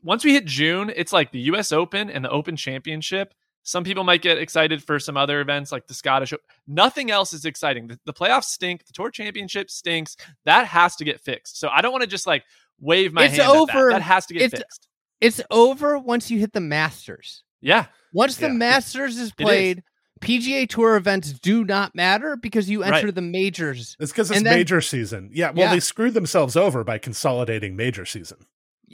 Once 0.04 0.24
we 0.24 0.34
hit 0.34 0.46
June, 0.46 0.92
it's 0.96 1.12
like 1.12 1.32
the 1.32 1.40
U.S. 1.42 1.72
Open 1.72 2.10
and 2.10 2.24
the 2.24 2.30
Open 2.30 2.56
Championship. 2.56 3.34
Some 3.64 3.84
people 3.84 4.04
might 4.04 4.22
get 4.22 4.38
excited 4.38 4.84
for 4.84 5.00
some 5.00 5.16
other 5.18 5.42
events 5.42 5.72
like 5.72 5.86
the 5.88 5.94
Scottish. 5.94 6.34
Nothing 6.68 7.12
else 7.12 7.34
is 7.34 7.46
exciting. 7.46 7.88
The, 7.88 8.00
the 8.06 8.14
playoffs 8.14 8.46
stink. 8.46 8.86
The 8.86 8.94
Tour 8.94 9.12
Championship 9.12 9.70
stinks. 9.70 10.16
That 10.46 10.66
has 10.68 10.96
to 10.98 11.04
get 11.06 11.20
fixed. 11.22 11.60
So 11.60 11.70
I 11.70 11.82
don't 11.82 11.92
want 11.92 12.02
to 12.04 12.08
just 12.10 12.26
like 12.26 12.44
wave 12.80 13.14
my 13.14 13.26
It's 13.26 13.38
hand. 13.38 13.44
at 13.50 13.54
that. 13.68 13.76
over. 13.76 13.90
That 13.92 14.02
has 14.02 14.26
to 14.28 14.34
get 14.34 14.44
It's- 14.44 14.62
fixed. 14.62 14.88
It's 15.22 15.42
over 15.52 16.00
once 16.00 16.32
you 16.32 16.40
hit 16.40 16.54
the 16.54 16.62
Masters. 16.62 17.44
Yeah. 17.62 17.88
Once 18.14 18.38
the 18.38 18.48
Yeah. 18.48 18.54
Masters 18.54 19.18
is 19.18 19.24
is. 19.28 19.32
played, 19.34 19.84
PGA 20.22 20.66
Tour 20.68 20.96
events 20.96 21.34
do 21.34 21.64
not 21.66 21.94
matter 21.94 22.38
because 22.38 22.70
you 22.70 22.84
enter 22.84 23.08
Right. 23.08 23.16
the 23.16 23.22
majors. 23.22 23.98
it's 24.00 24.12
because 24.14 24.32
it's 24.32 24.38
And 24.38 24.46
then- 24.48 24.56
major 24.58 24.80
season. 24.82 25.30
Yeah, 25.34 25.50
well, 25.52 25.66
Yeah. 25.68 25.74
they 25.74 25.80
screwed 25.82 26.14
themselves 26.14 26.56
over 26.56 26.84
by 26.86 26.98
consolidating 26.98 27.76
major 27.76 28.06
season. 28.06 28.38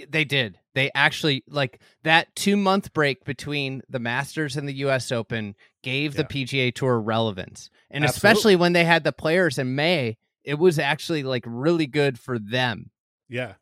They 0.10 0.26
did. 0.26 0.60
They 0.74 0.92
actually 0.94 1.44
like 1.48 1.80
that 2.04 2.36
two 2.36 2.58
month 2.58 2.94
break 2.94 3.24
between 3.24 3.82
the 3.90 4.00
Masters 4.00 4.58
and 4.58 4.68
the 4.68 4.74
U.S. 4.74 5.12
Open 5.12 5.56
gave 5.84 6.16
the 6.16 6.24
PGA 6.24 6.74
Tour 6.74 7.00
relevance, 7.00 7.70
and 7.90 8.04
Absolutely. 8.04 8.18
especially 8.18 8.56
when 8.56 8.74
they 8.74 8.86
had 8.86 9.04
the 9.04 9.12
players 9.12 9.58
in 9.58 9.76
May, 9.76 10.18
it 10.44 10.56
was 10.56 10.80
actually 10.80 11.24
like 11.24 11.44
really 11.46 11.88
good 11.88 12.20
for 12.20 12.40
them. 12.40 12.92
Yeah. 13.30 13.54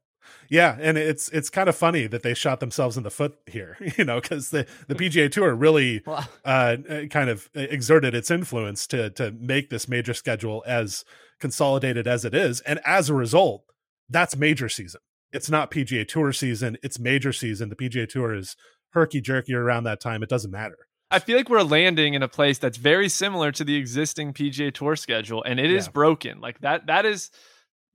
Yeah, 0.49 0.77
and 0.79 0.97
it's 0.97 1.29
it's 1.29 1.49
kind 1.49 1.67
of 1.67 1.75
funny 1.75 2.07
that 2.07 2.23
they 2.23 2.33
shot 2.33 2.59
themselves 2.59 2.95
in 2.95 3.03
the 3.03 3.11
foot 3.11 3.37
here, 3.45 3.77
you 3.97 4.05
know, 4.05 4.21
because 4.21 4.49
the 4.49 4.65
the 4.87 4.95
PGA 4.95 5.31
Tour 5.31 5.53
really 5.53 6.01
Well, 6.05 6.27
uh, 6.45 6.77
kind 7.09 7.29
of 7.29 7.49
exerted 7.53 8.13
its 8.15 8.31
influence 8.31 8.87
to 8.87 9.09
to 9.11 9.31
make 9.31 9.69
this 9.69 9.87
major 9.87 10.13
schedule 10.13 10.63
as 10.65 11.03
consolidated 11.39 12.07
as 12.07 12.23
it 12.23 12.33
is, 12.33 12.61
and 12.61 12.79
as 12.85 13.09
a 13.09 13.13
result, 13.13 13.63
that's 14.09 14.35
major 14.35 14.69
season. 14.69 15.01
It's 15.33 15.49
not 15.49 15.71
PGA 15.71 16.07
Tour 16.07 16.31
season; 16.31 16.77
it's 16.83 16.99
major 16.99 17.33
season. 17.33 17.69
The 17.69 17.75
PGA 17.75 18.07
Tour 18.07 18.33
is 18.35 18.55
herky 18.91 19.19
jerky 19.21 19.53
around 19.53 19.83
that 19.85 19.99
time. 19.99 20.23
It 20.23 20.29
doesn't 20.29 20.51
matter. 20.51 20.77
I 21.11 21.19
feel 21.19 21.37
like 21.37 21.49
we're 21.49 21.61
landing 21.63 22.13
in 22.13 22.23
a 22.23 22.27
place 22.27 22.57
that's 22.57 22.77
very 22.77 23.09
similar 23.09 23.51
to 23.51 23.63
the 23.63 23.75
existing 23.75 24.33
PGA 24.33 24.71
Tour 24.73 24.95
schedule, 24.95 25.43
and 25.43 25.59
it 25.59 25.69
is 25.71 25.85
Yeah. 25.87 25.91
broken. 25.91 26.39
Like 26.39 26.59
that. 26.61 26.85
That 26.87 27.05
is 27.05 27.29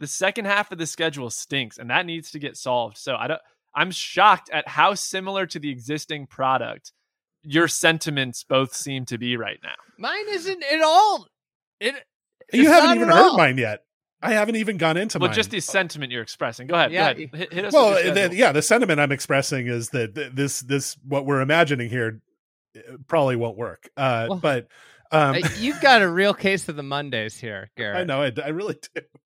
the 0.01 0.07
second 0.07 0.45
half 0.45 0.71
of 0.71 0.79
the 0.79 0.87
schedule 0.87 1.31
stinks, 1.31 1.79
and 1.79 1.91
that 1.91 2.07
needs 2.07 2.31
to 2.33 2.39
get 2.39 2.57
solved. 2.57 2.97
So 2.99 3.17
I 3.17 3.27
don't. 3.29 3.41
I'm 3.75 3.91
shocked 3.91 4.51
at 4.53 4.67
how 4.69 4.95
similar 4.95 5.47
to 5.47 5.59
the 5.59 5.71
existing 5.71 6.27
product 6.27 6.93
your 7.45 7.69
sentiments 7.69 8.43
both 8.45 8.75
seem 8.75 9.05
to 9.07 9.19
be 9.19 9.37
right 9.37 9.59
now. 9.63 9.75
mine 9.99 10.29
isn't 10.29 10.65
at 10.65 10.81
all. 10.83 11.29
It. 11.81 11.95
You 12.53 12.69
haven't 12.69 12.97
even 12.97 13.09
heard 13.09 13.17
all. 13.31 13.37
mine 13.37 13.59
yet. 13.59 13.81
I 14.21 14.33
haven't 14.33 14.57
even 14.57 14.77
gone 14.79 14.97
into 14.97 15.19
Well, 15.19 15.29
mine. 15.29 15.37
just 15.37 15.51
the 15.51 15.61
sentiment 15.61 16.11
you're 16.11 16.23
expressing. 16.23 16.67
Go 16.67 16.75
ahead. 16.75 16.91
Yeah, 16.93 17.13
go 17.15 17.21
ahead. 17.23 17.31
Hit, 17.35 17.53
hit 17.53 17.65
us. 17.67 17.73
well, 17.73 17.91
the, 17.93 18.35
yeah, 18.35 18.53
the 18.53 18.63
sentiment 18.63 18.99
I'm 19.01 19.13
expressing 19.13 19.67
is 19.69 19.91
that 19.91 20.15
this 20.35 20.61
this 20.61 20.97
what 21.07 21.25
we're 21.25 21.41
imagining 21.41 21.89
here 21.89 22.21
uh, 22.77 22.97
probably 23.07 23.37
won't 23.37 23.57
work. 23.57 23.89
Uh, 23.97 24.27
Well, 24.31 24.39
but 24.41 24.67
um, 25.13 25.37
Uh, 25.37 25.49
You've 25.59 25.81
got 25.81 26.03
a 26.03 26.09
real 26.11 26.35
case 26.35 26.69
of 26.69 26.77
the 26.77 26.83
Mondays 26.83 27.39
here, 27.39 27.71
Garrett. 27.77 27.99
I 28.01 28.05
know, 28.05 28.23
I, 28.23 28.33
I 28.45 28.49
really 28.49 28.77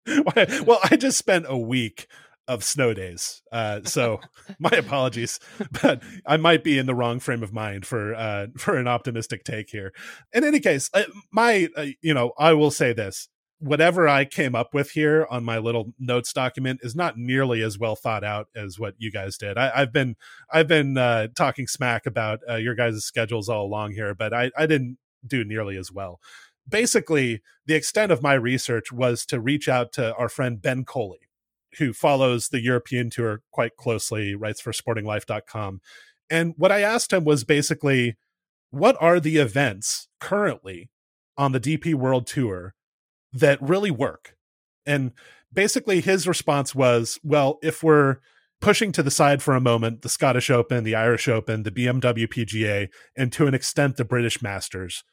do. 0.06 0.22
well, 0.66 0.78
I 0.90 0.96
just 0.96 1.16
spent 1.18 1.46
a 1.48 1.56
week 1.56 2.06
of 2.48 2.62
snow 2.64 2.92
days, 2.92 3.40
uh, 3.52 3.80
so 3.84 4.20
my 4.58 4.70
apologies, 4.70 5.38
but 5.80 6.02
I 6.26 6.36
might 6.36 6.64
be 6.64 6.76
in 6.76 6.86
the 6.86 6.94
wrong 6.94 7.18
frame 7.20 7.42
of 7.42 7.52
mind 7.52 7.86
for 7.86 8.14
uh, 8.14 8.48
for 8.58 8.76
an 8.76 8.88
optimistic 8.88 9.44
take 9.44 9.70
here. 9.70 9.92
In 10.32 10.44
any 10.44 10.60
case, 10.60 10.90
uh, 10.92 11.04
my 11.32 11.68
uh, 11.76 11.86
you 12.02 12.12
know, 12.12 12.32
I 12.38 12.52
will 12.54 12.72
say 12.72 12.92
this: 12.92 13.28
whatever 13.62 14.08
I 14.08 14.24
came 14.24 14.56
up 14.56 14.74
with 14.74 14.90
here 14.90 15.24
on 15.30 15.44
my 15.44 15.58
little 15.58 15.94
notes 15.98 16.32
document 16.32 16.80
is 16.82 16.96
not 16.96 17.16
nearly 17.16 17.62
as 17.62 17.78
well 17.78 17.94
thought 17.94 18.24
out 18.24 18.48
as 18.56 18.78
what 18.78 18.94
you 18.98 19.10
guys 19.12 19.38
did. 19.38 19.56
I, 19.56 19.70
I've 19.74 19.92
been 19.92 20.16
I've 20.52 20.66
been 20.66 20.98
uh, 20.98 21.28
talking 21.36 21.68
smack 21.68 22.04
about 22.04 22.40
uh, 22.48 22.56
your 22.56 22.74
guys' 22.74 23.04
schedules 23.04 23.48
all 23.48 23.64
along 23.64 23.92
here, 23.92 24.14
but 24.14 24.34
I, 24.34 24.50
I 24.56 24.66
didn't 24.66 24.98
do 25.24 25.44
nearly 25.44 25.76
as 25.76 25.92
well. 25.92 26.20
Basically, 26.68 27.40
the 27.66 27.74
extent 27.74 28.10
of 28.10 28.22
my 28.22 28.34
research 28.34 28.90
was 28.90 29.24
to 29.26 29.40
reach 29.40 29.68
out 29.68 29.92
to 29.92 30.14
our 30.16 30.28
friend 30.28 30.60
Ben 30.60 30.84
Coley, 30.84 31.28
who 31.78 31.92
follows 31.92 32.48
the 32.48 32.60
European 32.60 33.10
tour 33.10 33.42
quite 33.52 33.76
closely, 33.76 34.34
writes 34.34 34.60
for 34.60 34.72
sportinglife.com. 34.72 35.80
And 36.28 36.54
what 36.56 36.72
I 36.72 36.80
asked 36.80 37.12
him 37.12 37.24
was 37.24 37.44
basically, 37.44 38.16
what 38.70 38.96
are 39.00 39.20
the 39.20 39.36
events 39.36 40.08
currently 40.18 40.90
on 41.36 41.52
the 41.52 41.60
DP 41.60 41.94
World 41.94 42.26
Tour 42.26 42.74
that 43.32 43.60
really 43.62 43.90
work? 43.90 44.36
And 44.86 45.12
basically, 45.52 46.00
his 46.00 46.26
response 46.26 46.74
was, 46.74 47.18
well, 47.22 47.58
if 47.62 47.82
we're 47.82 48.16
pushing 48.60 48.92
to 48.92 49.02
the 49.02 49.10
side 49.10 49.42
for 49.42 49.54
a 49.54 49.60
moment 49.60 50.02
the 50.02 50.08
Scottish 50.08 50.50
Open, 50.50 50.84
the 50.84 50.94
Irish 50.94 51.28
Open, 51.28 51.62
the 51.64 51.70
BMW 51.70 52.26
PGA, 52.28 52.88
and 53.16 53.32
to 53.32 53.46
an 53.46 53.54
extent 53.54 53.96
the 53.96 54.04
British 54.04 54.40
Masters, 54.40 55.04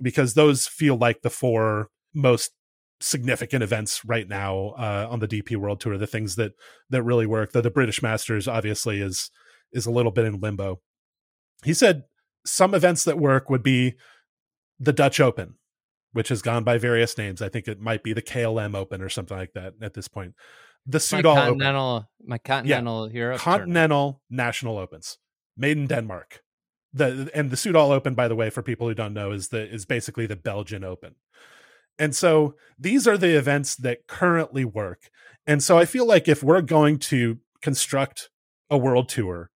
because 0.00 0.34
those 0.34 0.66
feel 0.66 0.96
like 0.96 1.22
the 1.22 1.30
four 1.30 1.88
most 2.14 2.50
significant 3.00 3.62
events 3.62 4.04
right 4.04 4.28
now 4.28 4.74
uh, 4.78 5.06
on 5.08 5.20
the 5.20 5.28
DP 5.28 5.56
World 5.56 5.80
Tour, 5.80 5.98
the 5.98 6.06
things 6.06 6.36
that 6.36 6.52
that 6.90 7.02
really 7.02 7.26
work. 7.26 7.52
The, 7.52 7.62
the 7.62 7.70
British 7.70 8.02
Masters 8.02 8.48
obviously 8.48 9.00
is 9.00 9.30
is 9.72 9.86
a 9.86 9.90
little 9.90 10.12
bit 10.12 10.24
in 10.24 10.40
limbo. 10.40 10.80
He 11.64 11.74
said 11.74 12.04
some 12.44 12.74
events 12.74 13.04
that 13.04 13.18
work 13.18 13.50
would 13.50 13.62
be 13.62 13.94
the 14.78 14.92
Dutch 14.92 15.20
Open, 15.20 15.54
which 16.16 16.30
has 16.30 16.40
gone 16.40 16.64
by 16.64 16.78
various 16.78 17.18
names. 17.18 17.42
I 17.42 17.50
think 17.50 17.68
it 17.68 17.78
might 17.78 18.02
be 18.02 18.14
the 18.14 18.22
KLM 18.22 18.74
Open 18.74 19.02
or 19.02 19.10
something 19.10 19.36
like 19.36 19.52
that 19.52 19.74
at 19.82 19.92
this 19.92 20.08
point. 20.08 20.34
The 20.86 20.96
my 20.96 20.98
Soudal 20.98 21.32
Open, 21.32 21.58
continental, 21.58 22.10
my 22.24 22.38
continental 22.38 23.12
Europe. 23.12 23.42
tournament. 23.42 23.60
Continental 23.60 24.22
National 24.30 24.78
Opens, 24.78 25.18
made 25.58 25.76
in 25.76 25.86
Denmark. 25.86 26.40
The 26.94 27.30
and 27.34 27.50
the 27.50 27.56
Soudal 27.56 27.90
Open, 27.90 28.14
by 28.14 28.28
the 28.28 28.34
way, 28.34 28.48
for 28.48 28.62
people 28.62 28.88
who 28.88 28.94
don't 28.94 29.12
know, 29.12 29.30
is 29.30 29.50
the 29.50 29.70
is 29.70 29.84
basically 29.84 30.24
the 30.24 30.36
Belgian 30.36 30.84
Open. 30.84 31.16
And 31.98 32.16
so 32.16 32.54
these 32.78 33.06
are 33.06 33.18
the 33.18 33.36
events 33.36 33.76
that 33.76 34.06
currently 34.06 34.64
work. 34.64 35.10
And 35.46 35.62
so 35.62 35.76
I 35.76 35.84
feel 35.84 36.06
like 36.06 36.28
if 36.28 36.42
we're 36.42 36.62
going 36.62 36.98
to 37.10 37.40
construct 37.60 38.30
a 38.70 38.78
world 38.78 39.10
tour, 39.10 39.50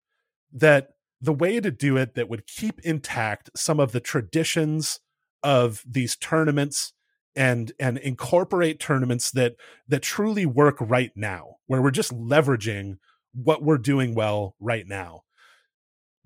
that 0.51 0.89
the 1.21 1.33
way 1.33 1.61
to 1.61 1.71
do 1.71 1.95
it 1.95 2.15
that 2.15 2.27
would 2.27 2.47
keep 2.47 2.81
intact 2.81 3.49
some 3.55 3.79
of 3.79 3.93
the 3.93 4.01
traditions 4.01 4.99
of 5.43 5.83
these 5.89 6.15
tournaments 6.15 6.93
and 7.35 7.71
and 7.79 7.97
incorporate 7.99 8.79
tournaments 8.79 9.31
that 9.31 9.55
that 9.87 10.01
truly 10.01 10.45
work 10.45 10.77
right 10.79 11.11
now 11.15 11.55
where 11.67 11.81
we're 11.81 11.91
just 11.91 12.13
leveraging 12.13 12.97
what 13.33 13.63
we're 13.63 13.77
doing 13.77 14.15
well 14.15 14.55
right 14.59 14.87
now 14.87 15.21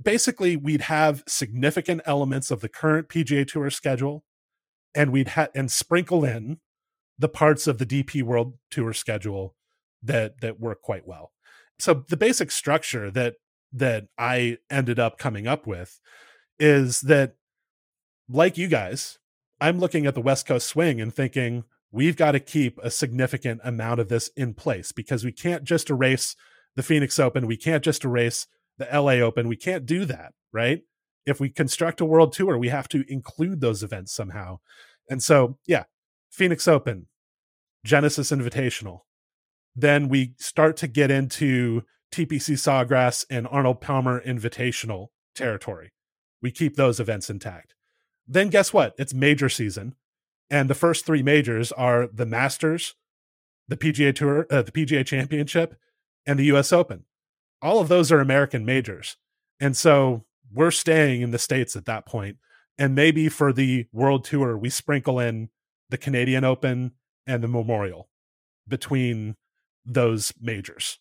basically 0.01 0.55
we'd 0.55 0.81
have 0.81 1.23
significant 1.27 2.01
elements 2.05 2.51
of 2.51 2.61
the 2.61 2.69
current 2.69 3.09
PGA 3.09 3.47
Tour 3.47 3.69
schedule 3.69 4.23
and 4.95 5.11
we'd 5.11 5.29
ha- 5.29 5.47
and 5.55 5.71
sprinkle 5.71 6.23
in 6.23 6.59
the 7.17 7.29
parts 7.29 7.67
of 7.67 7.77
the 7.77 7.85
DP 7.85 8.23
World 8.23 8.57
Tour 8.71 8.93
schedule 8.93 9.55
that 10.01 10.41
that 10.41 10.59
work 10.59 10.81
quite 10.81 11.07
well. 11.07 11.31
So 11.79 12.03
the 12.07 12.17
basic 12.17 12.51
structure 12.51 13.09
that 13.11 13.35
that 13.71 14.05
I 14.17 14.57
ended 14.69 14.99
up 14.99 15.17
coming 15.17 15.47
up 15.47 15.65
with 15.65 15.99
is 16.59 17.01
that 17.01 17.35
like 18.33 18.57
you 18.57 18.67
guys, 18.67 19.19
I'm 19.61 19.79
looking 19.79 20.05
at 20.05 20.15
the 20.15 20.21
West 20.21 20.47
Coast 20.47 20.67
swing 20.67 20.99
and 20.99 21.13
thinking 21.13 21.65
we've 21.91 22.17
got 22.17 22.31
to 22.31 22.39
keep 22.39 22.79
a 22.79 22.89
significant 22.89 23.61
amount 23.63 23.99
of 23.99 24.09
this 24.09 24.29
in 24.35 24.55
place 24.55 24.91
because 24.91 25.23
we 25.23 25.31
can't 25.31 25.63
just 25.63 25.89
erase 25.91 26.35
the 26.75 26.83
Phoenix 26.83 27.19
Open, 27.19 27.45
we 27.45 27.55
can't 27.55 27.83
just 27.83 28.03
erase 28.03 28.47
the 28.79 28.87
LA 28.91 29.13
Open, 29.13 29.47
we 29.47 29.55
can't 29.55 29.85
do 29.85 30.03
that, 30.05 30.33
right? 30.51 30.81
If 31.27 31.39
we 31.39 31.49
construct 31.49 32.01
a 32.01 32.05
world 32.05 32.33
tour, 32.33 32.57
we 32.57 32.69
have 32.69 32.89
to 32.89 33.05
include 33.07 33.61
those 33.61 33.83
events 33.83 34.11
somehow. 34.11 34.59
And 35.07 35.21
so, 35.21 35.59
yeah, 35.67 35.83
Phoenix 36.31 36.67
Open, 36.67 37.07
Genesis 37.85 38.31
Invitational. 38.31 39.01
Then 39.75 40.09
we 40.09 40.33
start 40.39 40.75
to 40.77 40.87
get 40.87 41.11
into 41.11 41.83
TPC 42.11 42.55
Sawgrass 42.55 43.25
and 43.29 43.47
Arnold 43.47 43.79
Palmer 43.79 44.21
Invitational 44.25 45.09
territory. 45.35 45.91
We 46.41 46.51
keep 46.51 46.75
those 46.75 46.99
events 46.99 47.29
intact. 47.29 47.75
Then 48.27 48.49
guess 48.49 48.73
what? 48.73 48.93
It's 48.97 49.13
major 49.13 49.49
season. 49.49 49.95
And 50.49 50.69
the 50.69 50.75
first 50.75 51.05
three 51.05 51.23
majors 51.23 51.71
are 51.71 52.07
the 52.07 52.25
Masters, 52.25 52.95
the 53.67 53.77
PGA 53.77 54.13
Tour, 54.13 54.45
uh, 54.49 54.61
the 54.61 54.71
PGA 54.71 55.05
Championship, 55.05 55.75
and 56.25 56.37
the 56.37 56.45
US 56.45 56.71
Open. 56.71 57.05
All 57.61 57.79
of 57.79 57.87
those 57.87 58.11
are 58.11 58.19
American 58.19 58.65
majors. 58.65 59.17
And 59.59 59.75
so 59.75 60.25
we're 60.51 60.71
staying 60.71 61.21
in 61.21 61.31
the 61.31 61.39
States 61.39 61.75
at 61.75 61.85
that 61.85 62.05
point. 62.05 62.37
And 62.77 62.95
maybe 62.95 63.29
for 63.29 63.53
the 63.53 63.87
World 63.91 64.25
Tour, 64.25 64.57
we 64.57 64.69
sprinkle 64.69 65.19
in 65.19 65.49
the 65.89 65.97
Canadian 65.97 66.43
Open 66.43 66.91
and 67.27 67.43
the 67.43 67.47
Memorial 67.47 68.09
between 68.67 69.35
those 69.85 70.33
majors. 70.39 70.99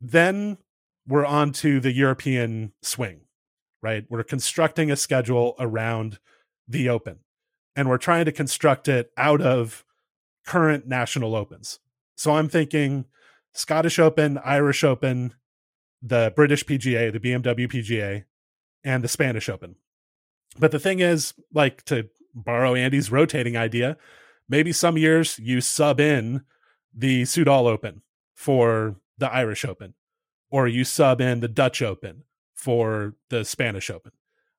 Then 0.00 0.58
we're 1.06 1.26
on 1.26 1.52
to 1.52 1.80
the 1.80 1.92
European 1.92 2.72
swing, 2.82 3.20
right? 3.82 4.04
We're 4.08 4.22
constructing 4.22 4.90
a 4.90 4.96
schedule 4.96 5.54
around 5.58 6.18
the 6.68 6.88
Open 6.88 7.18
and 7.74 7.88
we're 7.88 7.98
trying 7.98 8.24
to 8.24 8.32
construct 8.32 8.88
it 8.88 9.10
out 9.16 9.40
of 9.40 9.84
current 10.46 10.86
national 10.86 11.34
opens. 11.34 11.80
So 12.16 12.32
I'm 12.32 12.48
thinking 12.48 13.06
Scottish 13.52 13.98
Open, 13.98 14.38
Irish 14.44 14.84
Open, 14.84 15.34
the 16.00 16.32
British 16.34 16.64
PGA, 16.64 17.12
the 17.12 17.20
BMW 17.20 17.70
PGA, 17.70 18.24
and 18.84 19.04
the 19.04 19.08
Spanish 19.08 19.48
Open. 19.48 19.76
But 20.58 20.70
the 20.70 20.78
thing 20.78 21.00
is, 21.00 21.34
like 21.52 21.84
to 21.84 22.08
borrow 22.34 22.74
Andy's 22.74 23.10
rotating 23.10 23.56
idea, 23.56 23.96
maybe 24.48 24.72
some 24.72 24.98
years 24.98 25.38
you 25.38 25.60
sub 25.60 26.00
in 26.00 26.42
the 26.94 27.22
Soudal 27.22 27.66
Open 27.66 28.02
for 28.34 28.96
the 29.16 29.32
Irish 29.32 29.64
Open, 29.64 29.94
or 30.50 30.66
you 30.66 30.84
sub 30.84 31.20
in 31.20 31.40
the 31.40 31.48
Dutch 31.48 31.80
Open 31.80 32.24
for 32.62 33.14
the 33.30 33.44
Spanish 33.44 33.90
Open, 33.90 34.12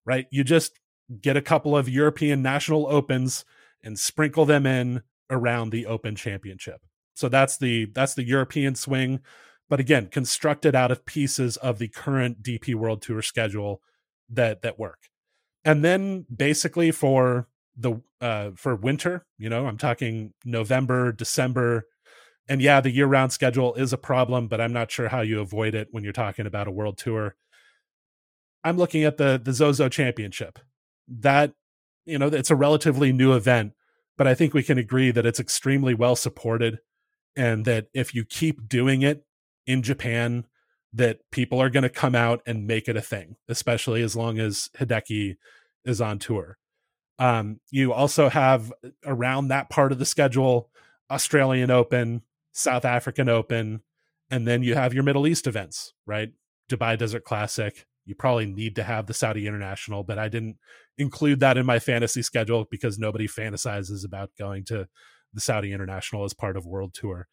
right? 0.05 0.27
You 0.31 0.43
just 0.43 0.79
get 1.21 1.37
a 1.37 1.41
couple 1.41 1.77
of 1.77 1.87
European 1.89 2.41
national 2.41 2.87
opens 2.87 3.45
and 3.83 3.97
sprinkle 3.97 4.45
them 4.45 4.65
in 4.65 5.03
around 5.29 5.71
the 5.71 5.85
Open 5.85 6.15
Championship. 6.15 6.81
So 7.15 7.29
that's 7.29 7.57
the 7.57 7.85
that's 7.95 8.15
the 8.15 8.25
European 8.27 8.75
swing, 8.75 9.21
but 9.69 9.79
again, 9.79 10.07
constructed 10.07 10.75
out 10.75 10.91
of 10.91 11.05
pieces 11.05 11.57
of 11.57 11.79
the 11.79 11.87
current 11.87 12.43
DP 12.43 12.75
World 12.75 13.01
Tour 13.01 13.21
schedule 13.21 13.81
that 14.29 14.61
that 14.63 14.79
work. 14.79 15.09
And 15.65 15.83
then 15.83 16.25
basically 16.35 16.91
for 16.91 17.47
the 17.77 18.01
uh 18.21 18.51
for 18.55 18.75
winter, 18.75 19.25
you 19.37 19.49
know, 19.49 19.67
I'm 19.67 19.77
talking 19.77 20.33
November, 20.45 21.11
December, 21.11 21.85
And 22.47 22.61
yeah, 22.61 22.81
the 22.81 22.91
year 22.91 23.07
round 23.07 23.31
schedule 23.31 23.73
is 23.75 23.93
a 23.93 23.97
problem, 23.97 24.47
but 24.47 24.59
I'm 24.61 24.73
not 24.73 24.91
sure 24.91 25.09
how 25.09 25.21
you 25.21 25.39
avoid 25.41 25.75
it 25.75 25.87
when 25.91 26.03
you're 26.03 26.13
talking 26.13 26.45
about 26.45 26.67
a 26.67 26.71
world 26.71 26.97
tour. 26.97 27.35
I'm 28.63 28.77
looking 28.77 29.03
at 29.03 29.17
the 29.17 29.39
the 29.43 29.53
Zozo 29.53 29.89
Championship. 29.89 30.59
That 31.07 31.53
you 32.05 32.17
know, 32.17 32.27
it's 32.27 32.51
a 32.51 32.55
relatively 32.55 33.11
new 33.11 33.33
event, 33.33 33.73
but 34.17 34.27
I 34.27 34.33
think 34.33 34.53
we 34.53 34.63
can 34.63 34.77
agree 34.77 35.11
that 35.11 35.25
it's 35.25 35.39
extremely 35.39 35.93
well 35.93 36.15
supported 36.15 36.79
and 37.35 37.65
that 37.65 37.87
if 37.93 38.13
you 38.13 38.25
keep 38.25 38.67
doing 38.67 39.01
it 39.01 39.25
in 39.65 39.81
Japan 39.81 40.45
that 40.93 41.19
people 41.31 41.59
are 41.59 41.69
going 41.69 41.83
to 41.83 41.89
come 41.89 42.13
out 42.13 42.41
and 42.45 42.67
make 42.67 42.87
it 42.87 42.95
a 42.95 43.01
thing, 43.01 43.35
especially 43.47 44.03
as 44.03 44.15
long 44.15 44.37
as 44.37 44.69
Hideki 44.77 45.37
is 45.85 45.99
on 45.99 46.19
tour. 46.19 46.57
Um, 47.17 47.59
you 47.71 47.93
also 47.93 48.29
have 48.29 48.71
uh, 48.83 48.89
around 49.05 49.47
that 49.47 49.69
part 49.69 49.91
of 49.91 49.99
the 49.99 50.05
schedule 50.05 50.69
Australian 51.09 51.71
Open, 51.71 52.21
South 52.51 52.85
African 52.85 53.29
Open, 53.29 53.81
and 54.29 54.47
then 54.47 54.63
you 54.63 54.75
have 54.75 54.93
your 54.93 55.03
Middle 55.03 55.27
East 55.27 55.47
events, 55.47 55.93
right? 56.05 56.31
Dubai 56.69 56.97
Desert 56.97 57.23
Classic. 57.23 57.85
You 58.05 58.15
probably 58.15 58.45
need 58.45 58.75
to 58.75 58.83
have 58.83 59.07
the 59.07 59.13
Saudi 59.13 59.47
International, 59.47 60.03
but 60.03 60.19
I 60.19 60.27
didn't 60.27 60.57
include 60.97 61.39
that 61.39 61.57
in 61.57 61.65
my 61.65 61.79
fantasy 61.79 62.21
schedule 62.21 62.65
because 62.69 62.99
nobody 62.99 63.27
fantasizes 63.27 64.05
about 64.05 64.31
going 64.37 64.65
to 64.65 64.87
the 65.33 65.41
Saudi 65.41 65.71
International 65.71 66.23
as 66.23 66.33
part 66.33 66.57
of 66.57 66.65
World 66.65 66.93
Tour. 66.93 67.27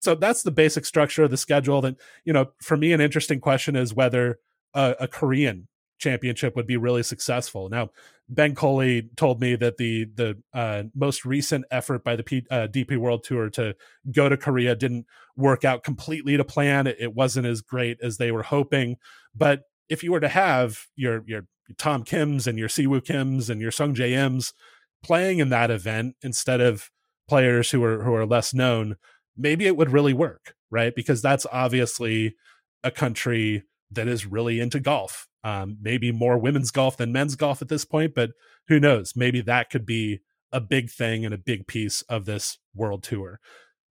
So 0.00 0.14
that's 0.14 0.42
the 0.42 0.50
basic 0.50 0.84
structure 0.86 1.24
of 1.24 1.30
the 1.30 1.36
schedule. 1.36 1.80
That 1.82 1.96
you 2.24 2.32
know, 2.32 2.52
for 2.62 2.76
me, 2.76 2.92
an 2.92 3.00
interesting 3.00 3.40
question 3.40 3.76
is 3.76 3.94
whether 3.94 4.38
a, 4.74 4.96
a 5.00 5.08
Korean 5.08 5.68
championship 5.98 6.56
would 6.56 6.66
be 6.66 6.78
really 6.78 7.02
successful. 7.02 7.68
Now, 7.68 7.90
Ben 8.28 8.54
Coley 8.54 9.10
told 9.16 9.40
me 9.40 9.56
that 9.56 9.76
the 9.76 10.06
the 10.14 10.38
uh, 10.54 10.84
most 10.94 11.24
recent 11.24 11.64
effort 11.70 12.02
by 12.02 12.16
the 12.16 12.22
P, 12.22 12.46
uh, 12.50 12.66
DP 12.70 12.96
World 12.96 13.24
Tour 13.24 13.50
to 13.50 13.74
go 14.10 14.28
to 14.28 14.36
Korea 14.36 14.74
didn't 14.74 15.06
work 15.36 15.64
out 15.64 15.84
completely 15.84 16.36
to 16.36 16.44
plan. 16.44 16.86
It 16.86 17.14
wasn't 17.14 17.46
as 17.46 17.60
great 17.60 17.98
as 18.02 18.16
they 18.16 18.32
were 18.32 18.42
hoping. 18.42 18.96
But 19.34 19.64
if 19.90 20.02
you 20.02 20.12
were 20.12 20.20
to 20.20 20.28
have 20.28 20.86
your 20.96 21.22
your 21.26 21.46
Tom 21.76 22.04
Kims 22.04 22.46
and 22.46 22.58
your 22.58 22.68
Siwoo 22.68 23.04
Kims 23.04 23.50
and 23.50 23.60
your 23.60 23.70
Sungjae 23.70 24.12
Im's 24.12 24.54
playing 25.02 25.38
in 25.38 25.50
that 25.50 25.70
event 25.70 26.16
instead 26.22 26.60
of 26.60 26.90
players 27.28 27.70
who 27.70 27.84
are 27.84 28.02
who 28.02 28.14
are 28.14 28.24
less 28.24 28.54
known, 28.54 28.96
maybe 29.36 29.66
it 29.66 29.76
would 29.76 29.92
really 29.92 30.14
work, 30.14 30.54
right? 30.70 30.94
Because 30.94 31.20
that's 31.20 31.46
obviously 31.52 32.36
a 32.82 32.90
country 32.90 33.64
that 33.90 34.08
is 34.08 34.24
really 34.24 34.60
into 34.60 34.80
golf. 34.80 35.26
Um, 35.42 35.78
maybe 35.80 36.12
more 36.12 36.38
women's 36.38 36.70
golf 36.70 36.96
than 36.96 37.12
men's 37.12 37.34
golf 37.34 37.62
at 37.62 37.68
this 37.68 37.84
point, 37.84 38.14
but 38.14 38.30
who 38.68 38.78
knows? 38.78 39.14
Maybe 39.16 39.40
that 39.42 39.70
could 39.70 39.86
be 39.86 40.20
a 40.52 40.60
big 40.60 40.90
thing 40.90 41.24
and 41.24 41.32
a 41.32 41.38
big 41.38 41.66
piece 41.66 42.02
of 42.02 42.24
this 42.24 42.58
world 42.74 43.02
tour. 43.02 43.40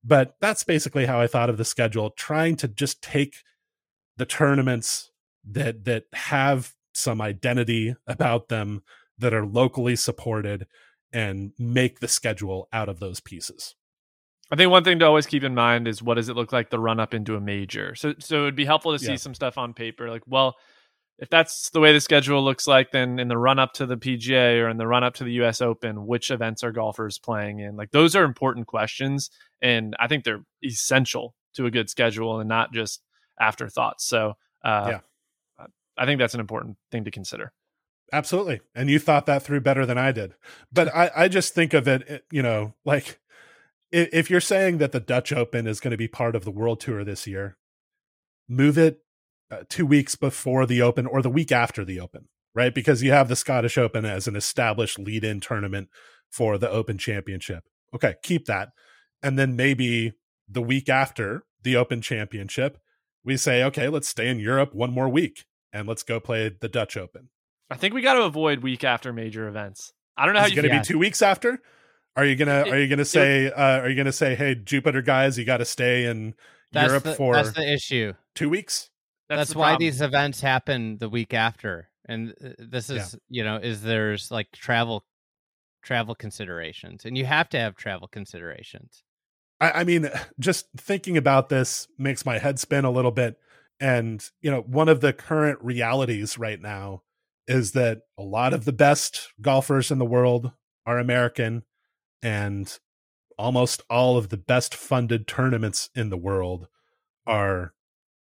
But 0.03 0.35
that's 0.39 0.63
basically 0.63 1.07
how 1.07 1.19
I 1.19 1.27
thought 1.27 1.49
of 1.49 1.57
the 1.57 1.65
schedule, 1.65 2.11
trying 2.11 2.55
to 2.57 2.67
just 2.67 3.01
take 3.01 3.37
the 4.17 4.25
tournaments 4.25 5.11
that 5.51 5.85
that 5.85 6.03
have 6.13 6.73
some 6.93 7.21
identity 7.21 7.95
about 8.07 8.49
them 8.49 8.83
that 9.17 9.33
are 9.33 9.45
locally 9.45 9.95
supported 9.95 10.67
and 11.11 11.51
make 11.57 11.99
the 11.99 12.07
schedule 12.07 12.67
out 12.71 12.89
of 12.89 12.99
those 12.99 13.19
pieces. 13.19 13.75
I 14.51 14.55
think 14.55 14.71
one 14.71 14.83
thing 14.83 14.99
to 14.99 15.05
always 15.05 15.27
keep 15.27 15.43
in 15.43 15.53
mind 15.53 15.87
is 15.87 16.01
what 16.01 16.15
does 16.15 16.29
it 16.29 16.35
look 16.35 16.51
like 16.51 16.69
the 16.69 16.79
run 16.79 16.99
up 16.99 17.13
into 17.13 17.35
a 17.35 17.41
major. 17.41 17.95
So 17.95 18.15
so 18.19 18.43
it'd 18.43 18.55
be 18.55 18.65
helpful 18.65 18.93
to 18.93 18.99
see 18.99 19.11
yeah. 19.11 19.17
some 19.17 19.35
stuff 19.35 19.57
on 19.57 19.73
paper 19.73 20.09
like 20.09 20.23
well 20.25 20.55
if 21.19 21.29
that's 21.29 21.69
the 21.71 21.81
way 21.81 21.91
the 21.91 21.99
schedule 21.99 22.43
looks 22.43 22.65
like 22.65 22.91
then 22.91 23.19
in 23.19 23.27
the 23.27 23.37
run 23.37 23.59
up 23.59 23.73
to 23.73 23.85
the 23.85 23.97
PGA 23.97 24.61
or 24.61 24.69
in 24.69 24.77
the 24.77 24.87
run 24.87 25.03
up 25.03 25.15
to 25.15 25.23
the 25.23 25.33
US 25.43 25.61
Open 25.61 26.07
which 26.07 26.31
events 26.31 26.63
are 26.63 26.71
golfers 26.71 27.19
playing 27.19 27.59
in 27.59 27.75
like 27.75 27.91
those 27.91 28.15
are 28.15 28.23
important 28.23 28.67
questions 28.67 29.29
and 29.61 29.95
I 29.99 30.07
think 30.07 30.23
they're 30.23 30.43
essential 30.63 31.35
to 31.55 31.65
a 31.65 31.71
good 31.71 31.89
schedule 31.89 32.39
and 32.39 32.49
not 32.49 32.73
just 32.73 33.01
afterthoughts. 33.39 34.07
So 34.07 34.33
uh, 34.63 34.87
yeah. 34.89 34.99
I 35.99 36.05
think 36.05 36.17
that's 36.17 36.33
an 36.33 36.39
important 36.39 36.77
thing 36.91 37.03
to 37.03 37.11
consider. 37.11 37.51
Absolutely. 38.11 38.61
And 38.73 38.89
you 38.89 38.97
thought 38.97 39.25
that 39.27 39.43
through 39.43 39.61
better 39.61 39.85
than 39.85 39.97
I 39.97 40.11
did. 40.11 40.33
But 40.71 40.93
I, 40.95 41.11
I 41.15 41.27
just 41.27 41.53
think 41.53 41.73
of 41.73 41.87
it, 41.87 42.25
you 42.31 42.41
know, 42.41 42.73
like 42.85 43.19
if 43.91 44.29
you're 44.29 44.41
saying 44.41 44.77
that 44.79 44.93
the 44.93 44.99
Dutch 44.99 45.33
Open 45.33 45.67
is 45.67 45.79
going 45.79 45.91
to 45.91 45.97
be 45.97 46.07
part 46.07 46.35
of 46.35 46.45
the 46.45 46.51
World 46.51 46.79
Tour 46.79 47.03
this 47.03 47.27
year, 47.27 47.57
move 48.47 48.77
it 48.77 49.01
uh, 49.51 49.63
two 49.67 49.85
weeks 49.85 50.15
before 50.15 50.65
the 50.65 50.81
Open 50.81 51.05
or 51.05 51.21
the 51.21 51.29
week 51.29 51.51
after 51.51 51.83
the 51.83 51.99
Open, 51.99 52.29
right? 52.55 52.73
Because 52.73 53.03
you 53.03 53.11
have 53.11 53.27
the 53.27 53.35
Scottish 53.35 53.77
Open 53.77 54.05
as 54.05 54.27
an 54.27 54.35
established 54.35 54.97
lead 54.97 55.23
in 55.23 55.39
tournament 55.39 55.89
for 56.31 56.57
the 56.57 56.69
Open 56.69 56.97
Championship. 56.97 57.63
Okay, 57.93 58.15
keep 58.23 58.45
that. 58.45 58.69
And 59.21 59.37
then 59.37 59.55
maybe 59.55 60.13
the 60.47 60.61
week 60.61 60.87
after 60.87 61.43
the 61.61 61.75
Open 61.75 62.01
Championship, 62.01 62.77
we 63.23 63.37
say, 63.37 63.63
okay, 63.63 63.89
let's 63.89 64.07
stay 64.07 64.29
in 64.29 64.39
Europe 64.39 64.73
one 64.73 64.93
more 64.93 65.09
week 65.09 65.45
and 65.73 65.87
let's 65.87 66.03
go 66.03 66.19
play 66.19 66.49
the 66.59 66.69
Dutch 66.69 66.97
Open. 66.97 67.29
I 67.69 67.75
think 67.75 67.93
we 67.93 68.01
got 68.01 68.15
to 68.15 68.23
avoid 68.23 68.63
week 68.63 68.83
after 68.83 69.13
major 69.13 69.47
events. 69.47 69.93
I 70.17 70.25
don't 70.25 70.33
know 70.33 70.41
Is 70.41 70.45
how 70.45 70.49
you 70.49 70.61
going 70.61 70.73
to 70.73 70.79
be 70.79 70.85
two 70.85 70.99
weeks 70.99 71.21
after. 71.21 71.61
Are 72.15 72.25
you 72.25 72.35
gonna 72.35 72.65
Are 72.67 72.77
you 72.77 72.87
gonna 72.87 73.05
say 73.05 73.45
it, 73.45 73.57
uh, 73.57 73.79
Are 73.81 73.89
you 73.89 73.95
gonna 73.95 74.11
say, 74.11 74.35
"Hey, 74.35 74.53
Jupiter 74.55 75.01
guys, 75.01 75.37
you 75.37 75.45
got 75.45 75.57
to 75.57 75.65
stay 75.65 76.05
in 76.05 76.33
Europe 76.73 77.03
the, 77.03 77.15
for 77.15 77.35
that's 77.35 77.53
the 77.53 77.71
issue. 77.71 78.13
Two 78.35 78.49
weeks. 78.49 78.89
That's, 79.27 79.39
that's 79.39 79.53
the 79.53 79.59
why 79.59 79.69
problem. 79.71 79.87
these 79.87 80.01
events 80.01 80.41
happen 80.41 80.97
the 80.97 81.09
week 81.09 81.33
after, 81.33 81.89
and 82.07 82.33
uh, 82.43 82.49
this 82.57 82.89
is 82.89 83.13
yeah. 83.13 83.19
you 83.29 83.43
know 83.43 83.57
is 83.57 83.81
there's 83.81 84.31
like 84.31 84.51
travel 84.51 85.05
travel 85.83 86.15
considerations, 86.15 87.05
and 87.05 87.17
you 87.17 87.25
have 87.25 87.49
to 87.49 87.59
have 87.59 87.75
travel 87.75 88.07
considerations. 88.07 89.03
I, 89.61 89.71
I 89.71 89.83
mean, 89.83 90.09
just 90.39 90.67
thinking 90.77 91.17
about 91.17 91.49
this 91.49 91.87
makes 91.97 92.25
my 92.25 92.37
head 92.37 92.59
spin 92.59 92.85
a 92.85 92.91
little 92.91 93.11
bit. 93.11 93.39
And 93.79 94.23
you 94.41 94.51
know, 94.51 94.61
one 94.61 94.89
of 94.89 95.01
the 95.01 95.13
current 95.13 95.59
realities 95.61 96.37
right 96.37 96.61
now 96.61 97.03
is 97.47 97.71
that 97.71 98.01
a 98.17 98.23
lot 98.23 98.53
of 98.53 98.65
the 98.65 98.73
best 98.73 99.29
golfers 99.41 99.89
in 99.89 99.97
the 99.97 100.05
world 100.05 100.51
are 100.85 100.99
American 100.99 101.63
and 102.21 102.77
almost 103.37 103.81
all 103.89 104.17
of 104.17 104.29
the 104.29 104.37
best 104.37 104.75
funded 104.75 105.27
tournaments 105.27 105.89
in 105.95 106.09
the 106.09 106.17
world 106.17 106.67
are 107.25 107.73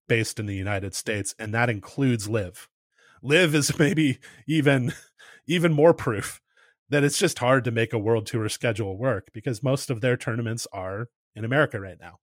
based 0.09 0.39
in 0.39 0.47
the 0.47 0.55
United 0.55 0.95
States 0.95 1.35
and 1.39 1.53
that 1.53 1.69
includes 1.69 2.29
LIV. 2.29 2.69
LIV 3.23 3.55
is 3.55 3.79
maybe 3.79 4.19
even 4.47 4.93
even 5.47 5.73
more 5.73 5.93
proof 5.93 6.41
that 6.89 7.05
it's 7.05 7.19
just 7.19 7.39
hard 7.39 7.65
to 7.65 7.71
make 7.71 7.93
a 7.93 7.99
world 7.99 8.27
tour 8.27 8.49
schedule 8.49 8.99
work 8.99 9.29
because 9.33 9.63
most 9.63 9.91
of 9.91 10.01
their 10.01 10.17
tournaments 10.17 10.67
are 10.73 11.09
in 11.35 11.45
America 11.45 11.81
right 11.81 11.99
now. 12.01 12.19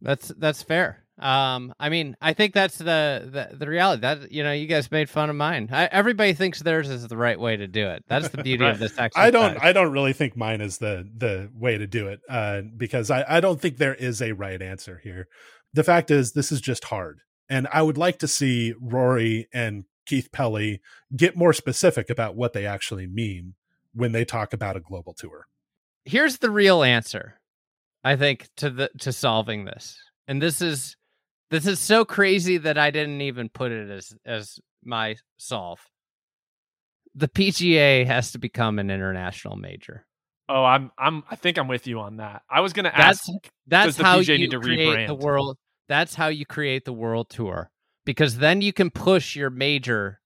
That's 0.00 0.28
that's 0.36 0.62
fair. 0.62 1.04
Um, 1.20 1.74
I 1.78 1.90
mean, 1.90 2.16
I 2.22 2.32
think 2.32 2.54
that's 2.54 2.78
the, 2.78 3.28
the, 3.30 3.56
the 3.56 3.68
reality. 3.68 4.00
That 4.00 4.32
you 4.32 4.42
know, 4.42 4.52
you 4.52 4.66
guys 4.66 4.90
made 4.90 5.10
fun 5.10 5.28
of 5.28 5.36
mine. 5.36 5.68
I, 5.70 5.84
everybody 5.84 6.32
thinks 6.32 6.60
theirs 6.60 6.88
is 6.88 7.06
the 7.08 7.16
right 7.16 7.38
way 7.38 7.58
to 7.58 7.66
do 7.66 7.88
it. 7.88 8.04
That's 8.08 8.30
the 8.30 8.42
beauty 8.42 8.64
right. 8.64 8.72
of 8.72 8.78
this 8.78 8.98
exercise. 8.98 9.26
I 9.26 9.30
don't. 9.30 9.62
I 9.62 9.72
don't 9.72 9.92
really 9.92 10.14
think 10.14 10.34
mine 10.34 10.62
is 10.62 10.78
the 10.78 11.06
the 11.14 11.50
way 11.54 11.76
to 11.76 11.86
do 11.86 12.08
it. 12.08 12.20
Uh, 12.28 12.62
because 12.74 13.10
I 13.10 13.24
I 13.28 13.40
don't 13.40 13.60
think 13.60 13.76
there 13.76 13.94
is 13.94 14.22
a 14.22 14.32
right 14.32 14.60
answer 14.60 14.98
here. 15.04 15.28
The 15.74 15.84
fact 15.84 16.10
is, 16.10 16.32
this 16.32 16.50
is 16.50 16.60
just 16.62 16.84
hard, 16.84 17.20
and 17.50 17.68
I 17.70 17.82
would 17.82 17.98
like 17.98 18.18
to 18.20 18.28
see 18.28 18.74
Rory 18.80 19.46
and 19.52 19.84
Keith 20.06 20.32
Pelley 20.32 20.80
get 21.14 21.36
more 21.36 21.52
specific 21.52 22.08
about 22.08 22.34
what 22.34 22.54
they 22.54 22.64
actually 22.64 23.06
mean 23.06 23.54
when 23.92 24.12
they 24.12 24.24
talk 24.24 24.54
about 24.54 24.76
a 24.76 24.80
global 24.80 25.12
tour. 25.12 25.46
Here's 26.06 26.38
the 26.38 26.50
real 26.50 26.82
answer, 26.82 27.40
I 28.02 28.16
think, 28.16 28.48
to 28.56 28.70
the 28.70 28.90
to 29.00 29.12
solving 29.12 29.66
this, 29.66 29.98
and 30.26 30.40
this 30.40 30.62
is 30.62 30.96
this 31.50 31.66
is 31.66 31.78
so 31.78 32.04
crazy 32.04 32.58
that 32.58 32.78
I 32.78 32.90
didn't 32.90 33.20
even 33.20 33.48
put 33.48 33.72
it 33.72 33.90
as 33.90 34.12
as 34.24 34.58
my 34.84 35.16
solve. 35.36 35.80
The 37.14 37.28
PGA 37.28 38.06
has 38.06 38.32
to 38.32 38.38
become 38.38 38.78
an 38.78 38.90
international 38.90 39.56
major. 39.56 40.06
Oh, 40.48 40.64
I'm 40.64 40.90
I'm 40.98 41.22
I 41.30 41.36
think 41.36 41.58
I'm 41.58 41.68
with 41.68 41.86
you 41.86 42.00
on 42.00 42.16
that. 42.16 42.42
I 42.50 42.60
was 42.60 42.72
going 42.72 42.84
to 42.84 42.96
ask 42.96 43.24
that's, 43.66 43.96
that's 43.96 43.96
how 43.96 44.18
you 44.18 44.48
create 44.48 44.96
rebrand? 44.96 45.06
the 45.06 45.14
world 45.14 45.58
that's 45.88 46.14
how 46.14 46.28
you 46.28 46.46
create 46.46 46.84
the 46.84 46.92
world 46.92 47.28
tour 47.28 47.70
because 48.04 48.38
then 48.38 48.60
you 48.60 48.72
can 48.72 48.90
push 48.90 49.34
your 49.34 49.50
major 49.50 50.20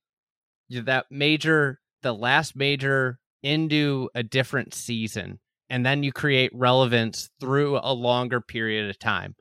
that 0.71 1.07
major 1.11 1.81
the 2.03 2.13
last 2.13 2.55
major 2.55 3.19
into 3.43 4.11
a 4.15 4.23
different 4.23 4.75
season 4.75 5.39
and 5.71 5.85
then 5.85 6.03
you 6.03 6.13
create 6.13 6.51
relevance 6.55 7.31
through 7.41 7.79
a 7.83 7.93
longer 7.93 8.41
period 8.41 8.89
of 8.91 8.99
time 8.99 9.35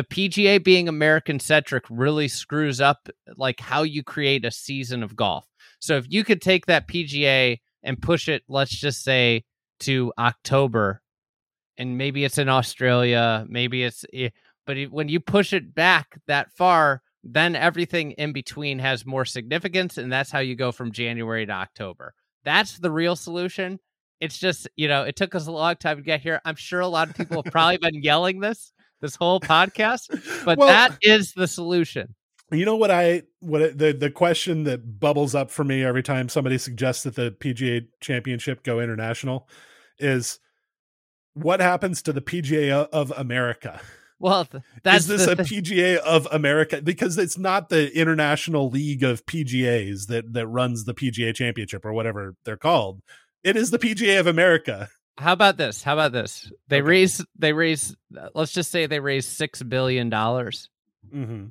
the 0.00 0.30
PGA 0.30 0.64
being 0.64 0.88
American 0.88 1.38
centric 1.38 1.84
really 1.90 2.26
screws 2.26 2.80
up 2.80 3.10
like 3.36 3.60
how 3.60 3.82
you 3.82 4.02
create 4.02 4.46
a 4.46 4.50
season 4.50 5.02
of 5.02 5.14
golf. 5.14 5.46
So 5.78 5.98
if 5.98 6.06
you 6.08 6.24
could 6.24 6.40
take 6.40 6.64
that 6.66 6.88
PGA 6.88 7.58
and 7.82 8.00
push 8.00 8.26
it, 8.26 8.42
let's 8.48 8.70
just 8.70 9.04
say 9.04 9.44
to 9.80 10.10
October, 10.18 11.02
and 11.76 11.98
maybe 11.98 12.24
it's 12.24 12.38
in 12.38 12.48
Australia, 12.48 13.44
maybe 13.46 13.84
it's, 13.84 14.06
but 14.64 14.78
when 14.90 15.10
you 15.10 15.20
push 15.20 15.52
it 15.52 15.74
back 15.74 16.18
that 16.26 16.50
far, 16.56 17.02
then 17.22 17.54
everything 17.54 18.12
in 18.12 18.32
between 18.32 18.78
has 18.78 19.04
more 19.04 19.26
significance, 19.26 19.98
and 19.98 20.10
that's 20.10 20.30
how 20.30 20.38
you 20.38 20.56
go 20.56 20.72
from 20.72 20.92
January 20.92 21.44
to 21.44 21.52
October. 21.52 22.14
That's 22.42 22.78
the 22.78 22.90
real 22.90 23.16
solution. 23.16 23.80
It's 24.18 24.38
just, 24.38 24.66
you 24.76 24.88
know, 24.88 25.02
it 25.02 25.16
took 25.16 25.34
us 25.34 25.46
a 25.46 25.52
long 25.52 25.76
time 25.76 25.98
to 25.98 26.02
get 26.02 26.22
here. 26.22 26.40
I'm 26.46 26.56
sure 26.56 26.80
a 26.80 26.88
lot 26.88 27.10
of 27.10 27.16
people 27.16 27.42
have 27.42 27.52
probably 27.52 27.76
been 27.82 28.02
yelling 28.02 28.40
this 28.40 28.72
this 29.00 29.16
whole 29.16 29.40
podcast, 29.40 30.08
but 30.44 30.58
Well- 30.58 30.68
that 30.68 30.98
is 31.02 31.32
the 31.32 31.46
solution. 31.46 32.14
You 32.52 32.64
know 32.64 32.74
what 32.76 32.90
I 32.90 33.22
what 33.38 33.78
the 33.78 33.92
the 33.92 34.10
question 34.10 34.64
that 34.64 34.98
bubbles 34.98 35.36
up 35.36 35.52
for 35.52 35.62
me 35.62 35.84
every 35.84 36.02
time 36.02 36.28
somebody 36.28 36.58
suggests 36.58 37.04
that 37.04 37.14
the 37.14 37.30
PGA 37.30 37.86
Championship 38.00 38.64
go 38.64 38.80
international 38.80 39.48
is 40.00 40.40
what 41.34 41.60
happens 41.60 42.02
to 42.02 42.12
the 42.12 42.20
PGA 42.20 42.88
of 42.92 43.12
America? 43.16 43.80
Well, 44.18 44.44
th- 44.44 44.62
that's 44.82 45.04
is 45.04 45.06
this 45.06 45.26
a 45.26 45.36
PGA 45.36 45.96
of 45.98 46.26
America? 46.30 46.82
Because 46.82 47.16
it's 47.16 47.38
not 47.38 47.68
the 47.68 47.96
International 47.96 48.68
League 48.68 49.02
of 49.02 49.24
PGAs 49.26 50.08
that 50.08 50.32
that 50.34 50.46
runs 50.46 50.84
the 50.84 50.92
PGA 50.92 51.34
Championship 51.34 51.84
or 51.84 51.92
whatever 51.92 52.34
they're 52.44 52.56
called. 52.56 53.00
It 53.42 53.56
is 53.56 53.70
the 53.70 53.78
PGA 53.78 54.20
of 54.20 54.26
America. 54.26 54.88
How 55.20 55.32
about 55.34 55.56
this? 55.56 55.82
How 55.82 55.92
about 55.94 56.12
this? 56.12 56.50
They 56.68 56.78
Okay. 56.78 56.82
raise 56.88 57.24
they 57.38 57.52
raise 57.52 57.94
let's 58.34 58.52
just 58.52 58.70
say 58.70 58.86
they 58.86 59.00
raise 59.00 59.26
6 59.26 59.62
billion 59.64 60.08
dollars. 60.08 60.68
Mm-hmm. 61.14 61.46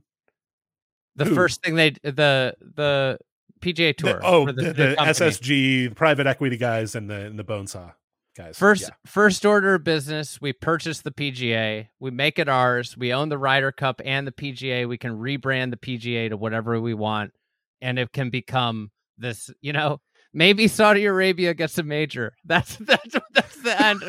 The 1.15 1.25
Who? 1.25 1.35
first 1.35 1.61
thing 1.63 1.75
they 1.75 1.91
the 2.03 2.55
the 2.59 3.19
PGA 3.61 3.95
Tour 3.95 4.21
oh, 4.23 4.43
or 4.47 4.51
the, 4.53 4.63
the, 4.63 4.73
the. 4.73 4.95
SSG, 4.99 5.89
the 5.89 5.95
private 5.95 6.25
equity 6.27 6.57
guys, 6.57 6.95
and 6.95 7.09
the 7.09 7.25
and 7.25 7.37
the 7.37 7.43
bone 7.43 7.67
saw 7.67 7.91
guys. 8.35 8.57
First 8.57 8.83
Yeah. 8.83 8.95
first 9.05 9.45
order 9.45 9.75
of 9.75 9.83
business, 9.83 10.39
we 10.41 10.53
purchase 10.53 11.01
the 11.01 11.11
PGA, 11.11 11.89
we 11.99 12.09
make 12.09 12.39
it 12.39 12.47
ours, 12.49 12.97
we 12.97 13.13
own 13.13 13.29
the 13.29 13.37
Ryder 13.37 13.71
Cup 13.73 14.01
and 14.05 14.25
the 14.25 14.31
PGA, 14.31 14.87
we 14.87 14.97
can 14.97 15.11
rebrand 15.17 15.71
the 15.71 15.77
PGA 15.77 16.29
to 16.29 16.37
whatever 16.37 16.79
we 16.81 16.93
want 16.93 17.33
and 17.81 17.99
it 17.99 18.11
can 18.13 18.29
become 18.29 18.91
this, 19.17 19.49
you 19.61 19.73
know, 19.73 19.99
maybe 20.33 20.67
Saudi 20.67 21.05
Arabia 21.05 21.53
gets 21.53 21.77
a 21.77 21.83
major. 21.83 22.33
That's 22.45 22.75
that's 22.77 23.15
that's 23.33 23.61
the 23.61 23.81
end. 23.83 24.03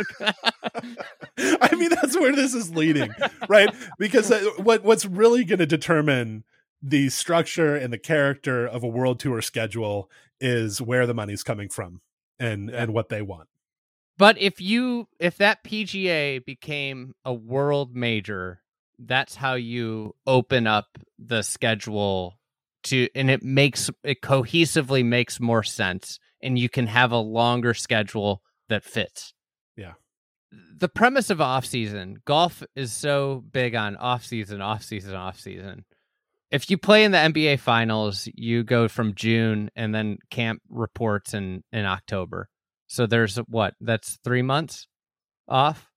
I 1.60 1.74
mean, 1.74 1.90
that's 1.90 2.18
where 2.18 2.34
this 2.34 2.54
is 2.54 2.74
leading, 2.74 3.12
right? 3.48 3.74
Because 3.98 4.30
uh, 4.30 4.50
what 4.56 4.84
what's 4.84 5.04
really 5.04 5.44
going 5.44 5.58
to 5.58 5.66
determine 5.66 6.44
the 6.82 7.10
structure 7.10 7.76
and 7.76 7.92
the 7.92 7.98
character 7.98 8.66
of 8.66 8.82
a 8.82 8.88
world 8.88 9.20
tour 9.20 9.42
schedule 9.42 10.10
is 10.40 10.80
where 10.80 11.06
the 11.06 11.14
money's 11.14 11.42
coming 11.42 11.68
from 11.68 12.00
and 12.38 12.70
and 12.70 12.94
what 12.94 13.08
they 13.08 13.22
want. 13.22 13.48
But 14.16 14.38
if 14.38 14.60
you 14.60 15.08
if 15.18 15.36
that 15.38 15.64
PGA 15.64 16.44
became 16.44 17.14
a 17.24 17.34
world 17.34 17.94
major, 17.94 18.62
that's 18.98 19.34
how 19.34 19.54
you 19.54 20.14
open 20.26 20.66
up 20.66 20.98
the 21.18 21.42
schedule 21.42 22.39
to 22.84 23.08
and 23.14 23.30
it 23.30 23.42
makes 23.42 23.90
it 24.04 24.22
cohesively 24.22 25.04
makes 25.04 25.40
more 25.40 25.62
sense 25.62 26.18
and 26.42 26.58
you 26.58 26.68
can 26.68 26.86
have 26.86 27.12
a 27.12 27.18
longer 27.18 27.74
schedule 27.74 28.42
that 28.68 28.84
fits. 28.84 29.34
Yeah. 29.76 29.92
The 30.78 30.88
premise 30.88 31.30
of 31.30 31.40
off 31.40 31.66
season, 31.66 32.16
golf 32.24 32.62
is 32.74 32.92
so 32.92 33.44
big 33.52 33.74
on 33.74 33.96
off 33.96 34.24
season, 34.24 34.60
off 34.60 34.82
season, 34.82 35.14
off 35.14 35.38
season. 35.38 35.84
If 36.50 36.70
you 36.70 36.78
play 36.78 37.04
in 37.04 37.12
the 37.12 37.18
NBA 37.18 37.60
finals, 37.60 38.28
you 38.34 38.64
go 38.64 38.88
from 38.88 39.14
June 39.14 39.70
and 39.76 39.94
then 39.94 40.18
camp 40.30 40.62
reports 40.68 41.34
in 41.34 41.62
in 41.72 41.84
October. 41.84 42.48
So 42.88 43.06
there's 43.06 43.36
what? 43.36 43.74
That's 43.80 44.18
3 44.24 44.42
months 44.42 44.88
off. 45.46 45.89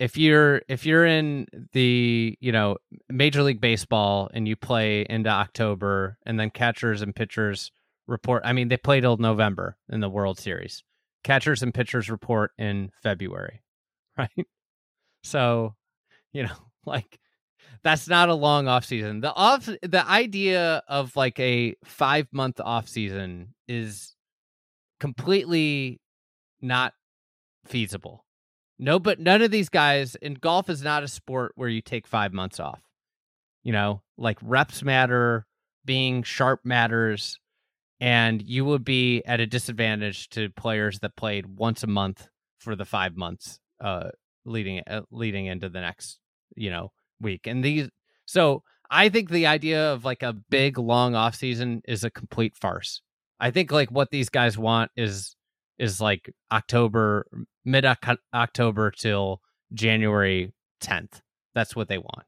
If 0.00 0.16
you're 0.16 0.62
if 0.66 0.86
you're 0.86 1.04
in 1.04 1.46
the, 1.72 2.36
you 2.40 2.52
know, 2.52 2.78
Major 3.10 3.42
League 3.42 3.60
Baseball 3.60 4.30
and 4.32 4.48
you 4.48 4.56
play 4.56 5.06
into 5.08 5.28
October 5.28 6.16
and 6.24 6.40
then 6.40 6.48
catchers 6.48 7.02
and 7.02 7.14
pitchers 7.14 7.70
report, 8.08 8.42
I 8.46 8.54
mean 8.54 8.68
they 8.68 8.78
play 8.78 9.00
till 9.00 9.18
November 9.18 9.76
in 9.90 10.00
the 10.00 10.08
World 10.08 10.38
Series. 10.40 10.82
Catchers 11.22 11.62
and 11.62 11.74
pitchers 11.74 12.10
report 12.10 12.52
in 12.56 12.90
February, 13.02 13.60
right? 14.18 14.46
So, 15.22 15.74
you 16.32 16.44
know, 16.44 16.56
like 16.86 17.20
that's 17.82 18.08
not 18.08 18.30
a 18.30 18.34
long 18.34 18.68
off 18.68 18.86
season. 18.86 19.20
The 19.20 19.34
off 19.34 19.66
the 19.66 20.04
idea 20.08 20.82
of 20.88 21.14
like 21.14 21.38
a 21.38 21.76
5 21.84 22.28
month 22.32 22.58
off 22.58 22.88
season 22.88 23.54
is 23.68 24.16
completely 24.98 26.00
not 26.62 26.94
feasible. 27.66 28.24
No, 28.82 28.98
but 28.98 29.20
none 29.20 29.42
of 29.42 29.50
these 29.50 29.68
guys 29.68 30.16
and 30.22 30.40
golf 30.40 30.70
is 30.70 30.82
not 30.82 31.02
a 31.02 31.08
sport 31.08 31.52
where 31.54 31.68
you 31.68 31.82
take 31.82 32.06
five 32.06 32.32
months 32.32 32.58
off. 32.58 32.80
You 33.62 33.72
know, 33.72 34.02
like 34.16 34.38
reps 34.40 34.82
matter, 34.82 35.46
being 35.84 36.22
sharp 36.22 36.60
matters, 36.64 37.38
and 38.00 38.40
you 38.40 38.64
would 38.64 38.82
be 38.82 39.22
at 39.26 39.38
a 39.38 39.46
disadvantage 39.46 40.30
to 40.30 40.48
players 40.48 40.98
that 41.00 41.14
played 41.14 41.44
once 41.44 41.82
a 41.82 41.86
month 41.86 42.26
for 42.58 42.74
the 42.74 42.84
five 42.86 43.16
months 43.16 43.58
uh 43.82 44.10
leading 44.44 44.82
uh, 44.86 45.02
leading 45.10 45.46
into 45.46 45.68
the 45.68 45.80
next 45.80 46.18
you 46.56 46.70
know 46.70 46.90
week. 47.20 47.46
And 47.46 47.62
these 47.62 47.90
so 48.24 48.62
I 48.90 49.10
think 49.10 49.28
the 49.28 49.46
idea 49.46 49.92
of 49.92 50.06
like 50.06 50.22
a 50.22 50.32
big 50.32 50.78
long 50.78 51.14
off 51.14 51.34
season 51.34 51.82
is 51.86 52.02
a 52.02 52.10
complete 52.10 52.56
farce. 52.56 53.02
I 53.38 53.50
think 53.50 53.72
like 53.72 53.90
what 53.90 54.10
these 54.10 54.30
guys 54.30 54.56
want 54.56 54.90
is 54.96 55.36
is 55.78 56.00
like 56.00 56.30
October 56.50 57.26
mid 57.64 57.84
October 58.34 58.90
till 58.90 59.40
January 59.72 60.52
10th. 60.82 61.20
That's 61.54 61.76
what 61.76 61.88
they 61.88 61.98
want. 61.98 62.24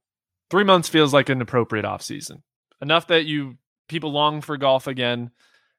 Three 0.50 0.64
months 0.64 0.88
feels 0.88 1.14
like 1.14 1.28
an 1.28 1.40
appropriate 1.40 1.84
off 1.84 2.02
season. 2.02 2.42
Enough 2.80 3.06
that 3.06 3.24
you 3.24 3.56
people 3.88 4.12
long 4.12 4.40
for 4.40 4.56
golf 4.56 4.86
again, 4.86 5.30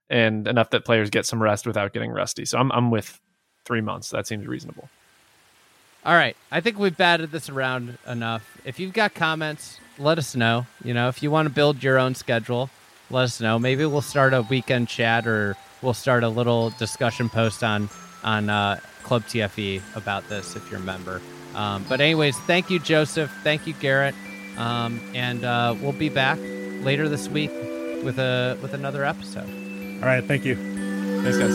and 0.10 0.48
enough 0.48 0.70
that 0.72 0.86
players 0.86 1.10
get 1.10 1.26
some 1.26 1.42
rest 1.42 1.68
without 1.68 1.94
getting 1.94 2.12
rusty. 2.12 2.46
So 2.46 2.58
I'm 2.58 2.72
I'm 2.72 2.92
with 2.92 3.20
three 3.66 3.82
months. 3.82 4.10
That 4.10 4.28
seems 4.28 4.48
reasonable. 4.48 4.90
All 6.06 6.16
right. 6.16 6.36
I 6.52 6.60
think 6.60 6.78
we've 6.78 6.96
batted 6.96 7.32
this 7.32 7.50
around 7.50 7.98
enough. 8.08 8.58
If 8.66 8.78
you've 8.78 8.92
got 8.92 9.14
comments, 9.14 9.80
let 9.98 10.18
us 10.18 10.36
know. 10.36 10.66
You 10.84 10.94
know, 10.94 11.08
if 11.08 11.24
you 11.24 11.32
want 11.32 11.48
to 11.48 11.54
build 11.54 11.82
your 11.82 11.98
own 11.98 12.14
schedule, 12.14 12.70
let 13.10 13.24
us 13.24 13.40
know. 13.40 13.58
Maybe 13.58 13.86
we'll 13.86 14.02
start 14.02 14.34
a 14.34 14.42
weekend 14.42 14.90
chat 14.90 15.26
or 15.26 15.56
we'll 15.82 15.94
start 15.94 16.24
a 16.24 16.30
little 16.30 16.72
discussion 16.72 17.30
post 17.30 17.64
on 17.64 17.90
on 18.24 18.50
uh, 18.50 18.80
Club 19.04 19.24
TFE 19.24 19.82
about 19.96 20.28
this 20.30 20.56
if 20.56 20.70
you're 20.72 20.80
a 20.80 20.84
member. 20.84 21.22
Um, 21.56 21.86
but 21.88 22.02
anyways, 22.02 22.38
thank 22.42 22.70
you, 22.70 22.80
Joseph. 22.80 23.32
Thank 23.44 23.68
you, 23.68 23.74
Garrett. 23.74 24.16
Um, 24.58 25.00
and 25.14 25.44
uh, 25.44 25.76
we'll 25.82 25.92
be 25.92 26.10
back 26.10 26.40
later 26.84 27.10
this 27.10 27.28
week 27.28 27.52
with 28.04 28.20
a 28.20 28.58
with 28.62 28.74
another 28.74 29.04
episode. 29.04 29.50
All 30.02 30.08
right, 30.08 30.24
thank 30.24 30.46
you. 30.46 30.56
Thanks, 31.24 31.38
guys. 31.38 31.54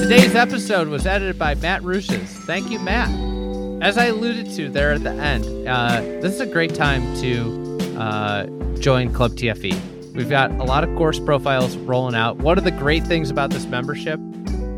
Today's 0.00 0.34
episode 0.34 0.88
was 0.88 1.06
edited 1.06 1.38
by 1.38 1.54
Matt 1.56 1.82
Rushes. 1.82 2.30
Thank 2.46 2.70
you, 2.70 2.78
Matt. 2.78 3.35
As 3.82 3.98
I 3.98 4.06
alluded 4.06 4.50
to 4.52 4.70
there 4.70 4.92
at 4.92 5.02
the 5.02 5.10
end, 5.10 5.68
uh, 5.68 6.00
this 6.22 6.32
is 6.32 6.40
a 6.40 6.46
great 6.46 6.74
time 6.74 7.02
to 7.16 7.96
uh, 7.98 8.46
join 8.78 9.12
Club 9.12 9.32
TFE. 9.32 10.14
We've 10.14 10.30
got 10.30 10.50
a 10.52 10.64
lot 10.64 10.82
of 10.82 10.96
course 10.96 11.20
profiles 11.20 11.76
rolling 11.76 12.14
out. 12.14 12.38
One 12.38 12.56
of 12.56 12.64
the 12.64 12.70
great 12.70 13.04
things 13.04 13.28
about 13.28 13.50
this 13.50 13.66
membership 13.66 14.18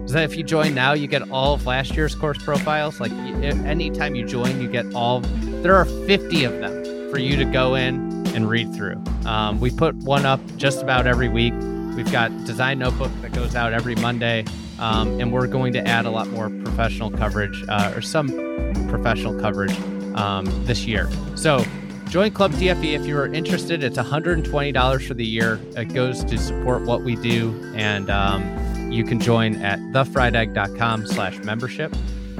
is 0.04 0.12
that 0.12 0.24
if 0.24 0.36
you 0.36 0.42
join 0.42 0.74
now, 0.74 0.94
you 0.94 1.06
get 1.06 1.30
all 1.30 1.54
of 1.54 1.64
last 1.64 1.94
year's 1.94 2.16
course 2.16 2.42
profiles. 2.42 2.98
Like 2.98 3.12
anytime 3.12 4.16
you 4.16 4.26
join, 4.26 4.60
you 4.60 4.68
get 4.68 4.84
all. 4.94 5.20
There 5.20 5.76
are 5.76 5.84
50 5.84 6.42
of 6.42 6.58
them 6.58 7.10
for 7.12 7.18
you 7.18 7.36
to 7.36 7.44
go 7.44 7.76
in 7.76 8.26
and 8.34 8.50
read 8.50 8.74
through. 8.74 9.00
Um, 9.26 9.60
we 9.60 9.70
put 9.70 9.94
one 9.96 10.26
up 10.26 10.40
just 10.56 10.82
about 10.82 11.06
every 11.06 11.28
week. 11.28 11.54
We've 11.94 12.10
got 12.10 12.30
design 12.44 12.80
notebook 12.80 13.12
that 13.22 13.32
goes 13.32 13.54
out 13.54 13.72
every 13.72 13.94
Monday, 13.94 14.44
um, 14.80 15.20
and 15.20 15.32
we're 15.32 15.46
going 15.46 15.72
to 15.74 15.86
add 15.86 16.04
a 16.04 16.10
lot 16.10 16.26
more 16.28 16.50
professional 16.50 17.12
coverage 17.12 17.64
uh, 17.68 17.92
or 17.94 18.00
some 18.00 18.57
professional 18.88 19.38
coverage 19.38 19.76
um, 20.14 20.46
this 20.64 20.86
year. 20.86 21.08
So 21.34 21.64
join 22.08 22.32
Club 22.32 22.52
TFE 22.52 22.98
if 22.98 23.06
you 23.06 23.16
are 23.18 23.26
interested. 23.26 23.84
It's 23.84 23.98
$120 23.98 25.06
for 25.06 25.14
the 25.14 25.26
year. 25.26 25.60
It 25.76 25.94
goes 25.94 26.24
to 26.24 26.38
support 26.38 26.82
what 26.82 27.02
we 27.02 27.16
do, 27.16 27.72
and 27.74 28.10
um, 28.10 28.90
you 28.90 29.04
can 29.04 29.20
join 29.20 29.56
at 29.62 29.78
thefriedegg.com 29.78 31.06
slash 31.06 31.38
membership. 31.38 31.94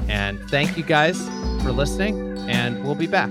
And 0.07 0.39
thank 0.49 0.77
you 0.77 0.83
guys 0.83 1.23
for 1.61 1.71
listening, 1.71 2.37
and 2.49 2.83
we'll 2.83 2.95
be 2.95 3.07
back. 3.07 3.29